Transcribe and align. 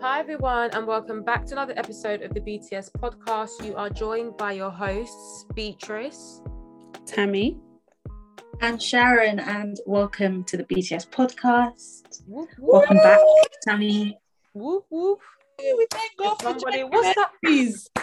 Hi, 0.00 0.20
everyone, 0.20 0.70
and 0.72 0.86
welcome 0.86 1.24
back 1.24 1.46
to 1.46 1.54
another 1.54 1.74
episode 1.76 2.22
of 2.22 2.32
the 2.32 2.40
BTS 2.40 2.90
podcast. 2.92 3.64
You 3.66 3.74
are 3.74 3.90
joined 3.90 4.36
by 4.36 4.52
your 4.52 4.70
hosts, 4.70 5.44
Beatrice, 5.54 6.40
Tammy, 7.06 7.58
and 8.60 8.82
Sharon, 8.82 9.38
and 9.40 9.78
welcome 9.86 10.44
to 10.44 10.56
the 10.56 10.64
BTS 10.64 11.08
podcast. 11.08 12.22
Whoop, 12.26 12.48
Welcome 12.58 12.96
back, 12.98 13.20
Tammy. 13.66 14.18
Whoop, 14.54 14.84
whoop. 14.90 15.20
we 15.58 15.86
thank 15.90 16.16
God 16.16 16.34
for 16.36 16.42
Somebody, 16.50 16.84
what's 16.84 17.14
that? 17.14 17.30
please? 17.44 17.88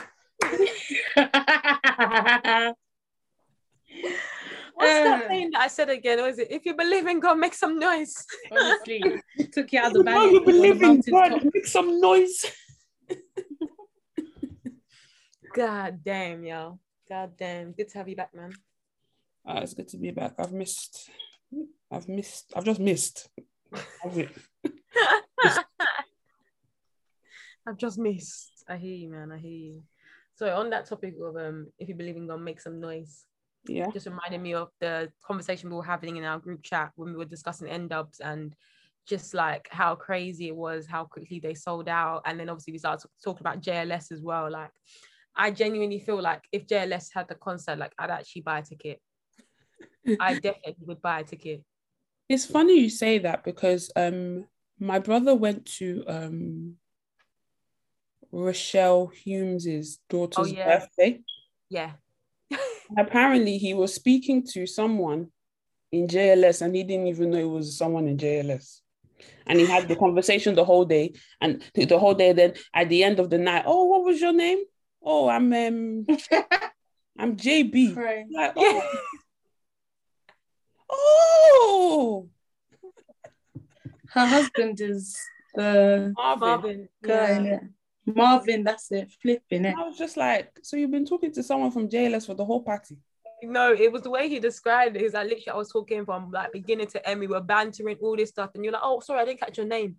What's 4.76 5.04
that 5.04 5.24
Uh, 5.24 5.28
thing 5.28 5.52
that 5.52 5.62
I 5.62 5.68
said 5.68 5.90
again? 5.90 6.22
Was 6.22 6.40
it 6.40 6.48
if 6.50 6.66
you 6.66 6.76
believe 6.76 7.08
in 7.08 7.20
God, 7.20 7.38
make 7.38 7.54
some 7.54 7.80
noise? 7.80 8.26
Honestly, 8.52 9.04
took 9.54 9.72
you 9.72 9.80
out 9.80 9.88
of 9.88 9.94
the 9.94 10.04
bag. 10.04 10.16
Now 10.16 10.26
you 10.26 10.44
believe 10.44 10.76
in 10.82 10.82
mountaintop. 10.82 11.30
God, 11.30 11.50
make 11.54 11.68
some 11.68 12.02
noise. 12.02 12.46
God 15.56 16.00
damn, 16.04 16.44
y'all. 16.44 16.80
God 17.08 17.38
damn. 17.38 17.72
Good 17.72 17.90
to 17.90 17.98
have 18.00 18.10
you 18.10 18.16
back, 18.16 18.34
man. 18.34 18.52
Ah, 19.46 19.60
it's 19.60 19.74
good 19.74 19.90
to 19.90 19.98
be 19.98 20.12
back. 20.12 20.34
I've 20.40 20.54
missed. 20.54 21.10
I've 21.92 22.08
missed. 22.08 22.54
I've 22.56 22.66
just 22.66 22.80
missed. 22.80 23.30
I've 27.66 27.78
just 27.78 27.98
missed. 27.98 28.64
I 28.68 28.78
hear 28.78 28.96
you, 28.96 29.10
man. 29.10 29.32
I 29.32 29.38
hear 29.38 29.52
you. 29.52 29.84
So 30.36 30.54
on 30.56 30.70
that 30.72 30.86
topic 30.86 31.16
of 31.22 31.36
um, 31.38 31.68
if 31.78 31.90
you 31.90 31.96
believe 31.96 32.16
in 32.16 32.28
God, 32.28 32.42
make 32.42 32.62
some 32.62 32.80
noise. 32.80 33.26
Yeah. 33.68 33.90
Just 33.92 34.08
reminded 34.08 34.42
me 34.42 34.54
of 34.54 34.70
the 34.80 35.12
conversation 35.26 35.70
we 35.70 35.76
were 35.76 35.84
having 35.84 36.18
in 36.18 36.24
our 36.24 36.40
group 36.40 36.64
chat 36.64 36.92
when 36.96 37.12
we 37.12 37.18
were 37.18 37.26
discussing 37.26 37.70
N-Dubz 37.70 38.20
and 38.20 38.54
just 39.08 39.34
like 39.34 39.68
how 39.72 39.96
crazy 39.96 40.48
it 40.48 40.56
was, 40.56 40.88
how 40.88 41.06
quickly 41.06 41.40
they 41.40 41.54
sold 41.54 41.88
out, 41.88 42.22
and 42.26 42.40
then 42.40 42.50
obviously 42.50 42.74
we 42.74 42.80
started 42.80 43.08
talking 43.24 43.42
about 43.42 43.62
JLS 43.62 44.12
as 44.12 44.22
well. 44.22 44.50
Like, 44.50 44.72
I 45.36 45.52
genuinely 45.52 46.00
feel 46.00 46.22
like 46.22 46.44
if 46.52 46.68
JLS 46.68 47.10
had 47.14 47.28
the 47.28 47.36
concert, 47.36 47.78
like 47.78 47.94
I'd 48.00 48.10
actually 48.10 48.44
buy 48.44 48.60
a 48.60 48.64
ticket. 48.64 49.02
I 50.20 50.34
definitely 50.40 50.86
would 50.86 51.02
buy 51.02 51.22
a 51.22 51.24
ticket. 51.24 51.64
It's 52.30 52.46
funny 52.46 52.80
you 52.80 52.90
say 52.90 53.20
that 53.20 53.44
because 53.44 53.92
um 53.96 54.46
my 54.80 55.00
brother 55.00 55.36
went 55.36 55.66
to 55.78 56.04
um 56.08 56.76
Rochelle 58.32 59.08
Humes's 59.08 60.00
daughter's 60.10 60.52
Oh, 60.52 60.56
yeah. 60.56 60.80
birthday. 60.80 61.22
Yeah. 61.70 61.92
Apparently 62.98 63.58
he 63.58 63.74
was 63.74 63.94
speaking 63.94 64.46
to 64.54 64.66
someone 64.66 65.32
in 65.92 66.08
JLS 66.08 66.62
and 66.62 66.76
he 66.76 66.84
didn't 66.84 67.08
even 67.08 67.30
know 67.30 67.38
it 67.38 67.44
was 67.50 67.78
someone 67.78 68.08
in 68.08 68.18
JLS. 68.18 68.82
And 69.46 69.60
he 69.60 69.66
had 69.66 69.88
the 69.88 69.96
conversation 70.04 70.56
the 70.56 70.66
whole 70.66 70.86
day 70.86 71.14
and 71.40 71.64
the 71.76 71.86
the 71.86 72.00
whole 72.00 72.16
day. 72.16 72.34
Then 72.34 72.54
at 72.74 72.90
the 72.90 73.04
end 73.04 73.20
of 73.20 73.30
the 73.30 73.38
night, 73.38 73.64
oh, 73.68 73.86
what 73.86 74.04
was 74.04 74.20
your 74.20 74.34
name? 74.34 74.64
Oh, 75.04 75.30
I'm 75.30 75.54
um, 75.54 76.06
I'm 77.20 77.38
JB. 77.38 77.96
Right. 77.96 78.26
Like, 78.34 78.54
oh, 78.56 78.82
oh, 80.94 82.30
Her 84.10 84.26
husband 84.26 84.80
is 84.82 85.18
the 85.56 86.14
Marvin. 86.16 86.48
Marvin. 86.48 86.90
guy. 87.04 87.40
yeah. 87.42 87.60
Marvin, 88.06 88.64
that's 88.64 88.92
it. 88.92 89.12
Flipping 89.22 89.66
it. 89.66 89.76
I 89.78 89.84
was 89.88 89.98
just 89.98 90.18
like, 90.18 90.52
so 90.62 90.76
you've 90.76 90.92
been 90.92 91.06
talking 91.06 91.32
to 91.34 91.44
someone 91.44 91.72
from 91.72 91.88
JLS 91.90 92.26
for 92.26 92.34
the 92.34 92.44
whole 92.46 92.62
party? 92.62 92.98
No, 93.42 93.74
it 93.74 93.92
was 93.92 94.02
the 94.04 94.10
way 94.10 94.28
he 94.30 94.40
described 94.40 94.96
it. 94.96 95.02
He's 95.02 95.14
like 95.14 95.24
literally, 95.30 95.50
I 95.50 95.56
was 95.58 95.72
talking 95.72 96.06
from 96.06 96.32
like 96.32 96.52
beginning 96.52 96.88
to 96.88 97.10
end. 97.10 97.20
We 97.20 97.28
were 97.28 97.42
bantering 97.42 97.98
all 98.02 98.16
this 98.16 98.30
stuff, 98.30 98.52
and 98.56 98.64
you're 98.64 98.72
like, 98.74 98.82
"Oh, 98.86 99.00
sorry, 99.02 99.22
I 99.22 99.26
didn't 99.26 99.40
catch 99.42 99.58
your 99.58 99.68
name." 99.68 99.98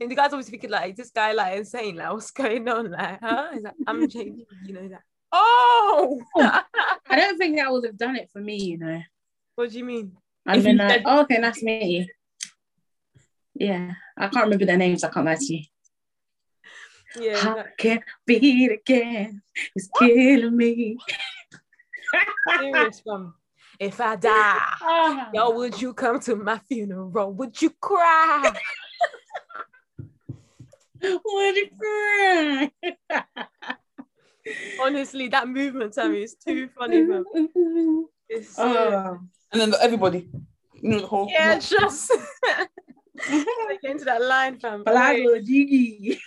And 0.00 0.10
the 0.10 0.14
guy's 0.14 0.32
always 0.32 0.48
thinking 0.48 0.70
like, 0.70 0.92
"Is 0.92 0.96
this 0.96 1.10
guy 1.10 1.32
like 1.32 1.56
insane? 1.58 1.96
Like, 1.96 2.12
what's 2.12 2.30
going 2.30 2.66
on? 2.68 2.90
Like, 2.90 3.18
huh?" 3.22 3.48
He's 3.52 3.62
like, 3.62 3.74
"I'm 3.86 4.06
JB, 4.08 4.44
you 4.66 4.72
know 4.74 4.88
that." 4.88 5.02
Oh, 5.32 6.20
I 6.38 6.62
don't 7.16 7.36
think 7.36 7.56
that 7.56 7.70
would 7.70 7.84
have 7.84 7.98
done 7.98 8.16
it 8.16 8.30
for 8.32 8.40
me, 8.40 8.62
you 8.62 8.78
know. 8.78 9.00
what 9.56 9.70
do 9.70 9.78
you 9.78 9.84
mean? 9.84 10.12
I've 10.46 10.58
If 10.58 10.64
been 10.64 10.76
like, 10.76 10.90
said- 10.90 11.02
oh, 11.06 11.20
okay, 11.22 11.38
nice 11.38 11.58
to 11.60 11.64
meet 11.66 11.84
you. 11.84 12.06
Yeah, 13.54 13.94
I 14.16 14.28
can't 14.28 14.44
remember 14.44 14.66
their 14.66 14.76
names. 14.76 15.02
I 15.02 15.08
can't 15.10 15.26
lie 15.26 15.34
to 15.36 15.54
you. 15.54 15.64
Yeah, 17.18 17.38
How 17.38 17.54
that- 17.56 17.78
can 17.78 18.00
beat 18.26 18.70
again? 18.70 19.42
It's 19.74 19.88
killing 19.98 20.56
me. 20.56 20.98
serious 22.60 23.00
one. 23.04 23.32
If 23.78 24.00
I 24.00 24.16
die, 24.16 24.30
Ah. 24.32 25.30
yo, 25.34 25.50
would 25.50 25.80
you 25.80 25.92
come 25.94 26.18
to 26.20 26.36
my 26.36 26.58
funeral? 26.68 27.32
Would 27.32 27.60
you 27.60 27.70
cry? 27.80 28.52
What 30.98 31.56
a 31.56 31.70
cry. 31.78 32.70
Honestly, 34.80 35.28
that 35.28 35.46
movement, 35.48 35.92
Tammy, 35.92 36.22
is 36.22 36.34
too 36.34 36.68
funny. 36.68 37.02
Man. 37.02 37.24
It's 38.28 38.56
so- 38.56 38.64
oh. 38.64 39.18
And 39.60 39.72
then 39.72 39.80
everybody, 39.80 40.28
you 40.74 40.90
know, 40.90 41.00
the 41.00 41.06
whole 41.06 41.28
yeah, 41.30 41.58
just 41.58 42.12
like 43.30 43.82
into 43.84 44.04
that 44.04 44.20
line, 44.20 44.58
fam. 44.58 44.84
Palago 44.84 45.42
Gigi. 45.42 46.20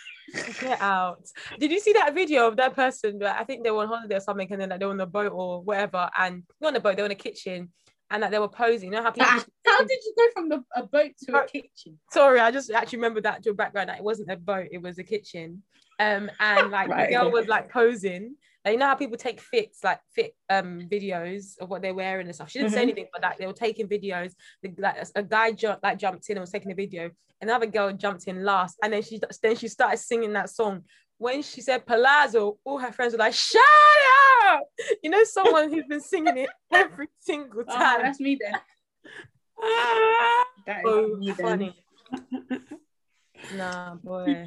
Get 0.59 0.81
out. 0.81 1.27
Did 1.59 1.71
you 1.71 1.79
see 1.79 1.93
that 1.93 2.15
video 2.15 2.47
of 2.47 2.57
that 2.57 2.75
person? 2.75 3.19
that 3.19 3.39
I 3.39 3.43
think 3.43 3.63
they 3.63 3.69
were 3.69 3.83
on 3.83 3.87
holiday 3.87 4.15
or 4.15 4.19
something, 4.19 4.51
and 4.51 4.61
then 4.61 4.69
like, 4.69 4.79
they 4.79 4.85
were 4.85 4.93
on 4.93 4.99
a 4.99 5.05
boat 5.05 5.31
or 5.31 5.61
whatever, 5.61 6.09
and 6.17 6.43
not 6.59 6.69
on 6.69 6.75
a 6.75 6.79
boat, 6.79 6.95
they 6.95 7.03
were 7.03 7.07
in 7.07 7.11
a 7.11 7.15
kitchen, 7.15 7.71
and 8.09 8.21
like, 8.21 8.31
they 8.31 8.39
were 8.39 8.47
posing. 8.47 8.91
You 8.91 8.97
know 8.97 9.03
how 9.03 9.11
people. 9.11 9.29
Ah, 9.29 9.45
How 9.67 9.79
did 9.79 9.99
you 10.03 10.13
go 10.17 10.23
from 10.33 10.49
the, 10.49 10.63
a 10.75 10.83
boat 10.87 11.11
to 11.25 11.37
a 11.37 11.45
kitchen? 11.45 11.99
Sorry, 12.11 12.39
I 12.39 12.49
just 12.49 12.71
actually 12.71 12.97
remember 12.97 13.21
that 13.21 13.43
to 13.43 13.49
your 13.49 13.53
background. 13.53 13.89
That 13.89 13.99
it 13.99 14.03
wasn't 14.03 14.31
a 14.31 14.37
boat; 14.37 14.69
it 14.71 14.81
was 14.81 14.97
a 14.97 15.03
kitchen. 15.03 15.61
Um, 15.99 16.31
and 16.39 16.71
like 16.71 16.89
Right, 16.89 17.09
the 17.09 17.15
girl 17.15 17.31
was 17.31 17.47
like 17.47 17.69
posing. 17.69 18.35
Like, 18.65 18.73
you 18.73 18.77
know 18.79 18.87
how 18.87 18.95
people 18.95 19.17
take 19.17 19.39
fits, 19.39 19.83
like 19.83 20.01
fit 20.13 20.35
um 20.49 20.81
videos 20.91 21.57
of 21.59 21.69
what 21.69 21.81
they're 21.81 21.93
wearing 21.93 22.25
and 22.27 22.35
stuff. 22.35 22.49
She 22.51 22.59
didn't 22.59 22.71
say 22.73 22.79
Mhm. 22.79 22.83
anything, 22.83 23.07
but 23.13 23.21
like 23.21 23.37
they 23.37 23.47
were 23.47 23.53
taking 23.53 23.87
videos. 23.87 24.33
The, 24.61 24.73
like 24.77 24.97
a 25.15 25.23
guy 25.23 25.51
jumped, 25.53 25.81
like 25.83 25.97
jumped 25.97 26.29
in 26.29 26.37
and 26.37 26.41
was 26.41 26.51
taking 26.51 26.71
a 26.71 26.75
video. 26.75 27.09
Another 27.41 27.65
girl 27.67 27.93
jumped 27.93 28.27
in 28.27 28.43
last, 28.43 28.77
and 28.83 28.91
then 28.91 29.01
she 29.01 29.19
then 29.41 29.55
she 29.55 29.69
started 29.69 29.97
singing 29.97 30.33
that 30.33 30.49
song. 30.49 30.83
When 31.17 31.41
she 31.41 31.61
said 31.61 31.85
Palazzo, 31.85 32.59
all 32.65 32.79
her 32.79 32.91
friends 32.91 33.13
were 33.13 33.19
like, 33.19 33.33
"Shut 33.33 33.61
up!" 34.45 34.63
You 35.03 35.09
know, 35.09 35.23
someone 35.23 35.69
who's 35.71 35.85
been 35.87 36.01
singing 36.01 36.37
it 36.37 36.49
every 36.73 37.07
single 37.19 37.63
Oh, 37.67 37.73
time. 37.73 38.01
that's 38.03 38.19
me 38.19 38.37
then. 38.39 38.53
That 40.65 40.85
is 40.85 40.91
so 40.91 41.15
me 41.17 41.31
then. 41.31 41.47
funny. 41.47 41.75
nah, 43.53 43.95
boy. 43.95 44.45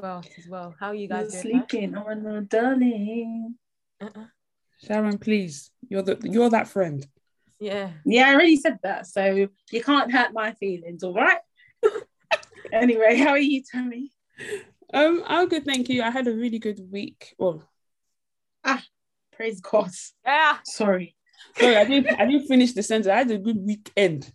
Funny. 0.00 0.08
As 0.08 0.24
well, 0.24 0.24
as 0.38 0.48
well. 0.48 0.74
How 0.78 0.88
are 0.88 0.94
you 0.94 1.08
You're 1.08 1.22
guys 1.22 1.42
doing? 1.42 1.56
man? 1.56 1.68
sleeping. 1.68 1.96
Oh 1.96 2.14
no, 2.14 2.40
darling. 2.40 3.54
Uh-uh. 4.00 4.26
Sharon, 4.84 5.18
please, 5.18 5.70
you're 5.88 6.02
the 6.02 6.18
you're 6.22 6.50
that 6.50 6.68
friend. 6.68 7.06
Yeah. 7.58 7.90
Yeah, 8.04 8.28
I 8.28 8.34
already 8.34 8.56
said 8.56 8.78
that. 8.82 9.06
So 9.06 9.48
you 9.70 9.82
can't 9.82 10.12
hurt 10.12 10.32
my 10.34 10.52
feelings, 10.52 11.02
all 11.02 11.14
right? 11.14 11.38
anyway, 12.72 13.16
how 13.16 13.30
are 13.30 13.38
you, 13.38 13.62
Tommy? 13.72 14.10
Um, 14.92 15.22
I'm 15.26 15.48
good, 15.48 15.64
thank 15.64 15.88
you. 15.88 16.02
I 16.02 16.10
had 16.10 16.26
a 16.28 16.34
really 16.34 16.58
good 16.58 16.80
week. 16.90 17.34
Well, 17.38 17.62
ah, 18.64 18.84
Praise 19.32 19.60
God. 19.60 19.90
Yeah. 20.24 20.58
Sorry. 20.64 21.14
sorry, 21.58 21.76
I 21.76 21.84
didn't 21.84 22.20
I 22.20 22.26
didn't 22.26 22.46
finish 22.46 22.72
the 22.72 22.82
sentence. 22.82 23.10
I 23.10 23.16
had 23.18 23.30
a 23.30 23.38
good 23.38 23.58
weekend. 23.58 24.32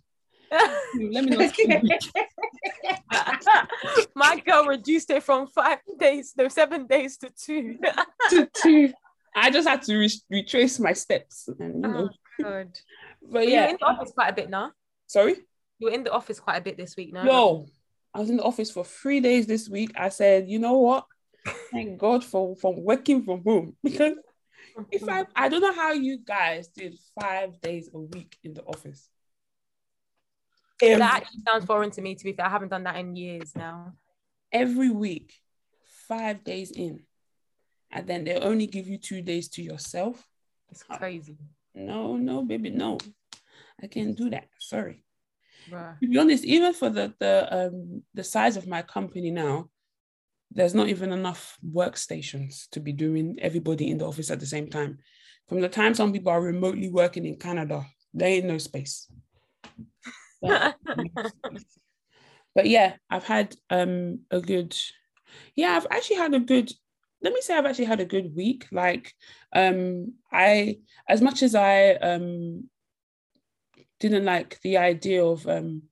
Let 0.51 1.25
me 1.25 1.50
say. 1.50 1.81
My 4.15 4.39
girl 4.39 4.65
reduced 4.65 5.09
it 5.09 5.24
from 5.24 5.48
five 5.48 5.80
days, 6.00 6.33
no, 6.38 6.48
seven 6.48 6.88
days 6.88 7.18
to 7.18 7.30
two. 7.30 7.77
To 8.30 8.50
two. 8.53 8.94
I 9.36 9.50
just 9.50 9.68
had 9.68 9.81
to 9.83 9.98
re- 9.98 10.21
retrace 10.30 10.80
my 10.80 10.94
steps. 10.94 11.48
And, 11.59 11.75
you 11.75 11.89
know. 11.89 12.09
Ah, 12.12 12.13
oh, 12.13 12.44
God. 12.44 12.80
But 13.21 13.44
You 13.44 13.50
were 13.50 13.51
yeah, 13.51 13.69
in 13.69 13.77
the 13.80 13.86
office 13.86 14.12
quite 14.12 14.30
a 14.30 14.33
bit 14.33 14.50
now. 14.50 14.71
sorry. 15.07 15.36
You 15.80 15.88
were 15.88 15.94
in 15.94 16.03
the 16.03 16.12
office 16.12 16.39
quite 16.39 16.57
a 16.57 16.62
bit 16.62 16.77
this 16.77 16.95
week, 16.95 17.13
now? 17.13 17.24
No, 17.24 17.65
I 18.13 18.19
was 18.19 18.30
in 18.30 18.38
the 18.38 18.44
office 18.44 18.69
for 18.69 18.83
three 18.83 19.19
days 19.19 19.48
this 19.48 19.69
week. 19.69 19.92
I 19.95 20.09
said, 20.09 20.50
you 20.50 20.59
know 20.59 20.77
what? 20.77 21.06
Thank 21.71 21.98
God 21.98 22.24
for 22.24 22.56
from 22.57 22.83
working 22.83 23.24
from 23.24 23.44
home 23.44 23.75
because 23.83 24.13
if 24.92 25.01
mm-hmm. 25.01 25.09
I 25.09 25.45
I 25.45 25.50
don't 25.50 25.62
know 25.62 25.74
how 25.74 25.92
you 25.94 26.19
guys 26.19 26.68
did 26.68 26.98
five 27.19 27.59
days 27.62 27.89
a 27.94 28.00
week 28.00 28.38
in 28.44 28.53
the 28.53 28.62
office. 28.63 29.09
Every, 30.81 30.99
that 30.99 31.13
actually 31.21 31.41
sounds 31.47 31.65
foreign 31.65 31.91
to 31.91 32.01
me, 32.01 32.15
to 32.15 32.23
be 32.23 32.33
fair. 32.33 32.45
I 32.45 32.49
haven't 32.49 32.69
done 32.69 32.83
that 32.83 32.95
in 32.97 33.15
years 33.15 33.55
now. 33.55 33.93
every 34.51 34.89
week, 34.89 35.33
five 36.07 36.43
days 36.43 36.71
in, 36.71 37.03
and 37.91 38.07
then 38.07 38.23
they 38.23 38.35
only 38.35 38.67
give 38.67 38.87
you 38.87 38.97
two 38.97 39.21
days 39.21 39.47
to 39.49 39.61
yourself. 39.61 40.27
It's 40.69 40.83
crazy. 40.83 41.37
No, 41.75 42.15
no, 42.17 42.43
baby, 42.43 42.69
no. 42.69 42.97
I 43.81 43.87
can't 43.87 44.15
do 44.17 44.29
that. 44.29 44.47
Sorry. 44.59 45.03
Bruh. 45.69 45.99
to 45.99 46.07
be 46.07 46.17
honest, 46.17 46.43
even 46.43 46.73
for 46.73 46.89
the 46.89 47.13
the 47.19 47.47
um 47.51 48.01
the 48.13 48.23
size 48.23 48.57
of 48.57 48.67
my 48.67 48.81
company 48.81 49.29
now, 49.29 49.69
there's 50.51 50.73
not 50.73 50.89
even 50.89 51.11
enough 51.11 51.57
workstations 51.63 52.67
to 52.71 52.79
be 52.79 52.91
doing 52.91 53.37
everybody 53.41 53.89
in 53.89 53.97
the 53.99 54.05
office 54.05 54.31
at 54.31 54.39
the 54.39 54.45
same 54.45 54.69
time. 54.69 54.97
From 55.47 55.61
the 55.61 55.69
time 55.69 55.93
some 55.93 56.11
people 56.11 56.31
are 56.31 56.41
remotely 56.41 56.89
working 56.89 57.25
in 57.25 57.35
Canada, 57.37 57.85
there 58.13 58.29
ain't 58.29 58.45
no 58.45 58.57
space. 58.57 59.07
But, 60.41 60.75
but 62.55 62.67
yeah, 62.69 62.95
I've 63.09 63.23
had 63.25 63.55
um 63.69 64.21
a 64.31 64.39
good 64.41 64.75
yeah, 65.55 65.77
I've 65.77 65.88
actually 65.91 66.17
had 66.17 66.33
a 66.33 66.39
good 66.39 66.71
let 67.21 67.33
me 67.33 67.41
say 67.41 67.55
I've 67.55 67.65
actually 67.65 67.85
had 67.85 67.99
a 67.99 68.05
good 68.05 68.35
week. 68.35 68.67
Like 68.71 69.13
um 69.55 70.13
I 70.31 70.79
as 71.07 71.21
much 71.21 71.43
as 71.43 71.55
I 71.55 71.91
um 71.93 72.69
didn't 73.99 74.25
like 74.25 74.59
the 74.61 74.77
idea 74.77 75.23
of 75.23 75.47
um 75.47 75.83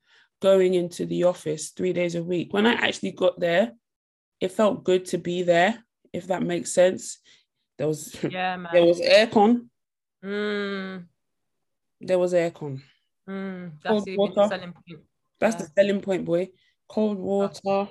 going 0.42 0.74
into 0.74 1.06
the 1.06 1.26
office 1.26 1.70
three 1.70 1.94
days 1.94 2.16
a 2.16 2.24
week, 2.24 2.54
when 2.54 2.66
I 2.66 2.74
actually 2.74 3.12
got 3.12 3.40
there, 3.40 3.74
it 4.40 4.52
felt 4.52 4.84
good 4.86 5.06
to 5.08 5.18
be 5.18 5.44
there, 5.44 5.84
if 6.14 6.28
that 6.28 6.42
makes 6.44 6.74
sense. 6.74 7.20
There 7.78 7.88
was 7.88 8.16
yeah, 8.24 8.56
man. 8.58 8.72
there 8.74 8.86
was 8.86 9.00
aircon. 9.02 9.68
Mm, 10.24 11.06
There 12.02 12.20
was 12.20 12.34
aircon. 12.34 12.82
Mm, 13.30 13.72
Cold 13.86 14.00
that's 14.00 14.06
the 14.06 14.18
water. 14.18 14.46
selling 14.50 14.74
point. 14.74 15.02
That's 15.40 15.56
Yeah. 15.56 15.62
the 15.62 15.72
selling 15.76 16.02
point, 16.02 16.26
boy. 16.26 16.50
Cold 16.88 17.18
water, 17.20 17.90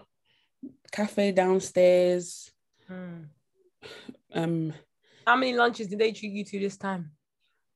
cafe 0.93 1.32
downstairs. 1.32 2.50
Mm. 2.90 3.29
Um, 4.35 4.73
How 5.26 5.37
many 5.37 5.55
lunches 5.55 5.87
did 5.87 5.99
they 6.00 6.12
treat 6.12 6.32
you 6.32 6.44
to 6.44 6.58
this 6.58 6.76
time? 6.76 7.12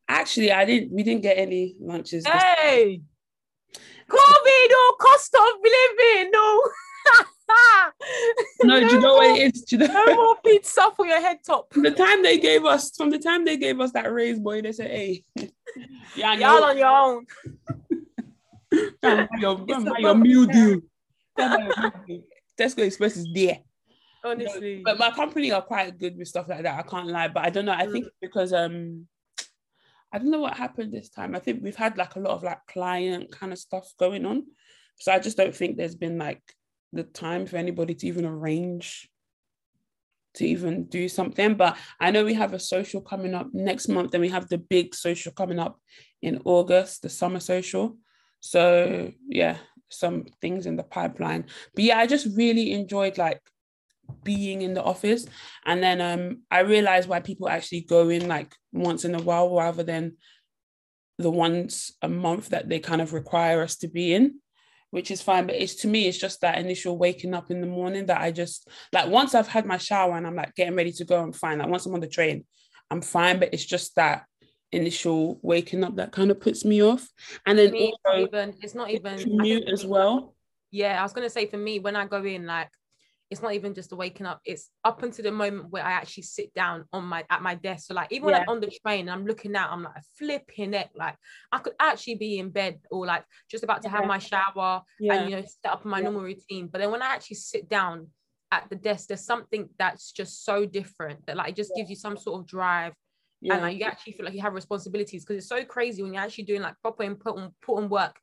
actually, 0.09 0.53
I 0.53 0.65
didn't. 0.65 0.93
We 0.93 1.03
didn't 1.03 1.23
get 1.23 1.39
any 1.39 1.77
lunches. 1.81 2.27
Hey, 2.27 3.01
COVID, 4.09 4.71
no 4.71 4.93
cost 5.01 5.35
of 5.35 5.61
living, 5.63 6.31
no. 6.33 6.63
No, 8.65 8.81
do 8.81 8.95
you 8.95 9.01
know 9.01 9.15
what 9.15 9.37
it 9.39 9.55
is? 9.55 9.63
Do 9.63 9.77
you 9.77 9.87
know? 9.87 9.93
No 9.93 10.15
more 10.15 10.37
pizza 10.45 10.91
for 10.97 11.05
your 11.07 11.21
head 11.21 11.39
top. 11.45 11.73
From 11.75 11.83
the 11.83 11.91
time 11.91 12.23
they 12.23 12.39
gave 12.39 12.65
us, 12.65 12.95
from 12.97 13.11
the 13.11 13.19
time 13.19 13.45
they 13.45 13.57
gave 13.57 13.81
us 13.81 13.91
that 13.93 14.11
raise, 14.13 14.39
boy, 14.39 14.63
they 14.63 14.73
said, 14.73 14.91
"Hey, 14.91 15.25
yeah, 16.17 16.35
Y'all 16.35 16.65
on 16.65 16.77
your 16.79 16.89
own. 16.89 17.27
Go 19.03 19.09
and 19.09 19.29
buy 19.29 19.39
your, 19.39 19.57
go 19.57 19.65
It's 19.69 19.77
and 19.77 19.87
the 19.87 19.91
buy 19.91 19.99
your 19.99 20.15
book. 20.15 20.23
meal 20.23 20.47
deal. 20.47 20.81
Go 21.37 21.45
and 21.45 21.51
buy 21.53 21.83
your 21.83 21.93
meal 21.93 21.93
deal. 22.07 22.23
Tesco 22.59 22.79
Express 22.87 23.17
is 23.17 23.29
there. 23.35 23.59
Honestly. 24.25 24.83
But 24.85 24.99
my 24.99 25.11
company 25.11 25.51
are 25.53 25.63
quite 25.63 25.99
good 25.99 26.17
with 26.17 26.29
stuff 26.29 26.49
like 26.49 26.63
that. 26.63 26.79
I 26.79 26.83
can't 26.83 27.09
lie. 27.09 27.29
But 27.29 27.45
I 27.45 27.51
don't 27.51 27.65
know. 27.65 27.73
I 27.73 27.87
think 27.87 28.07
because 28.21 28.53
um 28.53 29.07
I 30.13 30.19
don't 30.19 30.31
know 30.31 30.41
what 30.41 30.57
happened 30.57 30.93
this 30.93 31.09
time. 31.09 31.35
I 31.35 31.39
think 31.39 31.63
we've 31.63 31.77
had 31.77 31.97
like 31.97 32.17
a 32.17 32.21
lot 32.21 32.33
of 32.33 32.43
like 32.43 32.67
client 32.67 33.33
kind 33.33 33.53
of 33.53 33.59
stuff 33.59 33.93
going 33.99 34.27
on. 34.27 34.45
So 34.99 35.11
I 35.13 35.19
just 35.19 35.37
don't 35.37 35.55
think 35.57 35.77
there's 35.77 35.95
been 35.95 36.19
like 36.19 36.43
the 36.93 37.03
time 37.03 37.47
for 37.47 37.57
anybody 37.57 37.95
to 37.95 38.07
even 38.07 38.27
arrange 38.27 39.09
to 40.35 40.47
even 40.47 40.85
do 40.85 41.09
something. 41.09 41.55
But 41.55 41.77
I 42.01 42.11
know 42.11 42.25
we 42.25 42.35
have 42.35 42.55
a 42.55 42.59
social 42.59 43.01
coming 43.01 43.35
up 43.35 43.49
next 43.53 43.89
month, 43.89 44.15
and 44.15 44.21
we 44.21 44.29
have 44.31 44.49
the 44.49 44.59
big 44.59 44.95
social 44.95 45.33
coming 45.33 45.59
up 45.59 45.79
in 46.21 46.41
August, 46.45 47.03
the 47.03 47.09
summer 47.09 47.41
social. 47.41 47.97
So 48.41 49.13
yeah, 49.29 49.59
some 49.89 50.27
things 50.41 50.67
in 50.67 50.77
the 50.77 50.83
pipeline. 50.83 51.47
But 51.75 51.85
yeah, 51.85 51.99
I 51.99 52.07
just 52.07 52.27
really 52.37 52.73
enjoyed 52.73 53.19
like 53.19 53.41
being 54.25 54.63
in 54.63 54.75
the 54.75 54.83
office. 54.83 55.27
And 55.65 55.83
then 55.83 56.01
um 56.01 56.43
I 56.51 56.61
realized 56.61 57.09
why 57.09 57.21
people 57.21 57.49
actually 57.49 57.83
go 57.83 58.09
in 58.09 58.29
like 58.29 58.55
once 58.73 59.05
in 59.05 59.15
a 59.15 59.23
while 59.23 59.55
rather 59.55 59.83
than 59.83 60.17
the 61.19 61.31
once 61.31 61.93
a 62.03 62.09
month 62.09 62.49
that 62.49 62.69
they 62.69 62.81
kind 62.81 63.01
of 63.01 63.13
require 63.13 63.63
us 63.63 63.77
to 63.77 63.89
be 63.89 64.15
in, 64.15 64.41
which 64.93 65.11
is 65.11 65.23
fine. 65.23 65.47
But 65.47 65.57
it's 65.57 65.75
to 65.77 65.89
me, 65.89 66.07
it's 66.07 66.19
just 66.19 66.43
that 66.43 66.59
initial 66.59 66.97
waking 66.99 67.35
up 67.35 67.51
in 67.51 67.61
the 67.61 67.67
morning 67.67 68.07
that 68.07 68.21
I 68.21 68.31
just 68.31 68.69
like 68.93 69.09
once 69.09 69.35
I've 69.35 69.49
had 69.49 69.67
my 69.67 69.79
shower 69.79 70.17
and 70.17 70.27
I'm 70.27 70.37
like 70.37 70.55
getting 70.55 70.77
ready 70.77 70.93
to 70.93 71.05
go, 71.05 71.21
I'm 71.21 71.33
fine. 71.33 71.59
Like 71.59 71.69
once 71.69 71.87
I'm 71.87 71.95
on 71.95 72.01
the 72.01 72.07
train, 72.07 72.45
I'm 72.91 73.01
fine. 73.01 73.41
But 73.41 73.55
it's 73.55 73.65
just 73.65 73.97
that 73.97 74.27
initial 74.71 75.41
waking 75.43 75.83
up 75.83 75.97
that 75.97 76.13
kind 76.13 76.31
of 76.31 76.41
puts 76.41 76.65
me 76.65 76.83
off. 76.83 77.09
And 77.47 77.59
then 77.59 77.73
me, 77.73 77.89
it's 77.89 78.05
not 78.05 78.15
also 78.15 78.27
even 78.27 78.55
it's 78.61 78.75
not 78.75 78.91
even 78.91 79.19
commute 79.19 79.69
as 79.69 79.85
well. 79.85 80.35
Yeah, 80.71 81.01
I 81.01 81.03
was 81.03 81.15
gonna 81.15 81.31
say 81.31 81.47
for 81.47 81.57
me, 81.59 81.79
when 81.79 81.97
I 81.97 82.07
go 82.07 82.23
in, 82.23 82.47
like 82.47 82.71
it's 83.33 83.41
not 83.41 83.55
even 83.55 83.73
just 83.73 83.89
the 83.89 83.97
waking 83.97 84.27
up, 84.27 84.43
it's 84.45 84.69
up 84.85 85.03
until 85.03 85.23
the 85.23 85.33
moment 85.33 85.71
where 85.71 85.83
I 85.83 85.93
actually 85.93 86.25
sit 86.25 86.53
down 86.53 86.85
on 86.93 87.05
my 87.05 87.25
at 87.31 87.41
my 87.41 87.55
desk. 87.55 87.87
So 87.87 87.95
like 87.95 88.13
even 88.13 88.27
when 88.27 88.35
I'm 88.35 88.45
on 88.47 88.61
the 88.61 88.71
train, 88.85 89.09
I'm 89.09 89.25
looking 89.25 89.57
out, 89.57 89.73
I'm 89.73 89.85
like 89.85 90.03
flipping 90.19 90.73
neck. 90.73 90.91
Like 90.95 91.17
I 91.51 91.59
could 91.59 91.73
actually 91.81 92.17
be 92.17 92.39
in 92.39 92.51
bed 92.51 92.81
or 92.91 93.07
like 93.07 93.25
just 93.51 93.65
about 93.65 93.81
to 93.83 93.89
have 93.89 94.05
my 94.05 94.19
shower 94.19 94.83
Yeah. 95.01 95.15
and 95.15 95.31
you 95.31 95.37
know 95.37 95.43
set 95.43 95.73
up 95.73 95.83
my 95.87 95.99
Yeah. 95.99 96.05
normal 96.05 96.25
routine. 96.25 96.69
But 96.71 96.83
then 96.83 96.91
when 96.91 97.01
I 97.01 97.07
actually 97.07 97.37
sit 97.37 97.71
down 97.71 98.09
at 98.51 98.69
the 98.69 98.77
desk, 98.77 99.09
there's 99.09 99.25
something 99.25 99.71
that's 99.79 100.13
just 100.13 100.45
so 100.45 100.67
different 100.67 101.25
that 101.25 101.39
like 101.39 101.49
it 101.53 101.57
just 101.57 101.73
gives 101.75 101.89
you 101.89 101.97
some 101.97 102.19
sort 102.19 102.39
of 102.39 102.47
drive 102.47 102.93
yeah. 103.41 103.55
and 103.55 103.63
like 103.63 103.79
you 103.79 103.85
actually 103.85 104.13
feel 104.13 104.27
like 104.27 104.35
you 104.35 104.43
have 104.43 104.53
responsibilities 104.53 105.25
because 105.25 105.39
it's 105.39 105.49
so 105.49 105.65
crazy 105.65 106.03
when 106.03 106.13
you're 106.13 106.23
actually 106.23 106.45
doing 106.45 106.61
like 106.61 106.75
proper 106.83 107.03
important 107.03 107.55
important 107.63 107.91
work 107.91 108.15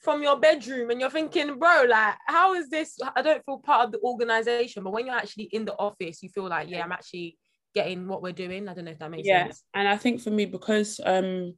from 0.00 0.22
your 0.22 0.38
bedroom 0.38 0.90
and 0.90 1.00
you're 1.00 1.10
thinking 1.10 1.58
bro 1.58 1.84
like 1.88 2.14
how 2.26 2.54
is 2.54 2.68
this? 2.70 2.96
I 3.16 3.22
don't 3.22 3.44
feel 3.44 3.58
part 3.58 3.86
of 3.86 3.92
the 3.92 4.00
organization 4.00 4.84
but 4.84 4.92
when 4.92 5.06
you're 5.06 5.14
actually 5.14 5.44
in 5.44 5.64
the 5.64 5.74
office 5.74 6.22
you 6.22 6.28
feel 6.28 6.48
like 6.48 6.68
yeah 6.70 6.84
i'm 6.84 6.92
actually 6.92 7.36
getting 7.74 8.08
what 8.08 8.22
we're 8.22 8.32
doing. 8.32 8.68
I 8.68 8.74
don't 8.74 8.86
know 8.86 8.92
if 8.92 8.98
that 8.98 9.10
makes 9.10 9.26
yeah 9.28 9.44
sense. 9.44 9.62
and 9.74 9.86
i 9.86 9.96
think 9.96 10.20
for 10.20 10.30
me 10.30 10.46
because 10.46 11.00
um 11.04 11.54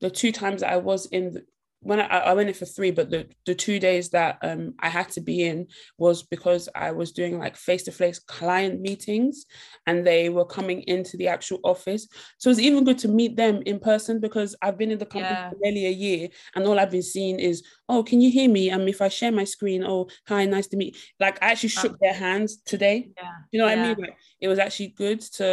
the 0.00 0.10
two 0.10 0.30
times 0.30 0.60
that 0.60 0.72
i 0.72 0.76
was 0.76 1.06
in 1.06 1.32
the, 1.32 1.44
when 1.86 2.00
I, 2.00 2.06
I 2.06 2.32
went 2.34 2.48
in 2.48 2.54
for 2.54 2.66
three 2.66 2.90
but 2.90 3.10
the 3.10 3.28
the 3.48 3.54
two 3.54 3.78
days 3.78 4.10
that 4.10 4.38
um 4.42 4.74
i 4.80 4.88
had 4.88 5.08
to 5.10 5.20
be 5.20 5.36
in 5.50 5.66
was 5.98 6.22
because 6.34 6.68
i 6.74 6.90
was 6.90 7.12
doing 7.12 7.38
like 7.38 7.56
face-to-face 7.56 8.18
client 8.36 8.80
meetings 8.80 9.46
and 9.86 10.04
they 10.06 10.28
were 10.28 10.44
coming 10.44 10.82
into 10.94 11.16
the 11.16 11.28
actual 11.28 11.60
office. 11.62 12.08
So 12.38 12.50
it's 12.50 12.58
even 12.68 12.84
good 12.84 12.98
to 13.04 13.08
meet 13.08 13.36
them 13.36 13.62
in 13.70 13.78
person 13.78 14.20
because 14.20 14.50
i've 14.62 14.78
been 14.78 14.90
in 14.90 14.98
the 14.98 15.06
company 15.06 15.36
Yeah. 15.36 15.50
for 15.50 15.56
nearly 15.60 15.86
a 15.86 15.90
year 16.06 16.28
and 16.54 16.66
all 16.66 16.78
i've 16.80 16.90
been 16.90 17.02
seeing 17.14 17.38
is 17.38 17.62
oh 17.88 18.02
can 18.02 18.20
you 18.20 18.30
hear 18.30 18.48
me? 18.50 18.70
Um 18.70 18.88
if 18.88 19.00
i 19.00 19.08
share 19.08 19.32
my 19.32 19.44
screen 19.44 19.84
oh 19.84 20.08
hi 20.28 20.44
nice 20.44 20.66
to 20.72 20.76
meet 20.76 20.96
like 21.20 21.36
i 21.42 21.52
actually 21.52 21.68
shook 21.80 21.92
Um, 21.92 21.98
their 22.00 22.14
hands 22.26 22.50
today. 22.72 22.96
yeah 23.16 23.32
you 23.52 23.58
know 23.58 23.66
what 23.66 23.78
i 23.78 23.82
mean? 23.86 23.96
Like, 24.04 24.16
it 24.40 24.48
was 24.48 24.58
actually 24.58 24.88
good 24.88 25.20
to 25.38 25.48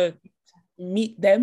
meet 0.80 1.14
them. 1.22 1.42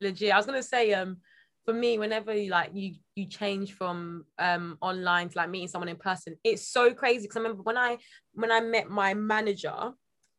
Legit. 0.00 0.32
I 0.32 0.36
was 0.36 0.46
gonna 0.46 0.62
say 0.62 0.92
um 0.94 1.18
for 1.64 1.72
me 1.74 1.98
whenever 1.98 2.34
you 2.34 2.50
like 2.50 2.70
you 2.74 2.94
you 3.14 3.26
change 3.26 3.72
from 3.72 4.24
um 4.38 4.76
online 4.80 5.28
to 5.28 5.38
like 5.38 5.50
meeting 5.50 5.68
someone 5.68 5.88
in 5.88 5.96
person 5.96 6.36
it's 6.44 6.66
so 6.68 6.92
crazy. 6.92 7.22
Because 7.22 7.36
i 7.36 7.40
remember 7.40 7.62
when 7.62 7.78
i 7.78 7.98
when 8.34 8.50
i 8.50 8.60
met 8.60 8.90
my 8.90 9.14
manager 9.14 9.92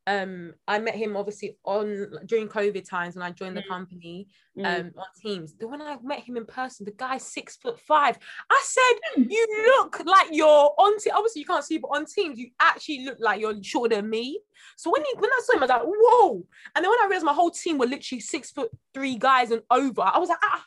um 0.06 0.54
i 0.68 0.78
met 0.80 0.96
him 0.96 1.16
obviously 1.16 1.58
on 1.64 2.10
during 2.26 2.50
covid 2.50 2.84
times 2.88 3.16
when 3.16 3.24
i 3.24 3.32
joined 3.32 3.56
the 3.56 3.62
Mm. 3.62 3.68
company 3.70 4.28
Mm. 4.58 4.66
um 4.66 4.92
on 4.98 5.06
teams. 5.20 5.56
The 5.58 5.68
when 5.68 5.82
i 5.82 5.98
met 6.04 6.20
him 6.20 6.36
in 6.38 6.46
person 6.46 6.86
the 6.86 6.92
guy's 6.92 7.24
six 7.24 7.56
foot 7.56 7.80
five. 7.80 8.18
I 8.52 8.64
said 8.66 9.26
you 9.30 9.48
look 9.78 10.02
like 10.06 10.28
you're 10.32 10.48
on 10.78 11.00
te- 11.00 11.10
obviously 11.10 11.40
you 11.40 11.46
can't 11.46 11.64
see 11.64 11.78
but 11.78 11.88
on 11.88 12.06
teams 12.06 12.38
you 12.38 12.50
actually 12.62 13.06
look 13.06 13.18
like 13.22 13.40
you're 13.40 13.56
shorter 13.64 13.96
than 13.96 14.10
me. 14.10 14.40
So 14.76 14.92
when 14.92 15.04
he 15.04 15.12
when 15.18 15.32
i 15.32 15.40
saw 15.44 15.54
him 15.54 15.60
i 15.60 15.68
was 15.68 15.70
like 15.70 15.82
whoa. 15.86 16.46
And 16.76 16.84
then 16.84 16.90
when 16.92 17.00
i 17.02 17.06
realized 17.08 17.26
my 17.26 17.34
whole 17.34 17.50
team 17.52 17.78
were 17.78 17.88
literally 17.88 18.20
six 18.20 18.52
foot 18.52 18.70
three 18.94 19.16
guys 19.18 19.52
and 19.52 19.62
over 19.72 20.02
i 20.02 20.20
was 20.20 20.30
like 20.30 20.40
ah 20.44 20.66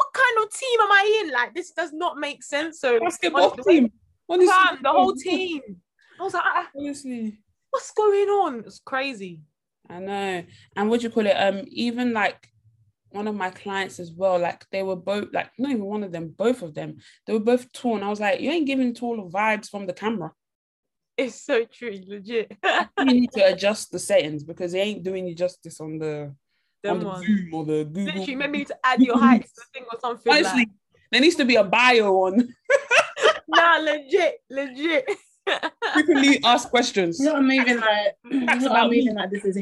what 0.00 0.12
kind 0.14 0.36
of 0.44 0.52
team 0.52 0.80
am 0.80 0.92
i 0.92 1.22
in 1.24 1.32
like 1.32 1.54
this 1.54 1.70
does 1.72 1.92
not 1.92 2.16
make 2.16 2.42
sense 2.42 2.80
so 2.80 2.98
basketball 3.00 3.50
honestly, 3.52 3.80
team. 3.80 3.92
Honestly, 4.28 4.54
fam, 4.54 4.78
the 4.82 4.90
whole 4.90 5.14
team 5.14 5.60
i 6.18 6.22
was 6.22 6.34
like 6.34 6.42
ah, 6.46 6.68
Honestly, 6.76 7.38
what's 7.70 7.90
going 7.92 8.28
on 8.28 8.60
it's 8.66 8.80
crazy 8.84 9.40
I 9.90 9.98
know. 9.98 10.44
And 10.76 10.88
what 10.88 11.00
do 11.00 11.04
you 11.04 11.10
call 11.10 11.26
it? 11.26 11.32
Um, 11.32 11.64
even 11.66 12.12
like 12.12 12.48
one 13.10 13.26
of 13.26 13.34
my 13.34 13.50
clients 13.50 13.98
as 13.98 14.12
well. 14.12 14.38
Like 14.38 14.64
they 14.70 14.82
were 14.82 14.96
both 14.96 15.28
like 15.32 15.50
not 15.58 15.72
even 15.72 15.84
one 15.84 16.04
of 16.04 16.12
them, 16.12 16.32
both 16.36 16.62
of 16.62 16.74
them. 16.74 16.98
They 17.26 17.32
were 17.32 17.40
both 17.40 17.72
torn. 17.72 18.02
I 18.02 18.08
was 18.08 18.20
like, 18.20 18.40
you 18.40 18.50
ain't 18.50 18.66
giving 18.66 18.94
tall 18.94 19.28
vibes 19.30 19.68
from 19.68 19.86
the 19.86 19.92
camera. 19.92 20.32
it's 21.16 21.44
so 21.44 21.64
true 21.64 21.98
legit 22.06 22.56
You 22.98 23.04
need 23.04 23.32
to 23.32 23.52
adjust 23.52 23.90
the 23.90 23.98
settings 23.98 24.44
because 24.44 24.72
they 24.72 24.80
ain't 24.80 25.02
doing 25.02 25.26
you 25.26 25.34
justice 25.34 25.80
on 25.80 25.98
the 25.98 26.34
Them 26.82 27.00
the 27.00 27.06
ones. 27.06 27.26
Zoom 27.26 27.50
or 27.54 27.64
the 27.64 27.84
Google. 27.84 28.04
literally 28.04 28.34
maybe 28.36 28.58
need 28.58 28.66
to 28.68 28.76
add 28.84 29.00
your 29.02 29.18
height 29.18 29.42
to 29.44 29.50
the 29.56 29.62
thing 29.74 29.84
or 29.92 29.98
something 30.00 30.32
Honestly, 30.32 30.60
like 30.60 30.68
there 31.12 31.20
needs 31.20 31.36
to 31.36 31.44
be 31.44 31.56
a 31.56 31.64
bio 31.64 32.12
on 32.24 32.48
nah 33.48 33.76
legit 33.78 34.40
legit 34.48 35.08
frequently 35.92 36.40
asked 36.44 36.70
questions. 36.70 37.18
You're 37.20 37.32
not 37.34 37.42
moving 37.42 37.80
like 37.80 38.14
you're 38.30 38.46
Facts 38.46 38.62
not 38.64 38.70
about 38.70 38.90
me. 38.90 38.98
moving 39.00 39.14
like 39.16 39.30
this 39.30 39.44
is 39.44 39.58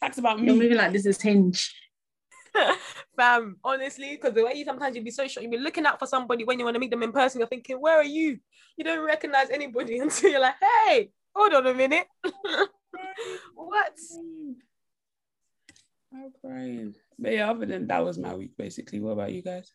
Facts 0.00 0.18
about 0.18 0.38
you're 0.38 0.54
me. 0.54 0.60
moving 0.60 0.76
like 0.76 0.92
this 0.92 1.06
is 1.06 1.20
hinge. 1.20 1.74
fam 3.16 3.56
honestly 3.64 4.10
because 4.16 4.34
the 4.34 4.44
way 4.44 4.52
you 4.54 4.64
sometimes 4.64 4.94
you'd 4.94 5.04
be 5.06 5.10
so 5.10 5.26
shocked 5.26 5.42
you'd 5.42 5.50
be 5.50 5.56
looking 5.58 5.86
out 5.86 5.98
for 5.98 6.04
somebody 6.06 6.44
when 6.44 6.58
you 6.58 6.66
want 6.66 6.74
to 6.74 6.80
meet 6.80 6.90
them 6.90 7.02
in 7.02 7.10
person 7.10 7.38
you're 7.38 7.48
thinking 7.48 7.80
where 7.80 7.96
are 7.96 8.04
you 8.04 8.38
you 8.76 8.84
don't 8.84 9.04
recognize 9.04 9.48
anybody 9.48 9.98
until 9.98 10.30
you're 10.30 10.38
like 10.40 10.54
hey 10.86 11.10
hold 11.34 11.54
on 11.54 11.66
a 11.66 11.72
minute 11.72 12.06
what 13.54 13.98
I'm 16.14 16.32
crying. 16.40 16.94
But 17.18 17.32
yeah, 17.32 17.50
other 17.50 17.66
than 17.66 17.86
that 17.86 18.04
was 18.04 18.18
my 18.18 18.34
week 18.34 18.56
basically. 18.56 19.00
What 19.00 19.12
about 19.12 19.32
you 19.32 19.42
guys? 19.42 19.70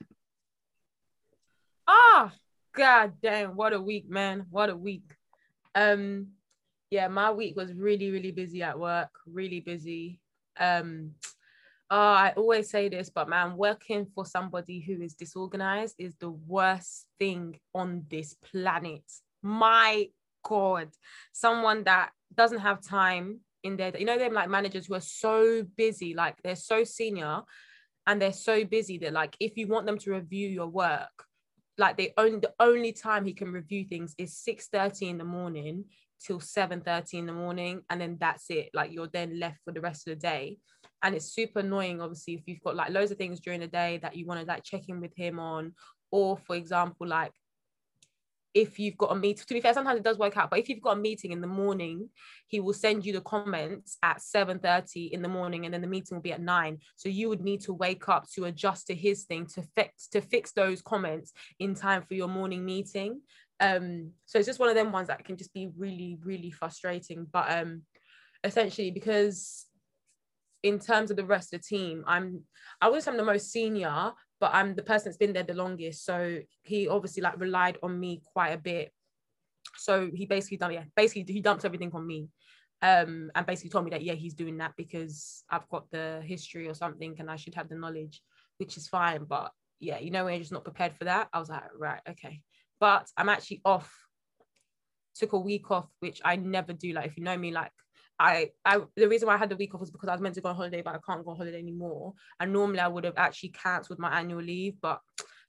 ah 1.87 2.31
God 2.77 3.13
damn, 3.23 3.55
what 3.55 3.73
a 3.73 3.81
week, 3.81 4.07
man. 4.07 4.45
What 4.51 4.69
a 4.69 4.75
week. 4.75 5.15
Um, 5.73 6.27
yeah, 6.91 7.07
my 7.07 7.31
week 7.31 7.55
was 7.55 7.73
really, 7.73 8.11
really 8.11 8.31
busy 8.31 8.61
at 8.61 8.77
work, 8.77 9.09
really 9.25 9.61
busy. 9.61 10.19
Um, 10.59 11.13
oh, 11.89 11.97
I 11.97 12.33
always 12.37 12.69
say 12.69 12.87
this, 12.87 13.09
but 13.09 13.29
man, 13.29 13.57
working 13.57 14.05
for 14.13 14.27
somebody 14.27 14.79
who 14.79 15.01
is 15.01 15.15
disorganized 15.15 15.95
is 15.97 16.13
the 16.19 16.29
worst 16.29 17.07
thing 17.17 17.59
on 17.73 18.05
this 18.11 18.35
planet. 18.35 19.03
My 19.41 20.09
God, 20.43 20.89
someone 21.31 21.83
that 21.85 22.11
doesn't 22.35 22.59
have 22.59 22.81
time 22.81 23.39
in 23.67 23.77
there, 23.77 23.95
you 23.97 24.05
know, 24.05 24.17
them 24.17 24.33
like 24.33 24.49
managers 24.49 24.87
who 24.87 24.95
are 24.95 25.01
so 25.01 25.63
busy, 25.75 26.13
like 26.13 26.35
they're 26.43 26.55
so 26.55 26.83
senior 26.83 27.41
and 28.07 28.21
they're 28.21 28.33
so 28.33 28.63
busy 28.63 28.97
that 28.99 29.13
like 29.13 29.35
if 29.39 29.57
you 29.57 29.67
want 29.67 29.85
them 29.85 29.97
to 29.99 30.11
review 30.11 30.47
your 30.47 30.67
work, 30.67 31.11
like 31.77 31.97
they 31.97 32.13
only 32.17 32.39
the 32.39 32.53
only 32.59 32.91
time 32.91 33.25
he 33.25 33.33
can 33.33 33.51
review 33.51 33.85
things 33.85 34.15
is 34.17 34.37
6 34.37 34.67
30 34.69 35.09
in 35.09 35.17
the 35.17 35.23
morning 35.23 35.85
till 36.25 36.39
7 36.39 36.81
30 36.81 37.17
in 37.17 37.25
the 37.27 37.33
morning 37.33 37.81
and 37.89 38.01
then 38.01 38.17
that's 38.19 38.49
it. 38.49 38.69
Like 38.73 38.91
you're 38.91 39.09
then 39.13 39.39
left 39.39 39.59
for 39.63 39.71
the 39.71 39.81
rest 39.81 40.07
of 40.07 40.15
the 40.15 40.19
day. 40.19 40.57
And 41.03 41.13
it's 41.13 41.33
super 41.33 41.59
annoying 41.59 42.01
obviously 42.01 42.33
if 42.33 42.41
you've 42.47 42.61
got 42.61 42.75
like 42.75 42.89
loads 42.89 43.11
of 43.11 43.17
things 43.17 43.39
during 43.39 43.59
the 43.59 43.67
day 43.67 43.99
that 44.01 44.15
you 44.15 44.25
want 44.25 44.39
to 44.39 44.47
like 44.47 44.63
check 44.63 44.89
in 44.89 44.99
with 44.99 45.15
him 45.15 45.39
on. 45.39 45.73
Or 46.11 46.37
for 46.37 46.55
example 46.55 47.07
like 47.07 47.33
if 48.53 48.79
you've 48.79 48.97
got 48.97 49.11
a 49.11 49.15
meeting 49.15 49.43
to 49.45 49.53
be 49.53 49.61
fair 49.61 49.73
sometimes 49.73 49.99
it 49.99 50.03
does 50.03 50.17
work 50.17 50.37
out 50.37 50.49
but 50.49 50.59
if 50.59 50.69
you've 50.69 50.81
got 50.81 50.97
a 50.97 51.01
meeting 51.01 51.31
in 51.31 51.41
the 51.41 51.47
morning 51.47 52.09
he 52.47 52.59
will 52.59 52.73
send 52.73 53.05
you 53.05 53.13
the 53.13 53.21
comments 53.21 53.97
at 54.03 54.21
7 54.21 54.59
30 54.59 55.13
in 55.13 55.21
the 55.21 55.27
morning 55.27 55.65
and 55.65 55.73
then 55.73 55.81
the 55.81 55.87
meeting 55.87 56.15
will 56.15 56.21
be 56.21 56.33
at 56.33 56.41
9 56.41 56.77
so 56.95 57.09
you 57.09 57.29
would 57.29 57.41
need 57.41 57.61
to 57.61 57.73
wake 57.73 58.09
up 58.09 58.25
to 58.33 58.45
adjust 58.45 58.87
to 58.87 58.95
his 58.95 59.23
thing 59.23 59.45
to 59.45 59.61
fix 59.75 60.07
to 60.07 60.21
fix 60.21 60.51
those 60.51 60.81
comments 60.81 61.33
in 61.59 61.75
time 61.75 62.01
for 62.01 62.13
your 62.13 62.27
morning 62.27 62.65
meeting. 62.65 63.21
Um 63.59 64.11
so 64.25 64.37
it's 64.37 64.47
just 64.47 64.59
one 64.59 64.69
of 64.69 64.75
them 64.75 64.91
ones 64.91 65.07
that 65.07 65.25
can 65.25 65.37
just 65.37 65.53
be 65.53 65.69
really 65.77 66.17
really 66.23 66.51
frustrating. 66.51 67.27
But 67.31 67.51
um 67.51 67.83
essentially 68.43 68.91
because 68.91 69.65
in 70.63 70.79
terms 70.79 71.11
of 71.11 71.17
the 71.17 71.25
rest 71.25 71.53
of 71.53 71.61
the 71.61 71.67
team 71.67 72.03
i'm 72.07 72.41
i 72.81 72.89
was 72.89 73.07
i'm 73.07 73.17
the 73.17 73.23
most 73.23 73.51
senior 73.51 74.11
but 74.39 74.51
i'm 74.53 74.75
the 74.75 74.83
person 74.83 75.05
that's 75.05 75.17
been 75.17 75.33
there 75.33 75.43
the 75.43 75.53
longest. 75.53 76.05
So 76.05 76.39
he 76.61 76.87
obviously 76.87 77.23
like 77.23 77.39
relied 77.39 77.77
on 77.83 77.99
me 77.99 78.21
quite 78.33 78.49
a 78.49 78.57
bit. 78.57 78.91
So 79.75 80.09
he 80.13 80.25
basically 80.25 80.57
done 80.57 80.73
yeah 80.73 80.83
basically 80.95 81.33
he 81.33 81.41
dumps 81.41 81.65
everything 81.65 81.91
on 81.93 82.05
me. 82.05 82.29
Um 82.81 83.31
and 83.33 83.45
basically 83.45 83.71
told 83.71 83.85
me 83.85 83.91
that 83.91 84.03
yeah 84.03 84.13
he's 84.13 84.35
doing 84.35 84.57
that 84.57 84.73
because 84.77 85.43
i've 85.49 85.67
got 85.69 85.89
the 85.89 86.21
history 86.23 86.67
or 86.67 86.75
something 86.75 87.15
and 87.17 87.31
i 87.31 87.35
should 87.35 87.55
have 87.55 87.69
the 87.69 87.75
knowledge 87.75 88.21
which 88.57 88.77
is 88.77 88.87
fine. 88.87 89.25
But 89.25 89.51
yeah 89.79 89.99
you 89.99 90.11
know 90.11 90.25
when 90.25 90.33
you're 90.33 90.41
just 90.41 90.51
not 90.51 90.63
prepared 90.63 90.95
for 90.95 91.03
that 91.05 91.29
i 91.33 91.39
was 91.39 91.49
like 91.49 91.63
right 91.77 92.01
okay. 92.09 92.41
But 92.79 93.07
i'm 93.17 93.29
actually 93.29 93.61
off 93.65 93.91
took 95.15 95.33
a 95.33 95.39
week 95.39 95.71
off 95.71 95.89
which 95.99 96.21
i 96.23 96.35
never 96.35 96.73
do. 96.73 96.93
Like 96.93 97.07
if 97.07 97.17
you 97.17 97.23
know 97.23 97.37
me 97.37 97.51
like 97.51 97.71
I, 98.19 98.49
I 98.65 98.79
the 98.95 99.07
reason 99.07 99.27
why 99.27 99.35
I 99.35 99.37
had 99.37 99.49
the 99.49 99.55
week 99.55 99.73
off 99.73 99.81
was 99.81 99.91
because 99.91 100.09
I 100.09 100.13
was 100.13 100.21
meant 100.21 100.35
to 100.35 100.41
go 100.41 100.49
on 100.49 100.55
holiday, 100.55 100.81
but 100.81 100.95
I 100.95 100.99
can't 101.05 101.23
go 101.23 101.31
on 101.31 101.37
holiday 101.37 101.59
anymore. 101.59 102.13
And 102.39 102.51
normally 102.51 102.79
I 102.79 102.87
would 102.87 103.03
have 103.03 103.17
actually 103.17 103.49
cancelled 103.49 103.99
my 103.99 104.17
annual 104.19 104.41
leave, 104.41 104.75
but 104.81 105.01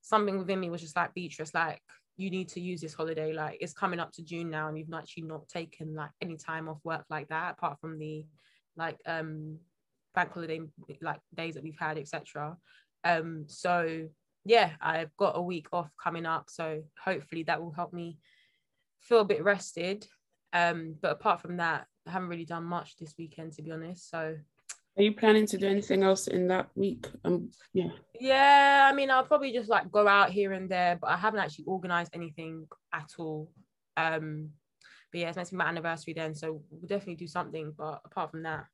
something 0.02 0.38
within 0.38 0.60
me 0.60 0.70
was 0.70 0.80
just 0.80 0.96
like 0.96 1.14
Beatrice, 1.14 1.54
like 1.54 1.80
you 2.16 2.30
need 2.30 2.48
to 2.50 2.60
use 2.60 2.80
this 2.80 2.94
holiday. 2.94 3.32
Like 3.32 3.58
it's 3.60 3.72
coming 3.72 4.00
up 4.00 4.12
to 4.12 4.22
June 4.22 4.50
now, 4.50 4.68
and 4.68 4.78
you've 4.78 4.92
actually 4.92 5.24
not 5.24 5.48
taken 5.48 5.94
like 5.94 6.10
any 6.20 6.36
time 6.36 6.68
off 6.68 6.78
work 6.84 7.04
like 7.08 7.28
that, 7.28 7.52
apart 7.52 7.80
from 7.80 7.98
the 7.98 8.26
like 8.76 8.98
um 9.06 9.58
bank 10.14 10.32
holiday 10.32 10.60
like 11.00 11.20
days 11.34 11.54
that 11.54 11.62
we've 11.62 11.78
had, 11.78 11.96
etc. 11.96 12.56
Um, 13.04 13.44
so 13.46 14.08
yeah, 14.44 14.72
I've 14.80 15.16
got 15.16 15.36
a 15.36 15.42
week 15.42 15.68
off 15.72 15.90
coming 16.02 16.26
up, 16.26 16.50
so 16.50 16.82
hopefully 17.02 17.44
that 17.44 17.62
will 17.62 17.72
help 17.72 17.92
me 17.92 18.18
feel 19.00 19.20
a 19.20 19.24
bit 19.24 19.44
rested. 19.44 20.06
Um, 20.52 20.96
but 21.00 21.12
apart 21.12 21.40
from 21.40 21.58
that, 21.58 21.86
I 22.08 22.10
haven't 22.10 22.28
really 22.28 22.46
done 22.46 22.64
much 22.64 22.96
this 22.96 23.14
weekend 23.18 23.52
to 23.54 23.62
be 23.62 23.70
honest. 23.70 24.10
So 24.10 24.36
are 24.96 25.02
you 25.02 25.12
planning 25.12 25.46
to 25.46 25.58
do 25.58 25.68
anything 25.68 26.02
else 26.02 26.26
in 26.26 26.48
that 26.48 26.70
week? 26.74 27.06
Um 27.24 27.50
yeah. 27.72 27.90
Yeah, 28.18 28.88
I 28.90 28.94
mean 28.94 29.10
I'll 29.10 29.24
probably 29.24 29.52
just 29.52 29.68
like 29.68 29.92
go 29.92 30.08
out 30.08 30.30
here 30.30 30.52
and 30.52 30.68
there, 30.68 30.96
but 31.00 31.10
I 31.10 31.16
haven't 31.16 31.40
actually 31.40 31.66
organized 31.66 32.12
anything 32.14 32.66
at 32.92 33.10
all. 33.18 33.50
Um 33.96 34.50
but 35.12 35.20
yeah, 35.20 35.28
it's 35.28 35.36
meant 35.36 35.48
to 35.48 35.54
be 35.54 35.58
my 35.58 35.66
anniversary 35.66 36.14
then, 36.14 36.34
so 36.34 36.62
we'll 36.70 36.86
definitely 36.86 37.16
do 37.16 37.26
something. 37.26 37.72
But 37.76 38.00
apart 38.04 38.30
from 38.30 38.42
that, 38.42 38.66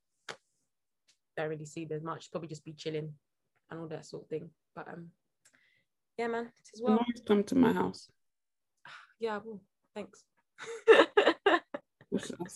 don't 1.36 1.48
really 1.48 1.64
see 1.64 1.84
there's 1.84 2.02
much. 2.02 2.30
Probably 2.30 2.48
just 2.48 2.64
be 2.64 2.72
chilling 2.72 3.12
and 3.70 3.80
all 3.80 3.86
that 3.88 4.06
sort 4.06 4.24
of 4.24 4.28
thing. 4.28 4.50
But 4.74 4.88
um, 4.88 5.10
yeah, 6.18 6.26
man, 6.26 6.50
it's 6.58 6.70
as 6.74 6.82
well. 6.82 7.04
Come 7.26 7.44
to 7.44 7.54
my 7.54 7.72
house. 7.72 8.10
Yeah, 9.20 9.36
I 9.36 9.38
will. 9.38 9.62
Thanks. 9.94 10.24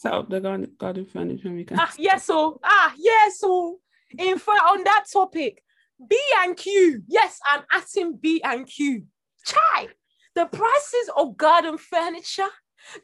up 0.04 0.28
the 0.28 0.40
garden, 0.40 0.72
garden 0.78 1.06
furniture. 1.06 1.52
We 1.52 1.64
can. 1.64 1.78
Ah, 1.78 1.92
yes, 1.98 2.24
so 2.24 2.60
ah, 2.62 2.94
yes, 2.96 3.40
so 3.40 3.78
in 4.16 4.38
fact, 4.38 4.60
on 4.68 4.84
that 4.84 5.04
topic, 5.12 5.62
B 6.08 6.18
and 6.38 6.56
Q. 6.56 7.02
Yes, 7.06 7.40
I'm 7.44 7.62
asking 7.72 8.16
B 8.16 8.40
and 8.42 8.66
Q. 8.66 9.04
Chai, 9.44 9.88
the 10.34 10.46
prices 10.46 11.10
of 11.16 11.36
garden 11.36 11.78
furniture 11.78 12.48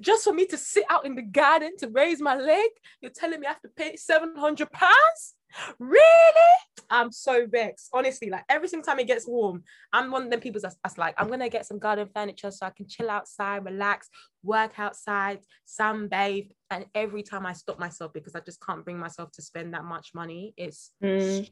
just 0.00 0.24
for 0.24 0.32
me 0.32 0.46
to 0.46 0.56
sit 0.56 0.84
out 0.88 1.04
in 1.04 1.14
the 1.14 1.22
garden 1.22 1.72
to 1.78 1.88
raise 1.88 2.20
my 2.20 2.36
leg. 2.36 2.70
You're 3.00 3.10
telling 3.10 3.40
me 3.40 3.46
I 3.46 3.50
have 3.50 3.62
to 3.62 3.68
pay 3.68 3.96
seven 3.96 4.34
hundred 4.36 4.70
pounds? 4.70 5.34
Really? 5.78 6.54
I'm 6.90 7.10
so 7.12 7.46
vexed. 7.46 7.88
Honestly, 7.92 8.30
like 8.30 8.44
every 8.48 8.68
single 8.68 8.84
time 8.84 8.98
it 8.98 9.06
gets 9.06 9.26
warm, 9.26 9.62
I'm 9.92 10.10
one 10.10 10.24
of 10.24 10.30
them 10.30 10.40
people 10.40 10.60
that's, 10.60 10.76
that's 10.82 10.98
like, 10.98 11.14
I'm 11.18 11.28
gonna 11.28 11.48
get 11.48 11.66
some 11.66 11.78
garden 11.78 12.08
furniture 12.14 12.50
so 12.50 12.66
I 12.66 12.70
can 12.70 12.88
chill 12.88 13.10
outside, 13.10 13.64
relax, 13.64 14.08
work 14.42 14.78
outside, 14.78 15.40
sunbathe. 15.66 16.50
And 16.70 16.86
every 16.94 17.22
time 17.22 17.46
I 17.46 17.52
stop 17.52 17.78
myself 17.78 18.12
because 18.12 18.34
I 18.34 18.40
just 18.40 18.64
can't 18.64 18.84
bring 18.84 18.98
myself 18.98 19.30
to 19.32 19.42
spend 19.42 19.74
that 19.74 19.84
much 19.84 20.10
money, 20.14 20.54
it's 20.56 20.90
mm. 21.02 21.48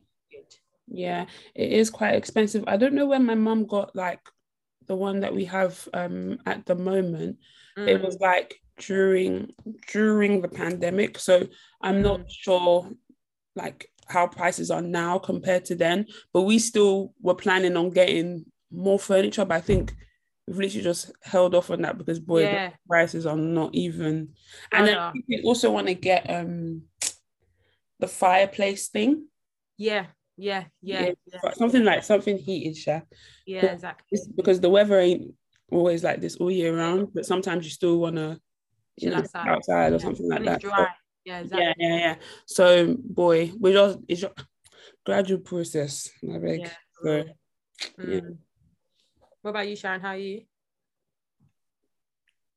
yeah, 0.89 1.27
it 1.55 1.73
is 1.73 1.91
quite 1.91 2.15
expensive. 2.15 2.65
I 2.67 2.77
don't 2.77 2.95
know 2.95 3.07
when 3.07 3.25
my 3.25 3.35
mum 3.35 3.67
got 3.67 3.95
like 3.97 4.21
the 4.87 4.97
one 4.97 5.21
that 5.21 5.35
we 5.35 5.45
have 5.47 5.89
um 5.95 6.39
at 6.47 6.67
the 6.67 6.75
moment. 6.75 7.39
Mm. 7.79 7.89
It 7.89 8.03
was 8.03 8.19
like 8.21 8.57
during 8.79 9.51
during 9.91 10.41
the 10.43 10.49
pandemic. 10.49 11.19
So 11.19 11.47
I'm 11.81 12.03
not 12.03 12.21
mm. 12.21 12.27
sure 12.29 12.91
like 13.55 13.89
how 14.07 14.27
prices 14.27 14.71
are 14.71 14.83
now 14.83 15.19
compared 15.19 15.65
to 15.67 15.75
then. 15.75 16.07
But 16.33 16.43
we 16.43 16.59
still 16.59 17.15
were 17.21 17.35
planning 17.35 17.77
on 17.77 17.91
getting 17.91 18.45
more 18.71 18.99
furniture, 18.99 19.45
but 19.45 19.57
I 19.57 19.61
think 19.61 19.95
we've 20.47 20.57
literally 20.57 20.83
just 20.83 21.13
held 21.23 21.55
off 21.55 21.71
on 21.71 21.83
that 21.83 21.99
because 21.99 22.19
boy, 22.19 22.43
yeah. 22.43 22.71
the 22.71 22.75
prices 22.89 23.27
are 23.27 23.37
not 23.37 23.75
even. 23.75 24.31
And 24.73 24.89
then 24.89 25.13
we 25.29 25.43
also 25.45 25.71
want 25.71 25.87
to 25.87 25.95
get 25.95 26.29
um 26.29 26.83
the 28.01 28.09
fireplace 28.09 28.89
thing. 28.89 29.27
Yeah, 29.79 30.07
yeah, 30.37 30.65
yeah, 30.81 31.11
yeah. 31.27 31.53
something 31.55 31.85
like 31.85 32.05
something 32.05 32.39
heated, 32.39 32.77
yeah. 32.87 33.03
Yeah, 33.47 33.67
exactly. 33.67 34.19
Because 34.37 34.61
the 34.61 34.71
weather 34.71 34.99
ain't 34.99 35.35
always 35.71 36.05
like 36.05 36.21
this 36.21 36.37
all 36.37 36.51
year 36.51 36.77
round, 36.77 37.09
but 37.15 37.27
sometimes 37.27 37.65
you 37.65 37.71
still 37.71 37.99
want 37.99 38.17
to 38.17 38.41
you 38.97 39.11
know, 39.11 39.17
outside, 39.19 39.49
outside 39.49 39.93
or 39.93 39.97
yeah. 39.97 40.03
something 40.03 40.29
like 40.29 40.45
that. 40.45 40.61
Dry. 40.61 40.89
Yeah, 41.25 41.41
exactly. 41.41 41.75
Yeah, 41.79 41.89
yeah, 41.89 41.97
yeah. 41.97 42.15
So, 42.47 42.97
boy, 42.99 43.53
we 43.59 43.73
just 43.73 43.99
it's 44.09 44.21
just 44.23 44.35
gradual 45.05 45.41
process. 45.41 46.11
I 46.23 46.39
beg. 46.39 46.61
Yeah. 46.61 46.71
So, 47.03 47.09
mm. 47.09 47.27
yeah. 48.07 48.21
What 49.43 49.51
about 49.51 49.69
you, 49.69 49.77
Sharon? 49.77 50.01
How 50.01 50.11
are 50.11 50.17
you? 50.17 50.43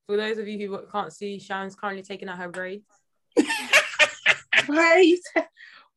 For 0.06 0.16
those 0.16 0.38
of 0.38 0.46
you 0.46 0.68
who 0.68 0.78
can't 0.90 1.12
see, 1.12 1.38
Sharon's 1.38 1.74
currently 1.74 2.02
taking 2.02 2.28
out 2.28 2.38
her 2.38 2.48
braids. 2.48 2.84
why 4.66 4.76
are 4.76 5.00
you? 5.00 5.16
T- 5.16 5.42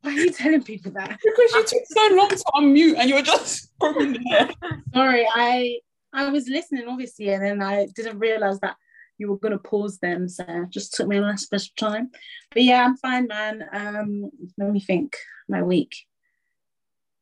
why 0.01 0.11
are 0.11 0.19
you 0.19 0.31
telling 0.31 0.63
people 0.63 0.91
that? 0.93 1.19
Because 1.23 1.51
you 1.53 1.63
took 1.63 1.85
so 1.85 2.15
long 2.15 2.29
to 2.29 2.43
unmute 2.55 2.95
and 2.97 3.09
you 3.09 3.15
were 3.15 3.21
just 3.21 3.71
there. 3.81 4.49
Sorry, 4.93 5.27
I 5.33 5.79
I 6.13 6.29
was 6.29 6.47
listening 6.47 6.87
obviously, 6.87 7.29
and 7.29 7.43
then 7.43 7.61
I 7.61 7.87
didn't 7.95 8.19
realize 8.19 8.59
that 8.61 8.77
you 9.19 9.29
were 9.29 9.37
going 9.37 9.51
to 9.51 9.59
pause 9.59 9.99
them. 9.99 10.27
So 10.27 10.65
just 10.69 10.93
took 10.93 11.07
me 11.07 11.17
a 11.17 11.21
little 11.21 11.35
of 11.51 11.75
time. 11.75 12.09
But 12.51 12.63
yeah, 12.63 12.85
I'm 12.85 12.97
fine, 12.97 13.27
man. 13.27 13.65
Um, 13.71 14.31
let 14.57 14.71
me 14.71 14.79
think. 14.79 15.15
My 15.47 15.63
week. 15.63 15.95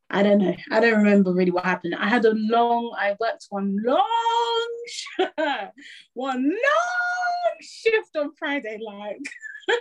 I 0.10 0.24
don't 0.24 0.39
know. 0.39 0.56
I 0.72 0.80
don't 0.80 0.98
remember 0.98 1.34
really 1.34 1.51
what 1.51 1.66
happened. 1.66 1.96
I 1.96 2.08
had 2.08 2.25
a 2.25 2.34
long. 2.34 2.96
I 2.98 3.16
worked 3.20 3.48
one 3.50 3.77
long, 3.84 4.77
one 6.13 6.44
long 6.44 7.58
shift 7.62 8.16
on 8.16 8.34
Friday. 8.38 8.80
Like 8.86 9.20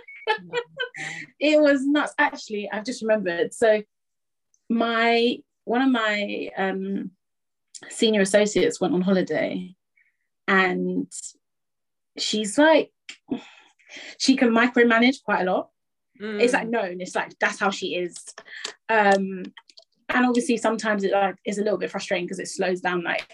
it 1.39 1.61
was 1.61 1.85
nuts. 1.85 2.13
Actually, 2.17 2.69
I've 2.71 2.85
just 2.85 3.01
remembered. 3.01 3.53
So 3.53 3.83
my 4.69 5.37
one 5.63 5.81
of 5.81 5.91
my 5.91 6.49
um, 6.57 7.11
senior 7.89 8.21
associates 8.21 8.81
went 8.81 8.93
on 8.93 9.01
holiday, 9.01 9.75
and 10.47 11.11
she's 12.17 12.57
like 12.57 12.91
she 14.17 14.35
can 14.35 14.49
micromanage 14.49 15.23
quite 15.23 15.47
a 15.47 15.51
lot. 15.51 15.69
Mm. 16.21 16.41
It's 16.41 16.53
like 16.53 16.67
known. 16.67 16.99
It's 17.01 17.15
like 17.15 17.37
that's 17.39 17.59
how 17.59 17.69
she 17.69 17.95
is. 17.95 18.15
Um, 18.89 19.43
and 20.09 20.25
obviously 20.25 20.57
sometimes 20.57 21.03
it 21.03 21.11
like 21.11 21.35
is 21.45 21.57
a 21.57 21.63
little 21.63 21.77
bit 21.77 21.91
frustrating 21.91 22.25
because 22.25 22.39
it 22.39 22.47
slows 22.47 22.81
down 22.81 23.03
like 23.03 23.27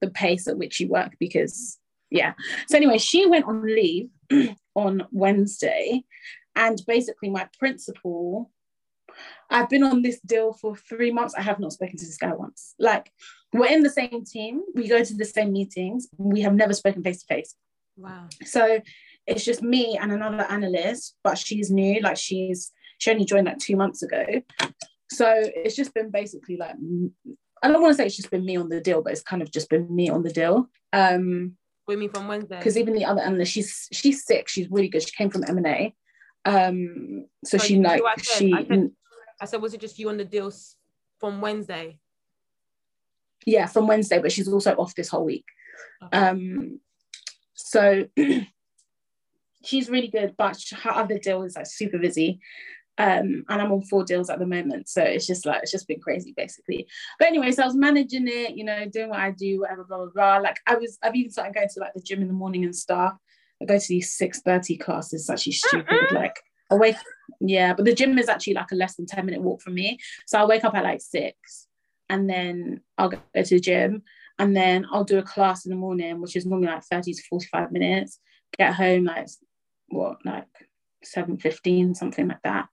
the 0.00 0.10
pace 0.10 0.48
at 0.48 0.58
which 0.58 0.80
you 0.80 0.88
work 0.88 1.12
because 1.18 1.78
Yeah. 2.10 2.34
So 2.68 2.76
anyway, 2.76 2.98
she 2.98 3.26
went 3.26 3.46
on 3.46 3.62
leave 3.64 4.08
on 4.74 5.06
Wednesday, 5.12 6.04
and 6.54 6.80
basically 6.86 7.30
my 7.30 7.48
principal. 7.58 8.50
I've 9.50 9.68
been 9.68 9.82
on 9.82 10.00
this 10.00 10.18
deal 10.20 10.54
for 10.54 10.74
three 10.74 11.10
months. 11.10 11.34
I 11.34 11.42
have 11.42 11.60
not 11.60 11.72
spoken 11.72 11.98
to 11.98 12.06
this 12.06 12.16
guy 12.16 12.32
once. 12.32 12.74
Like, 12.78 13.12
we're 13.52 13.70
in 13.70 13.82
the 13.82 13.90
same 13.90 14.24
team. 14.24 14.62
We 14.74 14.88
go 14.88 15.04
to 15.04 15.14
the 15.14 15.26
same 15.26 15.52
meetings. 15.52 16.08
We 16.16 16.40
have 16.40 16.54
never 16.54 16.72
spoken 16.72 17.02
face 17.02 17.20
to 17.20 17.26
face. 17.26 17.54
Wow. 17.96 18.28
So 18.44 18.80
it's 19.26 19.44
just 19.44 19.62
me 19.62 19.98
and 20.00 20.12
another 20.12 20.46
analyst, 20.48 21.16
but 21.22 21.38
she's 21.38 21.70
new. 21.70 22.00
Like 22.00 22.16
she's 22.16 22.72
she 22.98 23.10
only 23.10 23.24
joined 23.24 23.46
like 23.46 23.58
two 23.58 23.76
months 23.76 24.02
ago. 24.02 24.24
So 25.10 25.30
it's 25.36 25.76
just 25.76 25.94
been 25.94 26.10
basically 26.10 26.56
like 26.56 26.74
I 27.62 27.68
don't 27.68 27.80
want 27.80 27.92
to 27.92 27.96
say 27.96 28.06
it's 28.06 28.16
just 28.16 28.30
been 28.30 28.44
me 28.44 28.56
on 28.56 28.68
the 28.68 28.80
deal, 28.80 29.02
but 29.02 29.12
it's 29.12 29.22
kind 29.22 29.42
of 29.42 29.50
just 29.50 29.68
been 29.68 29.94
me 29.94 30.08
on 30.08 30.22
the 30.22 30.32
deal. 30.32 30.68
Um 30.92 31.56
with 31.86 31.98
me 31.98 32.08
from 32.08 32.28
Wednesday. 32.28 32.58
Because 32.58 32.78
even 32.78 32.94
the 32.94 33.04
other 33.04 33.20
analyst, 33.20 33.52
she's 33.52 33.88
she's 33.92 34.24
sick. 34.24 34.48
She's 34.48 34.70
really 34.70 34.88
good. 34.88 35.02
She 35.02 35.14
came 35.16 35.30
from 35.30 35.44
M 35.48 35.58
and 35.58 35.66
A. 35.66 35.94
Um, 36.44 37.26
so 37.44 37.58
she 37.58 37.78
like 37.78 38.02
she. 38.22 38.52
I 38.52 38.64
said, 38.64 38.90
I 39.40 39.44
said, 39.44 39.62
was 39.62 39.74
it 39.74 39.80
just 39.80 39.98
you 39.98 40.08
on 40.08 40.16
the 40.16 40.24
deals 40.24 40.76
from 41.18 41.40
Wednesday? 41.40 41.98
Yeah, 43.46 43.66
from 43.66 43.86
Wednesday, 43.86 44.20
but 44.20 44.32
she's 44.32 44.48
also 44.48 44.74
off 44.74 44.94
this 44.94 45.08
whole 45.08 45.24
week. 45.24 45.44
Okay. 46.04 46.18
Um, 46.18 46.80
so 47.62 48.06
she's 49.64 49.90
really 49.90 50.08
good, 50.08 50.34
but 50.36 50.58
her 50.82 50.90
other 50.90 51.18
deal 51.18 51.42
is 51.42 51.56
like 51.56 51.66
super 51.66 51.98
busy. 51.98 52.40
Um, 52.98 53.44
and 53.48 53.62
I'm 53.62 53.72
on 53.72 53.82
four 53.82 54.04
deals 54.04 54.28
at 54.28 54.38
the 54.38 54.46
moment. 54.46 54.88
So 54.88 55.02
it's 55.02 55.26
just 55.26 55.46
like, 55.46 55.62
it's 55.62 55.72
just 55.72 55.88
been 55.88 56.00
crazy 56.00 56.34
basically. 56.36 56.86
But 57.18 57.28
anyway, 57.28 57.50
so 57.52 57.62
I 57.62 57.66
was 57.66 57.74
managing 57.74 58.28
it, 58.28 58.54
you 58.54 58.64
know, 58.64 58.84
doing 58.86 59.08
what 59.08 59.20
I 59.20 59.30
do, 59.30 59.60
whatever, 59.60 59.84
blah, 59.84 59.98
blah, 59.98 60.10
blah. 60.14 60.36
Like 60.38 60.58
I 60.66 60.74
was, 60.74 60.98
I've 61.02 61.16
even 61.16 61.30
started 61.30 61.54
going 61.54 61.68
to 61.72 61.80
like 61.80 61.94
the 61.94 62.02
gym 62.02 62.20
in 62.20 62.28
the 62.28 62.34
morning 62.34 62.64
and 62.64 62.76
stuff. 62.76 63.14
I 63.60 63.64
go 63.64 63.78
to 63.78 63.88
these 63.88 64.16
6.30 64.18 64.78
classes. 64.80 65.22
It's 65.22 65.30
actually 65.30 65.52
stupid. 65.52 65.86
Mm-hmm. 65.86 66.14
Like 66.14 66.38
I 66.70 66.74
wake, 66.74 66.96
yeah, 67.40 67.72
but 67.72 67.86
the 67.86 67.94
gym 67.94 68.18
is 68.18 68.28
actually 68.28 68.54
like 68.54 68.72
a 68.72 68.76
less 68.76 68.96
than 68.96 69.06
10 69.06 69.24
minute 69.24 69.42
walk 69.42 69.62
from 69.62 69.74
me. 69.74 69.98
So 70.26 70.38
I 70.38 70.44
wake 70.44 70.64
up 70.64 70.74
at 70.74 70.84
like 70.84 71.00
six 71.00 71.66
and 72.10 72.28
then 72.28 72.82
I'll 72.98 73.08
go 73.08 73.18
to 73.34 73.42
the 73.42 73.60
gym 73.60 74.02
and 74.38 74.56
then 74.56 74.86
I'll 74.90 75.04
do 75.04 75.18
a 75.18 75.22
class 75.22 75.64
in 75.64 75.70
the 75.70 75.76
morning, 75.76 76.20
which 76.20 76.36
is 76.36 76.46
normally 76.46 76.68
like 76.68 76.84
30 76.84 77.14
to 77.14 77.22
45 77.28 77.72
minutes. 77.72 78.18
Get 78.58 78.74
home 78.74 79.04
like 79.04 79.28
what, 79.88 80.18
like 80.24 80.46
7.15, 81.04 81.96
something 81.96 82.28
like 82.28 82.42
that. 82.44 82.68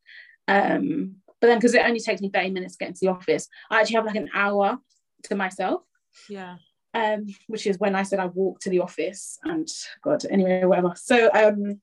Um, 0.48 1.18
but 1.40 1.48
then 1.48 1.58
because 1.58 1.74
it 1.74 1.86
only 1.86 2.00
takes 2.00 2.22
me 2.22 2.30
30 2.34 2.52
minutes 2.52 2.76
to 2.76 2.80
get 2.80 2.90
into 2.90 3.00
the 3.02 3.12
office, 3.12 3.48
I 3.70 3.80
actually 3.80 3.96
have 3.96 4.06
like 4.06 4.16
an 4.16 4.30
hour 4.34 4.78
to 5.24 5.36
myself. 5.36 5.82
Yeah. 6.30 6.58
Um, 6.94 7.28
which 7.48 7.68
is 7.68 7.78
when 7.78 7.96
I 7.96 8.04
said 8.04 8.20
I 8.20 8.26
walk 8.26 8.60
to 8.62 8.70
the 8.70 8.80
office 8.80 9.38
and 9.44 9.68
God, 10.02 10.24
anyway, 10.30 10.66
whatever. 10.66 10.94
So 10.96 11.30
um 11.34 11.82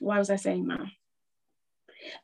why 0.00 0.18
was 0.18 0.30
I 0.30 0.36
saying 0.36 0.66
that? 0.68 0.80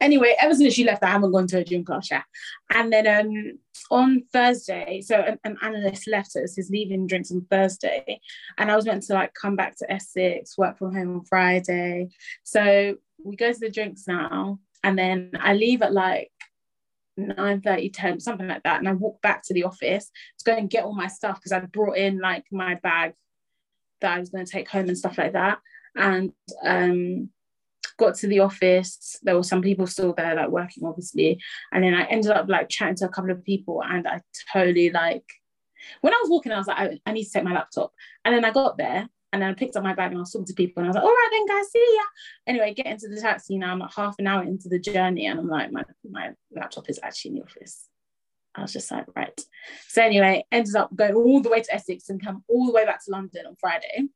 Anyway, 0.01 0.35
ever 0.41 0.55
since 0.55 0.75
she 0.75 0.85
left, 0.85 1.03
I 1.03 1.09
haven't 1.09 1.33
gone 1.33 1.47
to 1.49 1.59
a 1.59 1.65
gym 1.65 1.85
class 1.85 2.11
yet. 2.11 2.25
And 2.73 2.93
then 2.93 3.07
um, 3.07 3.59
on 3.91 4.23
Thursday, 4.33 5.01
so 5.01 5.17
an, 5.17 5.39
an, 5.45 5.57
analyst 5.63 6.09
left 6.09 6.37
us 6.37 6.57
his 6.57 6.71
leaving 6.71 7.07
drinks 7.07 7.31
on 7.31 7.47
Thursday, 7.51 8.21
and 8.59 8.71
I 8.71 8.77
was 8.77 8.87
meant 8.87 9.05
to 9.05 9.15
like 9.15 9.35
come 9.35 9.57
back 9.57 9.77
to 9.79 9.93
Essex, 9.93 10.59
work 10.59 10.79
from 10.79 10.95
home 10.95 11.17
on 11.17 11.25
Friday. 11.25 12.09
So 12.43 12.97
we 13.25 13.37
go 13.37 13.53
to 13.53 13.59
the 13.59 13.71
drinks 13.71 14.07
now, 14.07 14.59
and 14.83 14.99
then 14.99 15.33
I 15.41 15.55
leave 15.55 15.83
at 15.83 15.93
like 15.93 16.31
9 17.17 17.63
30 17.63 17.89
10 17.91 18.21
something 18.21 18.47
like 18.47 18.63
that 18.65 18.79
and 18.79 18.87
i 18.87 18.93
walk 18.93 19.21
back 19.23 19.43
to 19.43 19.55
the 19.55 19.65
office 19.65 20.11
to 20.39 20.45
go 20.45 20.55
and 20.55 20.69
get 20.69 20.85
all 20.85 20.95
my 20.95 21.07
stuff 21.07 21.37
because 21.37 21.53
i 21.53 21.61
brought 21.61 21.97
in 21.97 22.19
like 22.19 22.45
my 22.53 22.75
bag 22.75 23.15
that 24.03 24.13
i 24.13 24.21
was 24.21 24.29
going 24.29 24.45
to 24.45 24.53
take 24.53 24.69
home 24.69 24.89
and 24.89 24.99
stuff 24.99 25.17
like 25.17 25.33
that 25.33 25.59
and 25.95 26.33
um 26.63 27.31
got 27.99 28.15
to 28.15 28.27
the 28.27 28.41
office 28.41 29.19
there 29.23 29.37
were 29.37 29.43
some 29.43 29.63
people 29.63 29.87
still 29.87 30.13
there 30.15 30.35
like 30.35 30.49
working 30.49 30.85
obviously 30.85 31.41
and 31.73 31.83
then 31.83 31.95
i 31.95 32.05
ended 32.05 32.31
up 32.31 32.49
like 32.49 32.69
chatting 32.69 32.95
to 32.95 33.07
a 33.07 33.09
couple 33.09 33.31
of 33.31 33.45
people 33.45 33.83
and 33.83 34.07
i 34.07 34.21
totally 34.53 34.91
like 34.91 35.25
when 36.01 36.13
i 36.13 36.19
was 36.23 36.31
walking 36.31 36.53
i 36.53 36.59
was 36.59 36.67
like 36.67 36.79
i, 36.79 36.99
I 37.07 37.13
need 37.13 37.25
to 37.25 37.31
take 37.31 37.45
my 37.45 37.55
laptop 37.55 37.93
and 38.25 38.35
then 38.35 38.45
i 38.45 38.51
got 38.51 38.77
there 38.77 39.09
and 39.33 39.43
then 39.43 39.51
I 39.51 39.55
picked 39.55 39.77
up 39.77 39.83
my 39.83 39.93
bag 39.93 40.13
and 40.13 40.19
I 40.19 40.21
was 40.21 40.33
talking 40.33 40.47
to 40.47 40.55
people 40.55 40.81
and 40.81 40.87
I 40.87 40.89
was 40.89 40.95
like, 40.95 41.05
all 41.05 41.11
right 41.11 41.29
then 41.31 41.47
guys, 41.47 41.71
see 41.71 41.85
ya. 41.95 42.03
Anyway, 42.47 42.73
get 42.73 42.87
into 42.87 43.09
the 43.09 43.21
taxi 43.21 43.59
now. 43.59 43.73
I'm 43.73 43.81
like 43.81 43.93
half 43.93 44.15
an 44.19 44.27
hour 44.27 44.43
into 44.43 44.71
the 44.71 44.79
journey 44.79 45.27
and 45.27 45.39
I'm 45.39 45.49
like, 45.49 45.71
my, 45.73 45.83
my 46.09 46.31
laptop 46.53 46.89
is 46.89 46.99
actually 47.03 47.33
in 47.33 47.35
the 47.35 47.43
office. 47.43 47.89
I 48.55 48.63
was 48.63 48.73
just 48.73 48.91
like, 48.91 49.05
right. 49.15 49.39
So 49.89 50.03
anyway, 50.03 50.45
ended 50.51 50.75
up 50.77 50.95
going 50.97 51.15
all 51.15 51.43
the 51.43 51.51
way 51.51 51.61
to 51.61 51.75
Essex 51.75 52.09
and 52.09 52.25
come 52.25 52.45
all 52.49 52.67
the 52.67 52.73
way 52.73 52.87
back 52.87 53.05
to 53.05 53.11
London 53.11 53.47
on 53.47 53.57
Friday. 53.61 54.09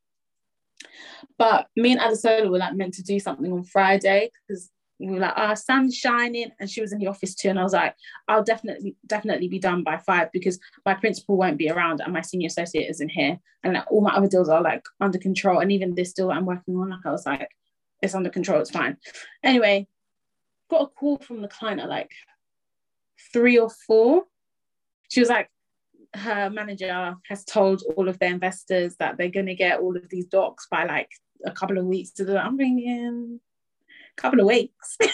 But 1.37 1.67
me 1.75 1.91
and 1.91 2.01
Adesola 2.01 2.49
were 2.49 2.57
like 2.57 2.75
meant 2.75 2.93
to 2.95 3.03
do 3.03 3.19
something 3.19 3.51
on 3.51 3.63
Friday 3.63 4.31
because 4.47 4.69
we 4.99 5.13
were 5.13 5.19
like, 5.19 5.33
ah, 5.35 5.49
oh, 5.51 5.55
sun's 5.55 5.95
shining, 5.95 6.51
and 6.59 6.69
she 6.69 6.81
was 6.81 6.93
in 6.93 6.99
the 6.99 7.07
office 7.07 7.33
too. 7.33 7.49
And 7.49 7.59
I 7.59 7.63
was 7.63 7.73
like, 7.73 7.95
I'll 8.27 8.43
definitely, 8.43 8.95
definitely 9.07 9.47
be 9.47 9.59
done 9.59 9.83
by 9.83 9.97
five 9.97 10.31
because 10.31 10.59
my 10.85 10.93
principal 10.93 11.37
won't 11.37 11.57
be 11.57 11.69
around 11.69 12.01
and 12.01 12.13
my 12.13 12.21
senior 12.21 12.47
associate 12.47 12.89
isn't 12.89 13.09
here. 13.09 13.39
And 13.63 13.73
like, 13.73 13.91
all 13.91 14.01
my 14.01 14.15
other 14.15 14.27
deals 14.27 14.49
are 14.49 14.61
like 14.61 14.83
under 14.99 15.17
control. 15.17 15.59
And 15.59 15.71
even 15.71 15.95
this 15.95 16.13
deal 16.13 16.27
that 16.27 16.37
I'm 16.37 16.45
working 16.45 16.75
on, 16.75 16.89
like 16.89 17.05
I 17.05 17.11
was 17.11 17.25
like, 17.25 17.49
it's 18.01 18.15
under 18.15 18.29
control, 18.29 18.59
it's 18.59 18.71
fine. 18.71 18.97
Anyway, 19.43 19.87
got 20.69 20.83
a 20.83 20.87
call 20.87 21.17
from 21.17 21.41
the 21.41 21.47
client 21.47 21.81
at 21.81 21.89
like 21.89 22.11
three 23.33 23.57
or 23.57 23.69
four. 23.69 24.23
She 25.09 25.19
was 25.19 25.29
like, 25.29 25.49
her 26.13 26.49
manager 26.49 27.15
has 27.29 27.45
told 27.45 27.83
all 27.95 28.09
of 28.09 28.19
their 28.19 28.31
investors 28.31 28.95
that 28.97 29.17
they're 29.17 29.29
going 29.29 29.45
to 29.45 29.55
get 29.55 29.79
all 29.79 29.95
of 29.95 30.09
these 30.09 30.25
docs 30.25 30.67
by 30.69 30.85
like 30.85 31.09
a 31.45 31.51
couple 31.51 31.77
of 31.77 31.85
weeks. 31.85 32.11
So 32.15 32.37
I'm 32.37 32.57
thinking, 32.57 33.39
a 34.17 34.21
couple 34.21 34.39
of 34.39 34.47
weeks. 34.47 34.97
I 35.01 35.07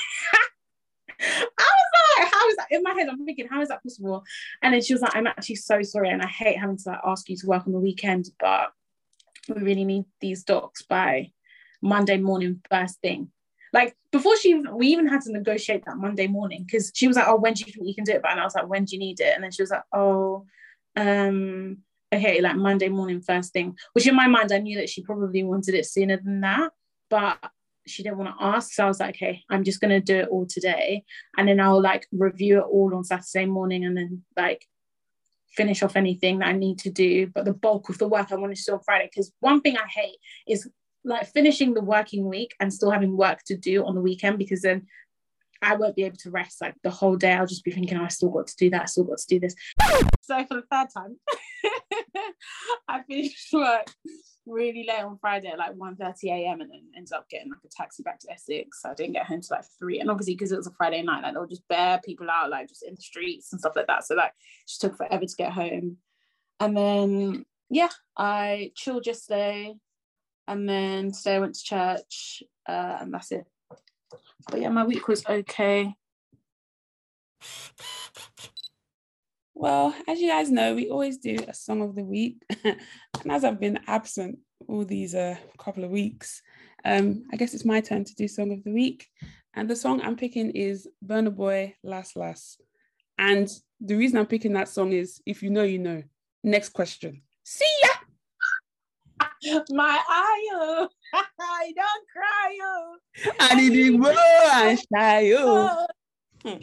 was 1.60 2.20
like, 2.20 2.34
how 2.34 2.48
is 2.50 2.56
that 2.58 2.68
in 2.72 2.84
my 2.84 2.94
head? 2.94 3.10
I'm 3.10 3.26
thinking, 3.26 3.48
how 3.48 3.62
is 3.62 3.70
that 3.70 3.84
possible? 3.84 4.24
And 4.62 4.74
then 4.74 4.82
she 4.82 4.94
was 4.94 5.02
like, 5.02 5.16
I'm 5.16 5.28
actually 5.28 5.56
so 5.56 5.82
sorry, 5.82 6.10
and 6.10 6.22
I 6.22 6.28
hate 6.28 6.60
having 6.60 6.78
to 6.78 6.90
like 6.90 7.00
ask 7.06 7.30
you 7.30 7.38
to 7.38 7.48
work 7.48 7.66
on 7.66 7.74
the 7.74 7.80
weekend, 7.80 8.26
but 8.40 8.72
we 9.50 9.62
really 9.62 9.86
need 9.86 10.06
these 10.20 10.44
docs 10.44 10.84
by 10.84 11.32
Monday 11.82 12.18
morning 12.18 12.62
first 12.70 13.00
thing. 13.02 13.30
Like 13.74 13.96
before 14.12 14.38
she 14.38 14.56
we 14.56 14.88
even 14.88 15.08
had 15.08 15.22
to 15.22 15.32
negotiate 15.32 15.84
that 15.86 15.98
Monday 15.98 16.28
morning 16.28 16.66
because 16.66 16.92
she 16.96 17.08
was 17.08 17.18
like, 17.18 17.28
Oh, 17.28 17.36
when 17.36 17.54
do 17.54 17.64
you 17.66 17.72
think 17.72 17.88
you 17.88 17.96
can 17.96 18.06
do 18.06 18.14
it 18.14 18.22
by? 18.22 18.32
And 18.32 18.40
I 18.40 18.44
was 18.44 18.56
like, 18.56 18.68
When 18.68 18.86
do 18.86 18.96
you 18.96 19.00
need 19.00 19.20
it? 19.20 19.34
And 19.36 19.44
then 19.44 19.52
she 19.52 19.62
was 19.62 19.72
like, 19.72 19.84
Oh, 19.94 20.46
um, 20.98 21.78
okay, 22.14 22.42
like 22.42 22.56
Monday 22.56 22.90
morning 22.90 23.22
first 23.22 23.54
thing, 23.54 23.78
which 23.94 24.08
in 24.08 24.16
my 24.16 24.28
mind, 24.28 24.52
I 24.52 24.58
knew 24.58 24.78
that 24.78 24.90
she 24.90 25.04
probably 25.04 25.44
wanted 25.44 25.76
it 25.76 25.86
sooner 25.86 26.18
than 26.18 26.42
that. 26.42 26.72
But 27.10 27.38
she 27.86 28.04
didn't 28.04 28.18
want 28.18 28.38
to 28.38 28.44
ask. 28.44 28.74
So 28.74 28.84
I 28.84 28.88
was 28.88 29.00
like, 29.00 29.16
okay, 29.16 29.44
I'm 29.50 29.64
just 29.64 29.80
going 29.80 29.92
to 29.92 30.02
do 30.02 30.18
it 30.18 30.28
all 30.28 30.46
today. 30.46 31.04
And 31.38 31.48
then 31.48 31.60
I'll 31.60 31.82
like 31.82 32.08
review 32.12 32.60
it 32.60 32.66
all 32.70 32.94
on 32.94 33.04
Saturday 33.04 33.46
morning 33.46 33.86
and 33.86 33.96
then 33.96 34.24
like 34.36 34.66
finish 35.56 35.82
off 35.82 35.96
anything 35.96 36.40
that 36.40 36.50
I 36.50 36.54
need 36.54 36.80
to 36.80 36.90
do. 36.90 37.28
But 37.28 37.46
the 37.46 37.54
bulk 37.54 37.90
of 37.90 37.98
the 37.98 38.08
work 38.08 38.32
I 38.32 38.36
want 38.36 38.56
to 38.56 38.62
do 38.64 38.74
on 38.74 38.82
Friday. 38.82 39.10
Because 39.12 39.32
one 39.40 39.62
thing 39.62 39.78
I 39.78 39.88
hate 39.88 40.18
is 40.48 40.70
like 41.06 41.32
finishing 41.32 41.74
the 41.74 41.82
working 41.82 42.28
week 42.28 42.56
and 42.60 42.74
still 42.74 42.92
having 42.92 43.16
work 43.16 43.40
to 43.46 43.56
do 43.56 43.86
on 43.86 43.96
the 43.96 44.02
weekend 44.02 44.38
because 44.38 44.62
then 44.62 44.86
I 45.62 45.76
won't 45.76 45.96
be 45.96 46.04
able 46.04 46.18
to 46.18 46.32
rest 46.32 46.62
like 46.62 46.76
the 46.84 46.90
whole 46.90 47.16
day. 47.16 47.34
I'll 47.34 47.48
just 47.48 47.64
be 47.64 47.72
thinking, 47.72 47.98
oh, 47.98 48.04
I 48.04 48.10
still 48.10 48.30
got 48.30 48.48
to 48.48 48.56
do 48.58 48.70
that. 48.72 48.84
I 48.84 48.86
still 48.86 49.06
got 49.06 49.18
to 49.18 49.28
do 49.28 49.40
this. 49.40 49.56
So 50.22 50.46
for 50.46 50.56
the 50.56 50.64
third 50.72 50.88
time, 50.94 51.18
I 52.88 53.02
finished 53.04 53.54
work 53.54 53.88
really 54.46 54.86
late 54.88 55.04
on 55.04 55.18
Friday 55.20 55.50
at 55.50 55.58
like 55.58 55.76
1 55.76 55.96
30 55.98 56.30
a.m. 56.30 56.62
and 56.62 56.72
then 56.72 56.82
ended 56.96 57.14
up 57.14 57.30
getting 57.30 57.50
like 57.50 57.60
a 57.66 57.70
taxi 57.70 58.04
back 58.04 58.20
to 58.20 58.32
Essex. 58.32 58.82
So 58.82 58.90
I 58.90 58.94
didn't 58.94 59.14
get 59.14 59.26
home 59.26 59.42
till 59.42 59.58
like 59.58 59.66
three. 59.80 60.00
And 60.00 60.10
obviously, 60.10 60.36
because 60.36 60.52
it 60.52 60.58
was 60.58 60.68
a 60.68 60.72
Friday 60.72 61.02
night, 61.02 61.24
like 61.24 61.34
there 61.34 61.42
were 61.42 61.48
just 61.48 61.68
bare 61.68 62.00
people 62.04 62.30
out, 62.30 62.50
like 62.50 62.70
just 62.70 62.84
in 62.84 62.96
the 62.96 63.02
streets 63.02 63.52
and 63.52 63.60
stuff 63.60 63.76
like 63.76 63.88
that. 63.88 64.06
So 64.06 64.16
like 64.16 64.34
just 64.68 64.82
took 64.82 64.98
forever 64.98 65.26
to 65.26 65.36
get 65.38 65.52
home. 65.52 65.98
And 66.60 66.76
then 66.76 67.46
yeah, 67.70 67.90
I 68.16 68.72
chilled 68.76 69.06
yesterday. 69.06 69.76
And 70.48 70.68
then 70.68 71.12
today 71.12 71.36
I 71.36 71.40
went 71.40 71.56
to 71.56 71.64
church, 71.64 72.42
uh, 72.68 72.98
and 73.02 73.14
that's 73.14 73.34
it. 73.34 73.46
But 74.50 74.62
yeah, 74.62 74.70
my 74.70 74.84
week 74.86 75.08
was 75.08 75.26
okay. 75.26 75.94
Well, 79.54 79.96
as 80.08 80.20
you 80.20 80.30
guys 80.30 80.52
know, 80.52 80.76
we 80.76 80.90
always 80.90 81.18
do 81.18 81.38
a 81.48 81.54
song 81.54 81.82
of 81.82 81.96
the 81.96 82.04
week. 82.04 82.44
and 82.64 82.78
as 83.30 83.44
I've 83.44 83.60
been 83.60 83.80
absent 83.88 84.38
all 84.68 84.86
these 84.86 85.16
uh, 85.16 85.36
couple 85.58 85.84
of 85.84 85.90
weeks, 85.90 86.42
um, 86.86 87.24
I 87.34 87.38
guess 87.38 87.54
it's 87.54 87.66
my 87.66 87.82
turn 87.82 88.06
to 88.06 88.16
do 88.16 88.28
song 88.28 88.52
of 88.52 88.64
the 88.64 88.72
week. 88.72 89.08
And 89.56 89.68
the 89.68 89.76
song 89.76 90.02
I'm 90.02 90.16
picking 90.16 90.52
is 90.52 90.88
Burna 91.04 91.36
Boy 91.36 91.76
Last 91.84 92.16
Last. 92.16 92.62
And 93.18 93.50
the 93.82 93.96
reason 93.96 94.20
I'm 94.20 94.28
picking 94.28 94.54
that 94.54 94.70
song 94.70 94.92
is 94.94 95.22
if 95.26 95.42
you 95.42 95.50
know, 95.50 95.64
you 95.64 95.80
know. 95.80 96.04
Next 96.44 96.70
question. 96.70 97.24
See 97.44 97.66
ya! 97.84 97.90
My 99.72 100.00
eye, 100.08 100.88
don't 101.76 102.06
cry, 102.14 102.58
oh. 102.62 102.96
I 103.40 103.56
need 103.56 103.74
to 103.74 103.98
go 103.98 104.16
and 104.54 104.80
shy, 104.80 105.34
oh. 105.38 105.88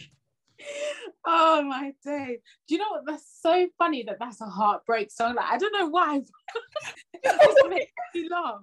Oh 1.26 1.62
my 1.62 1.92
day. 2.04 2.38
Do 2.68 2.74
you 2.74 2.78
know 2.78 2.90
what? 2.90 3.02
That's 3.06 3.38
so 3.40 3.66
funny 3.78 4.02
that 4.04 4.18
that's 4.18 4.40
a 4.40 4.46
heartbreak 4.46 5.10
song. 5.10 5.34
Like, 5.34 5.46
I 5.50 5.58
don't 5.58 5.72
know 5.72 5.88
why. 5.88 6.16
it 7.12 7.22
just 7.24 7.68
makes 7.68 7.92
me 8.14 8.28
laugh. 8.30 8.60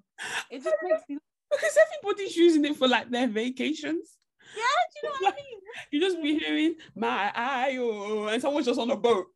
It 0.50 0.64
just 0.64 0.76
makes 0.84 1.02
me 1.10 1.16
laugh. 1.16 1.22
because 1.52 1.78
everybody's 1.78 2.36
using 2.36 2.66
it 2.66 2.76
for 2.76 2.88
like 2.88 3.10
their 3.10 3.28
vacations. 3.28 4.18
Yeah, 4.56 4.64
do 4.64 5.00
you 5.08 5.10
know 5.10 5.16
what 5.22 5.34
I 5.34 5.38
mean? 5.38 5.60
You 5.92 6.00
just 6.00 6.22
be 6.22 6.40
hearing 6.40 6.76
my 6.96 7.32
eye, 7.34 7.78
oh, 7.80 8.28
and 8.28 8.42
someone's 8.42 8.66
just 8.66 8.80
on 8.80 8.92
a 8.92 8.98
boat. 8.98 9.28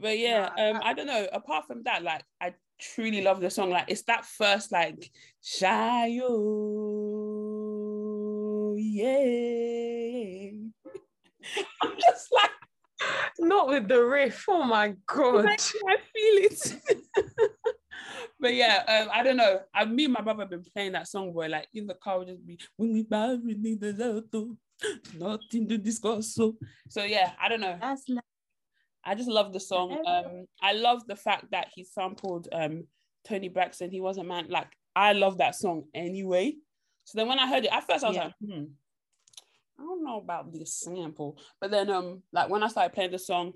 But 0.00 0.18
yeah, 0.18 0.50
um, 0.58 0.80
I 0.82 0.92
don't 0.94 1.06
know. 1.06 1.26
Apart 1.32 1.66
from 1.66 1.82
that, 1.84 2.02
like 2.02 2.22
I 2.40 2.54
truly 2.80 3.22
love 3.22 3.40
the 3.40 3.50
song. 3.50 3.70
Like 3.70 3.86
it's 3.88 4.02
that 4.02 4.24
first 4.24 4.72
like 4.72 5.10
Shayo, 5.42 6.24
yeah. 8.78 10.50
I'm 11.82 11.92
just 12.00 12.28
like 12.32 12.50
not 13.38 13.68
with 13.68 13.88
the 13.88 14.02
riff. 14.02 14.44
Oh 14.48 14.64
my 14.64 14.94
god. 15.06 15.46
I 15.46 15.56
feel 15.56 16.44
it. 16.44 16.76
but 18.40 18.54
yeah, 18.54 18.82
um, 18.88 19.08
I 19.12 19.22
don't 19.22 19.36
know. 19.36 19.60
I 19.74 19.84
me 19.84 20.04
and 20.04 20.12
my 20.12 20.20
brother 20.20 20.42
have 20.42 20.50
been 20.50 20.64
playing 20.74 20.92
that 20.92 21.08
song 21.08 21.32
where 21.32 21.48
like 21.48 21.68
in 21.74 21.86
the 21.86 21.94
car 21.94 22.18
would 22.18 22.28
just 22.28 22.46
be 22.46 22.58
when 22.76 22.92
we 22.92 23.06
need 23.54 23.80
the 23.80 24.56
nothing 25.18 25.68
to 25.68 25.78
discuss. 25.78 26.34
So 26.34 26.56
so 26.88 27.04
yeah, 27.04 27.32
I 27.40 27.48
don't 27.48 27.60
know. 27.60 27.78
That's 27.80 28.08
like- 28.08 28.24
I 29.04 29.14
just 29.14 29.28
love 29.28 29.52
the 29.52 29.60
song. 29.60 29.96
Um, 30.06 30.46
I 30.62 30.72
love 30.72 31.06
the 31.06 31.16
fact 31.16 31.50
that 31.50 31.68
he 31.74 31.84
sampled 31.84 32.48
um 32.52 32.84
Toni 33.24 33.48
Braxton. 33.48 33.90
He 33.90 34.00
wasn't 34.00 34.28
man. 34.28 34.46
Like 34.48 34.68
I 34.96 35.12
love 35.12 35.38
that 35.38 35.54
song 35.54 35.84
anyway. 35.94 36.54
So 37.04 37.18
then 37.18 37.28
when 37.28 37.38
I 37.38 37.46
heard 37.48 37.64
it, 37.64 37.72
at 37.72 37.86
first 37.86 38.04
I 38.04 38.08
was 38.08 38.16
Yeah. 38.16 38.24
like, 38.24 38.34
hmm, 38.44 38.64
I 39.78 39.82
don't 39.82 40.04
know 40.04 40.18
about 40.18 40.52
this 40.52 40.74
sample. 40.74 41.38
But 41.60 41.70
then 41.70 41.90
um, 41.90 42.22
like 42.32 42.48
when 42.48 42.62
I 42.62 42.68
started 42.68 42.94
playing 42.94 43.10
the 43.10 43.18
song, 43.18 43.52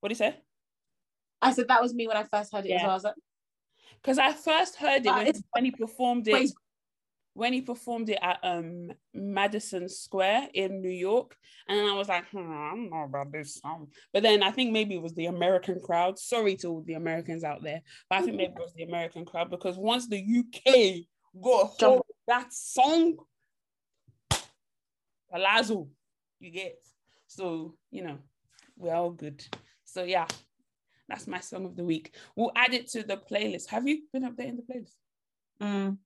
what 0.00 0.08
do 0.08 0.12
you 0.12 0.16
say? 0.16 0.36
I 1.42 1.52
said 1.52 1.68
that 1.68 1.82
was 1.82 1.94
me 1.94 2.08
when 2.08 2.16
I 2.16 2.24
first 2.24 2.52
heard 2.52 2.64
it 2.64 2.70
as 2.70 2.80
Yeah. 2.80 2.82
well. 2.82 2.92
I 2.92 2.94
was 2.94 3.04
like, 3.04 3.14
Because 4.02 4.18
I 4.18 4.32
first 4.32 4.76
heard 4.76 5.04
it 5.04 5.14
when, 5.14 5.32
when 5.52 5.64
he 5.64 5.70
performed 5.70 6.26
it 6.28 6.50
when 7.38 7.52
he 7.52 7.62
performed 7.62 8.10
it 8.10 8.18
at 8.20 8.40
um 8.42 8.90
Madison 9.14 9.88
Square 9.88 10.48
in 10.54 10.82
New 10.82 10.90
York, 10.90 11.36
and 11.68 11.78
then 11.78 11.86
I 11.86 11.94
was 11.94 12.08
like, 12.08 12.28
hmm, 12.30 12.38
I 12.38 12.70
don't 12.70 12.90
know 12.90 13.04
about 13.04 13.30
this 13.30 13.54
song. 13.54 13.86
But 14.12 14.24
then 14.24 14.42
I 14.42 14.50
think 14.50 14.72
maybe 14.72 14.96
it 14.96 15.02
was 15.02 15.14
the 15.14 15.26
American 15.26 15.78
crowd. 15.78 16.18
Sorry 16.18 16.56
to 16.56 16.66
all 16.68 16.82
the 16.84 16.94
Americans 16.94 17.44
out 17.44 17.62
there, 17.62 17.80
but 18.10 18.18
I 18.18 18.22
think 18.22 18.36
maybe 18.36 18.54
it 18.56 18.60
was 18.60 18.74
the 18.74 18.82
American 18.82 19.24
crowd 19.24 19.50
because 19.50 19.78
once 19.78 20.08
the 20.08 20.18
UK 20.18 21.06
got 21.40 21.74
hold 21.78 22.02
that 22.26 22.52
song, 22.52 23.14
Palazzo, 25.30 25.88
you 26.40 26.50
get. 26.50 26.76
So 27.28 27.76
you 27.92 28.02
know, 28.02 28.18
we're 28.76 28.94
all 28.94 29.12
good. 29.12 29.44
So 29.84 30.02
yeah, 30.02 30.26
that's 31.08 31.28
my 31.28 31.38
song 31.38 31.66
of 31.66 31.76
the 31.76 31.84
week. 31.84 32.16
We'll 32.34 32.50
add 32.56 32.74
it 32.74 32.88
to 32.88 33.04
the 33.04 33.16
playlist. 33.16 33.68
Have 33.68 33.86
you 33.86 34.02
been 34.12 34.24
updating 34.24 34.56
the 34.56 34.74
playlist? 34.74 34.96
mm, 35.60 35.98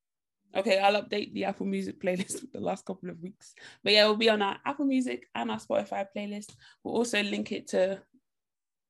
Okay, 0.54 0.78
I'll 0.78 1.02
update 1.02 1.32
the 1.32 1.44
Apple 1.44 1.66
Music 1.66 2.00
playlist 2.00 2.40
for 2.52 2.58
the 2.58 2.60
last 2.60 2.84
couple 2.84 3.10
of 3.10 3.20
weeks. 3.20 3.54
But 3.82 3.92
yeah, 3.92 4.02
it'll 4.02 4.16
be 4.16 4.28
on 4.28 4.42
our 4.42 4.58
Apple 4.64 4.84
Music 4.84 5.26
and 5.34 5.50
our 5.50 5.58
Spotify 5.58 6.06
playlist. 6.14 6.54
We'll 6.82 6.96
also 6.96 7.22
link 7.22 7.52
it 7.52 7.68
to 7.68 8.02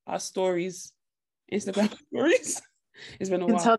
our 0.07 0.18
stories, 0.18 0.92
Instagram 1.53 1.94
stories. 2.12 2.61
It's 3.18 3.31
been 3.31 3.40
a 3.40 3.46
while. 3.46 3.79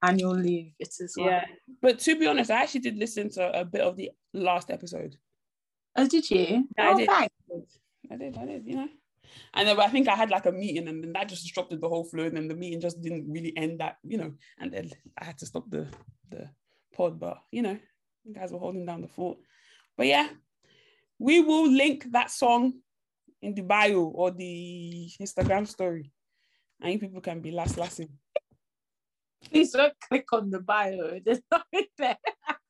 annual 0.00 0.36
leave 0.36 0.72
it 0.78 0.94
as 1.02 1.14
well. 1.18 1.26
Yeah, 1.26 1.44
but 1.82 1.98
to 1.98 2.16
be 2.16 2.28
honest, 2.28 2.48
I 2.48 2.62
actually 2.62 2.80
did 2.82 2.96
listen 2.96 3.28
to 3.30 3.60
a 3.60 3.64
bit 3.64 3.80
of 3.80 3.96
the 3.96 4.12
last 4.32 4.70
episode. 4.70 5.16
Oh, 5.96 6.06
did 6.06 6.30
you? 6.30 6.38
Yeah, 6.78 6.90
I 6.90 6.92
oh, 6.92 6.96
did. 6.96 7.08
thanks. 7.08 7.34
I 8.10 8.16
did, 8.16 8.38
I 8.38 8.46
did, 8.46 8.66
you 8.66 8.76
know. 8.76 8.88
And 9.52 9.66
then 9.66 9.80
I 9.80 9.88
think 9.88 10.06
I 10.06 10.14
had 10.14 10.30
like 10.30 10.46
a 10.46 10.52
meeting, 10.52 10.86
and 10.88 11.02
then 11.02 11.12
that 11.12 11.28
just 11.28 11.42
disrupted 11.42 11.80
the 11.80 11.88
whole 11.88 12.04
flow. 12.04 12.24
And 12.24 12.36
then 12.36 12.46
the 12.46 12.54
meeting 12.54 12.80
just 12.80 13.02
didn't 13.02 13.30
really 13.30 13.52
end 13.56 13.80
that, 13.80 13.96
you 14.04 14.16
know. 14.16 14.32
And 14.58 14.72
then 14.72 14.90
I 15.18 15.24
had 15.24 15.38
to 15.38 15.46
stop 15.46 15.68
the 15.68 15.88
the 16.30 16.48
pod, 16.94 17.18
but 17.18 17.38
you 17.50 17.62
know, 17.62 17.78
you 18.24 18.34
guys 18.34 18.52
were 18.52 18.58
holding 18.58 18.86
down 18.86 19.02
the 19.02 19.08
fort. 19.08 19.38
But 19.96 20.06
yeah, 20.06 20.28
we 21.18 21.40
will 21.40 21.70
link 21.70 22.06
that 22.12 22.30
song 22.30 22.74
in 23.42 23.54
the 23.54 23.62
bio 23.62 24.04
or 24.04 24.30
the 24.30 25.10
Instagram 25.20 25.66
story, 25.66 26.12
and 26.80 26.92
you 26.92 26.98
people 26.98 27.20
can 27.20 27.40
be 27.40 27.50
last 27.50 27.76
lasting. 27.76 28.08
Please 29.50 29.72
don't 29.72 29.92
click 30.08 30.32
on 30.32 30.50
the 30.50 30.60
bio. 30.60 31.20
There's 31.24 31.42
nothing 31.50 31.86
there. 31.98 32.16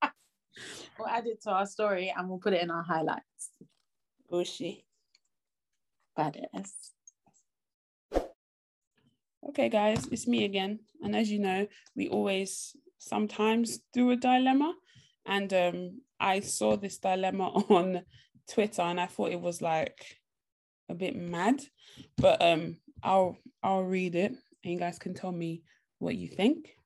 we'll 0.99 1.09
add 1.09 1.27
it 1.27 1.43
to 1.43 1.51
our 1.51 1.67
story 1.67 2.13
and 2.17 2.29
we'll 2.29 2.39
put 2.39 2.53
it 2.53 2.63
in 2.63 2.71
our 2.71 2.83
highlights. 2.83 3.51
Oh 4.31 4.45
shit. 4.45 4.83
Badass. 6.19 6.73
Okay, 9.49 9.69
guys, 9.69 10.07
it's 10.11 10.27
me 10.27 10.45
again. 10.45 10.81
And 11.03 11.15
as 11.15 11.31
you 11.31 11.39
know, 11.39 11.67
we 11.95 12.09
always 12.09 12.75
sometimes 13.05 13.81
do 13.93 14.11
a 14.11 14.17
dilemma. 14.17 14.75
And 15.27 15.53
um, 15.53 16.01
I 16.19 16.41
saw 16.41 16.77
this 16.77 16.99
dilemma 16.99 17.49
on 17.69 18.03
Twitter 18.51 18.83
and 18.83 19.01
I 19.01 19.07
thought 19.07 19.33
it 19.33 19.41
was 19.41 19.63
like 19.63 20.19
a 20.89 20.95
bit 20.95 21.17
mad. 21.17 21.61
But 22.17 22.43
um, 22.43 22.77
I'll 23.03 23.39
I'll 23.63 23.85
read 23.85 24.15
it 24.15 24.33
and 24.63 24.73
you 24.73 24.79
guys 24.79 24.99
can 24.99 25.15
tell 25.15 25.33
me 25.33 25.63
what 25.99 26.17
you 26.17 26.29
think. 26.29 26.77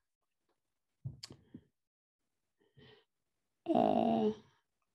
Uh, 3.72 4.30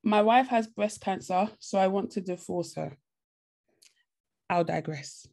my 0.03 0.21
wife 0.21 0.47
has 0.47 0.67
breast 0.67 0.99
cancer, 1.01 1.49
so 1.59 1.77
I 1.77 1.87
want 1.87 2.11
to 2.11 2.21
divorce 2.21 2.75
her. 2.75 2.97
I'll 4.49 4.63
digress. 4.63 5.27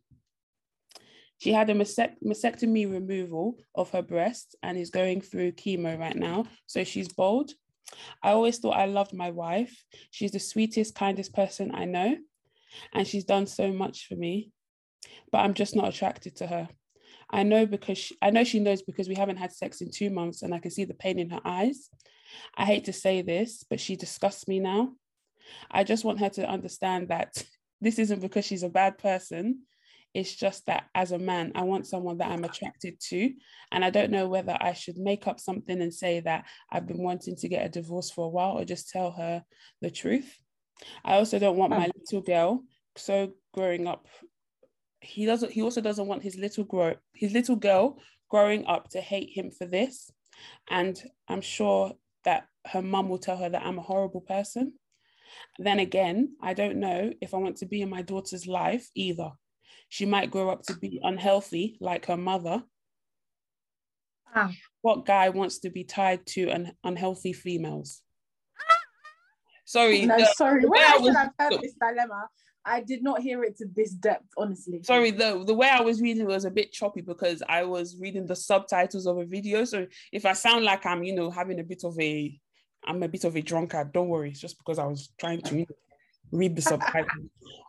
She 1.40 1.55
had 1.55 1.70
a 1.70 1.74
mastectomy 1.74 2.92
removal 2.92 3.57
of 3.74 3.88
her 3.92 4.03
breast 4.03 4.57
and 4.62 4.76
is 4.76 4.90
going 4.90 5.22
through 5.22 5.53
chemo 5.53 5.98
right 5.98 6.14
now. 6.14 6.44
So 6.66 6.85
she's 6.85 7.09
bold. 7.09 7.53
I 8.22 8.33
always 8.33 8.59
thought 8.59 8.76
I 8.76 8.85
loved 8.85 9.14
my 9.14 9.31
wife. 9.31 9.74
She's 10.11 10.33
the 10.33 10.38
sweetest, 10.38 10.94
kindest 10.94 11.33
person 11.33 11.74
I 11.74 11.87
know. 11.87 12.18
And 12.92 13.09
she's 13.09 13.24
done 13.24 13.46
so 13.46 13.72
much 13.72 14.07
for 14.07 14.16
me. 14.16 14.50
But 15.33 15.38
I'm 15.38 15.55
just 15.55 15.74
not 15.74 15.88
attracted 15.88 16.37
to 16.37 16.46
her. 16.46 16.68
I 17.31 17.42
know 17.42 17.64
because 17.64 17.96
she, 17.96 18.18
I 18.20 18.29
know 18.29 18.44
she 18.44 18.61
knows 18.61 18.83
because 18.83 19.09
we 19.09 19.14
haven't 19.14 19.38
had 19.38 19.55
sex 19.55 19.81
in 19.81 19.90
two 19.90 20.11
months 20.11 20.42
and 20.42 20.55
I 20.55 20.59
can 20.59 20.70
see 20.70 20.85
the 20.85 20.92
pain 20.92 21.18
in 21.18 21.31
her 21.31 21.40
eyes. 21.42 21.88
I 22.55 22.66
hate 22.66 22.85
to 22.85 22.92
say 22.92 23.22
this, 23.22 23.64
but 23.70 23.81
she 23.81 23.96
disgusts 23.96 24.46
me 24.46 24.61
now. 24.61 24.92
I 25.70 25.85
just 25.85 26.05
want 26.05 26.20
her 26.20 26.29
to 26.29 26.46
understand 26.46 27.09
that 27.09 27.42
this 27.81 27.98
isn't 27.98 28.20
because 28.20 28.44
she's 28.44 28.62
a 28.62 28.68
bad 28.68 28.98
person. 28.98 29.62
It's 30.12 30.35
just 30.35 30.66
that 30.66 30.85
as 30.94 31.12
a 31.12 31.18
man, 31.18 31.53
I 31.55 31.62
want 31.62 31.87
someone 31.87 32.18
that 32.18 32.31
I'm 32.31 32.44
attracted 32.44 32.99
to. 33.09 33.33
And 33.70 33.85
I 33.85 33.90
don't 33.90 34.11
know 34.11 34.29
whether 34.29 34.57
I 34.61 34.73
should 34.73 34.96
make 34.96 35.27
up 35.27 35.38
something 35.38 35.81
and 35.81 35.94
say 35.94 36.20
that 36.20 36.46
I've 36.70 36.87
been 36.87 37.03
wanting 37.03 37.37
to 37.37 37.49
get 37.49 37.64
a 37.64 37.68
divorce 37.68 38.11
for 38.11 38.27
a 38.27 38.29
while 38.29 38.59
or 38.59 38.64
just 38.64 38.90
tell 38.90 39.12
her 39.12 39.44
the 39.81 39.90
truth. 39.90 40.37
I 41.05 41.14
also 41.14 41.38
don't 41.38 41.57
want 41.57 41.70
my 41.70 41.85
um, 41.85 41.92
little 41.96 42.23
girl, 42.23 42.64
so 42.96 43.33
growing 43.53 43.87
up, 43.87 44.07
he 45.01 45.27
doesn't 45.27 45.53
he 45.53 45.62
also 45.62 45.81
doesn't 45.81 46.07
want 46.07 46.23
his 46.23 46.37
little 46.37 46.64
grow 46.64 46.94
his 47.14 47.33
little 47.33 47.57
girl 47.57 47.99
growing 48.31 48.66
up 48.66 48.88
to 48.90 49.01
hate 49.01 49.31
him 49.31 49.51
for 49.51 49.66
this. 49.66 50.11
And 50.70 51.01
I'm 51.29 51.40
sure 51.40 51.92
that 52.25 52.46
her 52.66 52.83
mum 52.83 53.09
will 53.09 53.18
tell 53.18 53.37
her 53.37 53.49
that 53.49 53.62
I'm 53.62 53.79
a 53.79 53.83
horrible 53.83 54.20
person. 54.20 54.75
Then 55.59 55.79
again, 55.79 56.37
I 56.42 56.55
don't 56.55 56.77
know 56.77 57.12
if 57.20 57.35
I 57.35 57.38
want 57.38 57.57
to 57.59 57.66
be 57.66 57.83
in 57.83 57.90
my 57.90 58.03
daughter's 58.03 58.46
life 58.46 58.88
either. 58.94 59.31
She 59.90 60.07
might 60.07 60.31
grow 60.31 60.48
up 60.50 60.62
to 60.62 60.76
be 60.76 61.00
unhealthy 61.03 61.76
like 61.81 62.07
her 62.07 62.16
mother. 62.16 62.62
Ah. 64.35 64.53
What 64.83 65.05
guy 65.05 65.29
wants 65.31 65.59
to 65.61 65.70
be 65.70 65.83
tied 65.85 66.24
to 66.29 66.48
an 66.48 66.72
unhealthy 66.85 67.33
females? 67.33 68.00
Sorry, 69.64 70.07
No, 70.07 70.16
the- 70.16 70.26
sorry. 70.37 70.64
When 70.64 70.81
I 70.81 70.92
should 70.92 71.03
was- 71.03 71.16
have 71.16 71.33
heard 71.38 71.61
this 71.61 71.74
dilemma, 71.74 72.29
I 72.64 72.81
did 72.83 73.03
not 73.03 73.20
hear 73.20 73.42
it 73.42 73.57
to 73.59 73.66
this 73.74 73.90
depth, 73.92 74.26
honestly. 74.37 74.83
sorry, 74.85 75.11
the, 75.11 75.42
the 75.44 75.55
way 75.55 75.68
I 75.68 75.81
was 75.81 76.00
reading 76.00 76.26
was 76.26 76.44
a 76.44 76.50
bit 76.50 76.72
choppy 76.72 77.00
because 77.00 77.42
I 77.48 77.64
was 77.64 77.96
reading 77.98 78.26
the 78.26 78.37
subtitles 78.37 79.07
of 79.07 79.18
a 79.18 79.24
video. 79.24 79.64
So 79.64 79.87
if 80.12 80.24
I 80.24 80.35
sound 80.35 80.64
like 80.64 80.87
I'm, 80.87 81.03
you 81.03 81.14
know, 81.14 81.31
having 81.31 81.59
a 81.59 81.64
bit 81.64 81.83
of 81.85 81.98
a 81.98 82.38
I'm 82.87 83.03
a 83.03 83.09
bit 83.09 83.24
of 83.24 83.35
a 83.37 83.42
drunkard, 83.42 83.92
don't 83.92 84.09
worry. 84.09 84.31
It's 84.31 84.40
just 84.40 84.57
because 84.57 84.79
I 84.79 84.87
was 84.87 85.12
trying 85.18 85.42
to 85.42 85.66
read 86.32 86.56
the 86.56 86.62
subtitles. 86.62 87.26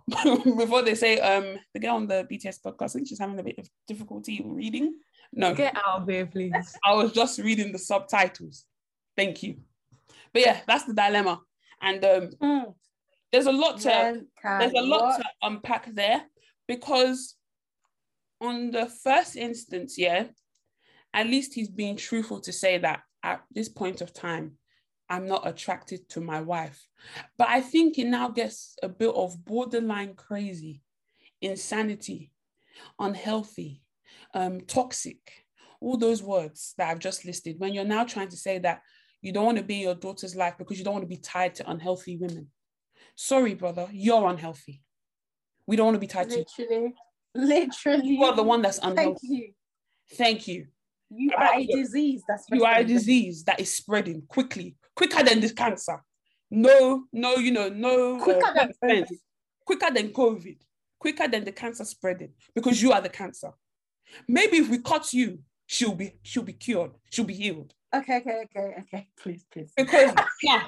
Before 0.57 0.81
they 0.81 0.95
say 0.95 1.19
um 1.19 1.57
the 1.73 1.79
girl 1.79 1.95
on 1.95 2.07
the 2.07 2.27
BTS 2.29 2.61
podcast, 2.61 2.83
I 2.83 2.87
think 2.87 3.07
she's 3.07 3.19
having 3.19 3.39
a 3.39 3.43
bit 3.43 3.59
of 3.59 3.69
difficulty 3.87 4.41
reading. 4.45 4.95
No, 5.33 5.53
Get 5.53 5.75
out 5.77 6.01
of 6.01 6.07
there, 6.07 6.25
please. 6.25 6.53
I 6.85 6.93
was 6.93 7.13
just 7.13 7.39
reading 7.39 7.71
the 7.71 7.79
subtitles. 7.79 8.65
Thank 9.15 9.43
you. 9.43 9.57
But 10.33 10.41
yeah, 10.41 10.59
that's 10.67 10.83
the 10.85 10.93
dilemma. 10.93 11.41
And 11.81 12.03
um 12.03 12.29
Mm. 12.41 12.73
there's 13.31 13.45
a 13.45 13.51
lot 13.51 13.79
to 13.81 14.23
there's 14.43 14.73
a 14.73 14.81
lot 14.81 15.01
what? 15.01 15.17
to 15.21 15.25
unpack 15.43 15.93
there 15.93 16.23
because 16.67 17.35
on 18.41 18.71
the 18.71 18.87
first 18.87 19.35
instance, 19.35 19.97
yeah, 19.97 20.25
at 21.13 21.27
least 21.27 21.53
he's 21.53 21.69
being 21.69 21.95
truthful 21.95 22.41
to 22.41 22.51
say 22.51 22.77
that 22.79 23.01
at 23.23 23.43
this 23.51 23.69
point 23.69 24.01
of 24.01 24.13
time, 24.13 24.53
I'm 25.11 25.27
not 25.27 25.45
attracted 25.45 26.07
to 26.09 26.21
my 26.21 26.39
wife. 26.39 26.87
But 27.37 27.49
I 27.49 27.59
think 27.59 27.99
it 27.99 28.07
now 28.07 28.29
gets 28.29 28.75
a 28.81 28.87
bit 28.87 29.13
of 29.13 29.43
borderline 29.43 30.13
crazy, 30.15 30.81
insanity, 31.41 32.31
unhealthy, 32.97 33.83
um, 34.33 34.61
toxic, 34.61 35.45
all 35.81 35.97
those 35.97 36.23
words 36.23 36.73
that 36.77 36.89
I've 36.89 36.99
just 36.99 37.25
listed. 37.25 37.59
When 37.59 37.73
you're 37.73 37.83
now 37.83 38.05
trying 38.05 38.29
to 38.29 38.37
say 38.37 38.59
that 38.59 38.81
you 39.21 39.33
don't 39.33 39.45
want 39.45 39.57
to 39.57 39.63
be 39.63 39.75
in 39.75 39.81
your 39.81 39.95
daughter's 39.95 40.35
life 40.35 40.57
because 40.57 40.79
you 40.79 40.85
don't 40.85 40.93
want 40.93 41.03
to 41.03 41.15
be 41.15 41.17
tied 41.17 41.55
to 41.55 41.69
unhealthy 41.69 42.15
women. 42.15 42.47
Sorry, 43.15 43.53
brother, 43.53 43.89
you're 43.91 44.29
unhealthy. 44.29 44.81
We 45.67 45.75
don't 45.75 45.87
want 45.87 45.95
to 45.95 45.99
be 45.99 46.07
tied 46.07 46.29
literally, 46.29 46.45
to 46.55 46.73
you. 46.73 46.93
Literally. 47.35 48.07
You 48.07 48.23
are 48.23 48.35
the 48.35 48.43
one 48.43 48.61
that's 48.61 48.79
unhealthy. 48.81 49.27
Thank 49.27 49.41
you. 49.41 49.53
Thank 50.13 50.47
you. 50.47 50.67
You 51.13 51.33
are 51.37 51.55
a 51.55 51.65
disease 51.65 52.23
that's 52.25 52.45
you 52.49 52.63
are 52.63 52.79
a 52.79 52.83
disease 52.85 53.43
that 53.43 53.59
is 53.59 53.73
spreading 53.73 54.23
quickly, 54.29 54.77
quicker 54.95 55.23
than 55.23 55.39
this 55.39 55.53
cancer. 55.53 56.01
No, 56.49 57.05
no, 57.13 57.35
you 57.35 57.51
know, 57.51 57.69
no 57.69 58.19
quicker 58.19 58.45
uh, 58.45 58.53
than 58.53 58.73
COVID. 58.83 59.17
quicker 59.65 59.93
than 59.93 60.09
COVID, 60.09 60.57
quicker 60.99 61.27
than 61.27 61.45
the 61.45 61.51
cancer 61.51 61.85
spreading 61.85 62.33
because 62.53 62.81
you 62.81 62.91
are 62.91 63.01
the 63.01 63.09
cancer. 63.09 63.51
Maybe 64.27 64.57
if 64.57 64.69
we 64.69 64.79
cut 64.79 65.13
you, 65.13 65.39
she'll 65.65 65.95
be 65.95 66.13
she'll 66.23 66.43
be 66.43 66.53
cured, 66.53 66.91
she'll 67.09 67.25
be 67.25 67.33
healed. 67.33 67.73
Okay, 67.93 68.17
okay, 68.17 68.43
okay, 68.55 68.75
okay. 68.81 69.07
Please, 69.21 69.45
please. 69.51 69.71
Because 69.75 70.13
yeah, 70.43 70.63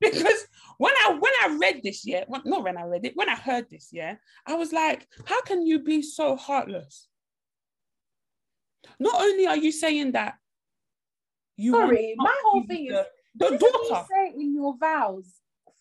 because 0.00 0.46
when 0.78 0.92
I 1.04 1.16
when 1.18 1.32
I 1.44 1.56
read 1.60 1.80
this, 1.84 2.04
yeah, 2.04 2.24
well, 2.26 2.42
not 2.44 2.64
when 2.64 2.76
I 2.76 2.84
read 2.84 3.04
it, 3.04 3.12
when 3.14 3.28
I 3.28 3.36
heard 3.36 3.68
this, 3.70 3.90
yeah, 3.92 4.16
I 4.46 4.54
was 4.54 4.72
like, 4.72 5.06
how 5.26 5.40
can 5.42 5.64
you 5.64 5.80
be 5.80 6.02
so 6.02 6.36
heartless? 6.36 7.06
Not 8.98 9.20
only 9.20 9.46
are 9.46 9.56
you 9.56 9.72
saying 9.72 10.12
that 10.12 10.34
you 11.56 11.72
sorry, 11.72 12.14
my 12.16 12.34
whole 12.44 12.64
thing 12.66 12.86
is 12.86 12.96
the 13.34 13.56
daughter 13.56 14.06
say 14.10 14.32
in 14.34 14.54
your 14.54 14.76
vows 14.76 15.26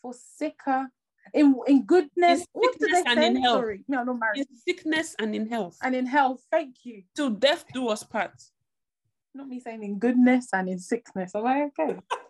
for 0.02 0.14
sicker 0.14 0.90
in 1.34 1.56
in 1.68 1.86
goodness. 1.86 2.42
In 2.42 2.46
what 2.52 2.80
do 2.80 2.88
they 2.88 3.04
say? 3.04 3.28
In 3.28 3.36
health. 3.42 3.60
Sorry, 3.60 3.84
no, 3.88 4.04
not 4.04 4.20
married. 4.20 4.40
In 4.40 4.58
sickness 4.68 5.16
and 5.20 5.36
in 5.36 5.48
health. 5.48 5.78
And 5.84 5.96
in 5.96 6.06
health, 6.06 6.44
thank 6.52 6.78
you. 6.84 7.04
Till 7.16 7.30
death 7.30 7.66
do 7.74 7.88
us 7.90 8.04
part. 8.04 8.34
Not 9.36 9.48
me 9.48 9.60
saying 9.60 9.84
in 9.84 10.00
goodness 10.00 10.48
and 10.54 10.68
in 10.68 10.80
sickness. 10.80 11.36
Am 11.36 11.46
I 11.46 11.70
okay? 11.80 12.00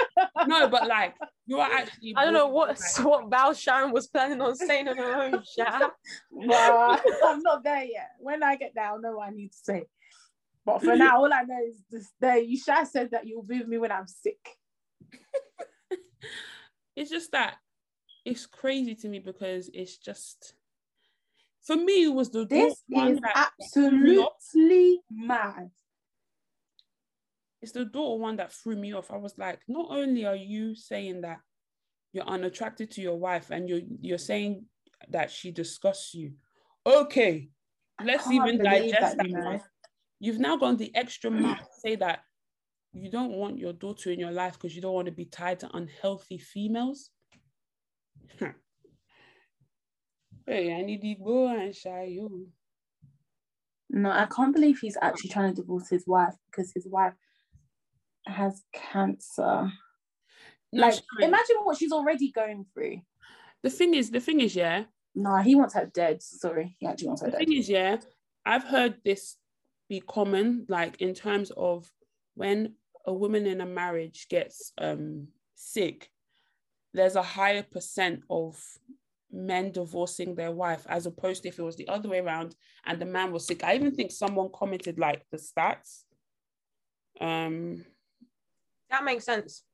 no, 0.46 0.68
but 0.68 0.86
like 0.86 1.14
you 1.46 1.58
are 1.58 1.70
actually. 1.70 2.14
I 2.16 2.24
don't 2.24 2.32
know 2.32 2.48
what 2.48 2.68
like, 2.68 3.06
what 3.06 3.30
Valshan 3.30 3.92
was 3.92 4.08
planning 4.08 4.40
on 4.40 4.56
saying 4.56 4.88
on 4.88 4.96
her 4.96 5.22
own. 5.22 5.42
Sha. 5.44 5.90
well, 6.30 7.00
I'm 7.24 7.42
not 7.42 7.62
there 7.64 7.84
yet. 7.84 8.10
When 8.18 8.42
I 8.42 8.56
get 8.56 8.72
there, 8.74 8.86
I'll 8.86 9.00
know 9.00 9.16
what 9.16 9.28
I 9.28 9.30
need 9.30 9.52
to 9.52 9.58
say. 9.58 9.84
But 10.64 10.82
for 10.82 10.94
now, 10.96 11.18
all 11.18 11.32
I 11.32 11.42
know 11.42 11.58
is 11.68 11.76
this 11.90 12.12
day 12.20 12.40
you 12.42 12.56
should 12.56 12.74
have 12.74 12.88
said 12.88 13.10
that 13.10 13.26
you'll 13.26 13.42
be 13.42 13.58
with 13.58 13.68
me 13.68 13.78
when 13.78 13.90
I'm 13.90 14.06
sick. 14.06 14.38
it's 16.96 17.10
just 17.10 17.32
that 17.32 17.56
it's 18.24 18.46
crazy 18.46 18.94
to 18.94 19.08
me 19.08 19.18
because 19.18 19.68
it's 19.74 19.98
just 19.98 20.54
for 21.62 21.76
me 21.76 22.04
it 22.04 22.14
was 22.14 22.30
the 22.30 22.46
this 22.46 22.82
is 22.90 23.18
absolutely 23.34 25.00
mad. 25.10 25.70
It's 27.60 27.72
the 27.72 27.84
daughter 27.84 28.20
one 28.20 28.36
that 28.36 28.52
threw 28.52 28.76
me 28.76 28.92
off. 28.92 29.12
I 29.12 29.16
was 29.16 29.38
like, 29.38 29.60
not 29.68 29.86
only 29.90 30.26
are 30.26 30.36
you 30.36 30.74
saying 30.74 31.20
that 31.20 31.38
you're 32.12 32.26
unattracted 32.26 32.90
to 32.92 33.00
your 33.00 33.16
wife 33.16 33.50
and 33.50 33.68
you're 33.68 33.80
you're 34.00 34.18
saying 34.18 34.64
that 35.08 35.30
she 35.30 35.50
disgusts 35.50 36.14
you. 36.14 36.32
Okay, 36.86 37.48
let's 38.04 38.30
even 38.30 38.58
digest 38.62 39.16
that. 39.16 39.62
You've 40.22 40.38
now 40.38 40.56
gone 40.56 40.76
the 40.76 40.94
extra 40.94 41.30
mile 41.32 41.56
to 41.56 41.80
say 41.84 41.96
that 41.96 42.20
you 42.92 43.10
don't 43.10 43.32
want 43.32 43.58
your 43.58 43.72
daughter 43.72 44.12
in 44.12 44.20
your 44.20 44.30
life 44.30 44.52
because 44.52 44.76
you 44.76 44.80
don't 44.80 44.94
want 44.94 45.06
to 45.06 45.12
be 45.12 45.24
tied 45.24 45.58
to 45.60 45.76
unhealthy 45.76 46.38
females. 46.38 47.10
hey, 48.38 48.52
I 50.72 50.82
need 50.82 51.00
to 51.00 51.14
go 51.16 51.48
and 51.48 51.74
shy 51.74 52.04
you. 52.04 52.46
No, 53.90 54.12
I 54.12 54.26
can't 54.26 54.54
believe 54.54 54.78
he's 54.78 54.96
actually 55.02 55.30
trying 55.30 55.56
to 55.56 55.60
divorce 55.60 55.88
his 55.88 56.06
wife 56.06 56.34
because 56.50 56.70
his 56.72 56.86
wife 56.86 57.14
has 58.24 58.62
cancer. 58.72 59.72
No, 60.72 60.86
like, 60.86 61.00
imagine 61.18 61.56
what 61.64 61.78
she's 61.78 61.92
already 61.92 62.30
going 62.30 62.64
through. 62.72 63.00
The 63.64 63.70
thing 63.70 63.94
is, 63.94 64.12
the 64.12 64.20
thing 64.20 64.40
is, 64.40 64.54
yeah. 64.54 64.84
No, 65.16 65.36
he 65.38 65.56
wants 65.56 65.74
her 65.74 65.86
dead. 65.86 66.22
Sorry, 66.22 66.76
he 66.78 66.86
actually 66.86 67.08
wants 67.08 67.22
her 67.22 67.26
the 67.26 67.32
dead. 67.32 67.40
The 67.40 67.44
thing 67.46 67.58
is, 67.58 67.68
yeah, 67.68 67.96
I've 68.46 68.64
heard 68.64 68.94
this 69.04 69.36
be 69.88 70.00
common, 70.00 70.66
like 70.68 71.00
in 71.00 71.14
terms 71.14 71.50
of 71.56 71.90
when 72.34 72.74
a 73.06 73.12
woman 73.12 73.46
in 73.46 73.60
a 73.60 73.66
marriage 73.66 74.26
gets 74.28 74.72
um, 74.78 75.28
sick, 75.54 76.08
there's 76.94 77.16
a 77.16 77.22
higher 77.22 77.62
percent 77.62 78.22
of 78.30 78.62
men 79.30 79.72
divorcing 79.72 80.34
their 80.34 80.50
wife 80.50 80.84
as 80.88 81.06
opposed 81.06 81.42
to 81.42 81.48
if 81.48 81.58
it 81.58 81.62
was 81.62 81.76
the 81.76 81.88
other 81.88 82.08
way 82.08 82.18
around 82.18 82.54
and 82.86 83.00
the 83.00 83.06
man 83.06 83.32
was 83.32 83.46
sick. 83.46 83.64
I 83.64 83.74
even 83.74 83.94
think 83.94 84.12
someone 84.12 84.50
commented 84.54 84.98
like 84.98 85.24
the 85.30 85.38
stats. 85.38 86.02
Um, 87.20 87.84
that 88.90 89.04
makes 89.04 89.24
sense. 89.24 89.64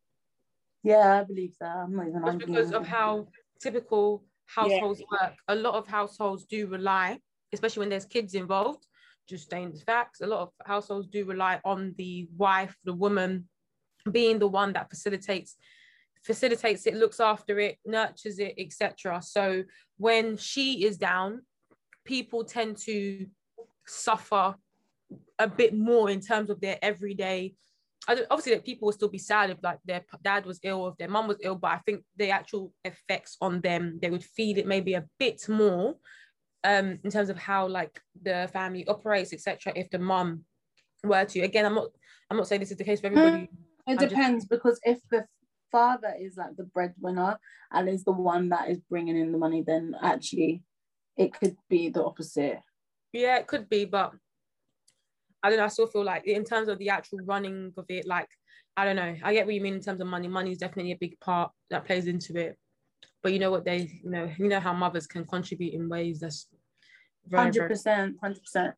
Yeah, 0.84 1.20
I 1.20 1.24
believe 1.24 1.54
that. 1.60 1.76
I'm 1.76 1.94
not 1.94 2.08
even 2.08 2.22
Just 2.22 2.38
because 2.46 2.72
of 2.72 2.86
how 2.86 3.26
typical 3.60 4.24
households 4.46 5.00
yeah. 5.00 5.26
work. 5.28 5.34
A 5.48 5.54
lot 5.54 5.74
of 5.74 5.88
households 5.88 6.44
do 6.46 6.68
rely, 6.68 7.18
especially 7.52 7.80
when 7.80 7.88
there's 7.88 8.04
kids 8.04 8.34
involved, 8.34 8.86
just 9.28 9.44
stating 9.44 9.72
the 9.72 9.78
facts. 9.80 10.20
A 10.20 10.26
lot 10.26 10.40
of 10.40 10.50
households 10.64 11.06
do 11.06 11.24
rely 11.24 11.60
on 11.64 11.94
the 11.98 12.28
wife, 12.36 12.76
the 12.84 12.94
woman, 12.94 13.48
being 14.10 14.38
the 14.38 14.48
one 14.48 14.72
that 14.72 14.88
facilitates 14.88 15.56
facilitates 16.22 16.86
it, 16.86 16.94
looks 16.94 17.20
after 17.20 17.58
it, 17.60 17.78
nurtures 17.86 18.38
it, 18.38 18.54
etc. 18.58 19.22
So 19.22 19.64
when 19.96 20.36
she 20.36 20.84
is 20.84 20.98
down, 20.98 21.42
people 22.04 22.44
tend 22.44 22.76
to 22.78 23.26
suffer 23.86 24.54
a 25.38 25.48
bit 25.48 25.74
more 25.74 26.10
in 26.10 26.20
terms 26.20 26.50
of 26.50 26.60
their 26.60 26.78
everyday. 26.82 27.54
Obviously, 28.08 28.54
that 28.54 28.64
people 28.64 28.86
will 28.86 28.92
still 28.92 29.08
be 29.08 29.18
sad 29.18 29.50
if 29.50 29.58
like 29.62 29.78
their 29.84 30.02
dad 30.22 30.46
was 30.46 30.60
ill, 30.62 30.88
if 30.88 30.96
their 30.96 31.08
mum 31.08 31.28
was 31.28 31.38
ill, 31.42 31.54
but 31.54 31.72
I 31.72 31.78
think 31.78 32.02
the 32.16 32.30
actual 32.30 32.72
effects 32.84 33.36
on 33.40 33.60
them, 33.60 33.98
they 34.00 34.10
would 34.10 34.24
feel 34.24 34.58
it 34.58 34.66
maybe 34.66 34.94
a 34.94 35.06
bit 35.18 35.48
more 35.48 35.96
um 36.64 36.98
in 37.04 37.10
terms 37.10 37.28
of 37.28 37.38
how 37.38 37.66
like 37.66 38.00
the 38.22 38.48
family 38.52 38.86
operates 38.88 39.32
etc 39.32 39.72
if 39.76 39.88
the 39.90 39.98
mom 39.98 40.44
were 41.04 41.24
to 41.24 41.40
again 41.40 41.64
i'm 41.64 41.74
not 41.74 41.88
i'm 42.30 42.36
not 42.36 42.48
saying 42.48 42.60
this 42.60 42.70
is 42.70 42.76
the 42.76 42.84
case 42.84 43.00
for 43.00 43.06
everybody. 43.08 43.48
It 43.86 44.00
I 44.00 44.06
depends 44.06 44.44
just... 44.44 44.50
because 44.50 44.80
if 44.82 44.98
the 45.10 45.24
father 45.70 46.14
is 46.18 46.36
like 46.36 46.56
the 46.56 46.64
breadwinner 46.64 47.38
and 47.72 47.88
is 47.88 48.04
the 48.04 48.12
one 48.12 48.48
that 48.48 48.68
is 48.70 48.80
bringing 48.90 49.16
in 49.16 49.32
the 49.32 49.38
money 49.38 49.62
then 49.66 49.94
actually 50.02 50.62
it 51.16 51.32
could 51.32 51.56
be 51.68 51.88
the 51.88 52.04
opposite. 52.04 52.60
Yeah 53.12 53.38
it 53.38 53.46
could 53.46 53.68
be 53.68 53.84
but 53.84 54.12
i 55.42 55.48
don't 55.48 55.58
know 55.58 55.64
i 55.64 55.68
still 55.68 55.86
feel 55.86 56.04
like 56.04 56.26
in 56.26 56.44
terms 56.44 56.68
of 56.68 56.78
the 56.78 56.90
actual 56.90 57.20
running 57.24 57.72
of 57.76 57.84
it 57.88 58.06
like 58.06 58.28
i 58.76 58.84
don't 58.84 58.96
know. 58.96 59.14
I 59.22 59.32
get 59.32 59.46
what 59.46 59.54
you 59.54 59.60
mean 59.60 59.74
in 59.74 59.80
terms 59.80 60.00
of 60.00 60.06
money. 60.06 60.28
Money 60.28 60.52
is 60.52 60.58
definitely 60.58 60.92
a 60.92 60.98
big 60.98 61.18
part 61.20 61.50
that 61.70 61.84
plays 61.84 62.06
into 62.06 62.36
it 62.36 62.56
but 63.22 63.32
you 63.32 63.38
know 63.38 63.50
what 63.50 63.64
they 63.64 63.90
you 64.02 64.10
know 64.10 64.30
you 64.38 64.48
know 64.48 64.60
how 64.60 64.72
mothers 64.72 65.06
can 65.06 65.24
contribute 65.24 65.74
in 65.74 65.88
ways 65.88 66.20
that's 66.20 66.48
hundred 67.36 67.68
percent, 67.68 68.16
hundred 68.20 68.40
percent. 68.40 68.74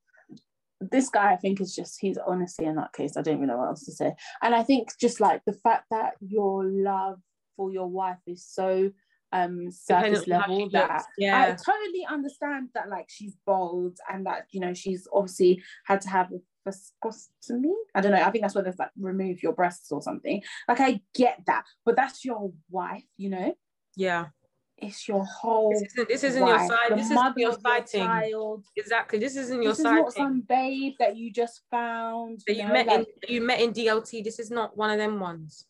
This 0.80 1.10
guy, 1.10 1.32
I 1.32 1.36
think, 1.36 1.60
is 1.60 1.74
just 1.74 1.98
he's 2.00 2.18
honestly 2.26 2.64
in 2.64 2.76
that 2.76 2.92
case. 2.92 3.16
I 3.16 3.22
don't 3.22 3.36
even 3.36 3.48
know 3.48 3.58
what 3.58 3.68
else 3.68 3.84
to 3.84 3.92
say. 3.92 4.14
And 4.42 4.54
I 4.54 4.62
think 4.62 4.88
just 4.98 5.20
like 5.20 5.42
the 5.44 5.52
fact 5.52 5.86
that 5.90 6.14
your 6.20 6.64
love 6.64 7.20
for 7.56 7.70
your 7.70 7.88
wife 7.88 8.18
is 8.26 8.46
so 8.46 8.90
um 9.32 9.70
surface 9.70 10.26
level 10.26 10.68
that 10.70 11.04
yeah. 11.16 11.42
I 11.42 11.46
totally 11.50 12.04
understand 12.08 12.70
that 12.74 12.88
like 12.88 13.06
she's 13.08 13.36
bold 13.46 13.96
and 14.12 14.26
that 14.26 14.46
you 14.50 14.58
know 14.58 14.74
she's 14.74 15.06
obviously 15.12 15.62
had 15.84 16.00
to 16.00 16.08
have 16.08 16.32
a 16.32 16.40
vasectomy. 16.68 17.72
I 17.94 18.00
don't 18.00 18.12
know. 18.12 18.22
I 18.22 18.30
think 18.30 18.42
that's 18.42 18.54
where 18.54 18.64
they 18.64 18.72
like 18.78 18.90
remove 18.98 19.42
your 19.42 19.52
breasts 19.52 19.92
or 19.92 20.02
something. 20.02 20.42
Like 20.66 20.80
I 20.80 21.00
get 21.14 21.40
that, 21.46 21.64
but 21.84 21.94
that's 21.94 22.24
your 22.24 22.52
wife, 22.70 23.04
you 23.18 23.30
know. 23.30 23.54
Yeah 24.00 24.26
it's 24.80 25.06
your 25.06 25.24
whole. 25.24 25.70
This 25.70 25.82
isn't, 25.92 26.08
this 26.08 26.24
isn't 26.24 26.46
your 26.46 26.58
side. 26.58 26.90
The 26.90 26.94
this 26.96 27.10
isn't 27.10 27.38
your 27.38 27.58
side 27.60 27.88
thing. 27.88 28.06
Child. 28.06 28.64
Exactly. 28.76 29.18
This 29.18 29.36
isn't 29.36 29.62
your 29.62 29.72
this 29.72 29.82
side. 29.82 30.04
This 30.04 30.14
is 30.14 30.18
not 30.18 30.24
some 30.26 30.40
babe 30.40 30.94
that 30.98 31.16
you 31.16 31.32
just 31.32 31.62
found. 31.70 32.40
That 32.46 32.56
you, 32.56 32.66
know, 32.66 32.72
met 32.72 32.86
like, 32.86 32.98
in 33.28 33.34
you 33.34 33.40
met 33.42 33.60
in 33.60 33.72
DLT. 33.72 34.24
This 34.24 34.38
is 34.38 34.50
not 34.50 34.76
one 34.76 34.90
of 34.90 34.98
them 34.98 35.20
ones. 35.20 35.66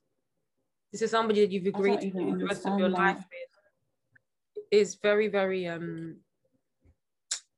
This 0.93 1.03
is 1.03 1.11
somebody 1.11 1.41
that 1.41 1.53
you've 1.53 1.67
agreed 1.67 2.01
to 2.01 2.11
the 2.11 2.47
rest 2.47 2.67
of 2.67 2.79
your 2.79 2.89
that. 2.89 2.99
life 2.99 3.17
with. 3.17 4.65
It's 4.71 4.95
very, 4.95 5.29
very 5.29 5.67
um. 5.67 6.17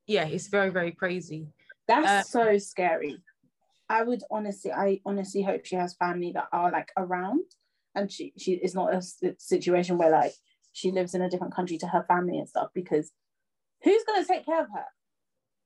Yeah, 0.07 0.27
it's 0.27 0.49
very, 0.49 0.71
very 0.71 0.93
crazy. 0.93 1.49
That's 1.87 2.07
uh, 2.07 2.23
so 2.23 2.59
scary. 2.59 3.19
I 3.89 4.03
would 4.03 4.23
honestly, 4.31 4.73
I 4.73 5.01
honestly 5.05 5.43
hope 5.43 5.67
she 5.67 5.77
has 5.77 5.95
family 5.95 6.33
that 6.33 6.49
are 6.53 6.71
like 6.71 6.91
around, 6.97 7.45
and 7.95 8.11
she 8.11 8.33
she 8.39 8.53
is 8.53 8.75
not 8.75 8.95
a 8.95 9.03
situation 9.39 9.99
where 9.99 10.11
like 10.11 10.33
she 10.73 10.91
lives 10.91 11.15
in 11.15 11.23
a 11.23 11.31
different 11.31 11.55
country 11.55 11.79
to 11.79 11.87
her 11.87 12.05
family 12.09 12.39
and 12.39 12.49
stuff 12.49 12.69
because 12.75 13.11
who's 13.83 14.05
going 14.05 14.23
to 14.23 14.29
take 14.29 14.45
care 14.45 14.63
of 14.63 14.69
her 14.75 14.85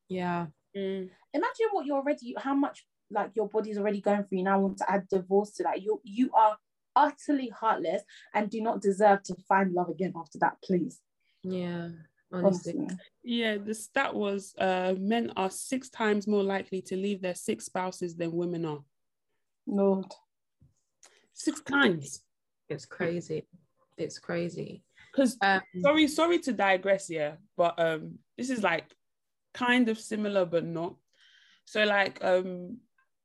yeah 0.09 0.47
mm. 0.77 1.09
imagine 1.35 1.67
what 1.73 1.87
you're 1.87 1.97
already 1.97 2.35
how 2.39 2.55
much 2.55 2.85
like 3.11 3.31
your 3.35 3.49
body's 3.49 3.79
already 3.79 4.01
going 4.01 4.25
through 4.25 4.39
you 4.39 4.45
now 4.45 4.59
want 4.59 4.79
to 4.79 4.91
add 4.91 5.07
divorce 5.09 5.53
to 5.53 5.63
that 5.63 5.83
you 5.83 6.01
you 6.05 6.31
are 6.33 6.57
utterly 6.97 7.51
heartless 7.51 8.03
and 8.35 8.51
do 8.51 8.61
not 8.61 8.81
deserve 8.81 9.23
to 9.25 9.37
find 9.47 9.73
love 9.73 9.91
again 9.91 10.15
after 10.17 10.39
that, 10.39 10.57
please. 10.65 11.01
Yeah. 11.45 11.91
Honestly. 12.33 12.75
Honestly. 12.77 12.99
Yeah, 13.23 13.59
the 13.59 13.75
stat 13.75 14.15
was 14.15 14.55
uh, 14.59 14.95
men 14.99 15.33
are 15.37 15.51
six 15.51 15.89
times 15.91 16.27
more 16.27 16.43
likely 16.43 16.83
to 16.83 16.97
leave 16.97 17.23
their 17.23 17.37
six 17.37 17.67
spouses 17.67 18.17
than 18.17 18.33
women 18.33 18.65
are. 18.65 18.83
Lord. 19.67 20.07
Six 21.35 21.61
times. 21.61 22.23
It's 22.69 22.87
crazy. 22.87 23.47
It's 23.97 24.19
crazy. 24.19 24.83
Because 25.13 25.37
Um, 25.41 25.61
sorry, 25.83 26.09
sorry 26.09 26.39
to 26.41 26.53
digress 26.53 27.09
here, 27.09 27.39
but 27.57 27.79
um, 27.79 28.19
this 28.37 28.51
is 28.51 28.63
like 28.63 28.85
kind 29.55 29.89
of 29.89 29.99
similar 29.99 30.45
but 30.45 30.65
not. 30.65 30.97
So 31.65 31.85
like 31.85 32.23
um, 32.23 32.79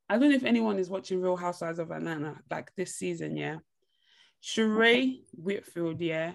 I 0.09 0.17
don't 0.17 0.29
know 0.29 0.35
if 0.35 0.43
anyone 0.45 0.79
is 0.79 0.89
watching 0.89 1.21
Real 1.21 1.35
Housewives 1.37 1.79
of 1.79 1.91
Atlanta 1.91 2.37
like 2.49 2.71
this 2.75 2.95
season, 2.95 3.35
yeah. 3.35 3.57
Sheree 4.43 5.21
Whitfield, 5.33 6.01
yeah, 6.01 6.33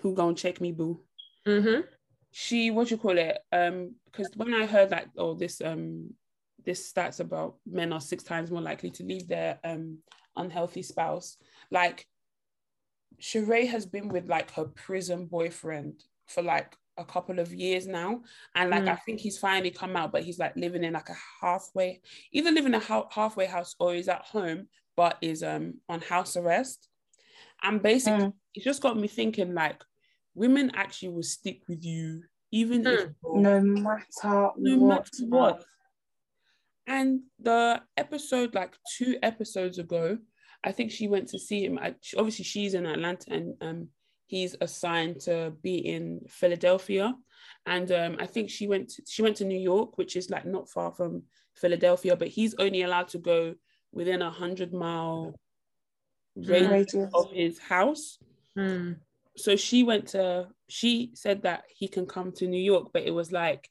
who 0.00 0.14
gonna 0.14 0.34
check 0.34 0.60
me, 0.60 0.72
boo. 0.72 1.00
mhm. 1.46 1.84
she 2.32 2.70
what 2.70 2.90
you 2.90 2.96
call 2.96 3.18
it 3.18 3.38
um 3.50 3.94
because 4.04 4.28
when 4.36 4.54
i 4.54 4.64
heard 4.64 4.90
that 4.90 5.06
oh 5.16 5.34
this 5.34 5.60
um 5.60 6.10
this 6.64 6.92
stats 6.92 7.18
about 7.18 7.56
men 7.66 7.92
are 7.92 8.00
six 8.00 8.22
times 8.22 8.50
more 8.52 8.60
likely 8.60 8.90
to 8.90 9.02
leave 9.02 9.26
their 9.26 9.58
um 9.64 9.98
unhealthy 10.36 10.82
spouse 10.82 11.36
like 11.72 12.06
Sheree 13.20 13.68
has 13.68 13.86
been 13.86 14.08
with 14.08 14.28
like 14.28 14.50
her 14.52 14.64
prison 14.64 15.26
boyfriend 15.26 16.02
for 16.26 16.42
like 16.42 16.74
a 16.98 17.04
couple 17.04 17.38
of 17.38 17.52
years 17.54 17.86
now 17.86 18.20
and 18.54 18.68
like 18.70 18.82
Mm. 18.84 18.88
i 18.92 18.96
think 18.96 19.20
he's 19.20 19.38
finally 19.38 19.70
come 19.70 19.96
out 19.96 20.12
but 20.12 20.22
he's 20.22 20.38
like 20.38 20.54
living 20.56 20.84
in 20.84 20.92
like 20.92 21.08
a 21.08 21.16
halfway 21.40 22.00
either 22.32 22.50
living 22.50 22.74
in 22.74 22.80
a 22.80 22.84
ha- 22.84 23.08
halfway 23.10 23.46
house 23.46 23.74
or 23.80 23.94
is 23.94 24.08
at 24.08 24.22
home 24.22 24.68
but 24.96 25.16
is 25.22 25.42
um 25.42 25.74
on 25.88 26.00
house 26.02 26.36
arrest 26.36 26.88
and 27.62 27.82
basically 27.82 28.26
Mm. 28.26 28.34
it 28.54 28.62
just 28.62 28.82
got 28.82 28.98
me 28.98 29.08
thinking 29.08 29.54
like 29.54 29.82
women 30.34 30.70
actually 30.74 31.08
will 31.10 31.22
stick 31.22 31.62
with 31.68 31.82
you 31.84 32.22
even 32.50 32.86
if 32.86 33.00
Mm. 33.00 33.14
you're- 33.22 33.42
No 33.42 33.60
matter 33.60 34.50
no 34.58 34.76
what. 34.78 35.08
matter 35.12 35.26
what. 35.26 35.64
And 36.86 37.20
the 37.38 37.80
episode, 37.96 38.54
like 38.54 38.76
two 38.96 39.16
episodes 39.22 39.78
ago, 39.78 40.18
I 40.62 40.72
think 40.72 40.90
she 40.90 41.08
went 41.08 41.28
to 41.28 41.38
see 41.38 41.64
him. 41.64 41.78
I, 41.78 41.94
she- 42.00 42.16
obviously, 42.16 42.44
she's 42.44 42.74
in 42.74 42.86
Atlanta, 42.86 43.32
and 43.32 43.54
um, 43.60 43.88
he's 44.26 44.56
assigned 44.60 45.20
to 45.22 45.52
be 45.62 45.76
in 45.78 46.20
Philadelphia. 46.28 47.14
And 47.66 47.90
um, 47.92 48.16
I 48.20 48.26
think 48.26 48.50
she 48.50 48.66
went. 48.66 48.90
To, 48.90 49.02
she 49.08 49.22
went 49.22 49.36
to 49.36 49.44
New 49.44 49.58
York, 49.58 49.96
which 49.98 50.16
is 50.16 50.30
like 50.30 50.44
not 50.46 50.68
far 50.70 50.92
from 50.92 51.22
Philadelphia, 51.54 52.16
but 52.16 52.28
he's 52.28 52.54
only 52.58 52.82
allowed 52.82 53.08
to 53.08 53.18
go 53.18 53.54
within 53.92 54.22
a 54.22 54.30
hundred 54.30 54.72
mile 54.72 55.34
radius 56.36 56.70
Radius. 56.94 57.10
of 57.14 57.30
his 57.32 57.58
house 57.58 58.18
Mm. 58.56 58.96
so 59.36 59.54
she 59.56 59.84
went 59.84 60.08
to 60.08 60.48
she 60.68 61.10
said 61.14 61.42
that 61.42 61.62
he 61.68 61.86
can 61.86 62.04
come 62.06 62.32
to 62.32 62.48
New 62.48 62.60
York, 62.60 62.90
but 62.92 63.02
it 63.04 63.12
was 63.12 63.30
like 63.30 63.68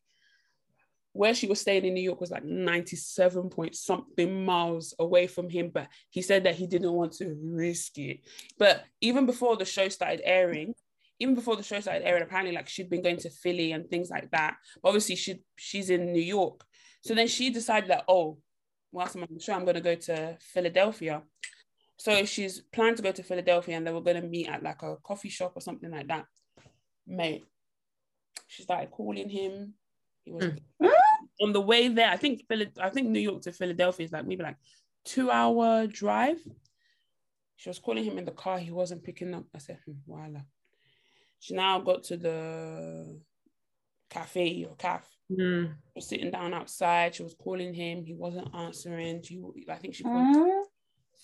where 1.20 1.36
she 1.36 1.48
was 1.48 1.60
staying 1.60 1.84
in 1.84 1.94
New 1.94 2.02
York 2.02 2.22
was 2.22 2.32
like 2.32 2.46
97 2.46 3.50
point 3.50 3.76
something 3.76 4.46
miles 4.46 4.94
away 5.00 5.28
from 5.28 5.50
him. 5.50 5.70
But 5.70 5.90
he 6.10 6.22
said 6.22 6.46
that 6.46 6.56
he 6.56 6.66
didn't 6.66 6.94
want 6.94 7.12
to 7.18 7.36
risk 7.44 7.98
it. 7.98 8.22
But 8.58 8.86
even 9.02 9.26
before 9.26 9.58
the 9.58 9.66
show 9.66 9.90
started 9.90 10.22
airing, 10.24 10.76
even 11.20 11.36
before 11.36 11.58
the 11.58 11.64
show 11.64 11.82
started 11.82 12.08
airing, 12.08 12.24
apparently 12.24 12.56
like 12.56 12.70
she'd 12.70 12.90
been 12.90 13.02
going 13.02 13.18
to 13.18 13.30
Philly 13.30 13.74
and 13.74 13.90
things 13.90 14.10
like 14.10 14.32
that. 14.32 14.56
But 14.82 14.88
obviously 14.88 15.18
she 15.18 15.42
she's 15.58 15.90
in 15.90 16.14
New 16.14 16.22
York. 16.22 16.64
So 17.02 17.14
then 17.14 17.28
she 17.28 17.50
decided 17.50 17.90
that, 17.90 18.06
oh, 18.08 18.38
whilst 18.94 19.16
I'm 19.16 19.24
on 19.24 19.28
the 19.30 19.42
show, 19.42 19.56
I'm 19.56 19.66
gonna 19.66 19.82
go 19.82 19.96
to 19.96 20.38
Philadelphia. 20.40 21.22
So 21.98 22.24
she's 22.24 22.62
planned 22.62 22.96
to 22.96 23.04
go 23.04 23.12
to 23.12 23.24
Philadelphia 23.24 23.76
and 23.76 23.86
they 23.86 23.92
were 23.92 24.14
to 24.14 24.22
meet 24.22 24.48
at 24.48 24.64
like 24.64 24.84
a 24.84 24.96
coffee 25.04 25.28
shop 25.28 25.52
or 25.58 25.62
something 25.62 25.92
like 25.92 26.08
that. 26.08 26.28
Mate, 27.06 27.44
she 28.48 28.64
started 28.64 28.90
calling 28.90 29.28
him. 29.28 29.74
He 30.24 30.32
was 30.32 30.46
mm. 30.46 30.60
On 31.42 31.54
the 31.54 31.62
way 31.62 31.88
there. 31.88 32.10
I 32.10 32.18
think 32.18 32.44
Phila- 32.48 32.72
I 32.82 32.90
think 32.90 33.08
New 33.10 33.20
York 33.20 33.42
to 33.44 33.52
Philadelphia 33.52 34.06
is 34.06 34.12
like 34.12 34.26
maybe 34.26 34.44
like 34.44 34.58
two 35.06 35.32
hour 35.32 35.88
drive. 35.88 36.38
She 37.56 37.70
was 37.70 37.80
calling 37.80 38.04
him 38.06 38.18
in 38.18 38.26
the 38.26 38.32
car. 38.32 38.58
He 38.60 38.72
wasn't 38.72 39.04
picking 39.04 39.34
up. 39.34 39.46
I 39.54 39.58
said, 39.60 39.80
hmm, 39.86 39.94
voila. 40.08 40.42
She 41.40 41.54
now 41.56 41.80
got 41.80 42.04
to 42.06 42.18
the 42.18 43.20
cafe 44.10 44.66
or 44.70 44.76
caf. 44.76 45.08
Mm. 45.32 45.74
Was 45.96 46.08
sitting 46.10 46.32
down 46.32 46.54
outside. 46.54 47.16
She 47.16 47.24
was 47.24 47.36
calling 47.36 47.74
him. 47.74 48.04
He 48.04 48.14
wasn't 48.14 48.54
answering. 48.56 49.22
She, 49.24 49.42
I 49.70 49.76
think 49.76 49.94
she 49.96 50.04
called 50.04 50.36
Mm. 50.36 50.64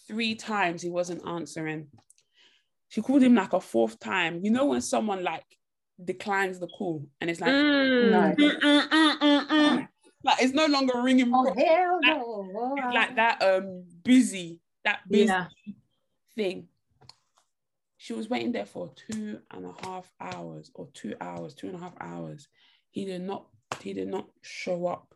three 0.08 0.36
times 0.36 0.82
he 0.82 0.90
wasn't 0.90 1.26
answering. 1.28 1.88
She 2.90 3.02
called 3.02 3.24
him 3.24 3.34
like 3.36 3.54
a 3.54 3.60
fourth 3.60 4.00
time. 4.00 4.42
You 4.44 4.52
know 4.52 4.66
when 4.66 4.82
someone 4.82 5.24
like 5.24 5.46
declines 6.04 6.60
the 6.60 6.68
call 6.68 7.08
and 7.22 7.30
it's 7.30 7.40
like 7.42 7.52
Mm. 7.52 8.12
No. 8.12 9.15
Like 10.36 10.44
it's 10.44 10.54
no 10.54 10.66
longer 10.68 11.02
ringing 11.02 11.32
Oh 11.34 11.46
hell 11.46 12.00
That- 12.02 12.18
no! 12.18 12.76
It's 12.78 12.94
like 12.94 13.16
that 13.16 13.42
um 13.42 13.84
busy 14.04 14.60
that 14.84 15.00
busy 15.10 15.26
Yeah. 15.28 15.48
thing. 16.36 16.68
She 17.98 18.14
was 18.14 18.30
waiting 18.30 18.52
there 18.52 18.66
for 18.66 18.92
two 18.96 19.40
and 19.52 19.66
a 19.66 19.74
half 19.88 20.12
hours 20.20 20.70
or 20.76 20.88
two 20.94 21.16
hours, 21.22 21.54
two 21.56 21.68
and 21.68 21.76
a 21.76 21.80
half 21.80 21.94
hours. 22.00 22.48
He 22.92 23.06
did 23.06 23.22
not 23.22 23.48
he 23.82 23.94
did 23.94 24.08
not 24.10 24.28
show 24.42 24.86
up. 24.88 25.16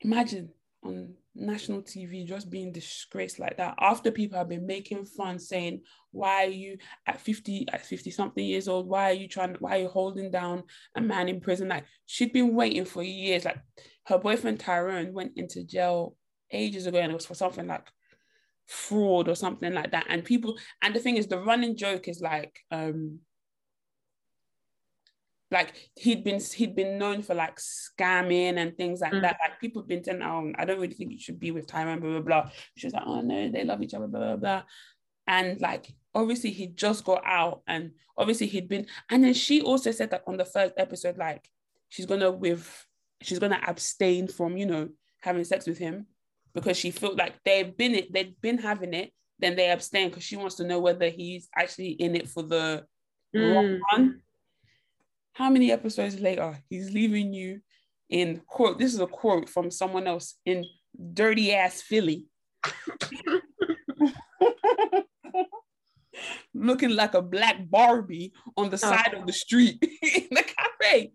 Imagine 0.00 0.50
on 0.84 1.14
national 1.34 1.82
TV 1.82 2.26
just 2.26 2.50
being 2.50 2.72
disgraced 2.72 3.38
like 3.38 3.56
that 3.56 3.74
after 3.80 4.10
people 4.10 4.38
have 4.38 4.48
been 4.48 4.66
making 4.66 5.04
fun 5.04 5.38
saying, 5.38 5.80
Why 6.12 6.44
are 6.44 6.50
you 6.50 6.78
at 7.06 7.20
50 7.20 7.66
at 7.72 7.84
50 7.84 8.10
something 8.10 8.44
years 8.44 8.68
old? 8.68 8.88
Why 8.88 9.10
are 9.10 9.14
you 9.14 9.28
trying 9.28 9.56
why 9.58 9.76
are 9.76 9.82
you 9.82 9.88
holding 9.88 10.30
down 10.30 10.64
a 10.96 11.00
man 11.00 11.28
in 11.28 11.40
prison? 11.40 11.68
Like 11.68 11.84
she'd 12.06 12.32
been 12.32 12.54
waiting 12.54 12.84
for 12.84 13.02
years. 13.02 13.44
Like 13.44 13.58
her 14.06 14.18
boyfriend 14.18 14.60
Tyrone 14.60 15.12
went 15.12 15.32
into 15.36 15.64
jail 15.64 16.16
ages 16.50 16.86
ago 16.86 16.98
and 16.98 17.12
it 17.12 17.14
was 17.14 17.26
for 17.26 17.34
something 17.34 17.66
like 17.66 17.86
fraud 18.66 19.28
or 19.28 19.34
something 19.34 19.72
like 19.72 19.90
that. 19.92 20.06
And 20.08 20.24
people 20.24 20.58
and 20.82 20.94
the 20.94 21.00
thing 21.00 21.16
is 21.16 21.26
the 21.26 21.40
running 21.40 21.76
joke 21.76 22.08
is 22.08 22.20
like 22.20 22.58
um 22.70 23.20
like 25.50 25.72
he'd 25.96 26.24
been 26.24 26.40
he'd 26.40 26.74
been 26.76 26.98
known 26.98 27.22
for 27.22 27.34
like 27.34 27.56
scamming 27.58 28.56
and 28.58 28.76
things 28.76 29.00
like 29.00 29.12
Mm. 29.12 29.22
that. 29.22 29.38
Like 29.42 29.60
people 29.60 29.82
have 29.82 29.88
been 29.88 30.02
telling, 30.02 30.22
oh, 30.22 30.52
I 30.58 30.64
don't 30.64 30.80
really 30.80 30.94
think 30.94 31.12
you 31.12 31.18
should 31.18 31.40
be 31.40 31.50
with 31.52 31.66
Tyrone, 31.66 32.00
blah 32.00 32.10
blah 32.10 32.20
blah. 32.20 32.50
She 32.76 32.86
was 32.86 32.94
like, 32.94 33.04
oh 33.06 33.20
no, 33.22 33.50
they 33.50 33.64
love 33.64 33.82
each 33.82 33.94
other, 33.94 34.06
blah 34.06 34.20
blah 34.20 34.36
blah. 34.36 34.62
And 35.26 35.60
like 35.60 35.86
obviously 36.14 36.50
he 36.50 36.66
just 36.68 37.04
got 37.04 37.22
out 37.24 37.62
and 37.66 37.92
obviously 38.16 38.46
he'd 38.46 38.68
been 38.68 38.86
and 39.10 39.22
then 39.24 39.34
she 39.34 39.60
also 39.62 39.90
said 39.90 40.10
that 40.10 40.24
on 40.26 40.36
the 40.36 40.44
first 40.44 40.74
episode, 40.76 41.16
like 41.18 41.48
she's 41.88 42.06
gonna 42.06 42.30
with 42.30 42.86
she's 43.22 43.38
gonna 43.38 43.60
abstain 43.66 44.28
from, 44.28 44.56
you 44.56 44.66
know, 44.66 44.88
having 45.22 45.44
sex 45.44 45.66
with 45.66 45.78
him 45.78 46.06
because 46.54 46.76
she 46.76 46.90
felt 46.90 47.16
like 47.16 47.34
they've 47.44 47.76
been 47.76 47.94
it, 47.94 48.12
they've 48.12 48.38
been 48.40 48.58
having 48.58 48.92
it, 48.94 49.12
then 49.38 49.56
they 49.56 49.70
abstain 49.70 50.08
because 50.08 50.24
she 50.24 50.36
wants 50.36 50.56
to 50.56 50.64
know 50.64 50.78
whether 50.80 51.08
he's 51.08 51.48
actually 51.56 51.90
in 51.92 52.14
it 52.16 52.28
for 52.28 52.42
the 52.42 52.84
long 53.34 53.64
Mm. 53.64 53.80
run. 53.92 54.22
How 55.38 55.48
many 55.50 55.70
episodes 55.70 56.18
later 56.18 56.58
he's 56.68 56.92
leaving 56.92 57.32
you 57.32 57.60
in 58.10 58.42
quote? 58.44 58.76
This 58.76 58.92
is 58.92 58.98
a 58.98 59.06
quote 59.06 59.48
from 59.48 59.70
someone 59.70 60.08
else 60.08 60.34
in 60.44 60.64
dirty 61.14 61.54
ass 61.54 61.80
Philly, 61.80 62.24
looking 66.52 66.90
like 66.90 67.14
a 67.14 67.22
black 67.22 67.70
Barbie 67.70 68.32
on 68.56 68.68
the 68.68 68.78
side 68.78 69.14
of 69.14 69.28
the 69.28 69.32
street 69.32 69.78
in 70.02 70.26
the 70.32 70.42
cafe 70.42 71.12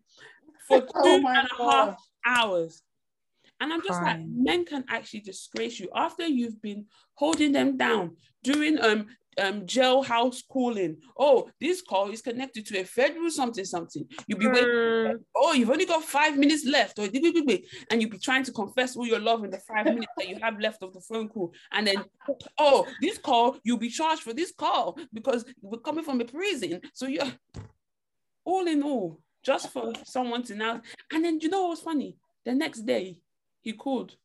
for 0.70 0.80
two 0.80 0.88
Oh 0.96 1.16
and 1.16 1.24
my 1.24 1.46
a 1.60 1.64
half 1.70 1.98
hours. 2.26 2.82
And 3.60 3.74
I'm 3.74 3.84
just 3.84 4.02
like, 4.02 4.22
men 4.26 4.64
can 4.64 4.86
actually 4.88 5.20
disgrace 5.20 5.82
you 5.82 5.90
after 5.94 6.26
you've 6.26 6.62
been 6.62 6.86
holding 7.16 7.52
them 7.52 7.76
down, 7.76 8.16
doing 8.42 8.80
um 8.80 9.08
um 9.42 9.66
jailhouse 9.66 10.44
calling. 10.48 10.98
Oh, 11.18 11.50
this 11.60 11.82
call 11.82 12.10
is 12.12 12.22
connected 12.22 12.66
to 12.68 12.80
a 12.80 12.84
federal 12.84 13.30
something 13.30 13.66
something. 13.66 14.06
You'll 14.28 14.40
be 14.40 14.48
waiting. 14.48 14.70
Mm. 14.70 15.20
Oh, 15.36 15.54
you've 15.54 15.70
only 15.70 15.86
got 15.86 16.04
five 16.04 16.38
minutes 16.38 16.66
left, 16.66 17.00
or 17.00 17.04
and 17.04 18.02
you'll 18.02 18.10
be 18.10 18.18
trying 18.22 18.44
to 18.44 18.52
confess 18.52 18.96
all 18.96 19.06
your 19.06 19.20
love 19.20 19.44
in 19.44 19.50
the 19.50 19.60
five 19.60 19.86
minutes 19.86 20.12
that 20.18 20.30
you 20.30 20.38
have 20.42 20.60
left 20.60 20.84
of 20.84 20.94
the 20.94 21.02
phone 21.02 21.30
call. 21.30 21.54
And 21.72 21.88
then, 21.88 22.04
oh, 22.60 22.88
this 23.02 23.18
call, 23.18 23.58
you'll 23.64 23.78
be 23.78 23.90
charged 23.90 24.22
for 24.22 24.34
this 24.34 24.52
call 24.52 24.98
because 25.12 25.46
we're 25.62 25.80
coming 25.80 26.04
from 26.04 26.22
a 26.22 26.26
prison. 26.26 26.82
So 26.94 27.08
you're 27.08 27.32
all 28.46 28.68
in 28.68 28.84
all, 28.84 29.20
just 29.44 29.72
for 29.72 29.94
someone 30.06 30.44
to 30.44 30.56
now. 30.56 30.82
And 31.12 31.24
then 31.24 31.40
you 31.40 31.50
know 31.50 31.64
what 31.64 31.70
was 31.72 31.82
funny? 31.82 32.18
The 32.46 32.54
next 32.54 32.82
day, 32.82 33.20
he 33.62 33.74
called. 33.74 34.16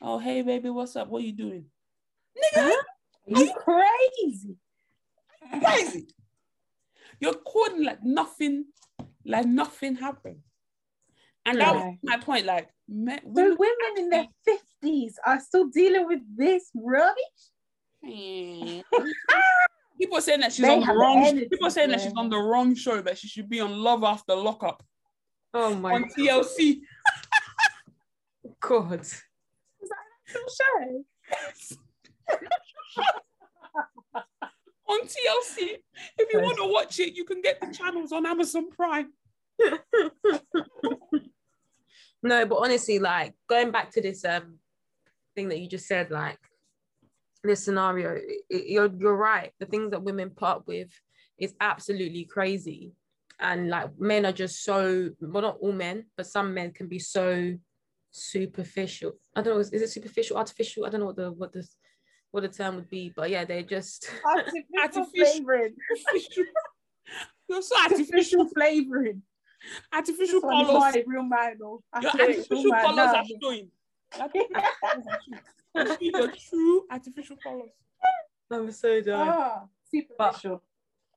Oh, 0.00 0.18
hey 0.18 0.42
baby, 0.42 0.70
what's 0.70 0.96
up? 0.96 1.08
What 1.08 1.22
are 1.22 1.26
you 1.26 1.32
doing? 1.32 1.64
Nigga, 2.36 2.72
you 3.26 3.52
crazy? 3.56 4.56
crazy. 5.60 6.06
You're 7.20 7.34
calling 7.34 7.84
like 7.84 8.02
nothing, 8.02 8.66
like 9.24 9.46
nothing 9.46 9.96
happened. 9.96 10.40
And 11.46 11.60
that 11.60 11.74
was 11.74 11.94
my 12.02 12.16
point. 12.18 12.46
Like, 12.46 12.70
me, 12.88 13.16
So 13.18 13.28
women- 13.32 13.56
women 13.58 13.98
in 13.98 14.08
their 14.10 14.26
fifties 14.44 15.18
are 15.26 15.38
still 15.40 15.66
dealing 15.68 16.06
with 16.06 16.20
this 16.36 16.70
rubbish. 16.74 17.42
Hmm. 18.04 18.80
People 20.00 20.20
saying 20.20 20.40
that 20.40 20.52
she's 20.52 20.64
They 20.66 20.74
on 20.74 20.80
the 20.86 20.92
wrong. 20.92 21.18
energy 21.24 21.48
People 21.48 21.70
saying 21.70 21.90
that 21.90 22.00
she's 22.00 22.12
on 22.16 22.28
the 22.28 22.36
wrong 22.38 22.74
show. 22.74 23.00
That 23.00 23.16
she 23.16 23.28
should 23.28 23.48
be 23.48 23.60
on 23.60 23.78
Love 23.78 24.02
After 24.02 24.34
Lockup 24.34 24.82
Oh 25.54 25.74
my 25.76 25.92
on 25.94 26.04
TLC. 26.10 26.80
god. 28.60 29.06
Show. 30.26 31.04
on 34.86 35.00
TLC. 35.02 35.76
If 36.18 36.32
you 36.32 36.40
want 36.40 36.58
to 36.58 36.72
watch 36.72 36.98
it, 37.00 37.14
you 37.14 37.24
can 37.24 37.40
get 37.42 37.60
the 37.60 37.72
channels 37.72 38.12
on 38.12 38.26
Amazon 38.26 38.70
Prime. 38.70 39.12
No, 42.22 42.46
but 42.46 42.56
honestly, 42.56 42.98
like 42.98 43.34
going 43.50 43.70
back 43.70 43.90
to 43.92 44.00
this 44.00 44.24
um 44.24 44.58
thing 45.36 45.50
that 45.50 45.58
you 45.58 45.68
just 45.68 45.86
said, 45.86 46.10
like 46.10 46.38
this 47.42 47.62
scenario, 47.62 48.14
i- 48.16 48.40
i- 48.50 48.64
you're 48.66 48.90
you're 48.98 49.14
right. 49.14 49.52
The 49.60 49.66
things 49.66 49.90
that 49.90 50.02
women 50.02 50.30
put 50.30 50.48
up 50.48 50.66
with 50.66 50.88
is 51.38 51.54
absolutely 51.60 52.24
crazy, 52.24 52.94
and 53.38 53.68
like 53.68 53.90
men 53.98 54.24
are 54.24 54.32
just 54.32 54.64
so 54.64 55.10
well, 55.20 55.42
not 55.42 55.58
all 55.60 55.72
men, 55.72 56.06
but 56.16 56.26
some 56.26 56.54
men 56.54 56.72
can 56.72 56.88
be 56.88 56.98
so 56.98 57.54
superficial. 58.10 59.12
I 59.36 59.42
don't 59.42 59.52
know, 59.54 59.60
is, 59.60 59.70
is 59.74 59.82
it 59.82 59.90
superficial, 59.90 60.38
artificial? 60.38 60.86
I 60.86 60.88
don't 60.88 61.00
know 61.00 61.06
what 61.08 61.16
the 61.16 61.30
what 61.32 61.52
the 61.52 61.68
what 62.34 62.42
the 62.42 62.48
term 62.48 62.74
would 62.74 62.90
be, 62.90 63.12
but 63.14 63.30
yeah, 63.30 63.44
they're 63.44 63.62
just 63.62 64.10
Artificial 64.26 64.62
Artificial. 64.82 65.06
flavoring. 65.14 65.74
Artificial. 66.08 66.44
You're 67.48 67.62
so 67.62 67.76
artificial. 67.78 68.14
Artificial 68.14 68.48
flavoring. 68.48 69.22
Artificial 69.92 70.40
This 70.40 70.42
one 70.42 70.60
is 70.62 70.66
colors. 70.66 70.94
my 70.96 71.04
real 71.06 71.22
man. 71.22 71.58
I 71.92 72.00
Your 72.00 72.10
swear 72.10 72.30
it's 72.30 72.50
artificial 72.50 72.64
real 72.64 72.72
man 72.72 72.84
colors 72.84 72.96
now. 72.96 73.14
are 73.14 73.24
showing. 73.42 73.70
You 75.76 75.96
see 75.96 76.10
your 76.14 76.28
true 76.48 76.84
artificial 76.90 77.36
colors. 77.42 77.70
I'm 78.50 78.70
so 78.72 79.00
done. 79.00 79.28
Ah, 79.28 79.62
superficial. 79.90 80.62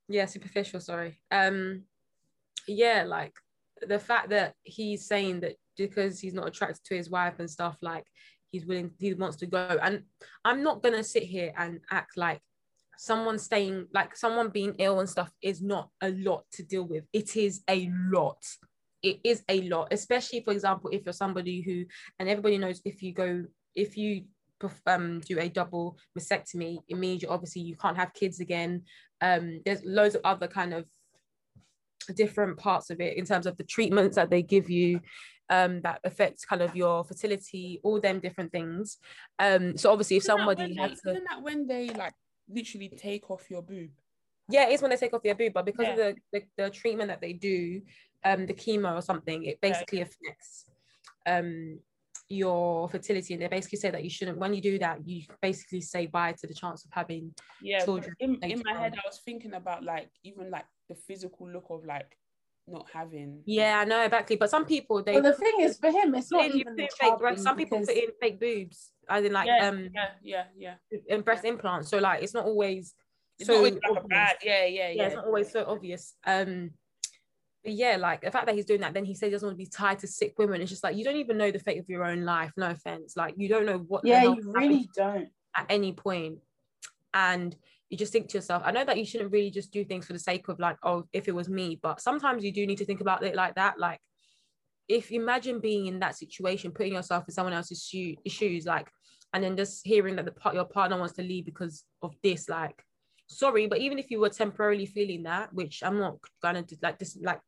yeah 0.08 0.24
superficial 0.26 0.80
sorry 0.80 1.18
um 1.30 1.82
yeah 2.66 3.02
like 3.06 3.34
the 3.86 3.98
fact 3.98 4.30
that 4.30 4.54
he's 4.62 5.06
saying 5.06 5.40
that 5.40 5.54
because 5.76 6.18
he's 6.20 6.32
not 6.34 6.48
attracted 6.48 6.82
to 6.84 6.96
his 6.96 7.08
wife 7.10 7.38
and 7.38 7.48
stuff 7.50 7.76
like 7.82 8.04
he's 8.52 8.66
willing 8.66 8.90
he 8.98 9.12
wants 9.14 9.36
to 9.36 9.46
go 9.46 9.78
and 9.82 10.02
i'm 10.44 10.62
not 10.62 10.82
gonna 10.82 11.04
sit 11.04 11.22
here 11.22 11.52
and 11.56 11.80
act 11.90 12.16
like 12.16 12.40
someone 12.98 13.38
staying 13.38 13.86
like 13.94 14.16
someone 14.16 14.48
being 14.48 14.74
ill 14.78 14.98
and 14.98 15.08
stuff 15.08 15.30
is 15.40 15.62
not 15.62 15.88
a 16.02 16.10
lot 16.10 16.44
to 16.50 16.64
deal 16.64 16.82
with. 16.82 17.04
It 17.12 17.36
is 17.36 17.62
a 17.70 17.90
lot. 18.10 18.44
It 19.02 19.20
is 19.22 19.44
a 19.48 19.62
lot 19.68 19.88
especially 19.92 20.40
for 20.40 20.52
example 20.52 20.90
if 20.92 21.04
you're 21.06 21.12
somebody 21.12 21.60
who 21.60 21.84
and 22.18 22.28
everybody 22.28 22.58
knows 22.58 22.82
if 22.84 23.00
you 23.00 23.12
go 23.14 23.44
if 23.76 23.96
you 23.96 24.24
um 24.88 25.20
do 25.20 25.38
a 25.38 25.48
double 25.48 25.96
mastectomy 26.18 26.78
it 26.88 26.98
means 26.98 27.22
you 27.22 27.28
obviously 27.28 27.62
you 27.62 27.76
can't 27.76 27.96
have 27.96 28.12
kids 28.12 28.40
again. 28.40 28.82
Um 29.20 29.60
there's 29.64 29.84
loads 29.84 30.16
of 30.16 30.22
other 30.24 30.48
kind 30.48 30.74
of 30.74 30.84
different 32.14 32.58
parts 32.58 32.90
of 32.90 33.00
it 33.00 33.16
in 33.16 33.24
terms 33.24 33.46
of 33.46 33.56
the 33.56 33.64
treatments 33.64 34.16
that 34.16 34.30
they 34.30 34.42
give 34.42 34.68
you 34.68 35.00
um 35.50 35.80
that 35.82 36.00
affects 36.04 36.44
kind 36.44 36.62
of 36.62 36.74
your 36.76 37.04
fertility 37.04 37.80
all 37.82 38.00
them 38.00 38.20
different 38.20 38.52
things 38.52 38.98
um 39.38 39.76
so 39.76 39.90
obviously 39.90 40.16
if 40.16 40.22
Isn't 40.24 40.36
somebody 40.36 40.74
had 40.74 40.90
to 40.90 41.10
isn't 41.10 41.24
that 41.30 41.42
when 41.42 41.66
they 41.66 41.88
like 41.88 42.14
literally 42.48 42.88
take 42.88 43.30
off 43.30 43.50
your 43.50 43.62
boob? 43.62 43.90
yeah 44.50 44.68
it's 44.68 44.82
when 44.82 44.90
they 44.90 44.96
take 44.96 45.12
off 45.14 45.22
their 45.22 45.34
boob 45.34 45.52
but 45.52 45.64
because 45.64 45.88
of 45.88 45.96
the, 45.96 46.16
the 46.32 46.42
the 46.56 46.70
treatment 46.70 47.08
that 47.08 47.20
they 47.20 47.32
do 47.32 47.80
um 48.24 48.46
the 48.46 48.54
chemo 48.54 48.94
or 48.96 49.02
something 49.02 49.44
it 49.44 49.60
basically 49.60 50.00
affects 50.00 50.66
um 51.26 51.78
your 52.30 52.88
fertility 52.90 53.32
and 53.32 53.42
they 53.42 53.48
basically 53.48 53.78
say 53.78 53.90
that 53.90 54.04
you 54.04 54.10
shouldn't 54.10 54.36
when 54.38 54.52
you 54.52 54.60
do 54.60 54.78
that 54.78 55.06
you 55.06 55.22
basically 55.40 55.80
say 55.80 56.06
bye 56.06 56.32
to 56.32 56.46
the 56.46 56.52
chance 56.52 56.84
of 56.84 56.90
having 56.92 57.34
Yeah, 57.60 57.84
children 57.84 58.14
in, 58.20 58.38
in 58.42 58.62
my 58.64 58.74
head. 58.78 58.94
I 58.94 59.06
was 59.06 59.20
thinking 59.24 59.54
about 59.54 59.82
like 59.82 60.10
even 60.24 60.50
like 60.50 60.66
the 60.90 60.94
physical 60.94 61.48
look 61.48 61.66
of 61.70 61.84
like 61.86 62.18
not 62.70 62.86
having. 62.92 63.42
yeah 63.46 63.80
i 63.80 63.84
know 63.84 64.02
exactly 64.02 64.36
but 64.36 64.50
some 64.50 64.64
people 64.64 65.02
they 65.02 65.14
But 65.14 65.22
the 65.24 65.32
thing 65.34 65.54
is, 65.60 65.78
for 65.78 65.90
him, 65.90 66.14
it's 66.14 66.30
not 66.30 66.48
you 66.54 66.60
even 66.60 66.76
the 66.76 66.88
fake, 67.00 67.20
right? 67.20 67.34
thing 67.34 67.42
some 67.42 67.56
people 67.56 67.78
because- 67.78 67.94
put 67.94 68.04
in 68.04 68.10
fake 68.20 68.40
boobs 68.40 68.90
as 69.08 69.24
in 69.24 69.32
like 69.32 69.46
yeah, 69.46 69.68
um 69.68 69.88
yeah, 69.94 70.08
yeah, 70.22 70.44
yeah. 70.56 70.74
and 71.10 71.24
breast 71.24 71.44
implants 71.44 71.88
so 71.88 71.98
like 71.98 72.22
it's 72.22 72.34
not 72.34 72.44
always 72.44 72.94
It's 73.38 73.46
so 73.46 73.52
not 73.54 73.58
always 73.58 73.74
like 73.90 74.08
bad. 74.08 74.36
Yeah, 74.42 74.64
yeah, 74.66 74.88
yeah, 74.88 74.90
yeah. 74.90 75.06
it's 75.06 75.14
not 75.16 75.24
always 75.26 75.50
so 75.52 75.64
obvious. 75.66 76.14
Um, 76.26 76.70
but 77.64 77.72
yeah, 77.72 77.96
like 77.96 78.20
the 78.20 78.30
fact 78.30 78.46
that 78.46 78.54
he's 78.56 78.64
doing 78.66 78.80
that, 78.82 78.94
then 78.94 79.04
he 79.04 79.14
says 79.14 79.28
he 79.28 79.30
doesn't 79.30 79.46
want 79.46 79.56
to 79.58 79.64
be 79.64 79.70
tied 79.70 79.98
to 80.00 80.06
sick 80.08 80.34
women. 80.38 80.60
It's 80.60 80.70
just 80.70 80.82
like 80.84 80.96
you 80.96 81.04
don't 81.04 81.16
even 81.16 81.38
know 81.38 81.50
the 81.50 81.58
fate 81.58 81.78
of 81.78 81.88
your 81.88 82.04
own 82.04 82.24
life. 82.24 82.52
No 82.56 82.70
offense, 82.70 83.16
like 83.16 83.34
you 83.36 83.48
don't 83.48 83.64
know 83.66 83.78
what. 83.78 84.04
Yeah, 84.04 84.24
you 84.24 84.36
really 84.54 84.88
don't. 84.96 85.28
at 85.56 85.66
any 85.68 85.92
point, 85.92 86.38
and 87.14 87.54
you 87.90 87.96
just 87.96 88.12
think 88.12 88.28
to 88.28 88.38
yourself, 88.38 88.62
I 88.64 88.72
know 88.72 88.84
that 88.84 88.98
you 88.98 89.04
shouldn't 89.04 89.32
really 89.32 89.50
just 89.50 89.72
do 89.72 89.84
things 89.84 90.06
for 90.06 90.12
the 90.12 90.18
sake 90.18 90.48
of 90.48 90.58
like, 90.58 90.76
oh, 90.82 91.04
if 91.12 91.28
it 91.28 91.34
was 91.34 91.48
me, 91.48 91.78
but 91.82 92.00
sometimes 92.00 92.44
you 92.44 92.52
do 92.52 92.66
need 92.66 92.78
to 92.78 92.84
think 92.84 93.00
about 93.00 93.22
it 93.24 93.34
like 93.34 93.54
that, 93.54 93.78
like. 93.78 94.00
If 94.88 95.12
imagine 95.12 95.60
being 95.60 95.84
in 95.84 95.98
that 95.98 96.16
situation, 96.16 96.72
putting 96.72 96.94
yourself 96.94 97.24
in 97.28 97.34
someone 97.34 97.52
else's 97.52 97.84
shoe, 97.84 98.14
shoes, 98.26 98.64
like, 98.64 98.88
and 99.34 99.44
then 99.44 99.54
just 99.54 99.86
hearing 99.86 100.16
that 100.16 100.24
the 100.24 100.32
part 100.32 100.54
your 100.54 100.64
partner 100.64 100.98
wants 100.98 101.12
to 101.16 101.22
leave 101.22 101.44
because 101.44 101.84
of 102.02 102.14
this, 102.22 102.48
like, 102.48 102.82
sorry, 103.28 103.66
but 103.66 103.78
even 103.78 103.98
if 103.98 104.10
you 104.10 104.20
were 104.20 104.30
temporarily 104.30 104.86
feeling 104.86 105.24
that, 105.24 105.52
which 105.52 105.82
I'm 105.84 105.98
not 105.98 106.16
gonna 106.42 106.64
like 106.82 106.98
this, 106.98 107.18
like 107.22 107.40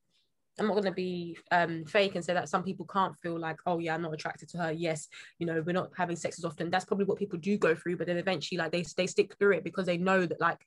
I'm 0.61 0.69
not 0.69 0.75
gonna 0.77 0.93
be 0.93 1.37
um 1.51 1.85
fake 1.85 2.15
and 2.15 2.25
say 2.25 2.35
that 2.35 2.49
some 2.49 2.63
people 2.63 2.87
can't 2.87 3.17
feel 3.17 3.39
like, 3.39 3.57
oh 3.67 3.79
yeah, 3.79 3.95
I'm 3.95 4.03
not 4.03 4.15
attracted 4.15 4.49
to 4.51 4.59
her. 4.59 4.73
Yes, 4.73 5.09
you 5.39 5.47
know, 5.47 5.63
we're 5.65 5.73
not 5.73 5.91
having 5.97 6.17
sex 6.17 6.39
as 6.39 6.45
often. 6.45 6.71
That's 6.71 6.85
probably 6.85 7.07
what 7.07 7.19
people 7.19 7.39
do 7.39 7.57
go 7.57 7.75
through, 7.75 7.97
but 7.97 8.07
then 8.07 8.19
eventually, 8.19 8.59
like 8.59 8.73
they 8.73 8.85
they 8.97 9.07
stick 9.07 9.35
through 9.39 9.55
it 9.55 9.65
because 9.65 9.87
they 9.87 9.99
know 9.99 10.27
that, 10.27 10.41
like, 10.41 10.59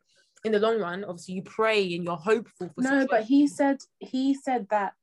in 0.44 0.52
the 0.52 0.60
long 0.60 0.80
run, 0.80 1.04
obviously, 1.04 1.36
you 1.36 1.44
pray 1.44 1.94
and 1.94 2.04
you're 2.04 2.18
hopeful 2.18 2.70
for. 2.74 2.82
No, 2.82 3.08
but 3.10 3.24
he 3.24 3.48
said 3.48 3.78
he 4.00 4.34
said 4.34 4.68
that 4.72 4.94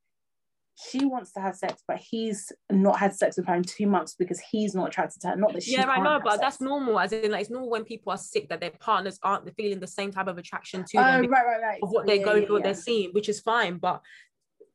she 0.82 1.04
wants 1.04 1.32
to 1.32 1.40
have 1.40 1.56
sex, 1.56 1.82
but 1.86 1.98
he's 1.98 2.52
not 2.70 2.98
had 2.98 3.14
sex 3.14 3.36
with 3.36 3.46
her 3.46 3.54
in 3.54 3.62
two 3.62 3.86
months 3.86 4.14
because 4.14 4.40
he's 4.40 4.74
not 4.74 4.88
attracted 4.88 5.20
to 5.20 5.28
her. 5.28 5.36
Not 5.36 5.52
that 5.52 5.62
she. 5.62 5.72
yeah, 5.72 5.86
I 5.86 6.00
know, 6.00 6.20
but 6.22 6.32
sex. 6.32 6.40
that's 6.40 6.60
normal. 6.60 6.98
As 6.98 7.12
in, 7.12 7.30
like, 7.30 7.42
it's 7.42 7.50
normal 7.50 7.68
when 7.68 7.84
people 7.84 8.12
are 8.12 8.16
sick 8.16 8.48
that 8.48 8.60
their 8.60 8.70
partners 8.70 9.18
aren't 9.22 9.54
feeling 9.56 9.78
the 9.78 9.86
same 9.86 10.10
type 10.10 10.26
of 10.26 10.38
attraction 10.38 10.84
to 10.88 10.98
Oh, 10.98 11.02
them 11.04 11.26
right, 11.26 11.44
right, 11.44 11.60
right. 11.62 11.80
of 11.82 11.90
what 11.90 12.06
they're 12.06 12.24
going 12.24 12.42
yeah, 12.42 12.46
through, 12.46 12.54
what 12.56 12.62
they're 12.62 12.74
seeing, 12.74 13.10
which 13.10 13.28
is 13.28 13.40
fine. 13.40 13.76
But 13.76 14.00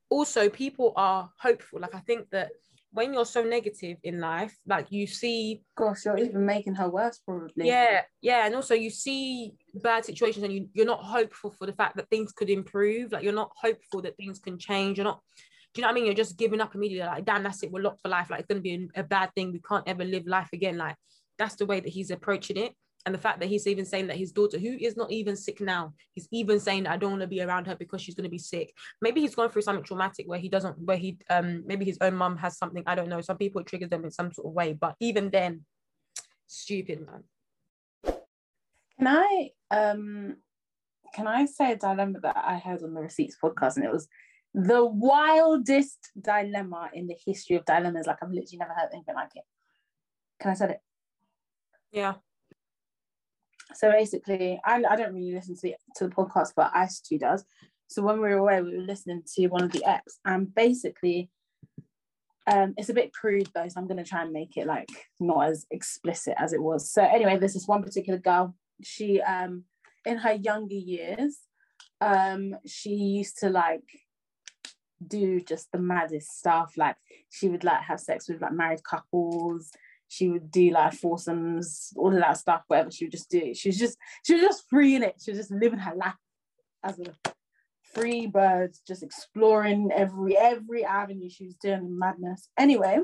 also, 0.10 0.50
people 0.50 0.94
are 0.96 1.30
hopeful. 1.40 1.80
Like, 1.80 1.96
I 1.96 2.00
think 2.00 2.30
that 2.32 2.52
when 2.92 3.14
you're 3.14 3.26
so 3.26 3.44
negative 3.44 3.98
in 4.04 4.20
life, 4.20 4.56
like 4.66 4.90
you 4.90 5.06
see, 5.06 5.62
Gosh, 5.78 6.06
you're 6.06 6.18
even 6.18 6.46
making 6.46 6.76
her 6.76 6.88
worse, 6.90 7.20
probably. 7.20 7.68
yeah, 7.68 8.02
yeah, 8.22 8.46
and 8.46 8.56
also 8.56 8.74
you 8.74 8.90
see 8.90 9.54
bad 9.74 10.06
situations 10.06 10.44
and 10.46 10.54
you, 10.54 10.70
you're 10.74 10.86
not 10.86 11.04
hopeful 11.04 11.52
for 11.52 11.66
the 11.66 11.74
fact 11.74 11.98
that 11.98 12.10
things 12.10 12.32
could 12.32 12.50
improve. 12.50 13.12
Like, 13.12 13.24
you're 13.24 13.34
not 13.34 13.52
hopeful 13.62 14.02
that 14.04 14.16
things 14.16 14.40
can 14.40 14.58
change. 14.58 14.98
You're 14.98 15.04
not, 15.06 15.20
do 15.74 15.80
you 15.80 15.82
know 15.82 15.90
what 15.90 15.92
I 15.92 15.96
mean? 15.96 16.06
You're 16.06 16.14
just 16.14 16.38
giving 16.38 16.62
up 16.62 16.74
immediately. 16.74 17.06
Like, 17.06 17.26
damn, 17.26 17.44
that's 17.44 17.62
it. 17.64 17.72
We're 17.72 17.82
locked 17.82 18.02
for 18.02 18.08
life. 18.08 18.30
Like, 18.30 18.40
it's 18.42 18.48
going 18.48 18.60
to 18.60 18.64
be 18.64 18.90
a, 18.96 19.02
a 19.02 19.04
bad 19.04 19.32
thing. 19.36 19.52
We 19.52 19.60
can't 19.60 19.88
ever 19.88 20.06
live 20.06 20.26
life 20.26 20.50
again. 20.54 20.78
Like, 20.78 20.96
that's 21.38 21.56
the 21.56 21.66
way 21.66 21.82
that 21.82 21.90
he's 21.90 22.12
approaching 22.12 22.56
it. 22.56 22.74
And 23.06 23.14
the 23.14 23.20
fact 23.20 23.40
that 23.40 23.50
he's 23.50 23.68
even 23.68 23.86
saying 23.86 24.08
that 24.08 24.18
his 24.18 24.32
daughter, 24.32 24.58
who 24.58 24.78
is 24.80 24.98
not 24.98 25.12
even 25.12 25.36
sick 25.36 25.62
now, 25.62 25.94
he's 26.14 26.28
even 26.32 26.60
saying 26.60 26.84
that 26.84 26.92
I 26.92 26.98
don't 26.98 27.12
want 27.12 27.22
to 27.22 27.28
be 27.28 27.42
around 27.42 27.68
her 27.68 27.76
because 27.76 28.02
she's 28.02 28.16
going 28.16 28.24
to 28.24 28.30
be 28.30 28.40
sick. 28.40 28.74
Maybe 29.02 29.22
he's 29.22 29.36
gone 29.36 29.50
through 29.50 29.62
something 29.62 29.84
traumatic 29.84 30.28
where 30.28 30.40
he 30.40 30.50
doesn't, 30.50 30.80
where 30.80 30.98
he, 30.98 31.18
um, 31.30 31.64
maybe 31.68 31.86
his 31.86 32.00
own 32.02 32.16
mum 32.16 32.38
has 32.38 32.58
something. 32.58 32.84
I 32.88 32.96
don't 32.96 33.10
know. 33.10 33.22
Some 33.22 33.38
people 33.38 33.62
it 33.62 33.68
triggers 33.68 33.90
them 33.90 34.06
in 34.06 34.12
some 34.12 34.34
sort 34.34 34.48
of 34.48 34.54
way, 34.54 34.74
but 34.74 34.96
even 35.00 35.30
then, 35.30 35.66
stupid 36.48 37.06
man. 37.06 37.24
Can 38.98 39.08
I 39.08 39.50
um 39.72 40.38
can 41.14 41.28
I 41.28 41.46
say 41.46 41.74
a 41.74 41.76
dilemma 41.76 42.20
that 42.22 42.38
I 42.38 42.58
heard 42.58 42.82
on 42.82 42.94
the 42.94 43.02
Receipts 43.02 43.38
podcast 43.42 43.76
and 43.76 43.86
it 43.86 43.92
was 43.92 44.08
the 44.54 44.86
wildest 44.86 46.12
dilemma 46.20 46.90
in 46.94 47.08
the 47.08 47.16
history 47.26 47.58
of 47.58 47.66
dilemmas. 47.66 48.08
Like 48.08 48.18
I've 48.22 48.32
literally 48.32 48.58
never 48.58 48.74
heard 48.74 48.90
anything 48.94 49.16
like 49.16 49.32
it. 49.36 49.44
Can 50.40 50.52
I 50.52 50.54
say 50.54 50.70
it? 50.72 50.80
Yeah. 51.92 52.14
So 53.74 53.92
basically, 53.92 54.60
I, 54.64 54.84
I 54.90 54.96
don't 54.96 55.14
really 55.14 55.34
listen 55.34 55.56
to 55.56 55.62
the, 55.62 55.76
to 55.98 56.08
the 56.08 56.16
podcast, 56.16 56.54
but 56.56 56.72
Ice 56.76 57.00
T 57.00 57.18
does. 57.18 57.44
So 57.88 58.02
when 58.02 58.16
we 58.16 58.30
were 58.30 58.38
away, 58.38 58.62
we 58.62 58.78
were 58.78 58.84
listening 58.84 59.24
to 59.36 59.48
one 59.48 59.64
of 59.64 59.72
the 59.72 59.84
eps, 59.88 60.18
and 60.26 60.54
basically, 60.54 61.30
um, 62.52 62.74
it's 62.78 62.90
a 62.90 62.94
bit 62.94 63.14
crude 63.14 63.50
though, 63.54 63.68
so 63.68 63.80
I'm 63.80 63.88
gonna 63.88 64.04
try 64.04 64.22
and 64.22 64.32
make 64.32 64.56
it 64.58 64.68
like 64.68 64.90
not 65.20 65.48
as 65.48 65.66
explicit 65.72 66.36
as 66.38 66.54
it 66.54 66.62
was. 66.62 66.92
So 66.92 67.04
anyway, 67.04 67.38
there's 67.38 67.54
this 67.54 67.68
one 67.68 67.84
particular 67.84 68.20
girl. 68.20 68.56
She 68.84 69.22
um 69.22 69.64
in 70.06 70.18
her 70.18 70.34
younger 70.34 70.76
years, 70.76 71.40
um, 72.02 72.56
she 72.66 72.92
used 72.92 73.40
to 73.40 73.50
like 73.50 73.84
do 75.06 75.42
just 75.42 75.72
the 75.72 75.80
maddest 75.80 76.38
stuff. 76.38 76.74
Like 76.78 76.96
she 77.30 77.50
would 77.50 77.64
like 77.64 77.82
have 77.82 78.00
sex 78.00 78.30
with 78.30 78.42
like 78.42 78.54
married 78.54 78.84
couples. 78.84 79.72
She 80.08 80.30
would 80.30 80.52
do 80.52 80.72
like 80.72 80.94
foursomes, 80.94 81.92
all 81.98 82.14
of 82.14 82.20
that 82.20 82.38
stuff, 82.38 82.64
whatever 82.68 82.92
she 82.92 83.06
would 83.06 83.12
just 83.12 83.30
do. 83.30 83.54
She 83.54 83.70
was 83.70 83.78
just 83.78 83.98
she 84.26 84.34
was 84.34 84.44
just 84.44 84.70
free 84.70 84.96
in 84.96 85.04
it. 85.04 85.16
She 85.24 85.32
was 85.32 85.40
just 85.40 85.52
living 85.52 85.80
her 85.80 85.96
life 85.96 86.14
as 86.84 87.00
a 87.00 87.34
free 87.94 88.28
bird, 88.28 88.76
just 88.88 89.04
exploring 89.04 89.90
every 89.94 90.38
every 90.38 90.86
avenue 90.86 91.30
she 91.30 91.46
was 91.46 91.56
doing 91.56 91.98
madness. 91.98 92.50
Anyway, 92.58 93.00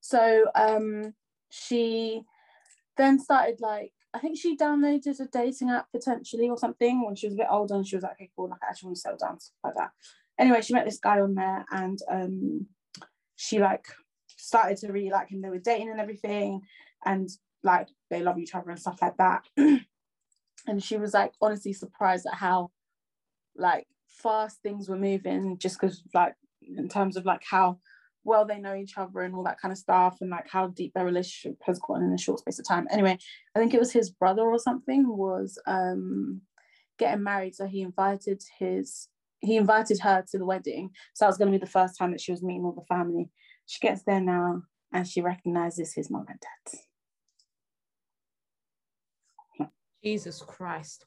so 0.00 0.46
um 0.54 1.14
she 1.50 2.22
then 2.96 3.18
started 3.18 3.60
like 3.60 3.92
I 4.14 4.20
think 4.20 4.38
she 4.38 4.56
downloaded 4.56 5.20
a 5.20 5.26
dating 5.26 5.70
app 5.70 5.86
potentially 5.92 6.48
or 6.48 6.56
something 6.56 7.04
when 7.04 7.14
she 7.14 7.26
was 7.26 7.34
a 7.34 7.38
bit 7.38 7.46
older 7.50 7.74
and 7.74 7.86
she 7.86 7.96
was 7.96 8.02
like, 8.02 8.12
okay, 8.12 8.30
cool, 8.34 8.48
like 8.48 8.60
I 8.62 8.70
actually 8.70 8.88
want 8.88 8.96
to 8.96 9.00
settle 9.00 9.18
down, 9.18 9.40
stuff 9.40 9.56
like 9.64 9.74
that. 9.74 9.90
Anyway, 10.38 10.62
she 10.62 10.72
met 10.72 10.86
this 10.86 10.98
guy 10.98 11.20
on 11.20 11.34
there 11.34 11.64
and 11.70 11.98
um 12.10 12.66
she 13.36 13.58
like 13.58 13.86
started 14.48 14.78
to 14.78 14.92
really 14.92 15.10
like 15.10 15.28
him. 15.28 15.42
They 15.42 15.50
were 15.50 15.58
dating 15.58 15.90
and 15.90 16.00
everything, 16.00 16.62
and 17.04 17.28
like 17.62 17.88
they 18.10 18.22
love 18.22 18.38
each 18.38 18.54
other 18.54 18.70
and 18.70 18.80
stuff 18.80 19.00
like 19.02 19.16
that. 19.18 19.44
and 20.66 20.82
she 20.82 20.96
was 20.96 21.14
like 21.14 21.32
honestly 21.40 21.72
surprised 21.72 22.26
at 22.26 22.34
how 22.34 22.70
like 23.56 23.86
fast 24.06 24.62
things 24.62 24.88
were 24.88 24.96
moving 24.98 25.58
just 25.58 25.78
because 25.78 26.02
like 26.14 26.34
in 26.62 26.88
terms 26.88 27.16
of 27.16 27.24
like 27.24 27.42
how 27.48 27.78
well 28.24 28.44
they 28.44 28.58
know 28.58 28.74
each 28.74 28.98
other 28.98 29.20
and 29.20 29.34
all 29.34 29.44
that 29.44 29.60
kind 29.60 29.72
of 29.72 29.78
stuff 29.78 30.18
and 30.20 30.30
like 30.30 30.48
how 30.48 30.66
deep 30.68 30.92
their 30.92 31.04
relationship 31.04 31.56
has 31.64 31.78
gotten 31.78 32.04
in 32.04 32.12
a 32.12 32.18
short 32.18 32.40
space 32.40 32.58
of 32.58 32.66
time 32.66 32.86
anyway 32.90 33.16
i 33.54 33.58
think 33.58 33.72
it 33.72 33.80
was 33.80 33.92
his 33.92 34.10
brother 34.10 34.42
or 34.42 34.58
something 34.58 35.16
was 35.16 35.58
um 35.66 36.40
getting 36.98 37.22
married 37.22 37.54
so 37.54 37.66
he 37.66 37.80
invited 37.80 38.42
his 38.58 39.08
he 39.40 39.56
invited 39.56 40.00
her 40.00 40.24
to 40.28 40.36
the 40.36 40.44
wedding 40.44 40.90
so 41.14 41.24
that 41.24 41.28
was 41.28 41.38
going 41.38 41.50
to 41.50 41.56
be 41.56 41.64
the 41.64 41.70
first 41.70 41.96
time 41.96 42.10
that 42.10 42.20
she 42.20 42.32
was 42.32 42.42
meeting 42.42 42.64
all 42.64 42.72
the 42.72 42.94
family 42.94 43.30
she 43.68 43.78
gets 43.80 44.02
there 44.02 44.20
now 44.20 44.62
and 44.92 45.06
she 45.06 45.20
recognizes 45.20 45.94
his 45.94 46.10
mom 46.10 46.26
and 46.28 46.40
dad 46.40 46.80
jesus 50.02 50.42
christ 50.42 51.06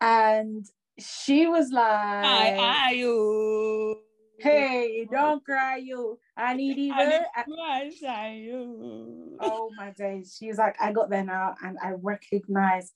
and 0.00 0.66
she 0.98 1.46
was 1.46 1.70
like 1.70 1.84
I, 1.84 2.56
I, 2.58 2.90
you 2.92 3.98
hey, 4.38 5.06
don't 5.10 5.44
cry, 5.44 5.76
you. 5.76 6.18
I 6.36 6.54
need. 6.54 6.92
I, 6.92 7.04
you. 8.34 9.36
Oh 9.40 9.70
my 9.76 9.90
days. 9.90 10.36
She 10.38 10.48
was 10.48 10.58
like, 10.58 10.76
I 10.80 10.92
got 10.92 11.10
there 11.10 11.24
now 11.24 11.54
and 11.62 11.78
I 11.82 11.92
recognize 12.00 12.92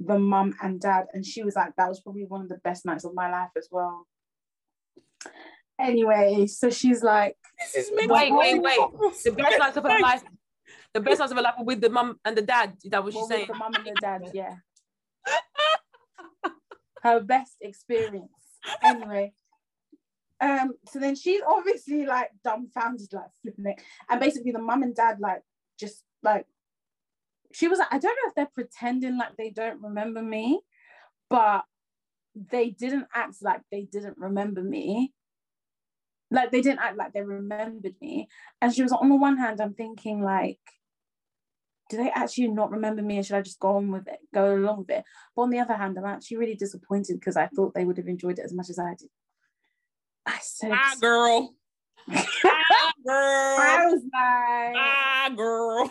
the 0.00 0.18
mum 0.18 0.54
and 0.62 0.80
dad. 0.80 1.06
And 1.12 1.24
she 1.24 1.42
was 1.42 1.56
like, 1.56 1.74
that 1.76 1.88
was 1.88 2.00
probably 2.00 2.24
one 2.24 2.42
of 2.42 2.48
the 2.48 2.60
best 2.64 2.84
nights 2.84 3.04
of 3.04 3.14
my 3.14 3.30
life 3.30 3.50
as 3.56 3.68
well. 3.70 4.06
Anyway, 5.80 6.46
so 6.46 6.70
she's 6.70 7.02
like, 7.02 7.36
this 7.58 7.86
is 7.86 7.90
wait, 7.94 8.32
wait, 8.32 8.60
wait. 8.60 8.78
The 9.24 9.32
best 9.32 9.58
nights 9.58 9.76
of 9.76 9.84
her 9.84 10.00
life. 10.00 10.22
The 10.94 11.00
best 11.00 11.20
nights 11.20 11.32
of 11.32 11.38
her 11.38 11.42
life 11.42 11.54
with 11.60 11.80
the 11.80 11.90
mum 11.90 12.18
and 12.24 12.36
the 12.36 12.42
dad. 12.42 12.76
Is 12.84 12.90
that 12.90 13.02
what 13.02 13.12
she's 13.12 13.26
saying? 13.28 13.46
The 13.48 13.54
mum 13.54 13.74
and 13.74 13.86
the 13.86 13.94
dad, 14.00 14.30
yeah. 14.34 14.56
her 17.02 17.20
best 17.20 17.56
experience. 17.60 18.30
Anyway, 18.82 19.32
um, 20.40 20.72
so 20.88 20.98
then 20.98 21.14
she's 21.14 21.40
obviously 21.46 22.04
like 22.04 22.30
dumbfounded, 22.44 23.12
like 23.12 23.30
flipping 23.42 23.66
it. 23.66 23.80
And 24.10 24.20
basically 24.20 24.52
the 24.52 24.58
mum 24.58 24.82
and 24.82 24.94
dad 24.94 25.18
like 25.20 25.42
just 25.78 26.02
like 26.22 26.46
she 27.52 27.68
was 27.68 27.78
like, 27.78 27.92
I 27.92 27.98
don't 27.98 28.16
know 28.16 28.28
if 28.28 28.34
they're 28.34 28.46
pretending 28.52 29.18
like 29.18 29.36
they 29.36 29.50
don't 29.50 29.80
remember 29.82 30.22
me, 30.22 30.60
but 31.30 31.64
they 32.34 32.70
didn't 32.70 33.06
act 33.14 33.36
like 33.42 33.60
they 33.70 33.82
didn't 33.82 34.18
remember 34.18 34.62
me. 34.62 35.12
Like 36.32 36.50
they 36.50 36.62
didn't 36.62 36.80
act 36.80 36.96
like 36.96 37.12
they 37.12 37.22
remembered 37.22 37.94
me. 38.00 38.28
And 38.60 38.74
she 38.74 38.82
was 38.82 38.92
on 38.92 39.08
the 39.08 39.16
one 39.16 39.36
hand, 39.36 39.60
I'm 39.60 39.74
thinking 39.74 40.22
like, 40.22 40.58
do 41.90 41.98
they 41.98 42.10
actually 42.10 42.48
not 42.48 42.70
remember 42.70 43.02
me 43.02 43.18
and 43.18 43.26
should 43.26 43.36
I 43.36 43.42
just 43.42 43.60
go 43.60 43.76
on 43.76 43.90
with 43.92 44.08
it, 44.08 44.18
go 44.32 44.54
along 44.54 44.78
with 44.78 44.90
it? 44.90 45.04
But 45.36 45.42
on 45.42 45.50
the 45.50 45.60
other 45.60 45.74
hand, 45.74 45.98
I'm 45.98 46.06
actually 46.06 46.38
really 46.38 46.54
disappointed 46.54 47.20
because 47.20 47.36
I 47.36 47.48
thought 47.48 47.74
they 47.74 47.84
would 47.84 47.98
have 47.98 48.08
enjoyed 48.08 48.38
it 48.38 48.46
as 48.46 48.54
much 48.54 48.70
as 48.70 48.78
I 48.78 48.94
did. 48.98 49.10
I 50.24 50.38
said, 50.40 50.72
ah, 50.72 50.96
girl. 50.98 51.54
ah, 52.10 52.92
girl. 53.04 53.56
I 53.60 53.86
was 53.90 54.02
like, 54.02 54.74
ah, 54.76 55.30
girl. 55.36 55.90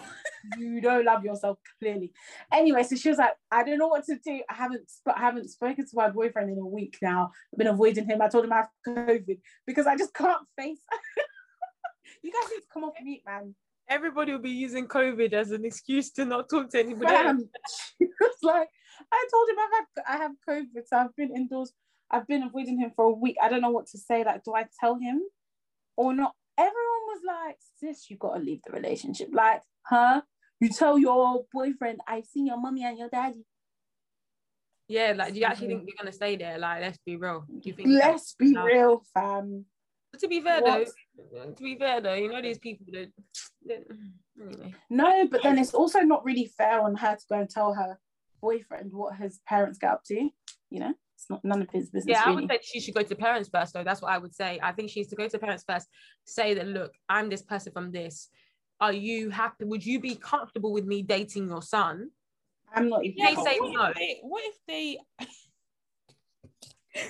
You 0.57 0.81
don't 0.81 1.05
love 1.05 1.23
yourself 1.23 1.57
clearly. 1.79 2.11
Anyway, 2.51 2.83
so 2.83 2.95
she 2.95 3.09
was 3.09 3.17
like, 3.17 3.33
I 3.51 3.63
don't 3.63 3.77
know 3.77 3.87
what 3.87 4.05
to 4.05 4.17
do. 4.23 4.41
I 4.49 4.53
haven't, 4.53 4.89
sp- 4.89 5.15
I 5.15 5.19
haven't 5.19 5.49
spoken 5.49 5.85
to 5.85 5.91
my 5.93 6.09
boyfriend 6.09 6.49
in 6.49 6.57
a 6.57 6.65
week 6.65 6.97
now. 7.01 7.31
I've 7.53 7.57
been 7.57 7.67
avoiding 7.67 8.05
him. 8.05 8.21
I 8.21 8.27
told 8.27 8.45
him 8.45 8.53
I 8.53 8.57
have 8.57 8.69
COVID 8.87 9.39
because 9.65 9.87
I 9.87 9.95
just 9.95 10.13
can't 10.13 10.47
face. 10.57 10.79
you 12.23 12.31
guys 12.31 12.49
need 12.51 12.61
to 12.61 12.67
come 12.73 12.83
off 12.83 12.93
mute, 13.01 13.21
man. 13.25 13.55
Everybody 13.87 14.31
will 14.31 14.39
be 14.39 14.51
using 14.51 14.87
COVID 14.87 15.33
as 15.33 15.51
an 15.51 15.65
excuse 15.65 16.11
to 16.11 16.25
not 16.25 16.49
talk 16.49 16.69
to 16.71 16.79
anybody. 16.79 17.45
She 17.97 18.07
was 18.19 18.35
like, 18.41 18.69
I 19.11 19.27
told 19.31 19.49
him 19.49 19.59
I 19.59 19.69
have, 19.75 20.05
I 20.07 20.23
have 20.23 20.31
COVID, 20.47 20.87
so 20.87 20.97
I've 20.97 21.15
been 21.15 21.35
indoors 21.35 21.73
I've 22.11 22.27
been 22.27 22.43
avoiding 22.43 22.77
him 22.77 22.91
for 22.95 23.05
a 23.05 23.11
week. 23.11 23.37
I 23.41 23.49
don't 23.49 23.61
know 23.61 23.69
what 23.69 23.87
to 23.87 23.97
say. 23.97 24.23
Like, 24.23 24.43
do 24.43 24.53
I 24.53 24.65
tell 24.79 24.95
him 24.95 25.21
or 25.95 26.13
not? 26.13 26.33
Everyone 26.57 26.75
was 27.07 27.21
like, 27.25 27.57
sis, 27.79 28.09
you 28.09 28.17
gotta 28.17 28.41
leave 28.41 28.59
the 28.65 28.73
relationship. 28.73 29.29
Like, 29.31 29.61
huh? 29.83 30.21
You 30.61 30.69
tell 30.69 30.97
your 30.97 31.43
boyfriend, 31.51 31.99
I've 32.07 32.25
seen 32.25 32.45
your 32.45 32.57
mommy 32.57 32.83
and 32.83 32.97
your 32.97 33.09
daddy. 33.09 33.43
Yeah, 34.87 35.13
like 35.15 35.33
do 35.33 35.39
you 35.39 35.45
actually 35.45 35.69
mm-hmm. 35.69 35.77
think 35.77 35.89
you're 35.89 36.03
gonna 36.03 36.11
stay 36.11 36.35
there? 36.35 36.59
Like, 36.59 36.81
let's 36.81 36.99
be 37.05 37.15
real. 37.15 37.45
Do 37.49 37.69
you 37.69 37.73
think 37.73 37.89
let's 37.89 38.35
be 38.37 38.51
no. 38.51 38.63
real, 38.63 39.03
fam? 39.13 39.65
But 40.11 40.21
to 40.21 40.27
be 40.27 40.41
fair 40.41 40.61
what? 40.61 40.87
though, 41.33 41.51
to 41.51 41.63
be 41.63 41.77
fair 41.77 41.99
though, 41.99 42.13
you 42.13 42.31
know 42.31 42.41
these 42.41 42.59
people 42.59 42.85
that, 42.91 43.09
anyway. 44.39 44.75
No, 44.89 45.27
but 45.27 45.41
then 45.43 45.57
it's 45.57 45.73
also 45.73 46.01
not 46.01 46.23
really 46.23 46.51
fair 46.57 46.81
on 46.81 46.95
her 46.95 47.15
to 47.15 47.25
go 47.27 47.39
and 47.39 47.49
tell 47.49 47.73
her 47.73 47.97
boyfriend 48.41 48.91
what 48.93 49.15
his 49.15 49.39
parents 49.47 49.79
get 49.79 49.91
up 49.91 50.03
to, 50.05 50.29
you 50.69 50.79
know? 50.79 50.93
it's 51.21 51.29
not 51.29 51.45
none 51.45 51.61
of 51.61 51.69
his 51.69 51.89
business. 51.89 52.09
Yeah, 52.09 52.25
really. 52.25 52.31
I 52.31 52.41
would 52.41 52.49
say 52.49 52.59
she 52.63 52.79
should 52.79 52.95
go 52.95 53.03
to 53.03 53.15
parents 53.15 53.49
first, 53.53 53.73
though. 53.73 53.83
That's 53.83 54.01
what 54.01 54.11
I 54.11 54.17
would 54.17 54.33
say. 54.33 54.59
I 54.61 54.71
think 54.71 54.89
she 54.89 55.01
needs 55.01 55.09
to 55.11 55.15
go 55.15 55.27
to 55.27 55.37
parents 55.37 55.63
first, 55.67 55.87
say 56.25 56.55
that, 56.55 56.67
look, 56.67 56.93
I'm 57.09 57.29
this 57.29 57.43
person 57.43 57.71
from 57.71 57.91
this. 57.91 58.29
Are 58.81 58.91
you 58.91 59.29
happy? 59.29 59.65
Would 59.65 59.85
you 59.85 59.99
be 59.99 60.15
comfortable 60.15 60.73
with 60.73 60.85
me 60.85 61.03
dating 61.03 61.49
your 61.49 61.61
son? 61.61 62.09
I'm 62.73 62.89
not 62.89 63.05
even. 63.05 63.23
They 63.23 63.35
say 63.35 63.59
what 63.59 63.73
no. 63.73 63.85
If 63.85 63.95
they, 63.95 64.19
what 64.23 64.43
if 64.43 64.55
they? 64.67 64.97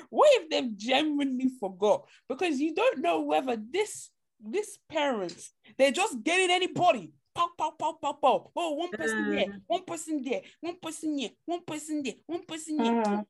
what 0.10 0.30
if 0.34 0.50
they've 0.50 0.78
genuinely 0.78 1.50
forgot? 1.60 2.04
Because 2.28 2.60
you 2.60 2.76
don't 2.76 3.00
know 3.00 3.22
whether 3.22 3.56
this 3.58 4.10
this 4.44 4.80
parents 4.90 5.54
they're 5.78 5.92
just 5.92 6.22
getting 6.24 6.52
anybody. 6.52 7.14
Pow, 7.34 7.48
pow, 7.58 7.72
pow, 7.80 7.98
pow, 8.02 8.14
pow. 8.14 8.52
Oh, 8.54 8.74
one 8.74 8.92
person 8.92 9.26
mm. 9.26 9.32
there, 9.32 9.62
one 9.68 9.86
person 9.86 10.22
there, 10.22 10.42
one 10.60 10.76
person 10.82 11.18
here, 11.18 11.30
one 11.46 11.64
person 11.66 12.04
there, 12.04 12.16
one 12.26 12.44
person 12.46 12.84
here. 12.84 13.04
Mm. 13.04 13.26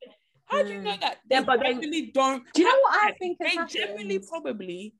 How 0.45 0.63
do 0.63 0.69
you 0.69 0.81
know 0.81 0.97
that? 0.99 1.19
They 1.29 1.35
yeah, 1.35 1.43
but 1.43 1.63
actually 1.63 2.01
then, 2.01 2.11
don't. 2.13 2.53
Do 2.53 2.63
you 2.63 2.67
know 2.67 2.79
what 2.81 3.03
I 3.03 3.11
think? 3.11 3.37
They 3.37 3.55
generally 3.67 4.17
probably, 4.17 4.95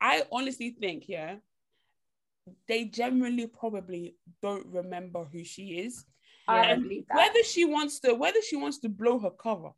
I 0.00 0.22
honestly 0.32 0.74
think, 0.80 1.04
yeah, 1.06 1.36
they 2.68 2.84
generally 2.84 3.46
probably 3.46 4.16
don't 4.42 4.66
remember 4.66 5.24
who 5.24 5.44
she 5.44 5.78
is. 5.80 6.04
I 6.48 6.66
and 6.66 6.90
whether 7.12 7.42
she 7.42 7.64
wants 7.64 8.00
to, 8.00 8.14
whether 8.14 8.40
she 8.40 8.56
wants 8.56 8.78
to 8.78 8.88
blow 8.88 9.18
her 9.18 9.30
cover, 9.30 9.70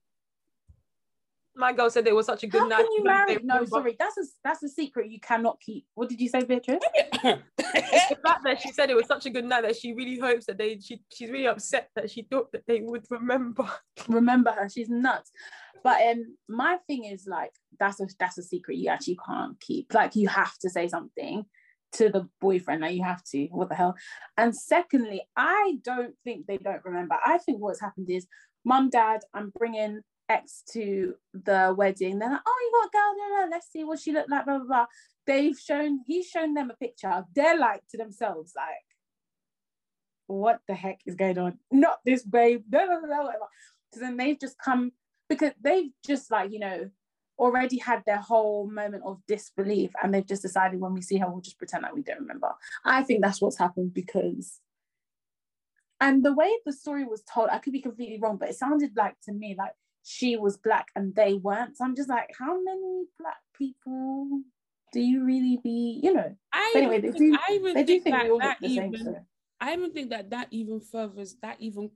my 1.58 1.72
girl 1.72 1.90
said 1.90 2.06
it 2.06 2.14
was 2.14 2.26
such 2.26 2.44
a 2.44 2.46
good 2.46 2.62
How 2.62 2.68
night. 2.68 2.84
Can 2.84 2.92
you 2.92 3.04
marry? 3.04 3.38
No, 3.42 3.64
sorry, 3.64 3.96
that's 3.98 4.16
a 4.16 4.22
that's 4.44 4.62
a 4.62 4.68
secret 4.68 5.10
you 5.10 5.18
cannot 5.20 5.60
keep. 5.60 5.86
What 5.94 6.08
did 6.08 6.20
you 6.20 6.28
say, 6.28 6.44
Beatrice? 6.44 6.82
the 7.22 8.18
fact 8.22 8.44
that 8.44 8.60
she 8.60 8.70
said 8.72 8.90
it 8.90 8.96
was 8.96 9.06
such 9.06 9.26
a 9.26 9.30
good 9.30 9.44
night 9.44 9.62
that 9.62 9.76
she 9.76 9.92
really 9.92 10.18
hopes 10.18 10.46
that 10.46 10.58
they 10.58 10.78
she 10.78 11.02
she's 11.12 11.30
really 11.30 11.48
upset 11.48 11.90
that 11.96 12.10
she 12.10 12.22
thought 12.22 12.52
that 12.52 12.66
they 12.66 12.80
would 12.80 13.04
remember. 13.10 13.68
Remember 14.08 14.52
her. 14.52 14.68
She's 14.68 14.88
nuts. 14.88 15.32
But 15.82 16.00
um 16.02 16.36
my 16.48 16.78
thing 16.86 17.04
is 17.04 17.26
like 17.26 17.52
that's 17.78 18.00
a 18.00 18.06
that's 18.18 18.38
a 18.38 18.42
secret 18.42 18.78
you 18.78 18.88
actually 18.88 19.18
can't 19.26 19.58
keep. 19.60 19.92
Like 19.92 20.14
you 20.14 20.28
have 20.28 20.56
to 20.58 20.70
say 20.70 20.86
something 20.86 21.44
to 21.92 22.08
the 22.10 22.28
boyfriend 22.40 22.82
Now 22.82 22.88
you 22.88 23.02
have 23.04 23.24
to 23.32 23.46
what 23.46 23.68
the 23.68 23.74
hell 23.74 23.96
and 24.36 24.54
secondly 24.54 25.22
i 25.36 25.78
don't 25.82 26.14
think 26.24 26.46
they 26.46 26.58
don't 26.58 26.84
remember 26.84 27.16
i 27.24 27.38
think 27.38 27.60
what's 27.60 27.80
happened 27.80 28.10
is 28.10 28.26
mum 28.64 28.90
dad 28.90 29.20
i'm 29.34 29.50
bringing 29.56 30.02
X 30.28 30.62
to 30.72 31.14
the 31.32 31.74
wedding. 31.76 32.18
They're 32.18 32.30
like, 32.30 32.40
oh, 32.46 32.58
you 32.60 32.90
got 32.92 33.00
a 33.00 33.42
girl, 33.42 33.50
let's 33.50 33.70
see 33.72 33.84
what 33.84 33.98
she 33.98 34.12
looked 34.12 34.30
like, 34.30 34.44
blah, 34.44 34.58
blah, 34.58 34.66
blah. 34.66 34.86
They've 35.26 35.58
shown, 35.58 36.00
he's 36.06 36.26
shown 36.26 36.54
them 36.54 36.70
a 36.70 36.76
picture. 36.76 37.24
They're 37.34 37.58
like 37.58 37.82
to 37.90 37.96
themselves, 37.96 38.52
like, 38.56 38.66
what 40.26 40.60
the 40.68 40.74
heck 40.74 41.00
is 41.06 41.14
going 41.14 41.38
on? 41.38 41.58
Not 41.70 41.98
this 42.04 42.24
babe, 42.24 42.64
blah, 42.68 42.86
blah, 42.86 43.00
blah, 43.00 43.22
blah. 43.22 43.32
So 43.94 44.00
then 44.00 44.16
they've 44.16 44.38
just 44.38 44.56
come, 44.62 44.92
because 45.28 45.52
they've 45.62 45.90
just 46.06 46.30
like, 46.30 46.52
you 46.52 46.58
know, 46.58 46.90
already 47.38 47.78
had 47.78 48.02
their 48.06 48.18
whole 48.18 48.68
moment 48.68 49.02
of 49.06 49.20
disbelief 49.26 49.92
and 50.02 50.12
they've 50.12 50.26
just 50.26 50.42
decided 50.42 50.80
when 50.80 50.94
we 50.94 51.02
see 51.02 51.18
her, 51.18 51.30
we'll 51.30 51.40
just 51.40 51.58
pretend 51.58 51.82
like 51.82 51.94
we 51.94 52.02
don't 52.02 52.20
remember. 52.20 52.50
I 52.84 53.02
think 53.02 53.22
that's 53.22 53.40
what's 53.40 53.58
happened 53.58 53.94
because 53.94 54.60
and 56.00 56.24
the 56.24 56.32
way 56.32 56.50
the 56.64 56.72
story 56.72 57.04
was 57.04 57.22
told, 57.22 57.48
I 57.50 57.58
could 57.58 57.72
be 57.72 57.82
completely 57.82 58.18
wrong, 58.20 58.36
but 58.36 58.48
it 58.48 58.56
sounded 58.56 58.92
like 58.96 59.16
to 59.24 59.32
me 59.32 59.56
like 59.58 59.72
she 60.04 60.36
was 60.36 60.56
black 60.56 60.88
and 60.94 61.14
they 61.14 61.34
weren't. 61.34 61.76
So 61.76 61.84
I'm 61.84 61.96
just 61.96 62.08
like, 62.08 62.30
how 62.38 62.60
many 62.60 63.04
black 63.18 63.38
people 63.56 64.42
do 64.92 65.00
you 65.00 65.24
really 65.24 65.58
be, 65.62 66.00
you 66.02 66.14
know? 66.14 66.36
I 66.52 66.72
anyway, 66.76 67.00
they 67.00 67.10
do, 67.10 67.36
I 67.36 67.54
even 67.54 67.74
they 67.74 67.84
do 67.84 68.00
think, 68.00 68.16
think 68.16 68.40
that, 68.40 68.58
that 68.60 68.68
even, 68.68 68.94
same, 68.94 69.04
so. 69.04 69.16
I 69.60 69.72
even 69.72 69.92
think 69.92 70.10
that 70.10 70.30
that 70.30 70.48
even 70.50 70.80
furthers, 70.80 71.36
that 71.42 71.56
even 71.58 71.90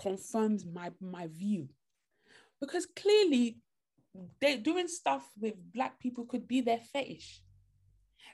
confirms 0.00 0.64
my 0.64 0.90
my 1.00 1.26
view, 1.26 1.68
because 2.60 2.86
clearly 2.86 3.58
they 4.40 4.56
doing 4.56 4.88
stuff 4.88 5.28
with 5.40 5.54
black 5.72 5.98
people 5.98 6.24
could 6.24 6.46
be 6.46 6.60
their 6.60 6.80
fetish. 6.92 7.40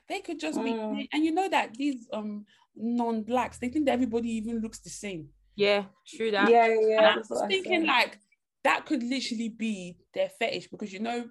They 0.07 0.19
could 0.19 0.39
just 0.39 0.63
be, 0.63 0.71
mm. 0.71 1.07
and 1.11 1.25
you 1.25 1.31
know 1.31 1.49
that 1.49 1.73
these 1.73 2.07
um 2.13 2.45
non-blacks, 2.75 3.57
they 3.57 3.69
think 3.69 3.85
that 3.85 3.93
everybody 3.93 4.29
even 4.29 4.59
looks 4.61 4.79
the 4.79 4.89
same. 4.89 5.29
Yeah, 5.55 5.85
true 6.07 6.31
that. 6.31 6.49
Yeah, 6.49 6.67
yeah. 6.67 6.97
And 6.97 7.07
I'm 7.07 7.17
just 7.17 7.31
what 7.31 7.45
I 7.45 7.47
thinking 7.47 7.85
like 7.85 8.19
that 8.63 8.85
could 8.85 9.01
literally 9.03 9.49
be 9.49 9.97
their 10.13 10.29
fetish 10.29 10.67
because 10.67 10.91
you 10.91 10.99
know 10.99 11.25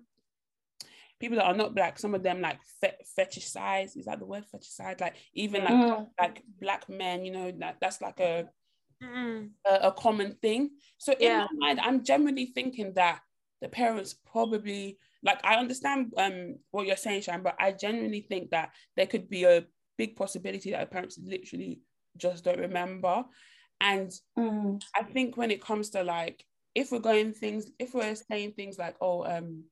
people 1.20 1.36
that 1.36 1.46
are 1.46 1.54
not 1.54 1.74
black, 1.74 1.98
some 1.98 2.14
of 2.14 2.22
them 2.22 2.40
like 2.40 2.58
fe- 2.80 2.96
fetishize. 3.18 3.96
Is 3.96 4.06
that 4.06 4.18
the 4.18 4.26
word 4.26 4.44
fetishize? 4.52 5.00
Like 5.00 5.16
even 5.34 5.64
like 5.64 5.74
Mm. 5.74 6.06
like 6.20 6.42
black 6.60 6.88
men, 6.88 7.24
you 7.24 7.32
know, 7.32 7.52
that 7.58 7.76
that's 7.80 8.00
like 8.00 8.20
a 8.20 8.48
Mm. 9.02 9.50
a, 9.66 9.88
a 9.88 9.92
common 9.92 10.36
thing. 10.40 10.70
So 10.98 11.12
in 11.12 11.32
Yeah. 11.32 11.38
my 11.38 11.48
mind, 11.54 11.80
I'm 11.80 12.04
generally 12.04 12.46
thinking 12.46 12.94
that 12.94 13.20
the 13.64 13.70
parents 13.70 14.14
probably 14.30 14.98
like 15.22 15.40
I 15.42 15.56
understand 15.56 16.12
um 16.18 16.56
what 16.70 16.86
you're 16.86 16.96
saying, 16.96 17.22
Shan, 17.22 17.42
but 17.42 17.56
I 17.58 17.72
genuinely 17.72 18.20
think 18.20 18.50
that 18.50 18.72
there 18.94 19.06
could 19.06 19.28
be 19.30 19.44
a 19.44 19.64
big 19.96 20.16
possibility 20.16 20.70
that 20.70 20.80
the 20.80 20.86
parents 20.86 21.18
literally 21.24 21.80
just 22.18 22.44
don't 22.44 22.60
remember. 22.60 23.24
And 23.80 24.12
Mm. 24.38 24.82
I 24.94 25.02
think 25.02 25.36
when 25.36 25.50
it 25.50 25.62
comes 25.62 25.90
to 25.90 26.02
like 26.04 26.44
if 26.74 26.92
we're 26.92 26.98
going 26.98 27.32
things, 27.32 27.70
if 27.78 27.94
we're 27.94 28.14
saying 28.16 28.52
things 28.52 28.78
like, 28.78 28.96
oh, 29.00 29.24
um, 29.24 29.64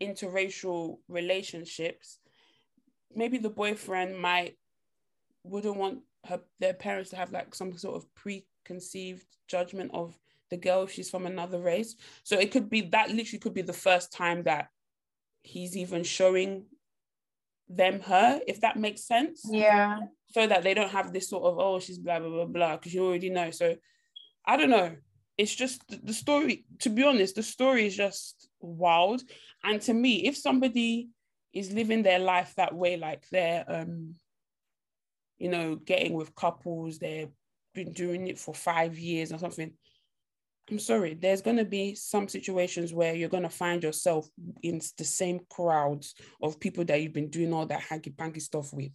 interracial 0.00 0.98
relationships, 1.08 2.18
maybe 3.14 3.38
the 3.38 3.50
boyfriend 3.50 4.16
might 4.18 4.56
wouldn't 5.42 5.76
want 5.76 6.00
her 6.26 6.40
their 6.60 6.74
parents 6.74 7.10
to 7.10 7.16
have 7.16 7.32
like 7.32 7.54
some 7.54 7.76
sort 7.76 7.96
of 7.96 8.06
preconceived 8.14 9.26
judgment 9.48 9.90
of 9.94 10.16
the 10.50 10.56
girl 10.56 10.86
she's 10.86 11.10
from 11.10 11.26
another 11.26 11.60
race. 11.60 11.96
So 12.24 12.38
it 12.38 12.50
could 12.50 12.68
be 12.70 12.82
that 12.92 13.10
literally 13.10 13.38
could 13.38 13.54
be 13.54 13.62
the 13.62 13.72
first 13.72 14.12
time 14.12 14.44
that 14.44 14.68
he's 15.42 15.76
even 15.76 16.04
showing 16.04 16.66
them 17.68 18.00
her, 18.00 18.40
if 18.46 18.60
that 18.62 18.76
makes 18.76 19.02
sense 19.06 19.42
Yeah. 19.44 19.98
so 20.30 20.46
that 20.46 20.62
they 20.62 20.74
don't 20.74 20.90
have 20.90 21.12
this 21.12 21.28
sort 21.28 21.44
of 21.44 21.58
oh 21.58 21.80
she's 21.80 21.98
blah 21.98 22.18
blah 22.18 22.30
blah 22.30 22.44
blah 22.46 22.76
because 22.76 22.94
you 22.94 23.04
already 23.04 23.28
know 23.30 23.50
so 23.50 23.76
i 24.46 24.56
don't 24.56 24.70
know 24.70 24.96
it's 25.36 25.54
just 25.54 25.82
the 26.06 26.14
story 26.14 26.64
to 26.80 26.88
be 26.88 27.02
honest 27.04 27.34
the 27.36 27.42
story 27.42 27.86
is 27.86 27.94
just 27.96 28.48
wild 28.60 29.22
and 29.64 29.82
to 29.82 29.92
me 29.92 30.26
if 30.26 30.36
somebody 30.36 31.08
is 31.52 31.72
living 31.72 32.02
their 32.02 32.18
life 32.18 32.54
that 32.56 32.74
way 32.74 32.96
like 32.96 33.28
they're 33.30 33.64
um 33.68 34.14
you 35.38 35.50
know 35.50 35.76
getting 35.76 36.14
with 36.14 36.34
couples 36.34 36.98
they've 36.98 37.32
been 37.74 37.92
doing 37.92 38.28
it 38.28 38.38
for 38.38 38.54
five 38.54 38.98
years 38.98 39.30
or 39.32 39.38
something 39.38 39.72
i'm 40.70 40.78
sorry 40.78 41.14
there's 41.14 41.42
going 41.42 41.56
to 41.56 41.64
be 41.64 41.94
some 41.94 42.28
situations 42.28 42.92
where 42.92 43.14
you're 43.14 43.28
going 43.28 43.42
to 43.42 43.48
find 43.48 43.82
yourself 43.82 44.28
in 44.62 44.80
the 44.98 45.04
same 45.04 45.40
crowds 45.50 46.14
of 46.42 46.60
people 46.60 46.84
that 46.84 47.00
you've 47.00 47.12
been 47.12 47.30
doing 47.30 47.52
all 47.52 47.66
that 47.66 47.80
hanky 47.80 48.10
panky 48.10 48.40
stuff 48.40 48.72
with 48.72 48.92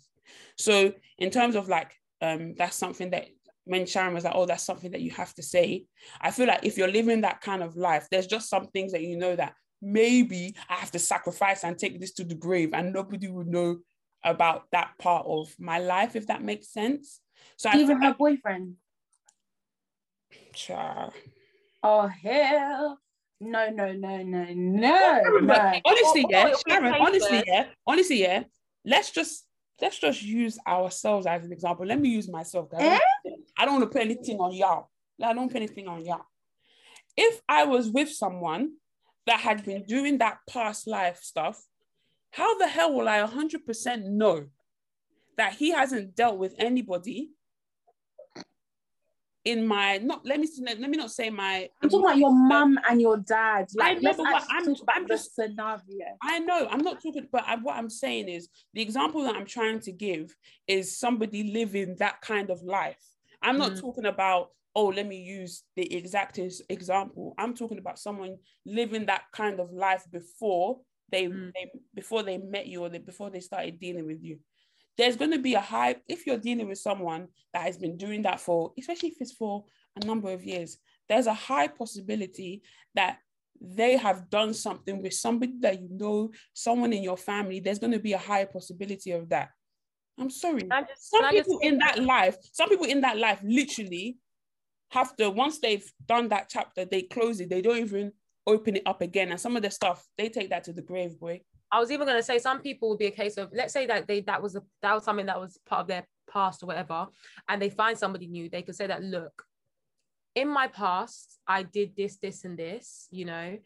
so 0.57 0.93
in 1.17 1.29
terms 1.29 1.55
of 1.55 1.67
like 1.67 1.93
um 2.21 2.53
that's 2.57 2.77
something 2.77 3.09
that 3.09 3.27
when 3.65 3.85
Sharon 3.85 4.13
was 4.13 4.23
like, 4.23 4.35
oh, 4.35 4.45
that's 4.45 4.63
something 4.63 4.91
that 4.91 5.01
you 5.01 5.11
have 5.11 5.33
to 5.35 5.43
say. 5.43 5.85
I 6.19 6.31
feel 6.31 6.47
like 6.47 6.65
if 6.65 6.77
you're 6.77 6.91
living 6.91 7.21
that 7.21 7.41
kind 7.41 7.63
of 7.63 7.77
life, 7.77 8.07
there's 8.11 8.27
just 8.27 8.49
some 8.49 8.67
things 8.67 8.91
that 8.91 9.01
you 9.01 9.17
know 9.17 9.35
that 9.35 9.53
maybe 9.81 10.55
I 10.69 10.75
have 10.75 10.91
to 10.91 10.99
sacrifice 10.99 11.63
and 11.63 11.77
take 11.77 11.99
this 11.99 12.13
to 12.13 12.23
the 12.23 12.35
grave, 12.35 12.71
and 12.73 12.93
nobody 12.93 13.27
would 13.27 13.47
know 13.47 13.79
about 14.23 14.63
that 14.71 14.91
part 14.99 15.25
of 15.27 15.53
my 15.59 15.79
life, 15.79 16.15
if 16.15 16.27
that 16.27 16.41
makes 16.41 16.71
sense. 16.71 17.19
So 17.57 17.69
Even 17.73 18.01
her 18.01 18.13
boyfriend. 18.13 18.75
Cha. 20.53 21.09
Oh 21.83 22.07
hell. 22.07 22.99
No, 23.39 23.69
no, 23.69 23.91
no, 23.91 24.23
no, 24.23 24.45
no, 24.53 25.39
no. 25.39 25.81
honestly, 25.85 26.23
Or- 26.23 26.31
yeah, 26.31 26.45
or 26.45 26.49
if 26.49 26.61
we 26.65 26.71
Sharon, 26.71 26.93
honestly, 26.93 27.43
yeah, 27.45 27.65
honestly, 27.85 28.21
yeah. 28.21 28.43
Let's 28.85 29.11
just 29.11 29.45
let's 29.81 29.99
just 29.99 30.23
use 30.23 30.57
ourselves 30.65 31.25
as 31.25 31.43
an 31.43 31.51
example. 31.51 31.85
Let 31.85 31.99
me 31.99 32.09
use 32.09 32.29
myself. 32.29 32.69
Eh? 32.77 32.79
I 32.79 32.99
don't, 33.25 33.41
I 33.57 33.65
don't 33.65 33.79
want 33.79 33.91
to 33.91 33.97
put 33.97 34.05
anything 34.05 34.39
on 34.39 34.53
y'all. 34.53 34.89
I 35.21 35.33
don't 35.33 35.49
put 35.49 35.57
anything 35.57 35.87
on 35.87 36.05
y'all. 36.05 36.25
If 37.17 37.41
I 37.49 37.65
was 37.65 37.89
with 37.89 38.09
someone 38.09 38.73
that 39.25 39.39
had 39.39 39.65
been 39.65 39.83
doing 39.83 40.19
that 40.19 40.37
past 40.49 40.87
life 40.87 41.19
stuff, 41.21 41.61
how 42.31 42.57
the 42.57 42.67
hell 42.67 42.93
will 42.93 43.07
I 43.07 43.19
100% 43.19 44.05
know 44.05 44.47
that 45.37 45.53
he 45.53 45.71
hasn't 45.71 46.15
dealt 46.15 46.37
with 46.37 46.55
anybody 46.57 47.29
in 49.45 49.67
my 49.67 49.97
not 49.97 50.25
let 50.25 50.39
me 50.39 50.47
let 50.63 50.79
me 50.89 50.97
not 50.97 51.11
say 51.11 51.29
my 51.29 51.67
I'm 51.81 51.89
talking 51.89 52.05
about 52.05 52.17
your 52.17 52.31
mum 52.33 52.79
and 52.89 53.01
your 53.01 53.17
dad. 53.17 53.67
Like, 53.75 53.97
know, 54.01 54.09
let's 54.09 54.17
but 54.17 54.23
what 54.31 54.43
I'm- 54.49 54.75
I'm 54.89 55.07
just- 55.07 55.35
scenario. 55.35 56.17
I 56.21 56.39
know 56.39 56.67
I'm 56.69 56.79
not 56.81 57.01
talking, 57.03 57.27
but 57.31 57.43
I, 57.45 57.55
what 57.57 57.75
I'm 57.75 57.89
saying 57.89 58.29
is 58.29 58.47
the 58.73 58.81
example 58.81 59.21
that 59.23 59.35
I'm 59.35 59.45
trying 59.45 59.79
to 59.81 59.91
give 59.91 60.33
is 60.67 60.97
somebody 60.97 61.51
living 61.51 61.95
that 61.99 62.21
kind 62.21 62.49
of 62.49 62.61
life. 62.63 63.03
I'm 63.41 63.57
not 63.57 63.73
Mm. 63.73 63.81
talking 63.81 64.05
about, 64.05 64.51
oh, 64.75 64.85
let 64.87 65.05
me 65.07 65.17
use 65.21 65.63
the 65.75 65.93
exact 65.93 66.39
example. 66.69 67.35
I'm 67.37 67.53
talking 67.53 67.77
about 67.79 67.99
someone 67.99 68.37
living 68.65 69.05
that 69.07 69.23
kind 69.33 69.59
of 69.59 69.71
life 69.73 70.05
before 70.09 70.79
they, 71.11 71.25
Mm. 71.27 71.51
they 71.53 71.69
before 71.93 72.23
they 72.23 72.37
met 72.37 72.65
you 72.67 72.81
or 72.81 72.89
they, 72.89 72.99
before 72.99 73.29
they 73.29 73.41
started 73.41 73.77
dealing 73.79 74.05
with 74.07 74.23
you. 74.23 74.39
There's 74.97 75.15
going 75.15 75.31
to 75.31 75.39
be 75.39 75.55
a 75.55 75.61
high 75.61 75.95
if 76.07 76.27
you're 76.27 76.37
dealing 76.37 76.67
with 76.67 76.77
someone 76.77 77.27
that 77.53 77.63
has 77.63 77.77
been 77.77 77.97
doing 77.97 78.21
that 78.23 78.39
for, 78.39 78.71
especially 78.77 79.09
if 79.09 79.15
it's 79.19 79.31
for 79.33 79.65
a 80.01 80.05
number 80.05 80.31
of 80.31 80.43
years. 80.43 80.77
There's 81.09 81.27
a 81.27 81.33
high 81.33 81.67
possibility 81.67 82.61
that 82.95 83.17
they 83.59 83.97
have 83.97 84.29
done 84.29 84.53
something 84.53 85.01
with 85.01 85.13
somebody 85.13 85.53
that 85.61 85.81
you 85.81 85.87
know, 85.91 86.31
someone 86.53 86.93
in 86.93 87.03
your 87.03 87.17
family, 87.17 87.59
there's 87.59 87.79
going 87.79 87.93
to 87.93 87.99
be 87.99 88.13
a 88.13 88.17
high 88.17 88.45
possibility 88.45 89.11
of 89.11 89.29
that. 89.29 89.49
I'm 90.19 90.29
sorry. 90.29 90.61
Just, 90.87 91.09
Some 91.09 91.29
people 91.29 91.59
in 91.59 91.77
that 91.79 92.03
life, 92.03 92.37
some 92.51 92.69
people 92.69 92.85
in 92.85 93.01
that 93.01 93.17
life 93.17 93.39
literally 93.43 94.17
have 94.91 95.15
to, 95.15 95.29
once 95.29 95.59
they've 95.59 95.89
done 96.07 96.27
that 96.29 96.49
chapter, 96.49 96.85
they 96.85 97.03
close 97.03 97.39
it. 97.39 97.49
They 97.49 97.61
don't 97.61 97.77
even 97.77 98.11
open 98.45 98.75
it 98.75 98.83
up 98.85 99.01
again. 99.01 99.31
And 99.31 99.39
some 99.39 99.55
of 99.55 99.63
the 99.63 99.71
stuff, 99.71 100.05
they 100.17 100.29
take 100.29 100.49
that 100.49 100.65
to 100.65 100.73
the 100.73 100.81
grave, 100.81 101.19
boy. 101.19 101.41
I 101.73 101.79
was 101.79 101.89
even 101.89 102.05
going 102.05 102.19
to 102.19 102.23
say 102.23 102.37
some 102.37 102.61
people 102.61 102.89
would 102.89 102.99
be 102.99 103.07
a 103.07 103.11
case 103.11 103.35
of 103.37 103.49
let's 103.51 103.73
say 103.73 103.87
that 103.87 104.07
they 104.07 104.21
that 104.21 104.41
was 104.43 104.55
a 104.55 104.61
that 104.83 104.93
was 104.93 105.03
something 105.03 105.25
that 105.25 105.41
was 105.41 105.57
part 105.65 105.81
of 105.81 105.87
their 105.87 106.07
past 106.31 106.61
or 106.61 106.67
whatever, 106.67 107.07
and 107.49 107.59
they 107.59 107.71
find 107.71 107.97
somebody 107.97 108.27
new. 108.27 108.47
They 108.47 108.61
could 108.61 108.75
say 108.75 108.85
that 108.85 109.03
look, 109.03 109.43
in 110.35 110.47
my 110.47 110.67
past 110.67 111.39
I 111.47 111.63
did 111.63 111.95
this, 111.97 112.17
this, 112.17 112.45
and 112.45 112.57
this. 112.57 113.07
You 113.09 113.25
know, 113.25 113.57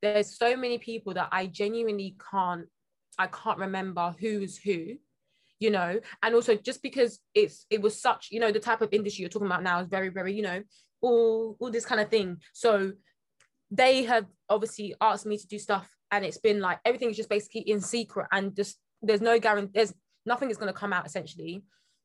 there's 0.00 0.38
so 0.38 0.56
many 0.56 0.78
people 0.78 1.14
that 1.14 1.28
I 1.32 1.46
genuinely 1.46 2.16
can't 2.30 2.66
I 3.18 3.26
can't 3.26 3.58
remember 3.58 4.14
who's 4.20 4.56
who. 4.56 4.94
You 5.58 5.70
know, 5.70 5.98
and 6.22 6.34
also 6.36 6.54
just 6.54 6.82
because 6.82 7.18
it's 7.34 7.66
it 7.68 7.82
was 7.82 8.00
such 8.00 8.28
you 8.30 8.38
know 8.38 8.52
the 8.52 8.60
type 8.60 8.80
of 8.80 8.90
industry 8.92 9.22
you're 9.22 9.28
talking 9.28 9.46
about 9.46 9.64
now 9.64 9.80
is 9.80 9.88
very 9.88 10.10
very 10.10 10.32
you 10.34 10.42
know 10.42 10.62
all 11.00 11.56
all 11.58 11.70
this 11.72 11.86
kind 11.86 12.00
of 12.00 12.10
thing. 12.10 12.36
So 12.52 12.92
they 13.72 14.04
have 14.04 14.26
obviously 14.48 14.94
asked 15.00 15.26
me 15.26 15.36
to 15.36 15.46
do 15.48 15.58
stuff 15.58 15.95
and 16.16 16.24
it's 16.24 16.38
been 16.38 16.60
like 16.60 16.78
everything 16.84 17.10
is 17.10 17.16
just 17.16 17.28
basically 17.28 17.62
in 17.62 17.80
secret 17.80 18.26
and 18.32 18.54
just 18.54 18.78
there's 19.02 19.20
no 19.20 19.38
guarantee 19.38 19.72
there's 19.74 19.94
nothing 20.24 20.50
is 20.50 20.56
going 20.56 20.72
to 20.72 20.78
come 20.78 20.92
out 20.92 21.06
essentially. 21.06 21.64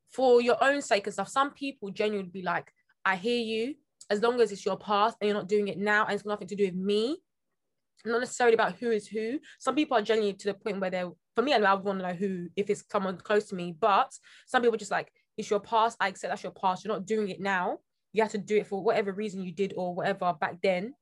For 0.09 0.41
your 0.41 0.61
own 0.61 0.81
sake 0.81 1.07
and 1.07 1.13
stuff 1.13 1.29
some 1.29 1.51
people 1.51 1.89
genuinely 1.89 2.31
be 2.31 2.41
like 2.41 2.71
i 3.05 3.15
hear 3.15 3.39
you. 3.39 3.75
As 4.09 4.21
long 4.21 4.41
as 4.41 4.51
it's 4.51 4.65
your 4.65 4.77
past 4.77 5.17
and 5.19 5.27
you're 5.27 5.37
not 5.37 5.47
doing 5.47 5.69
it 5.69 5.77
now 5.77 6.05
and 6.05 6.13
it's 6.13 6.25
nothing 6.25 6.47
to 6.47 6.55
do 6.55 6.65
with 6.65 6.75
me 6.75 7.17
not 8.03 8.19
necessarily 8.19 8.55
about 8.55 8.75
who 8.79 8.89
is 8.89 9.07
who. 9.07 9.39
Some 9.59 9.75
people 9.75 9.95
are 9.95 10.01
genuinely 10.01 10.33
to 10.33 10.47
the 10.47 10.53
point 10.55 10.79
where 10.79 10.89
they're 10.89 11.11
for 11.35 11.43
me 11.43 11.53
i 11.53 11.73
would 11.73 11.85
want 11.85 11.99
to 11.99 12.07
know 12.07 12.13
who 12.13 12.47
if 12.55 12.69
it's 12.69 12.83
someone 12.91 13.15
close 13.17 13.45
to 13.45 13.55
me 13.55 13.73
but 13.79 14.11
some 14.47 14.61
people 14.61 14.77
just 14.77 14.91
like 14.91 15.11
it's 15.37 15.49
your 15.49 15.59
past. 15.59 15.97
I 15.99 16.09
accept 16.09 16.31
that's 16.31 16.43
your 16.43 16.51
past. 16.51 16.83
You're 16.83 16.93
not 16.93 17.05
doing 17.05 17.29
it 17.29 17.39
now. 17.39 17.79
You 18.13 18.21
have 18.21 18.31
to 18.33 18.37
do 18.37 18.57
it 18.57 18.67
for 18.67 18.83
whatever 18.83 19.11
reason 19.11 19.41
you 19.41 19.51
did 19.51 19.73
or 19.75 19.95
whatever 19.95 20.33
back 20.33 20.57
then. 20.61 20.93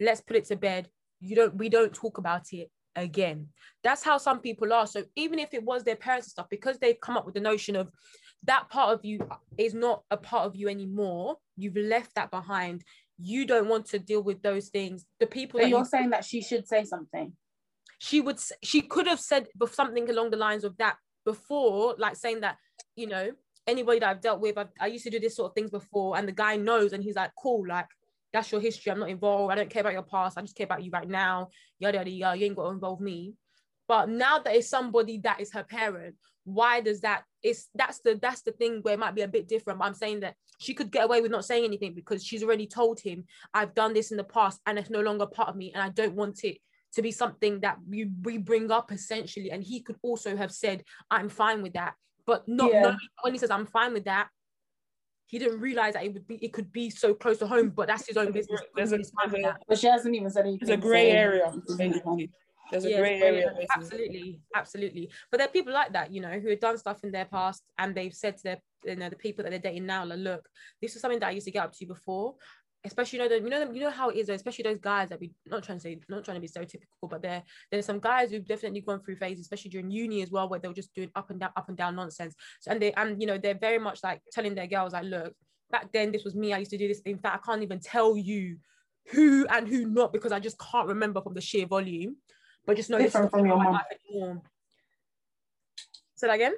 Let's 0.00 0.20
put 0.20 0.36
it 0.36 0.46
to 0.46 0.56
bed 0.56 0.88
you 1.22 1.34
don't 1.36 1.54
we 1.56 1.68
don't 1.68 1.94
talk 1.94 2.18
about 2.18 2.52
it 2.52 2.68
again. 2.96 3.48
That's 3.84 4.02
how 4.02 4.18
some 4.18 4.40
people 4.40 4.72
are. 4.72 4.86
So 4.86 5.04
even 5.16 5.38
if 5.38 5.54
it 5.54 5.64
was 5.64 5.82
their 5.84 5.96
parents 5.96 6.26
and 6.26 6.32
stuff 6.32 6.48
because 6.50 6.78
they've 6.78 7.00
come 7.00 7.16
up 7.16 7.24
with 7.24 7.34
the 7.34 7.40
notion 7.40 7.76
of 7.76 7.90
that 8.44 8.68
part 8.68 8.92
of 8.92 9.04
you 9.04 9.20
is 9.56 9.72
not 9.72 10.02
a 10.10 10.16
part 10.16 10.46
of 10.46 10.56
you 10.56 10.68
anymore 10.68 11.36
you've 11.56 11.76
left 11.76 12.14
that 12.16 12.30
behind. 12.30 12.82
You 13.18 13.46
don't 13.46 13.68
want 13.68 13.86
to 13.86 13.98
deal 13.98 14.22
with 14.22 14.42
those 14.42 14.68
things. 14.68 15.04
The 15.20 15.26
people 15.26 15.60
So 15.60 15.64
that 15.64 15.70
you're 15.70 15.78
you, 15.80 15.84
saying 15.84 16.10
that 16.10 16.24
she 16.24 16.42
should 16.42 16.66
say 16.66 16.84
something. 16.84 17.32
she 17.98 18.20
would 18.20 18.38
she 18.62 18.80
could 18.82 19.06
have 19.06 19.20
said 19.20 19.46
something 19.72 20.10
along 20.10 20.30
the 20.30 20.36
lines 20.36 20.64
of 20.64 20.76
that 20.78 20.96
before 21.24 21.94
like 21.98 22.16
saying 22.16 22.40
that 22.40 22.56
you 22.96 23.06
know 23.06 23.30
anybody 23.68 24.00
that 24.00 24.08
i've 24.08 24.20
dealt 24.20 24.40
with 24.40 24.58
I've, 24.58 24.72
i 24.80 24.86
used 24.88 25.04
to 25.04 25.10
do 25.10 25.20
this 25.20 25.36
sort 25.36 25.50
of 25.50 25.54
things 25.54 25.70
before 25.70 26.16
and 26.16 26.26
the 26.26 26.32
guy 26.32 26.56
knows 26.56 26.92
and 26.92 27.02
he's 27.04 27.14
like 27.14 27.30
cool 27.40 27.64
like 27.68 27.86
that's 28.32 28.50
your 28.50 28.60
history. 28.60 28.92
I'm 28.92 29.00
not 29.00 29.10
involved. 29.10 29.52
I 29.52 29.56
don't 29.56 29.70
care 29.70 29.80
about 29.80 29.92
your 29.92 30.02
past. 30.02 30.38
I 30.38 30.42
just 30.42 30.56
care 30.56 30.64
about 30.64 30.82
you 30.82 30.90
right 30.90 31.08
now. 31.08 31.48
Yada 31.78 31.98
yada 31.98 32.10
yada. 32.10 32.38
You 32.38 32.46
ain't 32.46 32.56
got 32.56 32.64
to 32.64 32.70
involve 32.70 33.00
me. 33.00 33.34
But 33.88 34.08
now 34.08 34.38
that 34.38 34.54
it's 34.54 34.68
somebody 34.68 35.18
that 35.18 35.40
is 35.40 35.52
her 35.52 35.64
parent 35.64 36.16
why 36.44 36.80
does 36.80 37.00
that 37.02 37.22
it's 37.42 37.68
that's 37.74 38.00
the 38.00 38.18
that's 38.20 38.42
the 38.42 38.50
thing 38.50 38.80
where 38.82 38.94
it 38.94 38.98
might 38.98 39.14
be 39.14 39.22
a 39.22 39.28
bit 39.28 39.46
different 39.46 39.78
but 39.78 39.84
i'm 39.84 39.94
saying 39.94 40.18
that 40.18 40.34
she 40.58 40.74
could 40.74 40.90
get 40.90 41.04
away 41.04 41.20
with 41.20 41.30
not 41.30 41.44
saying 41.44 41.64
anything 41.64 41.94
because 41.94 42.24
she's 42.24 42.42
already 42.42 42.66
told 42.66 42.98
him 42.98 43.22
i've 43.54 43.74
done 43.74 43.94
this 43.94 44.10
in 44.10 44.16
the 44.16 44.24
past 44.24 44.60
and 44.66 44.76
it's 44.76 44.90
no 44.90 45.00
longer 45.00 45.24
part 45.24 45.48
of 45.48 45.54
me 45.54 45.70
and 45.72 45.80
i 45.80 45.88
don't 45.88 46.14
want 46.14 46.42
it 46.42 46.58
to 46.92 47.02
be 47.02 47.10
something 47.10 47.60
that 47.60 47.78
we, 47.88 48.10
we 48.22 48.36
bring 48.38 48.70
up 48.70 48.92
essentially. 48.92 49.50
And 49.50 49.64
he 49.64 49.80
could 49.80 49.96
also 50.02 50.36
have 50.36 50.52
said 50.52 50.84
i'm 51.10 51.28
fine 51.28 51.62
with 51.62 51.72
that. 51.72 51.94
But 52.26 52.46
not, 52.46 52.70
Yeah. 52.70 52.82
not 52.82 52.96
when 53.22 53.32
he 53.32 53.38
says 53.38 53.50
i'm 53.50 53.66
fine 53.66 53.92
with 53.92 54.04
that 54.04 54.28
he 55.32 55.38
didn't 55.38 55.60
realize 55.60 55.94
that 55.94 56.04
it 56.04 56.12
would 56.12 56.26
be 56.28 56.36
it 56.44 56.52
could 56.52 56.70
be 56.70 56.90
so 56.90 57.14
close 57.14 57.38
to 57.38 57.46
home, 57.46 57.70
but 57.70 57.88
that's 57.88 58.06
his 58.06 58.18
own 58.18 58.30
business. 58.32 58.60
There's 58.76 58.92
a, 58.92 58.96
there's 58.98 59.10
a, 59.32 59.56
But 59.66 59.78
she 59.78 59.86
hasn't 59.86 60.14
even 60.14 60.28
said 60.30 60.44
anything. 60.44 60.68
there's 60.68 60.78
a 60.78 60.80
grey 60.80 61.04
saying 61.10 61.16
area. 61.16 61.52
it's. 61.56 61.76
There's 62.70 62.84
a 62.84 62.90
Yeah, 62.90 62.98
grey 63.00 63.20
area. 63.22 63.46
basically. 63.56 63.68
absolutely 63.76 64.40
absolutely 64.54 65.10
but 65.30 65.38
there 65.38 65.46
are 65.48 65.50
people 65.50 65.72
like 65.72 65.92
that 65.94 66.12
you 66.12 66.20
know 66.20 66.38
who 66.38 66.50
have 66.50 66.60
done 66.60 66.76
stuff 66.78 67.02
in 67.02 67.10
their 67.12 67.24
past 67.26 67.62
and 67.78 67.94
they've 67.94 68.14
said 68.14 68.36
to 68.38 68.42
their 68.42 68.58
you 68.84 68.96
know 68.96 69.08
the 69.08 69.16
people 69.16 69.42
that 69.42 69.50
they're 69.50 69.58
dating 69.58 69.86
now 69.86 70.04
like 70.04 70.18
look 70.18 70.46
this 70.80 70.94
is 70.94 71.00
something 71.02 71.20
that 71.20 71.28
i 71.28 71.32
used 71.32 71.46
to 71.46 71.50
get 71.50 71.64
up 71.64 71.72
to 71.72 71.86
before 71.86 72.34
especially 72.84 73.18
you 73.18 73.22
know 73.22 73.28
the, 73.28 73.42
you 73.42 73.50
know 73.50 73.72
you 73.72 73.80
know 73.80 73.90
how 73.90 74.08
it 74.08 74.16
is 74.16 74.28
especially 74.28 74.64
those 74.64 74.78
guys 74.78 75.08
that 75.08 75.20
we 75.20 75.32
not 75.46 75.62
trying 75.62 75.78
to 75.78 75.82
say 75.82 76.00
not 76.08 76.24
trying 76.24 76.34
to 76.34 76.40
be 76.40 76.48
stereotypical 76.48 77.08
but 77.08 77.22
there 77.22 77.42
there's 77.70 77.86
some 77.86 78.00
guys 78.00 78.30
who've 78.30 78.46
definitely 78.46 78.80
gone 78.80 79.00
through 79.00 79.16
phases 79.16 79.42
especially 79.42 79.70
during 79.70 79.90
uni 79.90 80.22
as 80.22 80.30
well 80.30 80.48
where 80.48 80.58
they 80.58 80.68
were 80.68 80.74
just 80.74 80.92
doing 80.94 81.10
up 81.14 81.30
and 81.30 81.40
down 81.40 81.50
up 81.56 81.68
and 81.68 81.76
down 81.76 81.94
nonsense 81.94 82.34
so, 82.60 82.70
and 82.70 82.82
they 82.82 82.92
and 82.94 83.20
you 83.20 83.26
know 83.26 83.38
they're 83.38 83.54
very 83.54 83.78
much 83.78 84.00
like 84.02 84.20
telling 84.32 84.54
their 84.54 84.66
girls 84.66 84.92
like 84.92 85.04
look 85.04 85.34
back 85.70 85.92
then 85.92 86.10
this 86.10 86.24
was 86.24 86.34
me 86.34 86.52
i 86.52 86.58
used 86.58 86.70
to 86.70 86.78
do 86.78 86.88
this 86.88 87.00
in 87.06 87.18
fact 87.18 87.42
i 87.42 87.50
can't 87.50 87.62
even 87.62 87.78
tell 87.78 88.16
you 88.16 88.56
who 89.12 89.46
and 89.50 89.68
who 89.68 89.86
not 89.86 90.12
because 90.12 90.32
i 90.32 90.40
just 90.40 90.58
can't 90.58 90.88
remember 90.88 91.20
from 91.20 91.34
the 91.34 91.40
sheer 91.40 91.66
volume 91.66 92.16
but 92.66 92.76
just 92.76 92.90
know 92.90 92.98
Different 92.98 93.30
from 93.30 93.46
your 93.46 93.56
mum. 93.56 93.80
Say 96.14 96.28
that 96.28 96.34
again. 96.34 96.54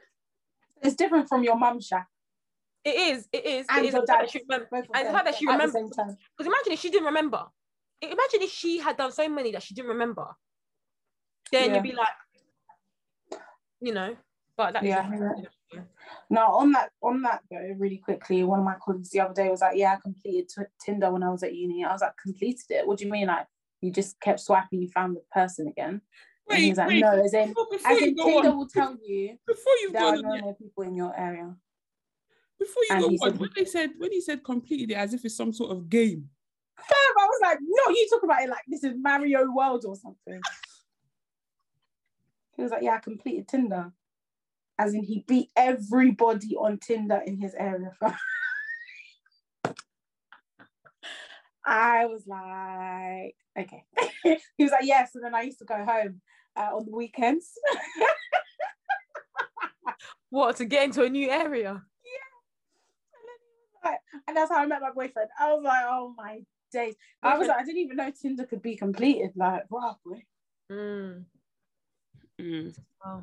It's 0.82 0.94
different 0.94 1.28
from 1.28 1.42
your 1.42 1.56
mum, 1.56 1.80
Sha. 1.80 2.02
It 2.84 2.94
is. 2.94 3.28
It 3.32 3.46
is. 3.46 3.66
And 3.70 3.84
it 3.84 3.88
is. 3.88 3.94
the 3.94 4.06
fact 4.06 4.20
that 4.22 4.30
she 4.30 4.40
remem- 4.40 4.66
And 4.94 5.08
the 5.08 5.12
fact 5.12 5.24
that 5.24 5.34
she 5.36 5.46
remembers. 5.46 5.72
Because 5.72 6.46
imagine 6.46 6.72
if 6.72 6.80
she 6.80 6.90
didn't 6.90 7.06
remember. 7.06 7.46
Imagine 8.02 8.42
if 8.42 8.50
she 8.50 8.78
had 8.78 8.96
done 8.96 9.12
so 9.12 9.28
many 9.28 9.52
that 9.52 9.62
she 9.62 9.74
didn't 9.74 9.88
remember. 9.90 10.26
Then 11.50 11.70
Yeah. 11.70 11.74
you'd 11.76 11.82
be 11.82 11.92
like, 11.92 13.40
you 13.80 13.92
know. 13.92 14.16
But 14.56 14.74
that 14.74 14.84
Yeah, 14.84 15.08
Now 16.30 16.52
on 16.52 16.72
that 16.72 16.90
on 17.02 17.22
that 17.22 17.42
though, 17.50 17.74
really 17.76 17.98
quickly, 17.98 18.44
one 18.44 18.60
of 18.60 18.64
my 18.64 18.76
colleagues 18.84 19.10
the 19.10 19.20
other 19.20 19.34
day 19.34 19.48
was 19.48 19.62
like, 19.62 19.76
"Yeah, 19.76 19.94
I 19.94 19.96
completed 20.00 20.48
t- 20.48 20.62
Tinder 20.80 21.10
when 21.10 21.22
I 21.24 21.30
was 21.30 21.42
at 21.42 21.54
uni." 21.54 21.84
I 21.84 21.92
was 21.92 22.02
like, 22.02 22.16
"Completed 22.16 22.66
it? 22.70 22.86
What 22.86 22.98
do 22.98 23.04
you 23.04 23.10
mean? 23.10 23.26
Like 23.26 23.46
you 23.80 23.90
just 23.90 24.20
kept 24.20 24.40
swiping, 24.40 24.82
you 24.82 24.88
found 24.90 25.16
the 25.16 25.22
person 25.32 25.66
again?" 25.68 26.00
and 26.50 26.58
he 26.58 26.66
Wait, 26.66 26.68
was 26.70 26.78
like, 26.78 26.88
wait. 26.88 27.00
"No, 27.00 27.20
as 27.24 27.34
in, 27.34 27.54
as 27.84 27.98
in 27.98 28.14
Tinder 28.16 28.48
on, 28.50 28.56
will 28.56 28.68
tell 28.68 28.96
you 29.02 29.38
before 29.46 29.72
you 29.82 29.90
there 29.90 30.04
are 30.04 30.16
no 30.18 30.38
more 30.38 30.54
people 30.54 30.84
in 30.84 30.94
your 30.94 31.12
area." 31.18 31.56
Before 32.58 32.82
you 32.88 32.94
and 32.94 33.02
go 33.02 33.08
he 33.08 33.18
on, 33.18 33.30
said- 33.30 33.40
when 33.40 33.50
they 33.56 33.64
said 33.64 33.90
when 33.98 34.12
he 34.12 34.20
said 34.20 34.44
completed 34.44 34.90
it 34.90 34.94
as 34.96 35.14
if 35.14 35.24
it's 35.24 35.36
some 35.36 35.52
sort 35.52 35.70
of 35.72 35.88
game. 35.88 36.28
Fam, 36.76 37.14
I 37.20 37.24
was 37.26 37.40
like, 37.42 37.58
"No, 37.60 37.90
you 37.90 38.08
talk 38.10 38.22
about 38.24 38.42
it 38.42 38.50
like 38.50 38.64
this 38.68 38.84
is 38.84 38.94
Mario 38.96 39.50
World 39.52 39.84
or 39.86 39.96
something." 39.96 40.40
He 42.56 42.62
was 42.62 42.70
like, 42.72 42.82
"Yeah, 42.82 42.94
I 42.94 42.98
completed 42.98 43.48
Tinder." 43.48 43.92
As 44.76 44.92
in, 44.92 45.04
he 45.04 45.24
beat 45.28 45.50
everybody 45.56 46.56
on 46.56 46.78
Tinder 46.78 47.20
in 47.24 47.38
his 47.38 47.54
area. 47.54 47.92
I 51.64 52.06
was 52.06 52.26
like, 52.26 53.36
okay. 53.56 53.84
he 54.56 54.64
was 54.64 54.72
like, 54.72 54.84
yes. 54.84 55.14
And 55.14 55.24
then 55.24 55.34
I 55.34 55.42
used 55.42 55.60
to 55.60 55.64
go 55.64 55.76
home 55.84 56.20
uh, 56.56 56.76
on 56.76 56.86
the 56.86 56.92
weekends. 56.94 57.52
What 60.30 60.56
to 60.56 60.64
get 60.64 60.84
into 60.86 61.04
a 61.04 61.08
new 61.08 61.30
area? 61.30 61.80
Like, 63.84 63.98
and 64.26 64.36
that's 64.36 64.50
how 64.50 64.58
I 64.58 64.66
met 64.66 64.80
my 64.80 64.92
boyfriend. 64.92 65.28
I 65.38 65.52
was 65.52 65.62
like, 65.62 65.84
oh 65.86 66.14
my 66.16 66.40
days. 66.72 66.94
I 67.22 67.38
was 67.38 67.48
like, 67.48 67.58
I 67.58 67.64
didn't 67.64 67.80
even 67.80 67.96
know 67.96 68.10
Tinder 68.10 68.44
could 68.44 68.62
be 68.62 68.76
completed. 68.76 69.30
Like, 69.36 69.70
wow, 69.70 69.96
boy. 70.04 70.22
Mm. 70.70 71.24
Mm. 72.40 72.76
Oh, 73.04 73.22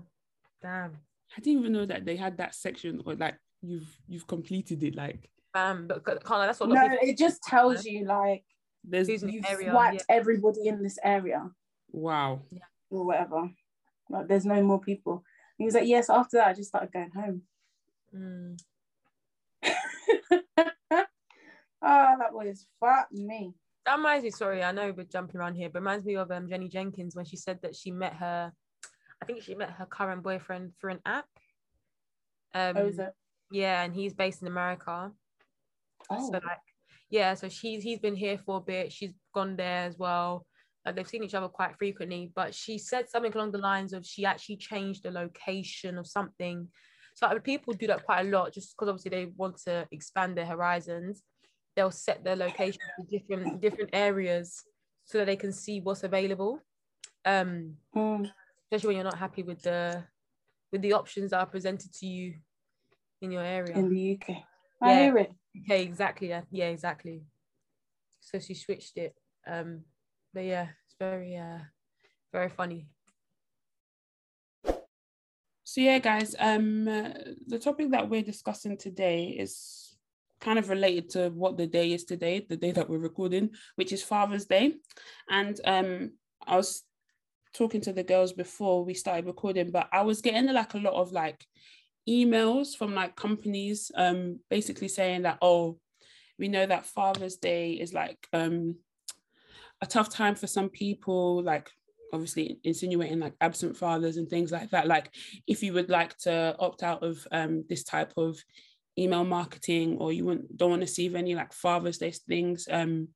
damn. 0.62 0.98
I 1.36 1.42
didn't 1.42 1.62
even 1.62 1.74
know 1.74 1.86
that 1.86 2.06
they 2.06 2.16
had 2.16 2.38
that 2.38 2.56
section 2.56 3.02
or 3.06 3.16
like 3.16 3.36
you've 3.62 3.88
you've 4.08 4.28
completed 4.28 4.84
it. 4.84 4.96
Like 4.96 5.30
Bam. 5.54 5.88
But 5.88 6.04
can't 6.06 6.28
that's 6.28 6.60
what 6.60 6.70
No, 6.70 6.82
people 6.82 6.98
it 7.02 7.18
just 7.18 7.44
tells 7.44 7.86
you 7.86 8.06
like 8.06 8.44
there's 8.84 9.08
Who's 9.08 9.24
in 9.24 9.30
you've 9.30 9.46
area, 9.48 9.72
swiped 9.72 10.06
everybody 10.10 10.68
in 10.68 10.82
this 10.82 10.98
area 11.04 11.50
wow. 11.92 12.42
or 12.90 13.06
whatever. 13.06 13.50
Like, 14.10 14.28
there's 14.28 14.46
no 14.46 14.62
more 14.64 14.82
people. 14.82 15.24
He 15.58 15.66
was 15.66 15.76
like, 15.76 15.88
yes. 15.88 16.10
After 16.10 16.38
that, 16.38 16.48
I 16.48 16.54
just 16.54 16.70
started 16.70 16.92
going 16.92 17.12
home. 17.12 17.42
Mm. 18.16 18.60
That 21.82 22.34
was 22.34 22.68
fuck 22.80 23.12
me. 23.12 23.54
That 23.86 23.98
reminds 23.98 24.24
me, 24.24 24.30
sorry, 24.30 24.64
I 24.64 24.72
know 24.72 24.94
we're 24.96 25.06
jumping 25.06 25.40
around 25.40 25.56
here, 25.56 25.70
but 25.70 25.80
reminds 25.80 26.06
me 26.06 26.16
of 26.16 26.30
um, 26.32 26.48
Jenny 26.48 26.70
Jenkins 26.70 27.16
when 27.16 27.26
she 27.26 27.36
said 27.36 27.60
that 27.64 27.76
she 27.76 27.90
met 27.90 28.14
her, 28.14 28.52
I 29.22 29.26
think 29.26 29.42
she 29.42 29.56
met 29.56 29.72
her 29.72 29.88
current 29.88 30.22
boyfriend 30.22 30.74
through 30.80 30.92
an 30.92 31.00
app. 31.06 31.26
Um, 32.54 32.78
Oh, 32.78 32.88
is 32.88 33.00
it? 33.00 33.12
Yeah, 33.52 33.84
and 33.84 33.94
he's 33.94 34.14
based 34.14 34.42
in 34.42 34.48
America. 34.48 35.12
Oh, 36.10 36.26
So 36.32 36.34
like, 36.34 36.60
yeah, 37.10 37.34
so 37.34 37.50
she's 37.50 37.84
he's 37.84 38.00
been 38.00 38.16
here 38.16 38.38
for 38.38 38.58
a 38.58 38.62
bit. 38.62 38.94
She's 38.94 39.14
gone 39.34 39.56
there 39.56 39.86
as 39.86 39.98
well. 39.98 40.46
Like 40.86 40.96
they've 40.96 41.08
seen 41.08 41.24
each 41.24 41.34
other 41.34 41.48
quite 41.48 41.76
frequently. 41.78 42.32
But 42.34 42.56
she 42.56 42.78
said 42.78 43.10
something 43.10 43.34
along 43.34 43.52
the 43.52 43.58
lines 43.58 43.94
of 43.94 44.06
she 44.06 44.26
actually 44.26 44.58
changed 44.58 45.04
the 45.04 45.12
location 45.12 45.98
of 45.98 46.08
something. 46.08 46.68
So 47.16 47.28
like, 47.28 47.44
people 47.44 47.74
do 47.74 47.88
that 47.88 48.06
quite 48.06 48.26
a 48.28 48.30
lot, 48.30 48.54
just 48.54 48.76
because 48.76 48.90
obviously 48.90 49.10
they 49.12 49.32
want 49.36 49.58
to 49.66 49.88
expand 49.92 50.38
their 50.38 50.46
horizons. 50.46 51.24
They'll 51.76 51.92
set 51.92 52.24
their 52.24 52.36
location 52.36 52.82
to 52.98 53.04
different 53.06 53.62
different 53.62 53.90
areas 53.94 54.64
so 55.06 55.18
that 55.20 55.26
they 55.26 55.36
can 55.36 55.52
see 55.52 55.80
what's 55.80 56.04
available. 56.04 56.62
Um, 57.26 57.78
Mm. 57.96 58.32
especially 58.66 58.88
when 58.88 58.96
you're 58.98 59.12
not 59.12 59.18
happy 59.20 59.44
with 59.44 59.62
the 59.62 60.04
with 60.72 60.82
the 60.82 60.94
options 60.94 61.32
that 61.32 61.40
are 61.40 61.46
presented 61.46 61.94
to 61.94 62.06
you 62.08 62.36
in 63.22 63.32
your 63.32 63.44
area. 63.44 63.76
in 63.78 63.90
the 63.90 64.18
UK. 64.20 64.44
I 64.82 64.90
Yeah. 64.90 65.00
hear 65.04 65.18
it. 65.18 65.32
Okay, 65.64 65.84
exactly. 65.84 66.30
Yeah, 66.30 66.42
yeah, 66.52 66.68
exactly. 66.68 67.24
So 68.20 68.40
she 68.40 68.54
switched 68.54 68.98
it. 68.98 69.16
Um, 69.46 69.82
but 70.34 70.46
yeah, 70.46 70.68
it's 70.86 70.96
very 71.00 71.36
uh 71.38 71.60
very 72.32 72.50
funny. 72.50 72.88
So 75.64 75.80
yeah, 75.80 76.00
guys, 76.00 76.36
um, 76.40 76.88
uh, 76.88 77.10
the 77.48 77.60
topic 77.60 77.92
that 77.92 78.10
we're 78.10 78.24
discussing 78.24 78.78
today 78.78 79.26
is 79.40 79.91
kind 80.42 80.60
of 80.60 80.70
related 80.70 81.10
to 81.12 81.30
what 81.30 81.58
the 81.58 81.68
day 81.68 81.94
is 81.94 82.04
today, 82.04 82.46
the 82.50 82.58
day 82.58 82.72
that 82.72 82.90
we're 82.90 82.98
recording, 82.98 83.52
which 83.76 83.94
is 83.94 84.04
Father's 84.04 84.46
Day. 84.46 84.74
And 85.30 85.60
um, 85.66 86.12
I 86.46 86.58
was 86.58 86.84
talking 87.54 87.82
to 87.82 87.94
the 87.94 88.04
girls 88.04 88.34
before 88.34 88.84
we 88.84 88.94
started 88.94 89.26
recording, 89.26 89.72
but 89.72 89.88
I 89.94 90.02
was 90.02 90.22
getting 90.22 90.52
like 90.52 90.74
a 90.74 90.80
lot 90.80 90.96
of 90.96 91.12
like 91.12 91.46
emails 92.10 92.76
from 92.76 92.96
like 92.96 93.16
companies, 93.16 93.92
um, 93.96 94.40
basically 94.50 94.88
saying 94.88 95.22
that 95.22 95.38
oh, 95.42 95.78
we 96.40 96.48
know 96.48 96.66
that 96.66 96.88
Father's 96.88 97.38
Day 97.38 97.74
is 97.74 97.94
like 97.94 98.28
um 98.34 98.76
a 99.82 99.86
tough 99.86 100.10
time 100.10 100.36
for 100.36 100.48
some 100.48 100.70
people, 100.70 101.44
like 101.44 101.70
obviously 102.14 102.60
insinuating 102.64 103.20
like 103.20 103.34
absent 103.42 103.78
fathers 103.78 104.18
and 104.18 104.30
things 104.30 104.52
like 104.52 104.70
that 104.72 104.86
like 104.86 105.10
if 105.48 105.64
you 105.64 105.72
would 105.72 105.90
like 105.90 106.18
to 106.18 106.54
opt 106.60 106.84
out 106.84 107.02
of 107.04 107.26
um, 107.32 107.64
this 107.70 107.86
type 107.86 108.12
of 108.18 108.38
email 108.98 109.24
marketing 109.24 109.98
or 109.98 110.12
you 110.12 110.26
want, 110.26 110.58
don't 110.58 110.72
want 110.72 110.82
to 110.82 110.86
receive 110.86 111.16
any 111.16 111.34
like 111.34 111.54
father's 111.54 111.98
day 111.98 112.12
things 112.12 112.68
um 112.72 113.08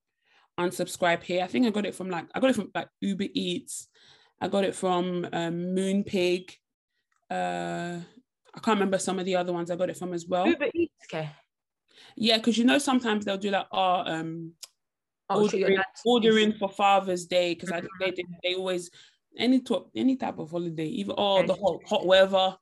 unsubscribe 0.58 1.22
here. 1.22 1.44
I 1.44 1.46
think 1.46 1.66
i 1.66 1.70
got 1.70 1.84
it 1.86 1.94
from 1.94 2.08
like 2.08 2.26
i 2.34 2.40
got 2.40 2.50
it 2.50 2.56
from 2.56 2.70
like 2.74 2.88
uber 3.00 3.26
eats. 3.34 3.88
I 4.40 4.48
got 4.48 4.64
it 4.64 4.74
from 4.74 5.26
um, 5.32 5.74
moonpig. 5.76 6.52
Uh 7.30 8.00
i 8.54 8.60
can't 8.60 8.78
remember 8.78 8.98
some 8.98 9.18
of 9.18 9.26
the 9.26 9.36
other 9.36 9.52
ones 9.52 9.70
i 9.70 9.76
got 9.76 9.90
it 9.90 9.96
from 9.96 10.14
as 10.14 10.26
well. 10.26 10.46
Uber 10.46 10.68
Eats, 10.74 10.94
okay. 11.04 11.28
yeah 12.16 12.38
because 12.38 12.56
you 12.56 12.64
know 12.64 12.78
sometimes 12.78 13.24
they'll 13.24 13.36
do 13.36 13.50
like 13.50 13.66
oh 13.72 14.02
um 14.06 14.52
Oh, 15.28 15.42
ordering, 15.42 15.78
ordering 16.04 16.52
for 16.52 16.68
Father's 16.68 17.26
Day 17.26 17.54
because 17.54 17.72
I 17.72 17.80
think 17.80 17.90
they 17.98 18.12
they 18.44 18.54
always 18.54 18.90
any 19.36 19.60
top 19.60 19.90
any 19.96 20.16
type 20.16 20.38
of 20.38 20.50
holiday, 20.50 20.86
even 20.86 21.16
oh 21.18 21.44
the 21.44 21.54
hot 21.54 21.80
hot 21.84 22.06
weather, 22.06 22.56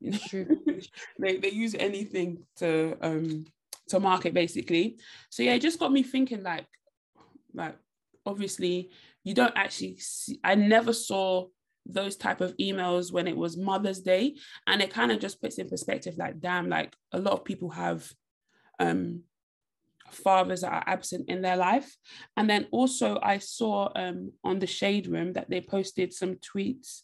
you 0.00 0.12
know, 0.12 0.18
True. 0.28 0.58
they 1.18 1.36
they 1.36 1.50
use 1.50 1.74
anything 1.74 2.44
to 2.56 2.96
um 3.00 3.44
to 3.88 4.00
market 4.00 4.34
basically. 4.34 4.98
So 5.30 5.42
yeah, 5.42 5.54
it 5.54 5.62
just 5.62 5.78
got 5.78 5.92
me 5.92 6.02
thinking 6.02 6.42
like 6.42 6.66
like 7.54 7.76
obviously 8.26 8.90
you 9.24 9.34
don't 9.34 9.56
actually 9.56 9.98
see 9.98 10.38
I 10.44 10.54
never 10.54 10.92
saw 10.92 11.46
those 11.86 12.16
type 12.16 12.42
of 12.42 12.54
emails 12.58 13.12
when 13.12 13.26
it 13.26 13.36
was 13.36 13.56
Mother's 13.56 14.00
Day 14.00 14.36
and 14.66 14.82
it 14.82 14.92
kind 14.92 15.10
of 15.10 15.20
just 15.20 15.40
puts 15.40 15.58
in 15.58 15.68
perspective 15.68 16.14
like 16.18 16.38
damn 16.38 16.68
like 16.68 16.94
a 17.12 17.18
lot 17.18 17.32
of 17.32 17.44
people 17.44 17.70
have 17.70 18.10
um 18.78 19.22
fathers 20.10 20.62
that 20.62 20.72
are 20.72 20.84
absent 20.86 21.28
in 21.28 21.42
their 21.42 21.56
life. 21.56 21.96
And 22.36 22.48
then 22.48 22.66
also 22.70 23.18
I 23.22 23.38
saw 23.38 23.90
um, 23.94 24.32
on 24.44 24.58
the 24.58 24.66
shade 24.66 25.06
room 25.06 25.32
that 25.34 25.50
they 25.50 25.60
posted 25.60 26.12
some 26.12 26.36
tweets 26.36 27.02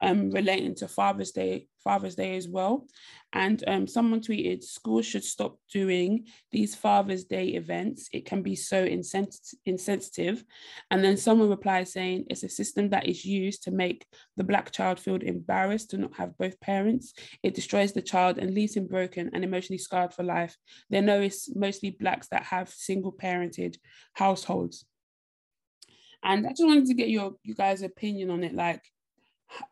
um, 0.00 0.30
relating 0.30 0.74
to 0.76 0.88
Father's 0.88 1.32
Day, 1.32 1.66
Father's 1.82 2.14
Day 2.14 2.36
as 2.36 2.48
well. 2.48 2.86
And 3.32 3.64
um, 3.66 3.86
someone 3.86 4.20
tweeted, 4.20 4.62
schools 4.62 5.06
should 5.06 5.24
stop 5.24 5.56
doing 5.72 6.26
these 6.50 6.74
Father's 6.74 7.24
Day 7.24 7.48
events. 7.48 8.08
It 8.12 8.26
can 8.26 8.42
be 8.42 8.54
so 8.54 8.84
insens- 8.84 9.54
insensitive. 9.64 10.44
And 10.90 11.02
then 11.02 11.16
someone 11.16 11.48
replied 11.48 11.88
saying, 11.88 12.26
it's 12.28 12.42
a 12.42 12.48
system 12.48 12.90
that 12.90 13.06
is 13.06 13.24
used 13.24 13.62
to 13.64 13.70
make 13.70 14.06
the 14.36 14.44
Black 14.44 14.70
child 14.70 15.00
feel 15.00 15.16
embarrassed 15.16 15.90
to 15.90 15.98
not 15.98 16.14
have 16.16 16.36
both 16.36 16.60
parents. 16.60 17.14
It 17.42 17.54
destroys 17.54 17.92
the 17.92 18.02
child 18.02 18.38
and 18.38 18.54
leaves 18.54 18.76
him 18.76 18.86
broken 18.86 19.30
and 19.32 19.44
emotionally 19.44 19.78
scarred 19.78 20.12
for 20.12 20.24
life. 20.24 20.56
They 20.90 21.00
know 21.00 21.20
it's 21.20 21.54
mostly 21.56 21.90
Blacks 21.90 22.28
that 22.28 22.44
have 22.44 22.68
single 22.68 23.12
parented 23.12 23.76
households. 24.12 24.84
And 26.22 26.46
I 26.46 26.50
just 26.50 26.64
wanted 26.64 26.86
to 26.86 26.94
get 26.94 27.08
your 27.08 27.34
you 27.42 27.54
guys' 27.54 27.82
opinion 27.82 28.30
on 28.30 28.44
it. 28.44 28.54
Like, 28.54 28.82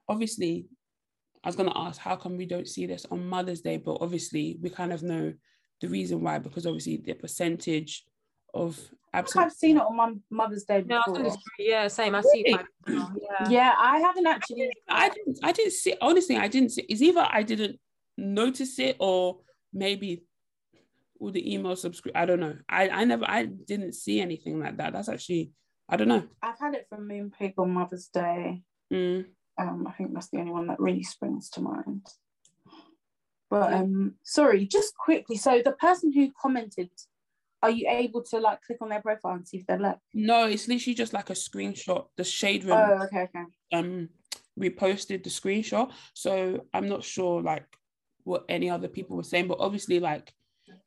obviously, 0.09 0.66
I 1.45 1.49
was 1.49 1.57
gonna 1.57 1.72
ask 1.74 2.01
how 2.01 2.16
come 2.16 2.37
we 2.37 2.47
don't 2.47 2.68
see 2.68 2.87
this 2.87 3.07
on 3.11 3.26
Mother's 3.26 3.61
Day, 3.61 3.76
but 3.76 3.99
obviously 4.01 4.59
we 4.61 4.70
kind 4.70 4.93
of 4.93 5.03
know 5.03 5.33
the 5.81 5.89
reason 5.89 6.22
why 6.22 6.39
because 6.39 6.66
obviously 6.66 6.99
the 6.99 7.14
percentage 7.14 8.05
of 8.53 8.78
absent. 9.12 9.47
I've 9.47 9.53
seen 9.53 9.76
it 9.76 9.83
on 9.83 9.97
my 9.97 10.12
Mother's 10.31 10.64
Day 10.64 10.83
before. 10.83 11.22
Yeah, 11.22 11.35
yeah 11.59 11.89
same. 11.89 12.14
I 12.14 12.20
really? 12.20 12.45
see 12.45 12.51
it. 12.53 12.66
Yeah. 12.89 13.49
yeah, 13.49 13.74
I 13.78 13.99
haven't 13.99 14.26
actually. 14.26 14.70
I 14.89 15.09
didn't. 15.09 15.39
I 15.43 15.53
didn't 15.53 15.72
see. 15.72 15.95
Honestly, 16.01 16.37
I 16.37 16.49
didn't 16.49 16.70
see. 16.70 16.83
It's 16.83 17.03
either 17.03 17.26
I 17.31 17.43
didn't 17.43 17.78
notice 18.16 18.78
it 18.78 18.97
or 18.99 19.39
maybe 19.72 20.22
all 21.18 21.31
the 21.31 21.55
email 21.55 21.76
subscribe. 21.76 22.16
I 22.16 22.26
don't 22.26 22.41
know. 22.41 22.57
I 22.68 22.89
I 22.89 23.05
never. 23.05 23.24
I 23.26 23.47
didn't 23.47 23.95
see 23.95 24.20
anything 24.20 24.61
like 24.61 24.76
that. 24.76 24.93
That's 24.93 25.09
actually 25.09 25.53
I 25.91 25.97
don't 25.97 26.09
know. 26.09 26.22
I've 26.41 26.59
had 26.59 26.74
it 26.74 26.87
from 26.89 27.09
Moonpig 27.09 27.55
on 27.59 27.72
Mother's 27.72 28.07
Day. 28.09 28.62
Mm. 28.93 29.26
Um, 29.61 29.86
I 29.86 29.92
think 29.92 30.14
that's 30.14 30.30
the 30.30 30.38
only 30.38 30.52
one 30.52 30.68
that 30.68 30.80
really 30.80 31.02
springs 31.02 31.50
to 31.50 31.61
mind. 31.61 32.06
But 33.50 33.74
um, 33.74 34.14
sorry, 34.22 34.64
just 34.64 34.96
quickly. 34.96 35.36
So 35.36 35.61
the 35.62 35.72
person 35.72 36.12
who 36.12 36.32
commented, 36.40 36.90
are 37.62 37.70
you 37.70 37.86
able 37.90 38.22
to 38.22 38.38
like 38.38 38.62
click 38.62 38.78
on 38.80 38.88
their 38.88 39.02
profile 39.02 39.34
and 39.34 39.46
see 39.46 39.58
if 39.58 39.66
they're 39.66 39.78
left? 39.78 40.00
No, 40.14 40.46
it's 40.46 40.68
literally 40.68 40.94
just 40.94 41.12
like 41.12 41.30
a 41.30 41.34
screenshot. 41.34 42.06
The 42.16 42.24
shade 42.24 42.64
room. 42.64 42.78
Oh, 42.78 43.02
okay, 43.04 43.22
okay. 43.22 43.44
Um, 43.72 44.08
reposted 44.58 45.24
the 45.24 45.30
screenshot, 45.30 45.90
so 46.14 46.64
I'm 46.72 46.88
not 46.88 47.04
sure 47.04 47.42
like 47.42 47.66
what 48.24 48.44
any 48.48 48.70
other 48.70 48.88
people 48.88 49.16
were 49.16 49.24
saying, 49.24 49.48
but 49.48 49.58
obviously 49.61 50.00
like 50.00 50.32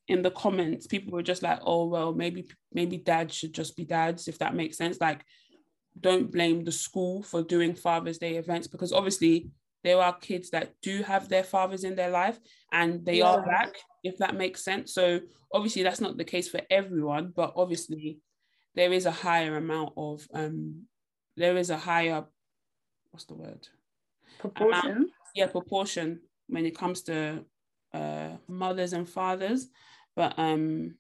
in 0.08 0.22
the 0.22 0.32
comments, 0.32 0.88
people 0.88 1.14
were 1.14 1.24
just 1.24 1.44
like, 1.44 1.60
"Oh 1.64 1.86
well, 1.86 2.14
maybe 2.14 2.48
maybe 2.74 2.98
dads 2.98 3.36
should 3.36 3.54
just 3.54 3.76
be 3.76 3.86
dads," 3.86 4.28
if 4.28 4.40
that 4.40 4.56
makes 4.56 4.78
sense. 4.78 5.00
Like, 5.00 5.24
don't 6.00 6.32
blame 6.32 6.64
the 6.64 6.72
school 6.72 7.24
for 7.24 7.42
doing 7.42 7.76
Father's 7.76 8.18
Day 8.18 8.36
events 8.36 8.68
because 8.68 8.92
obviously 8.92 9.50
there 9.84 10.00
are 10.00 10.14
kids 10.14 10.50
that 10.52 10.74
do 10.82 11.04
have 11.04 11.30
their 11.30 11.44
fathers 11.44 11.84
in 11.84 11.96
their 11.96 12.10
life 12.10 12.40
and 12.72 13.06
they 13.06 13.20
yeah. 13.20 13.32
are 13.32 13.44
black, 13.44 13.76
if 14.04 14.18
that 14.18 14.36
makes 14.36 14.64
sense. 14.64 14.94
So 14.94 15.20
obviously 15.54 15.84
that's 15.84 16.02
not 16.02 16.18
the 16.18 16.24
case 16.24 16.50
for 16.50 16.62
everyone, 16.70 17.34
but 17.36 17.54
obviously 17.56 18.20
there 18.76 18.94
is 18.94 19.06
a 19.06 19.12
higher 19.12 19.58
amount 19.58 19.94
of 19.98 20.28
um 20.34 20.84
there 21.38 21.58
is 21.58 21.70
a 21.70 21.78
higher 21.78 22.26
what's 23.12 23.26
the 23.26 23.36
word 23.36 23.68
proportion 24.40 24.92
amount, 24.92 25.10
yeah 25.36 25.46
proportion 25.46 26.20
when 26.48 26.66
it 26.66 26.76
comes 26.76 27.04
to 27.04 27.46
uh, 27.94 28.30
mothers 28.48 28.94
and 28.94 29.08
fathers 29.08 29.68
but 30.16 30.34
um, 30.38 30.96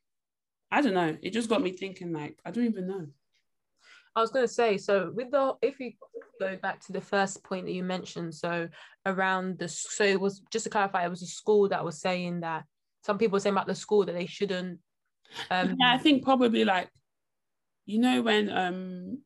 I 0.71 0.81
don't 0.81 0.93
know. 0.93 1.15
It 1.21 1.33
just 1.33 1.49
got 1.49 1.61
me 1.61 1.71
thinking. 1.71 2.11
Like 2.11 2.39
I 2.45 2.51
don't 2.51 2.65
even 2.65 2.87
know. 2.87 3.07
I 4.15 4.21
was 4.21 4.31
going 4.31 4.45
to 4.45 4.53
say 4.53 4.77
so 4.77 5.11
with 5.13 5.31
the 5.31 5.55
if 5.61 5.79
you 5.79 5.93
go 6.39 6.55
back 6.57 6.79
to 6.85 6.91
the 6.91 7.01
first 7.01 7.43
point 7.43 7.65
that 7.65 7.73
you 7.73 7.83
mentioned, 7.83 8.33
so 8.35 8.67
around 9.05 9.59
the 9.59 9.67
so 9.67 10.03
it 10.03 10.19
was 10.19 10.41
just 10.51 10.63
to 10.65 10.69
clarify, 10.69 11.05
it 11.05 11.09
was 11.09 11.21
a 11.21 11.27
school 11.27 11.69
that 11.69 11.83
was 11.83 11.99
saying 11.99 12.41
that 12.41 12.65
some 13.03 13.17
people 13.17 13.35
were 13.35 13.39
saying 13.39 13.55
about 13.55 13.67
the 13.67 13.75
school 13.75 14.05
that 14.05 14.13
they 14.13 14.25
shouldn't. 14.25 14.79
Um, 15.49 15.75
yeah, 15.79 15.93
I 15.93 15.97
think 15.97 16.23
probably 16.23 16.63
like 16.63 16.89
you 17.85 17.99
know 17.99 18.21
when 18.21 18.49
um 18.49 19.17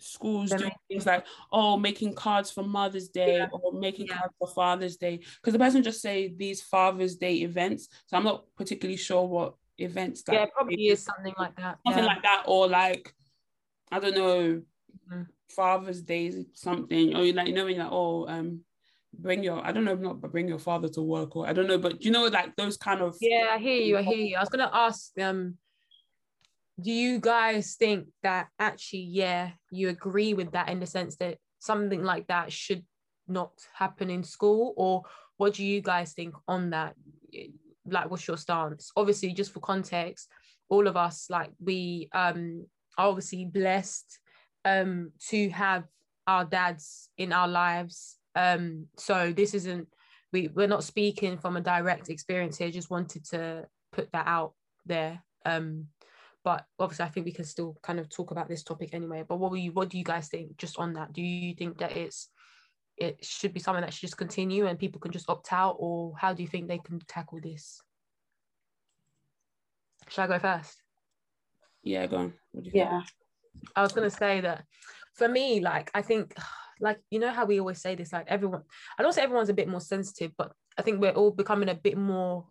schools 0.00 0.50
do 0.50 0.70
things 0.88 1.06
like 1.06 1.26
oh 1.52 1.76
making 1.76 2.14
cards 2.14 2.50
for 2.50 2.62
mother's 2.62 3.08
day 3.08 3.38
yeah. 3.38 3.48
or 3.50 3.72
making 3.72 4.06
yeah. 4.06 4.18
cards 4.18 4.34
for 4.38 4.48
father's 4.48 4.96
day 4.96 5.16
because 5.16 5.52
the 5.52 5.58
person 5.58 5.82
just 5.82 6.00
say 6.00 6.32
these 6.36 6.62
father's 6.62 7.16
day 7.16 7.36
events 7.38 7.88
so 8.06 8.16
i'm 8.16 8.22
not 8.22 8.44
particularly 8.56 8.96
sure 8.96 9.26
what 9.26 9.54
events 9.78 10.22
that 10.22 10.34
yeah 10.34 10.46
probably 10.54 10.86
is 10.86 11.02
something 11.02 11.34
like 11.36 11.56
that 11.56 11.78
something 11.84 12.04
yeah. 12.04 12.08
like 12.08 12.22
that 12.22 12.44
or 12.46 12.68
like 12.68 13.12
i 13.90 13.98
don't 13.98 14.14
know 14.14 14.60
mm-hmm. 15.10 15.22
father's 15.48 16.02
day 16.02 16.44
something 16.54 17.16
or 17.16 17.24
you 17.24 17.32
like 17.32 17.48
you 17.48 17.54
know 17.54 17.64
when 17.64 17.74
you're 17.74 17.84
like 17.84 17.92
oh 17.92 18.26
um 18.28 18.60
bring 19.14 19.42
your 19.42 19.64
i 19.66 19.72
don't 19.72 19.84
know 19.84 19.94
not 19.94 20.20
bring 20.20 20.48
your 20.48 20.58
father 20.58 20.88
to 20.88 21.02
work 21.02 21.34
or 21.34 21.46
i 21.46 21.52
don't 21.52 21.66
know 21.66 21.78
but 21.78 22.04
you 22.04 22.10
know 22.10 22.26
like 22.26 22.54
those 22.56 22.76
kind 22.76 23.00
of 23.00 23.16
yeah 23.20 23.48
i 23.52 23.58
hear 23.58 23.80
you 23.80 23.96
i 23.96 24.02
hear 24.02 24.16
you. 24.16 24.36
I 24.36 24.40
was 24.40 24.48
gonna 24.50 24.70
ask 24.72 25.10
um 25.20 25.54
do 26.80 26.92
you 26.92 27.18
guys 27.18 27.74
think 27.74 28.06
that 28.22 28.48
actually 28.58 29.08
yeah 29.10 29.50
you 29.70 29.88
agree 29.88 30.34
with 30.34 30.52
that 30.52 30.68
in 30.68 30.78
the 30.78 30.86
sense 30.86 31.16
that 31.16 31.38
something 31.58 32.04
like 32.04 32.28
that 32.28 32.52
should 32.52 32.84
not 33.28 33.52
happen 33.74 34.10
in 34.10 34.24
school? 34.24 34.74
Or 34.76 35.02
what 35.36 35.54
do 35.54 35.64
you 35.64 35.80
guys 35.80 36.12
think 36.12 36.34
on 36.46 36.70
that? 36.70 36.94
Like 37.86 38.10
what's 38.10 38.26
your 38.26 38.36
stance? 38.36 38.90
Obviously 38.96 39.32
just 39.32 39.52
for 39.52 39.60
context 39.60 40.28
all 40.70 40.86
of 40.86 40.98
us 40.98 41.28
like 41.30 41.50
we 41.64 42.10
um 42.12 42.66
obviously 43.06 43.44
blessed 43.44 44.18
um 44.64 45.12
to 45.28 45.48
have 45.50 45.84
our 46.26 46.44
dads 46.44 47.08
in 47.16 47.32
our 47.32 47.48
lives 47.48 48.16
um 48.34 48.86
so 48.96 49.32
this 49.32 49.54
isn't 49.54 49.88
we 50.32 50.48
we're 50.48 50.66
not 50.66 50.84
speaking 50.84 51.38
from 51.38 51.56
a 51.56 51.60
direct 51.60 52.10
experience 52.10 52.58
here 52.58 52.70
just 52.70 52.90
wanted 52.90 53.24
to 53.24 53.64
put 53.92 54.10
that 54.12 54.26
out 54.26 54.52
there 54.84 55.22
um 55.46 55.86
but 56.44 56.64
obviously 56.78 57.04
I 57.04 57.08
think 57.08 57.26
we 57.26 57.32
can 57.32 57.44
still 57.44 57.76
kind 57.82 58.00
of 58.00 58.08
talk 58.08 58.30
about 58.30 58.48
this 58.48 58.62
topic 58.62 58.94
anyway. 58.94 59.22
But 59.28 59.36
what 59.36 59.50
were 59.50 59.58
you 59.58 59.72
what 59.72 59.90
do 59.90 59.98
you 59.98 60.04
guys 60.04 60.28
think 60.28 60.56
just 60.56 60.78
on 60.78 60.94
that? 60.94 61.12
Do 61.12 61.20
you 61.20 61.54
think 61.54 61.76
that 61.78 61.94
it's 61.94 62.30
it 62.96 63.24
should 63.24 63.52
be 63.52 63.60
something 63.60 63.82
that 63.82 63.92
should 63.92 64.08
just 64.08 64.16
continue 64.16 64.66
and 64.66 64.78
people 64.78 65.00
can 65.00 65.12
just 65.12 65.28
opt 65.28 65.52
out, 65.52 65.76
or 65.78 66.14
how 66.16 66.32
do 66.32 66.42
you 66.42 66.48
think 66.48 66.66
they 66.66 66.78
can 66.78 67.00
tackle 67.06 67.38
this? 67.40 67.82
Should 70.08 70.22
I 70.22 70.26
go 70.26 70.38
first? 70.38 70.82
Yeah, 71.88 72.06
go 72.06 72.16
on. 72.16 72.34
yeah. 72.54 73.02
I 73.74 73.82
was 73.82 73.92
gonna 73.92 74.10
say 74.10 74.40
that 74.42 74.64
for 75.14 75.28
me, 75.28 75.60
like 75.60 75.90
I 75.94 76.02
think 76.02 76.34
like 76.80 77.00
you 77.10 77.18
know 77.18 77.32
how 77.32 77.44
we 77.44 77.58
always 77.58 77.80
say 77.80 77.94
this, 77.94 78.12
like 78.12 78.26
everyone 78.28 78.62
I 78.98 79.02
don't 79.02 79.12
say 79.12 79.22
everyone's 79.22 79.48
a 79.48 79.54
bit 79.54 79.68
more 79.68 79.80
sensitive, 79.80 80.32
but 80.36 80.52
I 80.78 80.82
think 80.82 81.00
we're 81.00 81.12
all 81.12 81.30
becoming 81.30 81.68
a 81.68 81.74
bit 81.74 81.96
more 81.96 82.46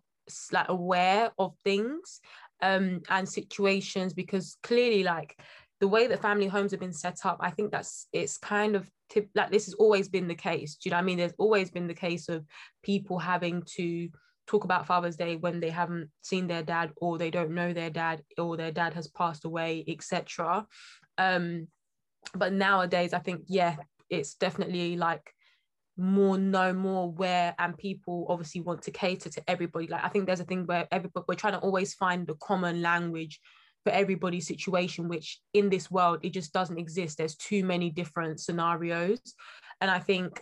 like 0.52 0.68
aware 0.68 1.30
of 1.38 1.54
things 1.64 2.20
um, 2.60 3.00
and 3.08 3.28
situations 3.28 4.12
because 4.12 4.56
clearly 4.62 5.02
like 5.02 5.38
the 5.80 5.88
way 5.88 6.08
that 6.08 6.20
family 6.20 6.48
homes 6.48 6.72
have 6.72 6.80
been 6.80 6.92
set 6.92 7.24
up 7.24 7.38
i 7.40 7.50
think 7.50 7.70
that's 7.70 8.08
it's 8.12 8.36
kind 8.36 8.74
of 8.74 8.90
tip, 9.08 9.28
like 9.34 9.50
this 9.50 9.66
has 9.66 9.74
always 9.74 10.08
been 10.08 10.28
the 10.28 10.34
case 10.34 10.74
do 10.74 10.88
you 10.88 10.90
know 10.90 10.96
what 10.96 11.02
i 11.02 11.04
mean 11.04 11.18
there's 11.18 11.32
always 11.38 11.70
been 11.70 11.86
the 11.86 11.94
case 11.94 12.28
of 12.28 12.44
people 12.82 13.18
having 13.18 13.62
to 13.62 14.08
talk 14.48 14.64
about 14.64 14.86
father's 14.86 15.16
day 15.16 15.36
when 15.36 15.60
they 15.60 15.70
haven't 15.70 16.10
seen 16.22 16.48
their 16.48 16.62
dad 16.62 16.90
or 16.96 17.18
they 17.18 17.30
don't 17.30 17.50
know 17.50 17.72
their 17.72 17.90
dad 17.90 18.22
or 18.36 18.56
their 18.56 18.72
dad 18.72 18.94
has 18.94 19.06
passed 19.06 19.44
away 19.44 19.84
etc 19.86 20.66
um 21.18 21.68
but 22.34 22.52
nowadays 22.52 23.12
i 23.12 23.18
think 23.18 23.42
yeah 23.46 23.76
it's 24.10 24.34
definitely 24.34 24.96
like 24.96 25.32
more 25.98 26.38
know 26.38 26.72
more 26.72 27.10
where 27.10 27.54
and 27.58 27.76
people 27.76 28.24
obviously 28.28 28.60
want 28.60 28.80
to 28.82 28.92
cater 28.92 29.28
to 29.28 29.42
everybody. 29.48 29.88
Like 29.88 30.04
i 30.04 30.08
think 30.08 30.26
there's 30.26 30.40
a 30.40 30.44
thing 30.44 30.64
where 30.64 30.86
everybody 30.92 31.24
we're 31.28 31.34
trying 31.34 31.54
to 31.54 31.58
always 31.58 31.92
find 31.94 32.26
the 32.26 32.36
common 32.36 32.80
language 32.80 33.40
for 33.84 33.90
everybody's 33.90 34.46
situation 34.46 35.08
which 35.08 35.40
in 35.54 35.68
this 35.68 35.90
world 35.90 36.20
it 36.22 36.30
just 36.30 36.52
doesn't 36.52 36.78
exist. 36.78 37.18
There's 37.18 37.36
too 37.36 37.64
many 37.64 37.90
different 37.90 38.40
scenarios. 38.40 39.20
And 39.80 39.90
i 39.90 39.98
think 39.98 40.40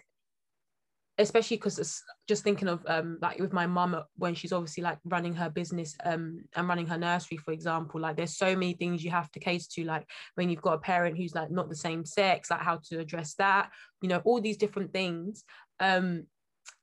especially 1.18 1.56
because 1.56 1.78
it's 1.78 2.02
just 2.28 2.44
thinking 2.44 2.68
of 2.68 2.84
um 2.88 3.18
like 3.22 3.38
with 3.38 3.52
my 3.52 3.66
mum 3.66 3.96
when 4.16 4.34
she's 4.34 4.52
obviously 4.52 4.82
like 4.82 4.98
running 5.04 5.34
her 5.34 5.48
business 5.48 5.96
um 6.04 6.44
and 6.54 6.68
running 6.68 6.86
her 6.86 6.98
nursery 6.98 7.38
for 7.38 7.52
example 7.52 8.00
like 8.00 8.16
there's 8.16 8.36
so 8.36 8.54
many 8.54 8.74
things 8.74 9.02
you 9.02 9.10
have 9.10 9.30
to 9.32 9.40
cater 9.40 9.64
to 9.70 9.84
like 9.84 10.06
when 10.34 10.50
you've 10.50 10.62
got 10.62 10.74
a 10.74 10.78
parent 10.78 11.16
who's 11.16 11.34
like 11.34 11.50
not 11.50 11.68
the 11.68 11.76
same 11.76 12.04
sex 12.04 12.50
like 12.50 12.60
how 12.60 12.78
to 12.88 12.98
address 12.98 13.34
that 13.34 13.70
you 14.02 14.08
know 14.08 14.20
all 14.24 14.40
these 14.40 14.58
different 14.58 14.92
things 14.92 15.44
um 15.80 16.24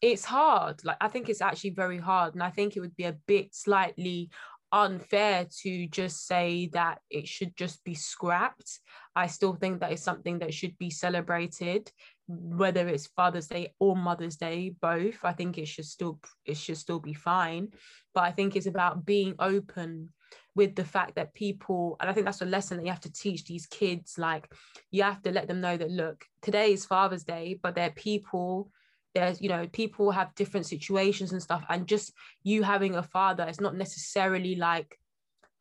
it's 0.02 0.26
hard 0.26 0.84
like 0.84 0.98
i 1.02 1.08
think 1.08 1.30
it's 1.30 1.42
actually 1.42 1.70
very 1.70 2.00
hard 2.00 2.34
and 2.34 2.44
i 2.44 2.50
think 2.50 2.76
it 2.76 2.80
would 2.80 2.96
be 2.96 3.04
a 3.04 3.18
bit 3.28 3.54
slightly 3.54 4.30
unfair 4.74 5.46
to 5.62 5.88
just 5.88 6.26
say 6.26 6.68
that 6.74 6.98
it 7.12 7.28
should 7.28 7.56
just 7.56 7.84
be 7.84 7.94
scrapped. 7.94 8.80
I 9.16 9.28
still 9.28 9.54
think 9.54 9.80
that 9.80 9.92
is 9.92 10.02
something 10.02 10.40
that 10.40 10.54
should 10.54 10.78
be 10.80 10.90
celebrated 10.90 11.92
whether 12.28 12.88
it's 12.88 13.08
Father's 13.08 13.48
Day 13.48 13.74
or 13.80 13.96
Mother's 13.96 14.38
Day, 14.38 14.74
both, 14.82 15.18
I 15.24 15.34
think 15.34 15.58
it 15.58 15.68
should 15.68 15.86
still 15.86 16.20
it 16.46 16.58
should 16.58 16.78
still 16.78 17.00
be 17.00 17.14
fine. 17.14 17.70
But 18.14 18.24
I 18.24 18.32
think 18.32 18.56
it's 18.56 18.68
about 18.68 19.06
being 19.06 19.36
open 19.40 20.10
with 20.56 20.76
the 20.76 20.86
fact 20.86 21.16
that 21.16 21.34
people 21.34 21.96
and 22.00 22.10
i 22.10 22.14
think 22.14 22.26
that's 22.26 22.42
a 22.42 22.46
lesson 22.46 22.78
that 22.78 22.84
you 22.84 22.92
have 22.92 23.00
to 23.00 23.12
teach 23.12 23.46
these 23.46 23.66
kids 23.68 24.18
like 24.18 24.52
you 24.92 25.04
have 25.04 25.22
to 25.22 25.32
let 25.32 25.48
them 25.48 25.62
know 25.62 25.78
that 25.78 25.92
look 25.92 26.26
today 26.42 26.74
is 26.74 26.86
father's 26.86 27.24
day 27.24 27.60
but 27.62 27.76
they're 27.76 27.92
people 27.92 28.70
there's 29.14 29.42
you 29.42 29.50
know 29.50 29.68
people 29.68 30.12
have 30.12 30.34
different 30.36 30.66
situations 30.66 31.32
and 31.32 31.42
stuff 31.42 31.64
and 31.70 31.88
just 31.88 32.14
you 32.44 32.64
having 32.64 32.96
a 32.96 33.04
father 33.04 33.46
it's 33.48 33.62
not 33.62 33.76
necessarily 33.76 34.56
like 34.56 34.98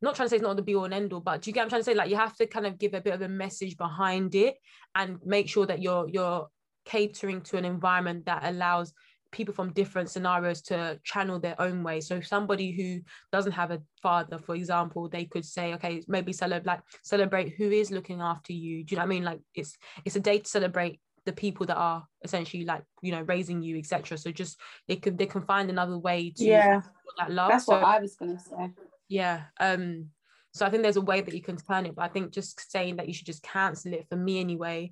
not 0.02 0.14
trying 0.14 0.26
to 0.26 0.30
say 0.30 0.36
it's 0.36 0.42
not 0.42 0.56
the 0.56 0.62
be 0.62 0.74
all 0.74 0.84
and 0.84 0.94
end 0.94 1.12
all 1.12 1.20
but 1.20 1.42
do 1.42 1.50
you 1.50 1.54
get 1.54 1.62
I'm 1.62 1.68
trying 1.68 1.80
to 1.80 1.84
say 1.84 1.94
like 1.94 2.10
you 2.10 2.16
have 2.16 2.36
to 2.36 2.46
kind 2.46 2.66
of 2.66 2.78
give 2.78 2.94
a 2.94 3.00
bit 3.00 3.14
of 3.14 3.22
a 3.22 3.28
message 3.28 3.76
behind 3.76 4.34
it 4.34 4.56
and 4.94 5.18
make 5.24 5.48
sure 5.48 5.66
that 5.66 5.80
you're 5.80 6.08
you're 6.08 6.48
catering 6.84 7.40
to 7.42 7.56
an 7.56 7.64
environment 7.64 8.26
that 8.26 8.42
allows 8.44 8.92
people 9.32 9.54
from 9.54 9.72
different 9.72 10.10
scenarios 10.10 10.60
to 10.60 11.00
channel 11.02 11.40
their 11.40 11.60
own 11.60 11.82
way. 11.82 12.00
So 12.00 12.20
somebody 12.20 12.70
who 12.70 13.00
doesn't 13.32 13.52
have 13.52 13.70
a 13.70 13.80
father, 14.02 14.38
for 14.38 14.54
example, 14.54 15.08
they 15.08 15.24
could 15.24 15.44
say, 15.44 15.74
okay, 15.74 16.02
maybe 16.06 16.32
celebrate 16.32 16.66
like 16.66 16.82
celebrate 17.02 17.54
who 17.56 17.70
is 17.70 17.90
looking 17.90 18.20
after 18.20 18.52
you. 18.52 18.84
Do 18.84 18.92
you 18.92 18.96
know 18.96 19.02
what 19.02 19.06
I 19.06 19.08
mean? 19.08 19.24
Like 19.24 19.40
it's 19.54 19.76
it's 20.04 20.16
a 20.16 20.20
day 20.20 20.38
to 20.38 20.48
celebrate 20.48 21.00
the 21.24 21.32
people 21.32 21.66
that 21.66 21.76
are 21.76 22.04
essentially 22.24 22.64
like 22.64 22.82
you 23.00 23.12
know 23.12 23.22
raising 23.22 23.62
you 23.62 23.78
etc 23.78 24.18
so 24.18 24.32
just 24.32 24.58
they 24.88 24.96
could 24.96 25.16
they 25.16 25.26
can 25.26 25.40
find 25.40 25.70
another 25.70 25.96
way 25.96 26.32
to 26.34 26.44
yeah 26.44 26.80
that 27.16 27.30
love 27.30 27.48
that's 27.48 27.66
so, 27.66 27.74
what 27.74 27.84
i 27.84 28.00
was 28.00 28.16
gonna 28.16 28.36
say 28.36 28.72
yeah 29.12 29.42
um 29.60 30.06
so 30.52 30.64
i 30.64 30.70
think 30.70 30.82
there's 30.82 30.96
a 30.96 31.02
way 31.02 31.20
that 31.20 31.34
you 31.34 31.42
can 31.42 31.56
turn 31.56 31.84
it 31.84 31.94
but 31.94 32.02
i 32.02 32.08
think 32.08 32.32
just 32.32 32.70
saying 32.70 32.96
that 32.96 33.06
you 33.06 33.12
should 33.12 33.26
just 33.26 33.42
cancel 33.42 33.92
it 33.92 34.06
for 34.08 34.16
me 34.16 34.40
anyway 34.40 34.90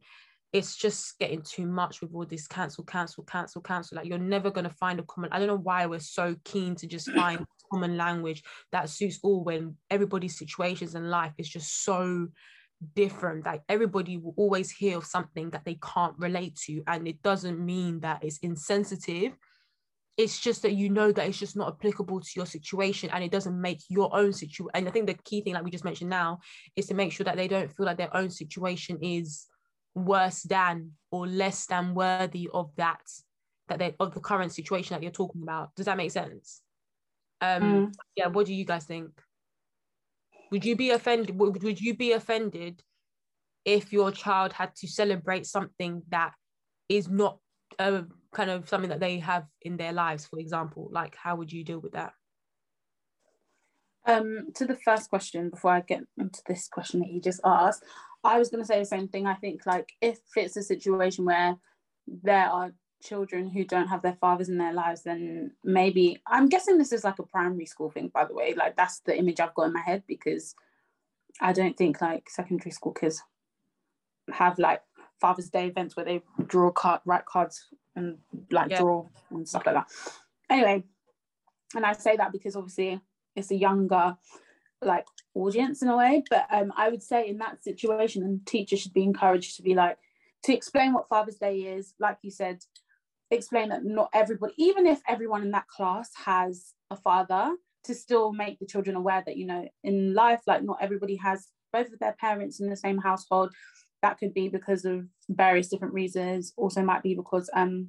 it's 0.53 0.77
just 0.77 1.18
getting 1.18 1.43
too 1.43 1.66
much 1.66 2.01
with 2.01 2.12
all 2.12 2.27
this 2.27 2.49
cancel 2.49 2.83
cancel 2.83 3.23
cancel 3.23 3.62
cancel. 3.62 3.97
Like 3.97 4.07
you're 4.07 4.18
never 4.18 4.51
going 4.51 4.68
to 4.68 4.75
find 4.75 5.01
a 5.01 5.05
common 5.05 5.33
i 5.33 5.39
don't 5.39 5.49
know 5.49 5.57
why 5.57 5.87
we're 5.87 6.01
so 6.01 6.37
keen 6.45 6.75
to 6.77 6.87
just 6.87 7.11
find 7.21 7.45
common 7.73 7.97
language 7.97 8.43
that 8.73 8.91
suits 8.91 9.21
all 9.23 9.43
when 9.43 9.77
everybody's 9.91 10.37
situations 10.37 10.95
in 10.95 11.09
life 11.09 11.33
is 11.39 11.49
just 11.49 11.85
so 11.85 12.29
different 12.95 13.47
like 13.47 13.62
everybody 13.68 14.16
will 14.16 14.35
always 14.37 14.71
hear 14.71 14.99
of 14.99 15.05
something 15.05 15.51
that 15.51 15.64
they 15.64 15.79
can't 15.95 16.14
relate 16.18 16.57
to 16.57 16.83
and 16.87 17.07
it 17.07 17.23
doesn't 17.23 17.64
mean 17.64 18.01
that 18.01 18.25
it's 18.25 18.39
insensitive 18.39 19.33
it's 20.16 20.38
just 20.38 20.62
that 20.62 20.72
you 20.72 20.90
know 20.90 21.12
that 21.12 21.26
it's 21.26 21.38
just 21.38 21.56
not 21.56 21.68
applicable 21.68 22.20
to 22.20 22.30
your 22.36 22.46
situation 22.46 23.08
and 23.12 23.24
it 23.24 23.30
doesn't 23.30 23.58
make 23.61 23.80
your 23.88 24.14
own 24.14 24.32
situation 24.32 24.70
and 24.74 24.86
i 24.86 24.90
think 24.90 25.06
the 25.06 25.14
key 25.14 25.40
thing 25.40 25.54
like 25.54 25.64
we 25.64 25.70
just 25.70 25.84
mentioned 25.84 26.11
now 26.11 26.38
is 26.76 26.86
to 26.86 26.94
make 26.94 27.12
sure 27.12 27.24
that 27.24 27.36
they 27.36 27.48
don't 27.48 27.72
feel 27.72 27.86
like 27.86 27.96
their 27.96 28.14
own 28.16 28.30
situation 28.30 28.98
is 29.00 29.46
worse 29.94 30.42
than 30.42 30.90
or 31.11 31.26
less 31.26 31.66
than 31.66 31.94
worthy 31.94 32.48
of 32.52 32.70
that 32.76 33.00
that 33.68 33.78
they 33.78 33.94
of 33.98 34.12
the 34.14 34.20
current 34.20 34.52
situation 34.52 34.94
that 34.94 35.02
you're 35.02 35.12
talking 35.12 35.42
about 35.42 35.74
does 35.74 35.86
that 35.86 35.96
make 35.96 36.11
sense 36.11 36.62
um 37.40 37.62
mm. 37.62 37.94
yeah 38.16 38.26
what 38.26 38.46
do 38.46 38.54
you 38.54 38.64
guys 38.64 38.84
think 38.84 39.11
would 40.50 40.64
you 40.64 40.76
be 40.76 40.90
offended? 40.90 41.38
Would, 41.38 41.62
would 41.62 41.80
you 41.80 41.94
be 41.94 42.12
offended 42.12 42.82
if 43.64 43.92
your 43.92 44.11
child 44.11 44.52
had 44.52 44.74
to 44.76 44.88
celebrate 44.88 45.46
something 45.46 46.02
that 46.08 46.32
is 46.88 47.08
not 47.08 47.38
a 47.78 48.04
kind 48.33 48.51
of 48.51 48.68
something 48.68 48.91
that 48.91 49.01
they 49.01 49.18
have 49.18 49.47
in 49.62 49.76
their 49.76 49.93
lives, 49.93 50.26
for 50.26 50.39
example? 50.39 50.89
Like, 50.93 51.16
how 51.16 51.37
would 51.37 51.53
you 51.53 51.64
deal 51.64 51.81
with 51.81 51.93
that? 51.93 52.12
Um, 54.07 54.49
to 54.55 54.66
the 54.66 54.76
first 54.76 55.11
question, 55.11 55.51
before 55.51 55.72
I 55.72 55.81
get 55.81 56.05
into 56.18 56.41
this 56.47 56.68
question 56.68 57.01
that 57.01 57.11
you 57.11 57.20
just 57.20 57.41
asked, 57.45 57.85
I 58.24 58.39
was 58.39 58.49
going 58.49 58.62
to 58.62 58.66
say 58.66 58.78
the 58.78 58.85
same 58.85 59.09
thing. 59.09 59.26
I 59.26 59.35
think, 59.35 59.66
like, 59.66 59.93
if 60.01 60.18
it's 60.37 60.57
a 60.57 60.62
situation 60.62 61.24
where 61.24 61.57
there 62.07 62.47
are 62.47 62.72
children 63.03 63.49
who 63.49 63.64
don't 63.64 63.89
have 63.89 64.03
their 64.03 64.16
fathers 64.20 64.49
in 64.49 64.59
their 64.59 64.72
lives, 64.72 65.03
then 65.03 65.53
maybe 65.64 66.20
I'm 66.26 66.49
guessing 66.49 66.78
this 66.78 66.93
is 66.93 67.05
like 67.05 67.18
a 67.18 67.24
primary 67.24 67.66
school 67.66 67.91
thing, 67.91 68.11
by 68.12 68.24
the 68.24 68.35
way. 68.35 68.55
Like 68.55 68.76
that's 68.76 69.01
the 69.01 69.16
image 69.16 69.41
I've 69.41 69.55
got 69.55 69.66
in 69.66 69.72
my 69.72 69.81
head 69.81 70.03
because 70.07 70.55
I 71.41 71.53
don't 71.53 71.76
think 71.76 72.01
like 72.01 72.28
secondary 72.28 72.70
school 72.70 72.93
kids 72.93 73.22
have 74.33 74.59
like 74.59 74.83
Father's 75.20 75.51
Day 75.51 75.66
events 75.66 75.97
where 75.97 76.05
they 76.05 76.22
draw 76.47 76.70
card 76.70 77.01
write 77.05 77.26
cards 77.26 77.66
and 77.97 78.18
like 78.51 78.70
yeah. 78.70 78.80
draw 78.80 79.07
and 79.30 79.49
stuff 79.49 79.66
like 79.66 79.74
that. 79.74 79.86
Anyway, 80.49 80.84
and 81.74 81.84
I 81.84 81.93
say 81.93 82.16
that 82.16 82.32
because 82.32 82.57
obviously 82.57 83.01
it's 83.36 83.51
a 83.51 83.57
younger 83.57 84.16
like 84.82 85.07
audience 85.34 85.82
in 85.82 85.88
a 85.88 85.97
way. 85.97 86.22
But 86.30 86.47
um 86.51 86.72
I 86.76 86.88
would 86.88 87.03
say 87.03 87.28
in 87.28 87.38
that 87.38 87.62
situation 87.62 88.22
and 88.22 88.45
teachers 88.47 88.80
should 88.80 88.93
be 88.93 89.03
encouraged 89.03 89.57
to 89.57 89.62
be 89.62 89.74
like 89.74 89.99
to 90.45 90.55
explain 90.55 90.95
what 90.95 91.09
Father's 91.09 91.36
Day 91.36 91.59
is, 91.59 91.95
like 92.01 92.18
you 92.22 92.30
said, 92.30 92.61
explain 93.30 93.68
that 93.68 93.84
not 93.84 94.11
everybody, 94.12 94.55
even 94.57 94.86
if 94.86 95.01
everyone 95.07 95.43
in 95.43 95.51
that 95.51 95.68
class 95.68 96.11
has 96.24 96.74
a 96.91 96.97
father, 96.97 97.55
to 97.84 97.95
still 97.95 98.32
make 98.32 98.59
the 98.59 98.66
children 98.66 98.97
aware 98.97 99.22
that, 99.24 99.36
you 99.36 99.47
know, 99.47 99.68
in 99.84 100.14
life, 100.14 100.41
like 100.47 100.62
not 100.62 100.78
everybody 100.80 101.16
has 101.16 101.49
both 101.72 101.93
of 101.93 101.99
their 101.99 102.14
parents 102.20 102.61
in 102.61 102.68
the 102.68 102.76
same 102.76 102.99
household. 102.99 103.53
That 104.03 104.18
could 104.18 104.32
be 104.32 104.48
because 104.48 104.84
of 104.84 105.07
various 105.28 105.68
different 105.68 105.94
reasons, 105.94 106.53
also 106.57 106.82
might 106.82 107.03
be 107.03 107.14
because 107.14 107.51
um 107.55 107.88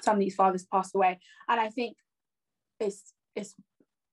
some 0.00 0.14
of 0.14 0.20
these 0.20 0.34
fathers 0.34 0.66
passed 0.70 0.94
away. 0.94 1.18
And 1.48 1.60
I 1.60 1.68
think 1.68 1.96
it's 2.80 3.12
it's 3.34 3.54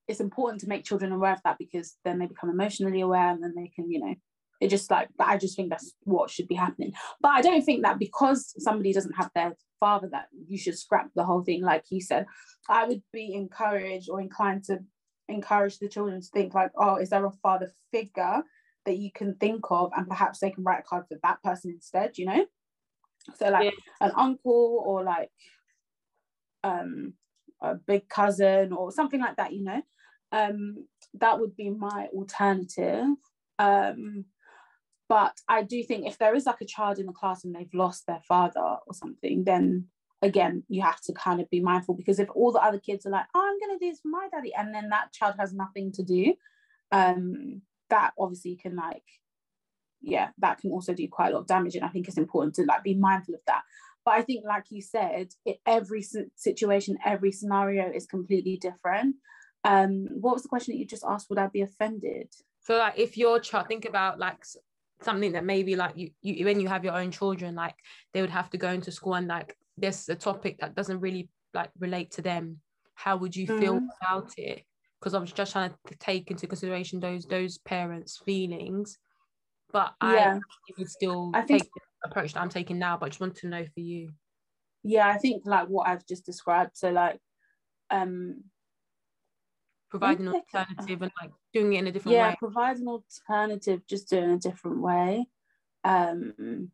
it's 0.07 0.19
important 0.19 0.61
to 0.61 0.67
make 0.67 0.83
children 0.83 1.11
aware 1.11 1.31
of 1.33 1.41
that 1.43 1.57
because 1.57 1.95
then 2.03 2.19
they 2.19 2.25
become 2.25 2.49
emotionally 2.49 3.01
aware 3.01 3.29
and 3.29 3.41
then 3.41 3.53
they 3.55 3.71
can, 3.73 3.89
you 3.89 3.99
know, 3.99 4.15
it 4.59 4.69
just 4.69 4.89
like 4.91 5.09
I 5.19 5.37
just 5.37 5.55
think 5.55 5.69
that's 5.69 5.93
what 6.03 6.29
should 6.29 6.47
be 6.47 6.55
happening. 6.55 6.93
But 7.21 7.31
I 7.31 7.41
don't 7.41 7.63
think 7.63 7.83
that 7.83 7.99
because 7.99 8.53
somebody 8.57 8.93
doesn't 8.93 9.15
have 9.15 9.29
their 9.35 9.55
father 9.79 10.09
that 10.11 10.27
you 10.47 10.57
should 10.57 10.77
scrap 10.77 11.09
the 11.15 11.25
whole 11.25 11.43
thing. 11.43 11.61
Like 11.61 11.85
you 11.89 12.01
said, 12.01 12.25
I 12.69 12.85
would 12.85 13.01
be 13.11 13.33
encouraged 13.33 14.09
or 14.09 14.21
inclined 14.21 14.63
to 14.65 14.79
encourage 15.29 15.79
the 15.79 15.89
children 15.89 16.21
to 16.21 16.27
think 16.33 16.53
like, 16.53 16.71
oh, 16.77 16.95
is 16.95 17.09
there 17.09 17.25
a 17.25 17.31
father 17.31 17.71
figure 17.91 18.43
that 18.85 18.97
you 18.97 19.11
can 19.11 19.35
think 19.35 19.65
of, 19.69 19.91
and 19.95 20.07
perhaps 20.07 20.39
they 20.39 20.51
can 20.51 20.63
write 20.63 20.79
a 20.79 20.83
card 20.83 21.05
for 21.07 21.17
that 21.23 21.41
person 21.43 21.71
instead. 21.71 22.17
You 22.17 22.25
know, 22.25 22.45
so 23.35 23.49
like 23.49 23.65
yeah. 23.65 24.07
an 24.07 24.11
uncle 24.15 24.83
or 24.85 25.03
like 25.03 25.31
um 26.63 27.13
a 27.61 27.75
big 27.75 28.07
cousin 28.09 28.73
or 28.73 28.91
something 28.91 29.19
like 29.19 29.37
that. 29.37 29.53
You 29.53 29.63
know, 29.63 29.81
um 30.31 30.87
that 31.15 31.39
would 31.39 31.55
be 31.55 31.69
my 31.69 32.07
alternative. 32.13 33.07
Um, 33.59 34.25
but 35.09 35.37
I 35.47 35.63
do 35.63 35.83
think 35.83 36.07
if 36.07 36.17
there 36.17 36.35
is 36.35 36.45
like 36.45 36.61
a 36.61 36.65
child 36.65 36.97
in 36.97 37.05
the 37.05 37.13
class 37.13 37.43
and 37.43 37.53
they've 37.53 37.73
lost 37.73 38.07
their 38.07 38.21
father 38.27 38.77
or 38.87 38.93
something, 38.93 39.43
then 39.43 39.87
again, 40.23 40.63
you 40.69 40.81
have 40.81 41.01
to 41.01 41.13
kind 41.13 41.41
of 41.41 41.49
be 41.49 41.59
mindful 41.59 41.93
because 41.95 42.17
if 42.17 42.29
all 42.33 42.51
the 42.51 42.63
other 42.63 42.79
kids 42.79 43.05
are 43.05 43.11
like, 43.11 43.25
oh, 43.35 43.41
I'm 43.41 43.59
going 43.59 43.77
to 43.77 43.85
do 43.85 43.91
this 43.91 43.99
for 43.99 44.07
my 44.07 44.27
daddy, 44.31 44.53
and 44.57 44.73
then 44.73 44.89
that 44.89 45.11
child 45.11 45.35
has 45.37 45.53
nothing 45.53 45.91
to 45.91 46.03
do, 46.03 46.33
um, 46.91 47.61
that 47.93 48.13
obviously 48.17 48.55
can 48.55 48.75
like, 48.75 49.03
yeah, 50.01 50.29
that 50.39 50.59
can 50.59 50.71
also 50.71 50.93
do 50.93 51.07
quite 51.07 51.29
a 51.29 51.35
lot 51.35 51.41
of 51.41 51.47
damage. 51.47 51.75
And 51.75 51.85
I 51.85 51.89
think 51.89 52.07
it's 52.07 52.17
important 52.17 52.55
to 52.55 52.63
like 52.63 52.83
be 52.83 52.95
mindful 52.95 53.35
of 53.35 53.41
that. 53.47 53.61
But 54.03 54.15
I 54.15 54.21
think, 54.21 54.43
like 54.45 54.65
you 54.69 54.81
said, 54.81 55.27
it, 55.45 55.59
every 55.65 56.03
situation, 56.35 56.97
every 57.05 57.31
scenario 57.31 57.89
is 57.89 58.05
completely 58.05 58.57
different. 58.57 59.15
Um, 59.63 60.07
what 60.19 60.33
was 60.33 60.43
the 60.43 60.49
question 60.49 60.73
that 60.73 60.79
you 60.79 60.85
just 60.85 61.05
asked? 61.07 61.29
Would 61.29 61.39
I 61.39 61.47
be 61.47 61.61
offended? 61.61 62.27
So, 62.61 62.77
like, 62.77 62.97
if 62.97 63.17
your 63.17 63.39
child, 63.39 63.67
think 63.67 63.85
about 63.85 64.19
like 64.19 64.43
something 65.01 65.33
that 65.33 65.45
maybe 65.45 65.75
like 65.75 65.95
you, 65.95 66.09
you 66.21 66.45
when 66.45 66.59
you 66.59 66.67
have 66.67 66.83
your 66.83 66.93
own 66.93 67.11
children 67.11 67.55
like 67.55 67.75
they 68.13 68.21
would 68.21 68.29
have 68.29 68.49
to 68.49 68.57
go 68.57 68.69
into 68.69 68.89
school 68.89 69.15
and 69.15 69.27
like 69.27 69.55
there's 69.77 70.07
a 70.07 70.15
topic 70.15 70.59
that 70.59 70.75
doesn't 70.75 71.01
really 71.01 71.27
like 71.53 71.69
relate 71.77 72.09
to 72.11 72.21
them 72.21 72.61
how 72.95 73.17
would 73.17 73.35
you 73.35 73.45
feel 73.45 73.75
mm-hmm. 73.75 73.87
about 74.01 74.31
it 74.37 74.63
because 75.03 75.13
i 75.13 75.19
was 75.19 75.31
just 75.31 75.51
trying 75.51 75.69
to 75.69 75.95
take 75.99 76.31
into 76.31 76.47
consideration 76.47 76.99
those 76.99 77.25
those 77.25 77.57
parents 77.59 78.21
feelings 78.25 78.97
but 79.71 79.93
yeah. 80.01 80.37
i 80.37 80.73
would 80.77 80.89
still 80.89 81.31
I 81.33 81.41
think, 81.41 81.63
take 81.63 81.71
the 81.73 82.09
approach 82.09 82.33
that 82.33 82.41
i'm 82.41 82.49
taking 82.49 82.79
now 82.79 82.95
but 82.97 83.07
I 83.07 83.09
just 83.09 83.19
want 83.19 83.35
to 83.37 83.47
know 83.47 83.65
for 83.73 83.79
you 83.81 84.11
yeah 84.83 85.07
i 85.07 85.17
think 85.17 85.43
like 85.45 85.67
what 85.67 85.87
i've 85.87 86.05
just 86.05 86.25
described 86.25 86.71
so 86.75 86.91
like 86.91 87.19
um 87.89 88.43
provide 89.93 90.19
an 90.19 90.27
alternative 90.29 91.01
and 91.03 91.11
like 91.21 91.31
doing 91.53 91.73
it 91.73 91.79
in 91.79 91.87
a 91.87 91.91
different 91.91 92.15
yeah, 92.15 92.23
way. 92.23 92.29
Yeah, 92.29 92.35
provide 92.39 92.77
an 92.77 92.87
alternative, 92.87 93.81
just 93.87 94.09
doing 94.09 94.31
a 94.31 94.39
different 94.39 94.81
way. 94.81 95.27
Um, 95.83 96.71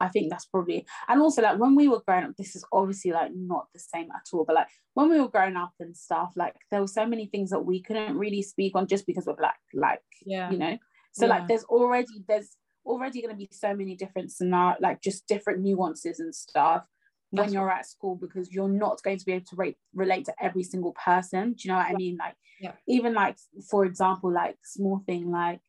I 0.00 0.08
think 0.08 0.30
that's 0.30 0.46
probably, 0.46 0.86
and 1.08 1.20
also 1.20 1.42
like 1.42 1.58
when 1.58 1.74
we 1.74 1.88
were 1.88 2.02
growing 2.06 2.24
up, 2.24 2.36
this 2.36 2.54
is 2.54 2.64
obviously 2.72 3.12
like 3.12 3.30
not 3.34 3.66
the 3.72 3.80
same 3.80 4.08
at 4.14 4.26
all, 4.32 4.44
but 4.44 4.56
like 4.56 4.68
when 4.94 5.10
we 5.10 5.20
were 5.20 5.28
growing 5.28 5.56
up 5.56 5.72
and 5.80 5.96
stuff, 5.96 6.32
like 6.36 6.54
there 6.70 6.80
were 6.80 6.86
so 6.86 7.06
many 7.06 7.26
things 7.26 7.50
that 7.50 7.60
we 7.60 7.82
couldn't 7.82 8.16
really 8.16 8.42
speak 8.42 8.74
on 8.74 8.86
just 8.86 9.06
because 9.06 9.26
we're 9.26 9.36
black, 9.36 9.58
like, 9.74 10.02
yeah, 10.24 10.50
you 10.50 10.58
know. 10.58 10.76
So 11.12 11.26
yeah. 11.26 11.32
like 11.32 11.48
there's 11.48 11.64
already 11.64 12.24
there's 12.28 12.56
already 12.84 13.22
going 13.22 13.34
to 13.34 13.38
be 13.38 13.48
so 13.50 13.74
many 13.74 13.96
different 13.96 14.30
scenario, 14.30 14.76
like 14.80 15.00
just 15.02 15.26
different 15.26 15.60
nuances 15.60 16.20
and 16.20 16.34
stuff 16.34 16.84
when 17.30 17.52
you're 17.52 17.70
at 17.70 17.86
school 17.86 18.16
because 18.16 18.52
you're 18.52 18.68
not 18.68 19.02
going 19.02 19.18
to 19.18 19.24
be 19.24 19.32
able 19.32 19.44
to 19.44 19.56
rate, 19.56 19.76
relate 19.94 20.24
to 20.26 20.34
every 20.40 20.62
single 20.62 20.92
person. 20.92 21.52
Do 21.52 21.56
you 21.60 21.70
know 21.70 21.78
what 21.78 21.86
I 21.86 21.94
mean? 21.94 22.16
Like 22.18 22.34
yeah. 22.60 22.72
even 22.86 23.14
like 23.14 23.36
for 23.70 23.84
example, 23.84 24.32
like 24.32 24.56
small 24.64 25.02
thing 25.06 25.30
like 25.30 25.60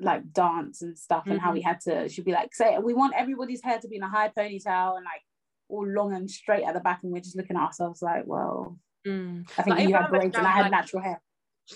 like 0.00 0.32
dance 0.32 0.82
and 0.82 0.98
stuff 0.98 1.22
mm-hmm. 1.22 1.32
and 1.32 1.40
how 1.40 1.52
we 1.52 1.60
mm-hmm. 1.60 1.68
had 1.68 1.80
to 1.80 2.08
she'd 2.08 2.24
be 2.24 2.32
like 2.32 2.54
say 2.54 2.78
we 2.78 2.94
want 2.94 3.14
everybody's 3.16 3.62
hair 3.62 3.78
to 3.78 3.88
be 3.88 3.96
in 3.96 4.02
a 4.02 4.08
high 4.08 4.28
ponytail 4.28 4.96
and 4.96 5.04
like 5.04 5.22
all 5.68 5.86
long 5.86 6.14
and 6.14 6.30
straight 6.30 6.64
at 6.64 6.74
the 6.74 6.80
back 6.80 7.00
and 7.02 7.12
we're 7.12 7.20
just 7.20 7.36
looking 7.36 7.56
at 7.56 7.62
ourselves 7.62 8.02
like 8.02 8.24
well 8.26 8.76
mm. 9.06 9.44
I 9.56 9.62
think 9.62 9.76
like, 9.76 9.88
you 9.88 9.94
have 9.94 10.10
braids 10.10 10.36
and 10.36 10.46
I 10.46 10.50
had 10.50 10.62
like, 10.62 10.72
natural 10.72 11.02
hair 11.02 11.20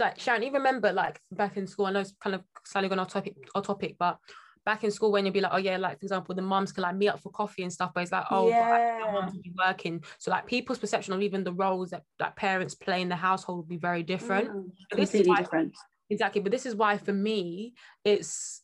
like 0.00 0.18
Sharon, 0.18 0.42
you 0.42 0.52
remember 0.52 0.92
like 0.92 1.20
back 1.30 1.56
in 1.56 1.66
school, 1.66 1.86
I 1.86 1.92
know 1.92 2.00
it's 2.00 2.14
kind 2.20 2.34
of 2.34 2.42
slightly 2.64 2.88
gone 2.88 2.98
off 2.98 3.08
topic, 3.08 3.36
off 3.54 3.66
topic, 3.66 3.96
but 3.98 4.18
back 4.64 4.82
in 4.82 4.90
school 4.90 5.12
when 5.12 5.24
you'd 5.24 5.34
be 5.34 5.40
like, 5.40 5.52
oh 5.52 5.58
yeah, 5.58 5.76
like 5.76 5.98
for 5.98 6.04
example, 6.04 6.34
the 6.34 6.42
moms 6.42 6.72
can 6.72 6.82
like 6.82 6.96
meet 6.96 7.08
up 7.08 7.20
for 7.20 7.30
coffee 7.30 7.62
and 7.62 7.72
stuff, 7.72 7.92
but 7.94 8.02
it's 8.02 8.12
like, 8.12 8.24
oh, 8.30 8.48
yeah. 8.48 9.00
I 9.06 9.12
want 9.12 9.32
to 9.32 9.38
be 9.38 9.52
working. 9.56 10.02
So 10.18 10.30
like 10.30 10.46
people's 10.46 10.78
perception 10.78 11.12
of 11.12 11.22
even 11.22 11.44
the 11.44 11.52
roles 11.52 11.90
that, 11.90 12.02
that 12.18 12.36
parents 12.36 12.74
play 12.74 13.02
in 13.02 13.08
the 13.08 13.16
household 13.16 13.58
would 13.58 13.68
be 13.68 13.76
very 13.76 14.02
different. 14.02 14.48
Mm, 14.48 14.70
completely 14.90 15.34
different. 15.34 15.74
Exactly. 16.10 16.40
But 16.40 16.52
this 16.52 16.66
is 16.66 16.74
why 16.74 16.98
for 16.98 17.12
me, 17.12 17.74
it's 18.04 18.62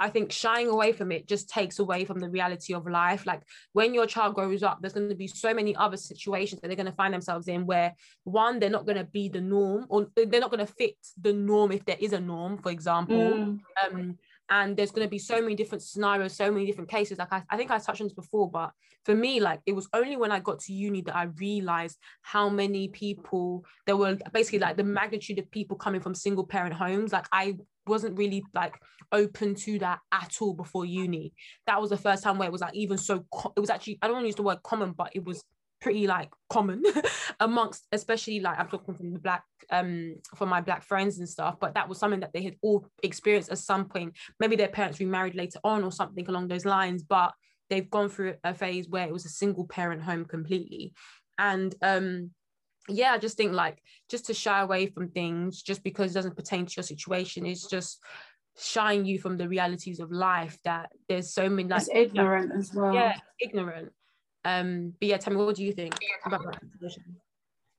I 0.00 0.08
think 0.10 0.30
shying 0.30 0.68
away 0.68 0.92
from 0.92 1.10
it 1.10 1.26
just 1.26 1.48
takes 1.48 1.80
away 1.80 2.04
from 2.04 2.20
the 2.20 2.28
reality 2.28 2.72
of 2.72 2.86
life. 2.86 3.26
Like 3.26 3.42
when 3.72 3.94
your 3.94 4.06
child 4.06 4.34
grows 4.34 4.62
up, 4.62 4.78
there's 4.80 4.92
going 4.92 5.08
to 5.08 5.14
be 5.16 5.26
so 5.26 5.52
many 5.52 5.74
other 5.74 5.96
situations 5.96 6.60
that 6.60 6.68
they're 6.68 6.76
going 6.76 6.86
to 6.86 6.92
find 6.92 7.12
themselves 7.12 7.48
in 7.48 7.66
where 7.66 7.94
one, 8.24 8.60
they're 8.60 8.70
not 8.70 8.86
going 8.86 8.98
to 8.98 9.04
be 9.04 9.28
the 9.28 9.40
norm, 9.40 9.86
or 9.88 10.06
they're 10.14 10.40
not 10.40 10.50
going 10.50 10.64
to 10.64 10.72
fit 10.72 10.96
the 11.20 11.32
norm 11.32 11.72
if 11.72 11.84
there 11.84 11.96
is 11.98 12.12
a 12.12 12.20
norm, 12.20 12.58
for 12.58 12.70
example. 12.70 13.16
Mm. 13.16 13.60
Um, 13.84 14.18
and 14.50 14.76
there's 14.76 14.90
going 14.90 15.06
to 15.06 15.10
be 15.10 15.18
so 15.18 15.40
many 15.40 15.54
different 15.54 15.82
scenarios 15.82 16.34
so 16.34 16.50
many 16.50 16.66
different 16.66 16.90
cases. 16.90 17.18
Like 17.18 17.32
I, 17.32 17.42
I 17.50 17.56
think 17.56 17.70
i 17.70 17.78
touched 17.78 18.00
on 18.00 18.06
this 18.06 18.14
before 18.14 18.50
but 18.50 18.72
for 19.04 19.14
me 19.14 19.40
like 19.40 19.60
it 19.66 19.72
was 19.72 19.88
only 19.92 20.16
when 20.16 20.32
i 20.32 20.40
got 20.40 20.58
to 20.60 20.72
uni 20.72 21.02
that 21.02 21.16
i 21.16 21.24
realized 21.38 21.98
how 22.22 22.48
many 22.48 22.88
people 22.88 23.64
there 23.86 23.96
were 23.96 24.18
basically 24.32 24.58
like 24.58 24.76
the 24.76 24.84
magnitude 24.84 25.38
of 25.38 25.50
people 25.50 25.76
coming 25.76 26.00
from 26.00 26.14
single 26.14 26.46
parent 26.46 26.74
homes. 26.74 27.12
Like 27.12 27.26
i 27.32 27.56
wasn't 27.86 28.18
really 28.18 28.44
like 28.54 28.74
open 29.12 29.54
to 29.54 29.78
that 29.78 30.00
at 30.12 30.36
all 30.42 30.52
before 30.52 30.84
uni. 30.84 31.32
That 31.66 31.80
was 31.80 31.88
the 31.88 31.96
first 31.96 32.22
time 32.22 32.36
where 32.36 32.48
it 32.48 32.52
was 32.52 32.60
like 32.60 32.74
even 32.74 32.98
so 32.98 33.24
co- 33.32 33.52
it 33.56 33.60
was 33.60 33.70
actually 33.70 33.98
i 34.02 34.06
don't 34.06 34.14
want 34.14 34.24
to 34.24 34.28
use 34.28 34.36
the 34.36 34.42
word 34.42 34.62
common 34.62 34.92
but 34.92 35.10
it 35.14 35.24
was 35.24 35.42
pretty 35.80 36.06
like 36.06 36.30
common 36.50 36.82
amongst 37.40 37.86
especially 37.92 38.40
like 38.40 38.58
I'm 38.58 38.68
talking 38.68 38.94
from 38.94 39.12
the 39.12 39.18
black 39.18 39.44
um 39.70 40.16
from 40.36 40.48
my 40.48 40.60
black 40.60 40.82
friends 40.82 41.18
and 41.18 41.28
stuff 41.28 41.56
but 41.60 41.74
that 41.74 41.88
was 41.88 41.98
something 41.98 42.20
that 42.20 42.32
they 42.32 42.42
had 42.42 42.56
all 42.62 42.86
experienced 43.02 43.50
at 43.50 43.58
some 43.58 43.86
point. 43.86 44.14
Maybe 44.40 44.56
their 44.56 44.68
parents 44.68 45.00
remarried 45.00 45.34
later 45.34 45.60
on 45.62 45.84
or 45.84 45.92
something 45.92 46.28
along 46.28 46.48
those 46.48 46.64
lines 46.64 47.02
but 47.02 47.32
they've 47.70 47.90
gone 47.90 48.08
through 48.08 48.34
a 48.44 48.54
phase 48.54 48.88
where 48.88 49.06
it 49.06 49.12
was 49.12 49.26
a 49.26 49.30
single 49.30 49.66
parent 49.66 50.02
home 50.02 50.24
completely. 50.24 50.94
And 51.38 51.74
um 51.82 52.30
yeah 52.88 53.12
I 53.12 53.18
just 53.18 53.36
think 53.36 53.52
like 53.52 53.82
just 54.08 54.26
to 54.26 54.34
shy 54.34 54.60
away 54.60 54.86
from 54.86 55.10
things 55.10 55.62
just 55.62 55.84
because 55.84 56.10
it 56.10 56.14
doesn't 56.14 56.36
pertain 56.36 56.66
to 56.66 56.74
your 56.76 56.82
situation 56.82 57.46
is 57.46 57.64
just 57.64 58.02
shying 58.58 59.04
you 59.04 59.20
from 59.20 59.36
the 59.36 59.48
realities 59.48 60.00
of 60.00 60.10
life 60.10 60.58
that 60.64 60.90
there's 61.08 61.32
so 61.32 61.48
many 61.48 61.68
like 61.68 61.82
it's 61.82 61.90
ignorant 61.92 62.50
as 62.56 62.74
well. 62.74 62.92
Yeah 62.92 63.16
ignorant 63.40 63.92
um, 64.48 64.94
but 64.98 65.08
yeah, 65.08 65.16
tell 65.18 65.34
me, 65.34 65.44
what 65.44 65.56
do 65.56 65.64
you 65.64 65.72
think 65.72 65.94
about 66.24 66.42
that 66.44 66.96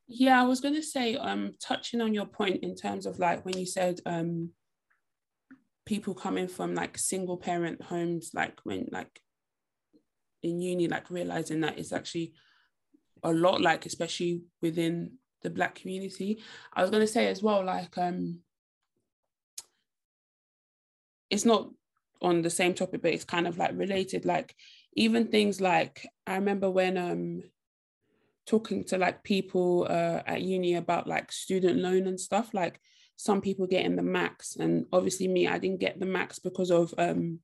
Yeah, 0.08 0.42
I 0.42 0.46
was 0.46 0.62
gonna 0.62 0.84
say, 0.84 1.16
um, 1.16 1.54
touching 1.60 2.02
on 2.02 2.14
your 2.14 2.26
point 2.26 2.64
in 2.64 2.76
terms 2.76 3.06
of 3.06 3.18
like 3.20 3.44
when 3.46 3.58
you 3.58 3.66
said 3.66 4.00
um 4.06 4.52
people 5.86 6.14
coming 6.14 6.48
from 6.48 6.76
like 6.76 6.98
single 6.98 7.38
parent 7.38 7.82
homes, 7.82 8.32
like 8.34 8.60
when 8.64 8.88
like 8.92 9.20
in 10.44 10.62
uni, 10.62 10.88
like 10.88 11.10
realizing 11.10 11.62
that 11.62 11.80
it's 11.80 11.92
actually 11.92 12.34
a 13.24 13.32
lot 13.32 13.62
like, 13.62 13.86
especially 13.86 14.42
within 14.62 15.14
the 15.42 15.50
black 15.50 15.76
community. 15.76 16.40
I 16.74 16.82
was 16.82 16.92
gonna 16.92 17.08
say 17.08 17.28
as 17.28 17.42
well, 17.42 17.66
like 17.66 17.98
um 17.98 18.40
it's 21.30 21.46
not 21.46 21.70
on 22.22 22.42
the 22.42 22.50
same 22.50 22.74
topic, 22.74 23.02
but 23.02 23.14
it's 23.14 23.26
kind 23.26 23.48
of 23.48 23.58
like 23.58 23.72
related. 23.74 24.26
Like 24.26 24.56
even 24.94 25.28
things 25.28 25.62
like 25.62 26.08
I 26.26 26.36
remember 26.36 26.70
when 26.70 26.98
um 26.98 27.44
talking 28.46 28.84
to 28.84 28.98
like 28.98 29.24
people 29.24 29.86
uh, 29.90 30.22
at 30.26 30.42
uni 30.42 30.74
about 30.74 31.08
like 31.08 31.32
student 31.32 31.78
loan 31.78 32.08
and 32.08 32.20
stuff 32.20 32.52
like 32.54 32.80
some 33.16 33.42
people 33.42 33.68
getting 33.68 33.96
the 33.96 34.02
max. 34.02 34.56
And 34.56 34.86
obviously 34.92 35.28
me 35.28 35.48
i 35.48 35.58
didn't 35.58 35.80
get 35.80 36.00
the 36.00 36.06
max 36.06 36.40
because 36.40 36.72
of 36.72 36.94
um 36.98 37.40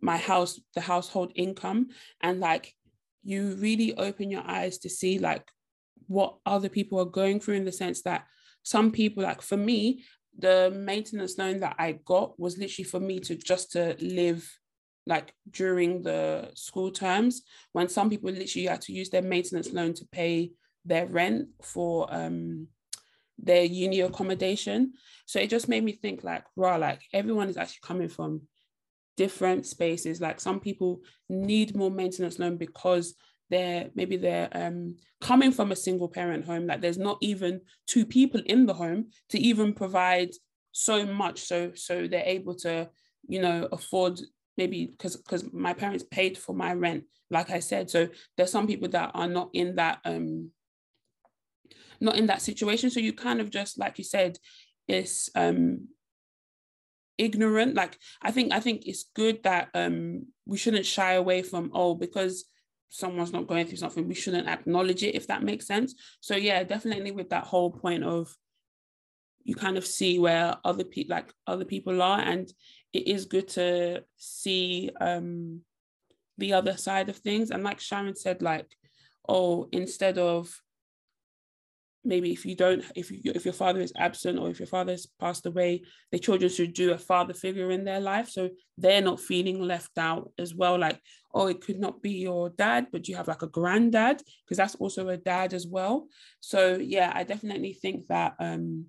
my 0.00 0.16
house 0.16 0.60
the 0.74 0.80
household 0.80 1.32
income. 1.34 1.88
And 2.20 2.40
like 2.40 2.74
you 3.22 3.56
really 3.60 3.96
open 3.96 4.30
your 4.30 4.44
eyes 4.46 4.78
to 4.78 4.88
see 4.88 5.18
like 5.18 5.50
what 6.06 6.36
other 6.46 6.68
people 6.68 7.00
are 7.00 7.04
going 7.20 7.40
through 7.40 7.54
in 7.56 7.64
the 7.64 7.72
sense 7.72 8.02
that 8.02 8.26
some 8.62 8.90
people 8.90 9.22
like 9.22 9.42
for 9.42 9.56
me 9.56 10.04
the 10.38 10.72
maintenance 10.74 11.38
loan 11.38 11.60
that 11.60 11.74
i 11.78 11.92
got 12.04 12.38
was 12.38 12.58
literally 12.58 12.84
for 12.84 13.00
me 13.00 13.18
to 13.18 13.34
just 13.34 13.72
to 13.72 13.96
live 14.00 14.48
like 15.06 15.32
during 15.50 16.02
the 16.02 16.50
school 16.54 16.90
terms 16.90 17.42
when 17.72 17.88
some 17.88 18.10
people 18.10 18.30
literally 18.30 18.66
had 18.66 18.80
to 18.82 18.92
use 18.92 19.10
their 19.10 19.22
maintenance 19.22 19.72
loan 19.72 19.94
to 19.94 20.04
pay 20.06 20.50
their 20.84 21.06
rent 21.06 21.48
for 21.62 22.06
um 22.10 22.68
their 23.38 23.64
uni 23.64 24.00
accommodation. 24.00 24.94
So 25.26 25.38
it 25.38 25.50
just 25.50 25.68
made 25.68 25.84
me 25.84 25.92
think 25.92 26.24
like 26.24 26.44
raw 26.56 26.76
like 26.76 27.02
everyone 27.12 27.48
is 27.48 27.56
actually 27.56 27.80
coming 27.82 28.08
from 28.08 28.42
different 29.16 29.66
spaces. 29.66 30.20
Like 30.20 30.40
some 30.40 30.60
people 30.60 31.00
need 31.28 31.76
more 31.76 31.90
maintenance 31.90 32.38
loan 32.38 32.56
because 32.56 33.14
they're 33.50 33.90
maybe 33.94 34.16
they're 34.16 34.48
um, 34.52 34.96
coming 35.20 35.52
from 35.52 35.70
a 35.70 35.76
single 35.76 36.08
parent 36.08 36.44
home. 36.44 36.66
Like 36.66 36.80
there's 36.80 36.98
not 36.98 37.18
even 37.20 37.60
two 37.86 38.06
people 38.06 38.40
in 38.46 38.66
the 38.66 38.74
home 38.74 39.10
to 39.30 39.38
even 39.38 39.72
provide 39.72 40.30
so 40.72 41.06
much 41.06 41.38
so 41.38 41.72
so 41.74 42.06
they're 42.06 42.22
able 42.26 42.54
to 42.54 42.86
you 43.26 43.40
know 43.40 43.66
afford 43.72 44.20
maybe 44.56 44.86
because 44.86 45.16
because 45.16 45.52
my 45.52 45.72
parents 45.72 46.04
paid 46.10 46.36
for 46.36 46.54
my 46.54 46.72
rent 46.72 47.04
like 47.30 47.50
i 47.50 47.60
said. 47.60 47.90
So 47.90 48.08
there's 48.36 48.50
some 48.50 48.66
people 48.66 48.88
that 48.90 49.10
are 49.14 49.28
not 49.28 49.50
in 49.52 49.76
that 49.76 50.00
um 50.04 50.50
not 52.00 52.16
in 52.16 52.26
that 52.26 52.42
situation. 52.42 52.90
So 52.90 53.00
you 53.00 53.12
kind 53.12 53.40
of 53.40 53.50
just 53.50 53.78
like 53.78 53.98
you 53.98 54.04
said 54.04 54.38
is 54.88 55.30
um 55.34 55.88
ignorant. 57.18 57.74
Like 57.74 57.98
i 58.22 58.30
think 58.30 58.52
i 58.52 58.60
think 58.60 58.86
it's 58.86 59.06
good 59.14 59.42
that 59.42 59.68
um 59.74 60.26
we 60.46 60.58
shouldn't 60.58 60.86
shy 60.86 61.14
away 61.14 61.42
from 61.42 61.70
oh 61.74 61.94
because 61.94 62.44
someone's 62.88 63.32
not 63.32 63.48
going 63.48 63.66
through 63.66 63.78
something 63.78 64.06
we 64.06 64.14
shouldn't 64.14 64.48
acknowledge 64.48 65.02
it 65.02 65.14
if 65.14 65.26
that 65.26 65.42
makes 65.42 65.66
sense. 65.66 65.94
So 66.20 66.36
yeah 66.36 66.62
definitely 66.62 67.10
with 67.10 67.30
that 67.30 67.44
whole 67.44 67.70
point 67.70 68.04
of 68.04 68.34
you 69.46 69.54
kind 69.54 69.78
of 69.78 69.86
see 69.86 70.18
where 70.18 70.56
other 70.64 70.82
people 70.82 71.14
like 71.14 71.32
other 71.46 71.64
people 71.64 72.02
are 72.02 72.18
and 72.18 72.52
it 72.92 73.06
is 73.06 73.26
good 73.26 73.46
to 73.46 74.02
see 74.16 74.90
um 75.00 75.60
the 76.38 76.52
other 76.52 76.76
side 76.76 77.08
of 77.08 77.16
things. 77.16 77.50
And 77.50 77.62
like 77.62 77.80
sharon 77.80 78.16
said 78.16 78.42
like 78.42 78.66
oh 79.28 79.68
instead 79.70 80.18
of 80.18 80.52
maybe 82.04 82.32
if 82.32 82.44
you 82.44 82.56
don't 82.56 82.84
if 82.96 83.10
you 83.10 83.32
if 83.34 83.44
your 83.44 83.54
father 83.54 83.80
is 83.80 83.92
absent 83.96 84.38
or 84.38 84.48
if 84.50 84.58
your 84.60 84.66
father 84.66 84.92
has 84.92 85.06
passed 85.20 85.46
away 85.46 85.82
the 86.12 86.18
children 86.18 86.48
should 86.48 86.72
do 86.72 86.92
a 86.92 86.98
father 86.98 87.34
figure 87.34 87.70
in 87.70 87.84
their 87.84 88.00
life. 88.00 88.28
So 88.28 88.50
they're 88.76 89.00
not 89.00 89.20
feeling 89.20 89.60
left 89.60 89.96
out 89.96 90.32
as 90.40 90.56
well. 90.56 90.76
Like 90.76 91.00
oh 91.32 91.46
it 91.46 91.60
could 91.60 91.78
not 91.78 92.02
be 92.02 92.14
your 92.14 92.50
dad 92.50 92.88
but 92.90 93.06
you 93.06 93.14
have 93.14 93.28
like 93.28 93.42
a 93.42 93.48
granddad 93.58 94.22
because 94.44 94.56
that's 94.56 94.74
also 94.74 95.08
a 95.08 95.16
dad 95.16 95.54
as 95.54 95.68
well. 95.68 96.08
So 96.40 96.76
yeah 96.76 97.12
i 97.14 97.22
definitely 97.22 97.74
think 97.74 98.08
that 98.08 98.34
um 98.40 98.86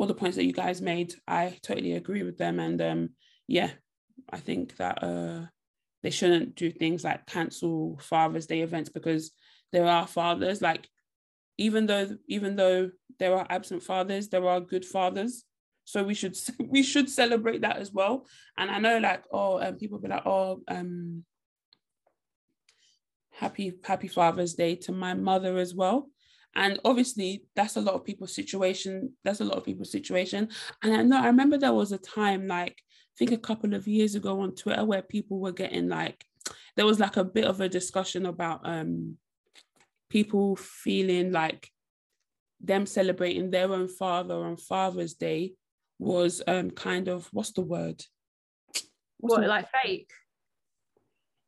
all 0.00 0.06
the 0.06 0.14
points 0.14 0.38
that 0.38 0.46
you 0.46 0.52
guys 0.54 0.80
made, 0.80 1.14
I 1.28 1.58
totally 1.62 1.92
agree 1.92 2.22
with 2.22 2.38
them. 2.38 2.58
And 2.58 2.80
um, 2.80 3.10
yeah, 3.46 3.70
I 4.32 4.38
think 4.38 4.78
that 4.78 5.04
uh, 5.04 5.42
they 6.02 6.08
shouldn't 6.08 6.54
do 6.54 6.70
things 6.70 7.04
like 7.04 7.26
cancel 7.26 7.98
Father's 8.00 8.46
Day 8.46 8.62
events 8.62 8.88
because 8.88 9.32
there 9.72 9.84
are 9.84 10.06
fathers. 10.06 10.62
Like 10.62 10.88
even 11.58 11.84
though 11.84 12.16
even 12.28 12.56
though 12.56 12.90
there 13.18 13.36
are 13.36 13.46
absent 13.50 13.82
fathers, 13.82 14.30
there 14.30 14.48
are 14.48 14.58
good 14.58 14.86
fathers. 14.86 15.44
So 15.84 16.02
we 16.02 16.14
should 16.14 16.34
we 16.58 16.82
should 16.82 17.10
celebrate 17.10 17.60
that 17.60 17.76
as 17.76 17.92
well. 17.92 18.26
And 18.56 18.70
I 18.70 18.78
know 18.78 18.96
like 19.00 19.24
oh 19.30 19.60
um, 19.60 19.74
people 19.76 19.98
be 19.98 20.08
like 20.08 20.24
oh 20.24 20.62
um 20.66 21.26
happy 23.32 23.74
happy 23.84 24.08
Father's 24.08 24.54
Day 24.54 24.76
to 24.76 24.92
my 24.92 25.12
mother 25.12 25.58
as 25.58 25.74
well 25.74 26.08
and 26.56 26.80
obviously 26.84 27.44
that's 27.54 27.76
a 27.76 27.80
lot 27.80 27.94
of 27.94 28.04
people's 28.04 28.34
situation 28.34 29.12
that's 29.24 29.40
a 29.40 29.44
lot 29.44 29.56
of 29.56 29.64
people's 29.64 29.92
situation. 29.92 30.48
And 30.82 30.94
i 30.94 31.02
know 31.02 31.20
i 31.20 31.26
remember 31.26 31.58
there 31.58 31.72
was 31.72 31.92
a 31.92 31.98
time 31.98 32.46
like 32.46 32.76
i 32.78 33.14
think 33.18 33.32
a 33.32 33.38
couple 33.38 33.74
of 33.74 33.86
years 33.86 34.14
ago 34.14 34.40
on 34.40 34.54
twitter 34.54 34.84
where 34.84 35.02
people 35.02 35.38
were 35.38 35.52
getting 35.52 35.88
like 35.88 36.24
there 36.76 36.86
was 36.86 37.00
like 37.00 37.16
a 37.16 37.24
bit 37.24 37.44
of 37.44 37.60
a 37.60 37.68
discussion 37.68 38.26
about 38.26 38.60
um 38.64 39.16
people 40.08 40.56
feeling 40.56 41.32
like 41.32 41.70
them 42.60 42.84
celebrating 42.86 43.50
their 43.50 43.72
own 43.72 43.88
father 43.88 44.34
on 44.34 44.56
father's 44.56 45.14
day 45.14 45.54
was 45.98 46.42
um 46.46 46.70
kind 46.70 47.08
of 47.08 47.28
what's 47.32 47.52
the 47.52 47.60
word? 47.60 48.02
What's 49.18 49.34
what 49.34 49.40
the 49.42 49.48
like 49.48 49.66
fake? 49.82 50.10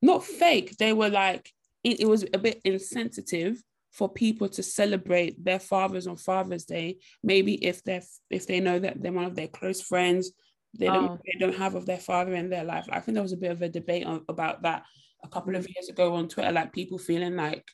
Not 0.01 0.25
fake. 0.25 0.77
They 0.79 0.93
were 0.93 1.09
like 1.09 1.51
it, 1.83 2.01
it 2.01 2.07
was 2.07 2.25
a 2.33 2.39
bit 2.39 2.61
insensitive 2.65 3.63
for 3.93 4.09
people 4.09 4.49
to 4.49 4.63
celebrate 4.63 5.43
their 5.45 5.61
fathers 5.61 6.07
on 6.07 6.17
Father's 6.17 6.65
Day. 6.65 6.99
Maybe 7.23 7.55
if 7.65 7.85
they're 7.85 8.03
if 8.31 8.47
they 8.47 8.61
know 8.61 8.79
that 8.79 9.03
they're 9.03 9.13
one 9.13 9.27
of 9.27 9.37
their 9.37 9.49
close 9.49 9.81
friends, 9.81 10.33
they 10.79 10.87
don't 10.87 11.11
oh. 11.13 11.19
they 11.25 11.39
don't 11.39 11.57
have 11.57 11.75
of 11.75 11.87
their 11.87 11.99
father 11.99 12.35
in 12.35 12.49
their 12.49 12.65
life. 12.65 12.87
I 12.91 13.01
think 13.01 13.15
there 13.15 13.23
was 13.23 13.33
a 13.33 13.39
bit 13.39 13.51
of 13.51 13.63
a 13.63 13.69
debate 13.69 14.07
on, 14.07 14.25
about 14.29 14.63
that 14.63 14.85
a 15.23 15.29
couple 15.29 15.55
of 15.55 15.69
years 15.69 15.89
ago 15.89 16.15
on 16.15 16.29
Twitter, 16.29 16.51
like 16.51 16.73
people 16.73 16.99
feeling 16.99 17.37
like 17.37 17.65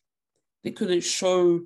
they 0.65 0.73
couldn't 0.73 1.05
show 1.05 1.61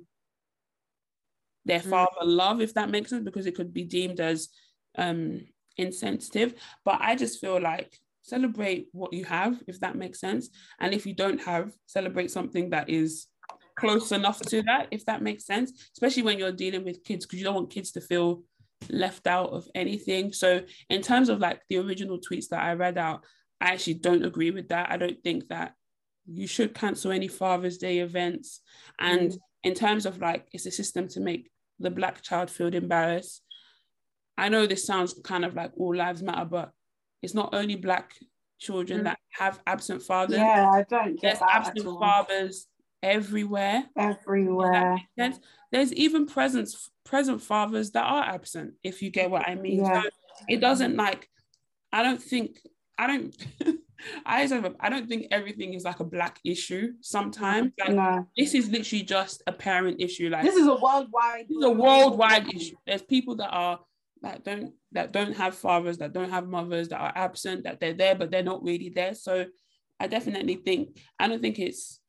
their 1.65 1.79
Mm. 1.79 1.89
father 1.89 2.25
love, 2.25 2.61
if 2.61 2.73
that 2.75 2.89
makes 2.89 3.09
sense, 3.09 3.23
because 3.23 3.45
it 3.47 3.55
could 3.55 3.73
be 3.73 3.83
deemed 3.83 4.19
as 4.19 4.49
um 4.97 5.41
insensitive. 5.77 6.53
But 6.85 6.99
I 7.01 7.15
just 7.15 7.41
feel 7.41 7.59
like 7.59 7.97
celebrate 8.21 8.87
what 8.91 9.13
you 9.13 9.25
have, 9.25 9.61
if 9.67 9.79
that 9.79 9.95
makes 9.95 10.19
sense. 10.19 10.49
And 10.79 10.93
if 10.93 11.05
you 11.05 11.15
don't 11.15 11.41
have, 11.41 11.73
celebrate 11.87 12.29
something 12.29 12.69
that 12.69 12.89
is 12.89 13.27
close 13.75 14.11
enough 14.11 14.39
to 14.41 14.61
that, 14.63 14.87
if 14.91 15.05
that 15.05 15.21
makes 15.21 15.45
sense, 15.45 15.89
especially 15.93 16.23
when 16.23 16.37
you're 16.39 16.51
dealing 16.51 16.83
with 16.83 17.03
kids, 17.03 17.25
because 17.25 17.39
you 17.39 17.45
don't 17.45 17.55
want 17.55 17.69
kids 17.69 17.91
to 17.93 18.01
feel 18.01 18.43
left 18.89 19.27
out 19.27 19.49
of 19.51 19.67
anything. 19.75 20.33
So, 20.33 20.61
in 20.89 21.01
terms 21.01 21.29
of 21.29 21.39
like 21.39 21.61
the 21.69 21.77
original 21.77 22.19
tweets 22.19 22.49
that 22.49 22.61
I 22.63 22.73
read 22.73 22.97
out, 22.97 23.23
I 23.61 23.67
actually 23.73 23.95
don't 23.95 24.25
agree 24.25 24.51
with 24.51 24.69
that. 24.69 24.91
I 24.91 24.97
don't 24.97 25.21
think 25.23 25.47
that 25.49 25.73
you 26.25 26.47
should 26.47 26.73
cancel 26.73 27.11
any 27.11 27.27
Father's 27.27 27.77
Day 27.77 27.99
events. 27.99 28.61
And 28.99 29.31
Mm. 29.31 29.37
in 29.63 29.73
terms 29.73 30.05
of 30.05 30.19
like, 30.19 30.47
it's 30.51 30.65
a 30.65 30.71
system 30.71 31.07
to 31.09 31.19
make 31.19 31.49
the 31.79 31.89
black 31.89 32.21
child 32.21 32.49
feel 32.49 32.73
embarrassed. 32.73 33.41
I 34.37 34.49
know 34.49 34.65
this 34.65 34.85
sounds 34.85 35.13
kind 35.23 35.45
of 35.45 35.55
like 35.55 35.71
all 35.77 35.95
lives 35.95 36.21
matter, 36.23 36.45
but 36.45 36.71
it's 37.21 37.33
not 37.33 37.53
only 37.53 37.75
black 37.75 38.15
children 38.59 39.01
Mm. 39.01 39.03
that 39.05 39.19
have 39.31 39.61
absent 39.67 40.01
fathers. 40.03 40.37
Yeah, 40.37 40.69
I 40.73 40.83
don't 40.83 41.19
There's 41.21 41.37
get 41.37 41.39
that 41.39 41.49
absent 41.55 41.79
at 41.79 41.85
all. 41.85 41.99
fathers 41.99 42.67
everywhere. 43.03 43.83
Everywhere. 43.97 44.99
There's, 45.15 45.39
there's 45.71 45.93
even 45.93 46.25
present 46.25 46.69
present 47.03 47.41
fathers 47.41 47.91
that 47.91 48.03
are 48.03 48.23
absent, 48.23 48.73
if 48.83 49.01
you 49.01 49.11
get 49.11 49.29
what 49.29 49.47
I 49.47 49.55
mean. 49.55 49.83
Yeah. 49.83 50.01
So 50.03 50.09
it 50.47 50.61
doesn't 50.61 50.95
like 50.95 51.29
I 51.91 52.03
don't 52.03 52.21
think 52.21 52.59
I 52.97 53.07
don't 53.07 53.35
I 54.25 54.45
don't 54.47 54.75
I 54.79 54.89
don't 54.89 55.07
think 55.07 55.27
everything 55.31 55.73
is 55.73 55.83
like 55.83 55.99
a 55.99 56.05
black 56.05 56.39
issue 56.43 56.93
sometimes. 57.01 57.71
Like 57.79 57.93
No, 57.93 58.27
this 58.37 58.53
is 58.53 58.69
literally 58.69 59.03
just 59.03 59.43
a 59.47 59.51
parent 59.51 60.01
issue. 60.01 60.29
Like 60.29 60.43
this 60.43 60.55
is 60.55 60.67
a 60.67 60.75
worldwide. 60.75 61.45
this 61.49 61.57
is 61.57 61.63
a 61.63 61.69
worldwide 61.69 62.53
issue. 62.53 62.75
There's 62.85 63.01
people 63.01 63.35
that 63.37 63.49
are 63.49 63.79
that 64.21 64.43
don't 64.43 64.73
that 64.93 65.11
don't 65.11 65.35
have 65.35 65.55
fathers, 65.55 65.97
that 65.99 66.13
don't 66.13 66.29
have 66.29 66.47
mothers, 66.47 66.89
that 66.89 66.99
are 66.99 67.13
absent, 67.15 67.63
that 67.65 67.79
they're 67.79 67.93
there 67.93 68.15
but 68.15 68.31
they're 68.31 68.43
not 68.43 68.63
really 68.63 68.89
there. 68.89 69.13
So 69.13 69.45
I 69.99 70.07
definitely 70.07 70.55
think 70.55 70.97
I 71.19 71.27
don't 71.27 71.41
think 71.41 71.59
it's 71.59 71.99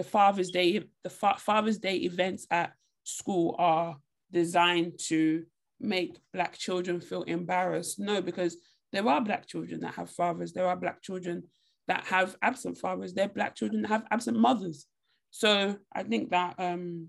the 0.00 0.04
Father's 0.04 0.50
Day. 0.50 0.82
The 1.04 1.10
fa- 1.10 1.36
Father's 1.38 1.76
Day 1.76 1.96
events 1.96 2.46
at 2.50 2.72
school 3.04 3.54
are 3.58 3.96
designed 4.32 4.98
to 5.08 5.44
make 5.78 6.16
black 6.32 6.56
children 6.56 7.02
feel 7.02 7.22
embarrassed. 7.24 8.00
No, 8.00 8.22
because 8.22 8.56
there 8.92 9.06
are 9.06 9.20
black 9.20 9.46
children 9.46 9.80
that 9.80 9.94
have 9.96 10.08
fathers. 10.08 10.54
There 10.54 10.66
are 10.66 10.76
black 10.84 11.02
children 11.02 11.42
that 11.86 12.06
have 12.06 12.34
absent 12.40 12.78
fathers. 12.78 13.12
There 13.12 13.26
are 13.26 13.38
black 13.40 13.54
children 13.54 13.82
that 13.82 13.88
have 13.88 14.06
absent 14.10 14.38
mothers. 14.38 14.86
So 15.30 15.76
I 15.92 16.02
think 16.02 16.30
that 16.30 16.54
um 16.58 17.08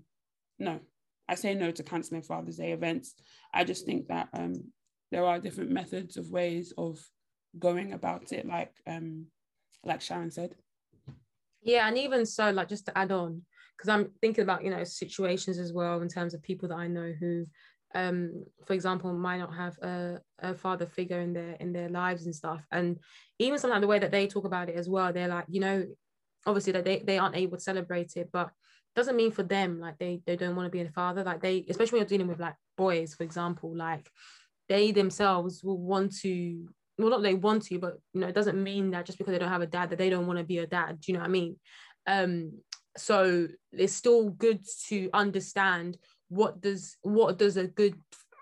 no, 0.58 0.80
I 1.26 1.34
say 1.34 1.54
no 1.54 1.70
to 1.70 1.82
cancelling 1.82 2.22
Father's 2.22 2.58
Day 2.58 2.72
events. 2.72 3.14
I 3.54 3.64
just 3.64 3.86
think 3.86 4.08
that 4.08 4.28
um, 4.34 4.52
there 5.10 5.24
are 5.24 5.38
different 5.38 5.70
methods 5.70 6.18
of 6.18 6.30
ways 6.30 6.74
of 6.76 6.98
going 7.58 7.94
about 7.94 8.32
it, 8.32 8.46
like 8.46 8.74
um, 8.86 9.26
like 9.82 10.02
Sharon 10.02 10.30
said. 10.30 10.54
Yeah, 11.62 11.86
and 11.86 11.96
even 11.96 12.26
so, 12.26 12.50
like 12.50 12.68
just 12.68 12.86
to 12.86 12.98
add 12.98 13.12
on, 13.12 13.42
because 13.76 13.88
I'm 13.88 14.10
thinking 14.20 14.42
about 14.42 14.64
you 14.64 14.70
know 14.70 14.84
situations 14.84 15.58
as 15.58 15.72
well 15.72 16.00
in 16.00 16.08
terms 16.08 16.34
of 16.34 16.42
people 16.42 16.68
that 16.68 16.76
I 16.76 16.88
know 16.88 17.12
who, 17.18 17.46
um, 17.94 18.44
for 18.66 18.72
example, 18.72 19.12
might 19.12 19.38
not 19.38 19.54
have 19.54 19.78
a, 19.78 20.20
a 20.40 20.54
father 20.54 20.86
figure 20.86 21.20
in 21.20 21.32
their 21.32 21.52
in 21.60 21.72
their 21.72 21.88
lives 21.88 22.26
and 22.26 22.34
stuff, 22.34 22.64
and 22.72 22.98
even 23.38 23.58
sometimes 23.58 23.80
the 23.82 23.86
way 23.86 24.00
that 24.00 24.10
they 24.10 24.26
talk 24.26 24.44
about 24.44 24.68
it 24.68 24.76
as 24.76 24.88
well, 24.88 25.12
they're 25.12 25.28
like, 25.28 25.44
you 25.48 25.60
know, 25.60 25.86
obviously 26.46 26.72
that 26.72 26.84
they, 26.84 26.98
they 27.00 27.18
aren't 27.18 27.36
able 27.36 27.56
to 27.56 27.62
celebrate 27.62 28.12
it, 28.16 28.30
but 28.32 28.50
doesn't 28.94 29.16
mean 29.16 29.30
for 29.32 29.42
them 29.42 29.80
like 29.80 29.96
they 29.98 30.20
they 30.26 30.36
don't 30.36 30.56
want 30.56 30.66
to 30.66 30.70
be 30.70 30.80
a 30.80 30.90
father, 30.90 31.22
like 31.22 31.40
they 31.40 31.64
especially 31.68 31.98
when 31.98 32.00
you're 32.02 32.18
dealing 32.18 32.28
with 32.28 32.40
like 32.40 32.56
boys, 32.76 33.14
for 33.14 33.22
example, 33.22 33.74
like 33.76 34.10
they 34.68 34.90
themselves 34.90 35.62
will 35.62 35.78
want 35.78 36.16
to 36.18 36.66
well 36.98 37.10
not 37.10 37.22
they 37.22 37.34
want 37.34 37.62
to 37.64 37.78
but 37.78 37.98
you 38.12 38.20
know 38.20 38.28
it 38.28 38.34
doesn't 38.34 38.62
mean 38.62 38.90
that 38.90 39.06
just 39.06 39.18
because 39.18 39.32
they 39.32 39.38
don't 39.38 39.48
have 39.48 39.62
a 39.62 39.66
dad 39.66 39.90
that 39.90 39.98
they 39.98 40.10
don't 40.10 40.26
want 40.26 40.38
to 40.38 40.44
be 40.44 40.58
a 40.58 40.66
dad 40.66 41.00
do 41.00 41.10
you 41.10 41.14
know 41.14 41.20
what 41.20 41.28
i 41.28 41.30
mean? 41.30 41.56
Um 42.06 42.52
so 42.96 43.48
it's 43.72 43.94
still 43.94 44.28
good 44.30 44.60
to 44.88 45.08
understand 45.14 45.96
what 46.28 46.60
does 46.60 46.96
what 47.02 47.38
does 47.38 47.56
a 47.56 47.66
good 47.66 47.94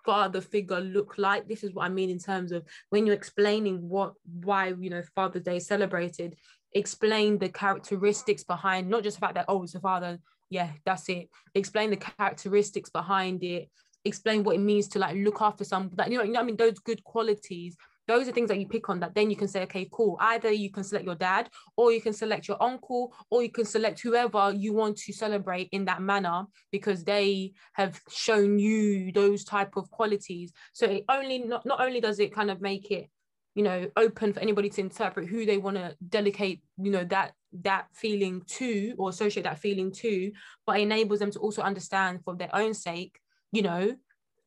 father 0.05 0.41
figure 0.41 0.81
look 0.81 1.15
like? 1.19 1.47
This 1.47 1.63
is 1.63 1.73
what 1.73 1.85
i 1.85 1.89
mean 1.89 2.11
in 2.11 2.19
terms 2.19 2.53
of 2.53 2.65
when 2.89 3.07
you're 3.07 3.15
explaining 3.15 3.89
what 3.89 4.15
why 4.25 4.75
you 4.79 4.91
know 4.91 5.03
father's 5.15 5.43
day 5.43 5.57
is 5.57 5.67
celebrated 5.67 6.37
explain 6.73 7.37
the 7.39 7.49
characteristics 7.49 8.45
behind 8.45 8.89
not 8.89 9.03
just 9.03 9.17
the 9.17 9.21
fact 9.21 9.35
that 9.35 9.45
oh 9.49 9.63
it's 9.63 9.75
a 9.75 9.81
father 9.81 10.19
yeah 10.51 10.71
that's 10.85 11.09
it. 11.09 11.31
Explain 11.55 11.91
the 11.91 11.97
characteristics 11.97 12.91
behind 12.91 13.43
it. 13.43 13.71
Explain 14.05 14.43
what 14.43 14.57
it 14.57 14.61
means 14.61 14.89
to 14.89 14.99
like 14.99 15.17
look 15.17 15.41
after 15.41 15.65
some 15.65 15.91
that 15.95 16.11
you 16.11 16.19
know, 16.19 16.25
you 16.25 16.33
know 16.33 16.41
I 16.41 16.43
mean? 16.43 16.57
Those 16.57 16.79
good 16.81 17.03
qualities 17.05 17.77
those 18.11 18.28
are 18.28 18.32
things 18.32 18.49
that 18.49 18.59
you 18.59 18.66
pick 18.66 18.89
on 18.89 19.01
that 19.01 19.15
then 19.15 19.31
you 19.31 19.37
can 19.37 19.49
say 19.49 19.62
okay 19.62 19.89
cool. 19.93 20.16
Either 20.20 20.51
you 20.51 20.70
can 20.70 20.85
select 20.85 21.05
your 21.05 21.15
dad 21.15 21.49
or 21.77 21.93
you 21.93 22.01
can 22.01 22.12
select 22.12 22.49
your 22.49 22.61
uncle 22.62 23.15
or 23.31 23.43
you 23.43 23.51
can 23.51 23.65
select 23.65 24.01
whoever 24.01 24.53
you 24.53 24.73
want 24.73 24.97
to 24.97 25.12
celebrate 25.12 25.69
in 25.73 25.85
that 25.85 26.03
manner 26.03 26.45
because 26.73 27.05
they 27.05 27.53
have 27.74 28.01
shown 28.11 28.59
you 28.59 29.12
those 29.12 29.45
type 29.45 29.77
of 29.77 29.91
qualities. 29.91 30.53
So 30.73 30.87
it 30.87 31.05
only 31.09 31.39
not, 31.39 31.65
not 31.65 31.81
only 31.81 32.01
does 32.01 32.19
it 32.19 32.35
kind 32.35 32.51
of 32.51 32.61
make 32.61 32.91
it 32.91 33.09
you 33.55 33.62
know 33.62 33.89
open 33.97 34.32
for 34.32 34.41
anybody 34.41 34.69
to 34.70 34.81
interpret 34.81 35.28
who 35.28 35.45
they 35.45 35.59
want 35.59 35.77
to 35.77 35.97
delegate 36.09 36.61
you 36.81 36.91
know 36.91 37.05
that 37.05 37.32
that 37.53 37.87
feeling 37.93 38.43
to 38.47 38.95
or 38.97 39.11
associate 39.11 39.43
that 39.43 39.59
feeling 39.59 39.91
to 39.91 40.31
but 40.66 40.78
enables 40.78 41.19
them 41.19 41.32
to 41.32 41.41
also 41.41 41.62
understand 41.62 42.20
for 42.24 42.37
their 42.37 42.55
own 42.55 42.73
sake 42.73 43.19
you 43.51 43.62
know 43.62 43.93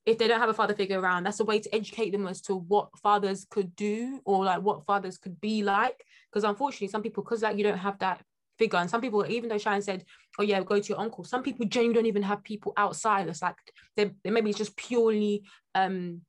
if 0.05 0.17
they 0.17 0.27
don't 0.27 0.39
have 0.39 0.49
a 0.49 0.53
father 0.53 0.73
figure 0.73 0.99
around 0.99 1.23
that's 1.23 1.39
a 1.39 1.45
way 1.45 1.59
to 1.59 1.73
educate 1.73 2.11
them 2.11 2.27
as 2.27 2.41
to 2.41 2.55
what 2.55 2.89
fathers 2.99 3.45
could 3.49 3.75
do 3.75 4.19
or 4.25 4.43
like 4.43 4.61
what 4.61 4.85
fathers 4.85 5.17
could 5.17 5.39
be 5.39 5.63
like. 5.63 6.03
Because 6.31 6.43
unfortunately 6.43 6.89
some 6.89 7.01
people 7.01 7.23
because 7.23 7.41
like 7.41 7.57
you 7.57 7.63
don't 7.63 7.77
have 7.77 7.99
that 7.99 8.21
figure 8.57 8.79
and 8.79 8.89
some 8.89 9.01
people 9.01 9.25
even 9.27 9.49
though 9.49 9.57
Sharon 9.57 9.81
said 9.81 10.03
oh 10.37 10.43
yeah 10.43 10.61
go 10.61 10.79
to 10.79 10.89
your 10.89 10.99
uncle 10.99 11.23
some 11.23 11.41
people 11.41 11.65
genuinely 11.65 12.01
don't 12.01 12.07
even 12.07 12.23
have 12.23 12.43
people 12.43 12.71
outside 12.77 13.27
it's 13.27 13.41
like 13.41 13.55
they 13.95 14.11
maybe 14.25 14.49
it's 14.51 14.59
just 14.59 14.77
purely 14.77 15.43
um 15.73 16.21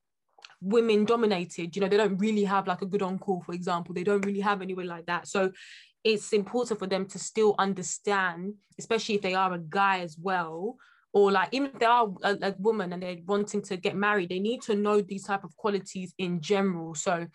women 0.62 1.04
dominated 1.04 1.76
you 1.76 1.82
know 1.82 1.88
they 1.88 1.98
don't 1.98 2.16
really 2.16 2.44
have 2.44 2.66
like 2.66 2.80
a 2.80 2.86
good 2.86 3.02
uncle 3.02 3.42
for 3.44 3.52
example. 3.52 3.94
They 3.94 4.04
don't 4.04 4.24
really 4.24 4.40
have 4.40 4.62
anyone 4.62 4.86
like 4.86 5.06
that. 5.06 5.28
So 5.28 5.52
it's 6.02 6.32
important 6.32 6.78
for 6.78 6.86
them 6.86 7.06
to 7.06 7.18
still 7.18 7.54
understand 7.58 8.54
especially 8.78 9.16
if 9.16 9.22
they 9.22 9.34
are 9.34 9.52
a 9.52 9.58
guy 9.58 10.00
as 10.00 10.16
well 10.20 10.76
or 11.14 11.30
like 11.30 11.48
even 11.52 11.70
if 11.72 11.78
they 11.78 11.86
are 11.86 12.12
a, 12.22 12.36
a 12.42 12.54
woman 12.58 12.92
and 12.92 13.02
they're 13.02 13.16
wanting 13.24 13.62
to 13.62 13.76
get 13.76 13.96
married 13.96 14.28
they 14.28 14.40
need 14.40 14.60
to 14.60 14.74
know 14.74 15.00
these 15.00 15.24
type 15.24 15.44
of 15.44 15.56
qualities 15.56 16.12
in 16.18 16.40
general. 16.40 16.94
So 16.94 17.26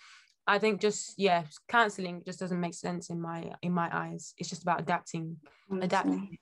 i 0.48 0.58
think 0.58 0.82
just 0.82 1.14
yeah 1.16 1.44
canceling 1.68 2.24
just 2.26 2.40
doesn't 2.40 2.60
make 2.60 2.74
sense 2.74 3.10
in 3.10 3.20
my 3.20 3.52
in 3.62 3.72
my 3.72 3.90
eyes. 3.92 4.34
It's 4.38 4.50
just 4.50 4.62
about 4.62 4.82
adapting 4.82 5.38
adapting. 5.82 6.38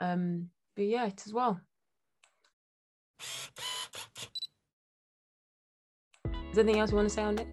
Um 0.00 0.48
but 0.76 0.86
yeah 0.86 1.06
it 1.06 1.22
as 1.26 1.32
well. 1.32 1.60
Is 6.50 6.56
there 6.56 6.62
anything 6.62 6.80
else 6.80 6.90
you 6.90 6.96
want 6.96 7.08
to 7.08 7.14
say 7.14 7.22
on 7.22 7.38
it? 7.38 7.48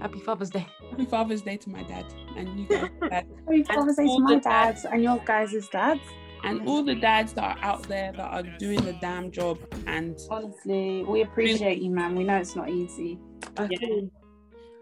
Happy 0.00 0.20
father's 0.20 0.50
day. 0.50 0.66
Happy 0.90 1.06
Father's 1.06 1.42
Day 1.42 1.56
to 1.56 1.70
my 1.70 1.82
dad 1.82 2.04
and 2.36 2.60
you 2.60 2.66
guys, 2.66 2.90
dad, 3.10 3.26
Happy 3.46 3.62
Father's 3.62 3.96
Day 3.96 4.06
to 4.06 4.18
my 4.20 4.34
the 4.34 4.40
dads 4.40 4.84
and 4.84 5.02
your 5.02 5.18
guys' 5.24 5.68
dads. 5.68 6.00
And 6.46 6.60
mm. 6.60 6.66
all 6.68 6.82
the 6.82 6.94
dads 6.94 7.32
that 7.34 7.42
are 7.42 7.64
out 7.64 7.82
there 7.84 8.12
that 8.12 8.20
are 8.20 8.42
doing 8.58 8.82
the 8.84 8.92
damn 8.94 9.30
job 9.30 9.58
and 9.86 10.16
Honestly, 10.30 11.04
we 11.04 11.22
appreciate 11.22 11.82
you, 11.82 11.90
man. 11.90 12.14
We 12.14 12.24
know 12.24 12.36
it's 12.36 12.56
not 12.56 12.70
easy. 12.70 13.18
Yeah. 13.58 14.00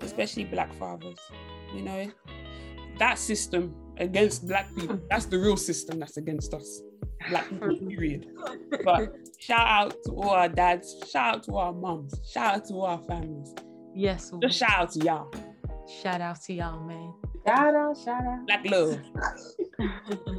especially 0.02 0.44
black 0.44 0.72
fathers. 0.74 1.18
You 1.74 1.82
know, 1.82 2.12
that 2.98 3.18
system 3.18 3.74
against 3.96 4.46
black 4.46 4.72
people, 4.76 5.00
that's 5.10 5.24
the 5.24 5.38
real 5.38 5.56
system 5.56 5.98
that's 5.98 6.18
against 6.18 6.52
us. 6.54 6.82
Black 7.30 7.48
people, 7.48 7.76
period. 7.88 8.28
But 8.84 9.14
shout 9.38 9.66
out 9.66 9.96
to 10.04 10.12
all 10.12 10.30
our 10.30 10.48
dads, 10.48 10.94
shout 11.10 11.36
out 11.36 11.42
to 11.44 11.56
our 11.56 11.72
moms, 11.72 12.14
shout 12.30 12.56
out 12.56 12.64
to 12.66 12.74
all 12.74 12.86
our 12.86 13.02
families. 13.02 13.54
yes 13.94 14.30
Just 14.42 14.58
shout 14.58 14.78
out 14.78 14.90
to 14.92 15.04
y'all. 15.04 15.34
shout 16.02 16.20
out 16.20 16.42
to 16.42 16.52
y'all 16.52 16.80
man 16.80 17.14
Shout 17.46 17.74
out, 17.74 17.96
shout 17.98 18.22
out. 18.24 18.46
Black 18.46 18.64
love. 18.64 18.98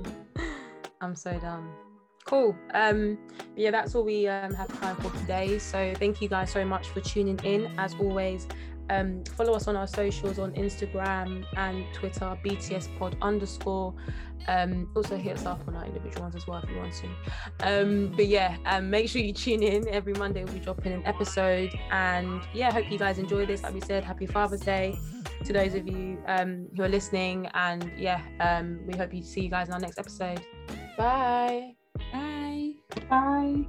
I'm 1.01 1.15
so 1.15 1.37
done. 1.39 1.69
Cool. 2.25 2.55
Um, 2.73 3.19
yeah, 3.55 3.69
that's 3.69 3.93
all 3.93 4.03
we 4.03 4.27
um, 4.27 4.53
have 4.53 4.67
time 4.79 4.95
for 4.95 5.15
today. 5.19 5.59
So 5.59 5.93
thank 5.97 6.21
you 6.21 6.27
guys 6.27 6.51
so 6.51 6.65
much 6.65 6.89
for 6.89 6.99
tuning 6.99 7.39
in. 7.43 7.71
As 7.77 7.93
always, 7.95 8.47
um, 8.89 9.23
follow 9.35 9.53
us 9.53 9.67
on 9.67 9.75
our 9.75 9.87
socials 9.87 10.39
on 10.39 10.51
Instagram 10.53 11.45
and 11.55 11.85
Twitter, 11.93 12.37
BTS 12.43 12.97
Pod 12.97 13.15
underscore. 13.21 13.93
Um, 14.47 14.89
also 14.95 15.17
hit 15.17 15.37
us 15.37 15.45
up 15.45 15.67
on 15.67 15.75
our 15.75 15.85
individual 15.85 16.23
ones 16.23 16.35
as 16.35 16.45
well 16.45 16.61
if 16.63 16.69
you 16.69 16.77
want 16.77 16.93
to. 16.93 17.07
Um, 17.61 18.13
but 18.15 18.27
yeah, 18.27 18.57
um, 18.65 18.89
make 18.89 19.09
sure 19.09 19.21
you 19.21 19.33
tune 19.33 19.63
in 19.63 19.87
every 19.87 20.13
Monday. 20.13 20.43
We'll 20.43 20.53
be 20.53 20.59
dropping 20.59 20.93
an 20.93 21.03
episode, 21.05 21.73
and 21.91 22.41
yeah, 22.53 22.71
hope 22.71 22.91
you 22.91 22.99
guys 22.99 23.17
enjoy 23.17 23.45
this. 23.45 23.63
Like 23.63 23.73
we 23.73 23.81
said, 23.81 24.03
Happy 24.03 24.27
Father's 24.27 24.61
Day 24.61 24.97
to 25.45 25.53
those 25.53 25.73
of 25.73 25.87
you 25.87 26.19
um, 26.27 26.67
who 26.75 26.83
are 26.83 26.89
listening, 26.89 27.47
and 27.53 27.91
yeah, 27.97 28.21
um, 28.39 28.79
we 28.85 28.95
hope 28.95 29.13
you 29.13 29.23
see 29.23 29.41
you 29.41 29.49
guys 29.49 29.67
in 29.67 29.73
our 29.73 29.79
next 29.79 29.97
episode. 29.97 30.45
Bye. 30.97 31.75
Bye. 32.11 32.73
Bye. 33.09 33.65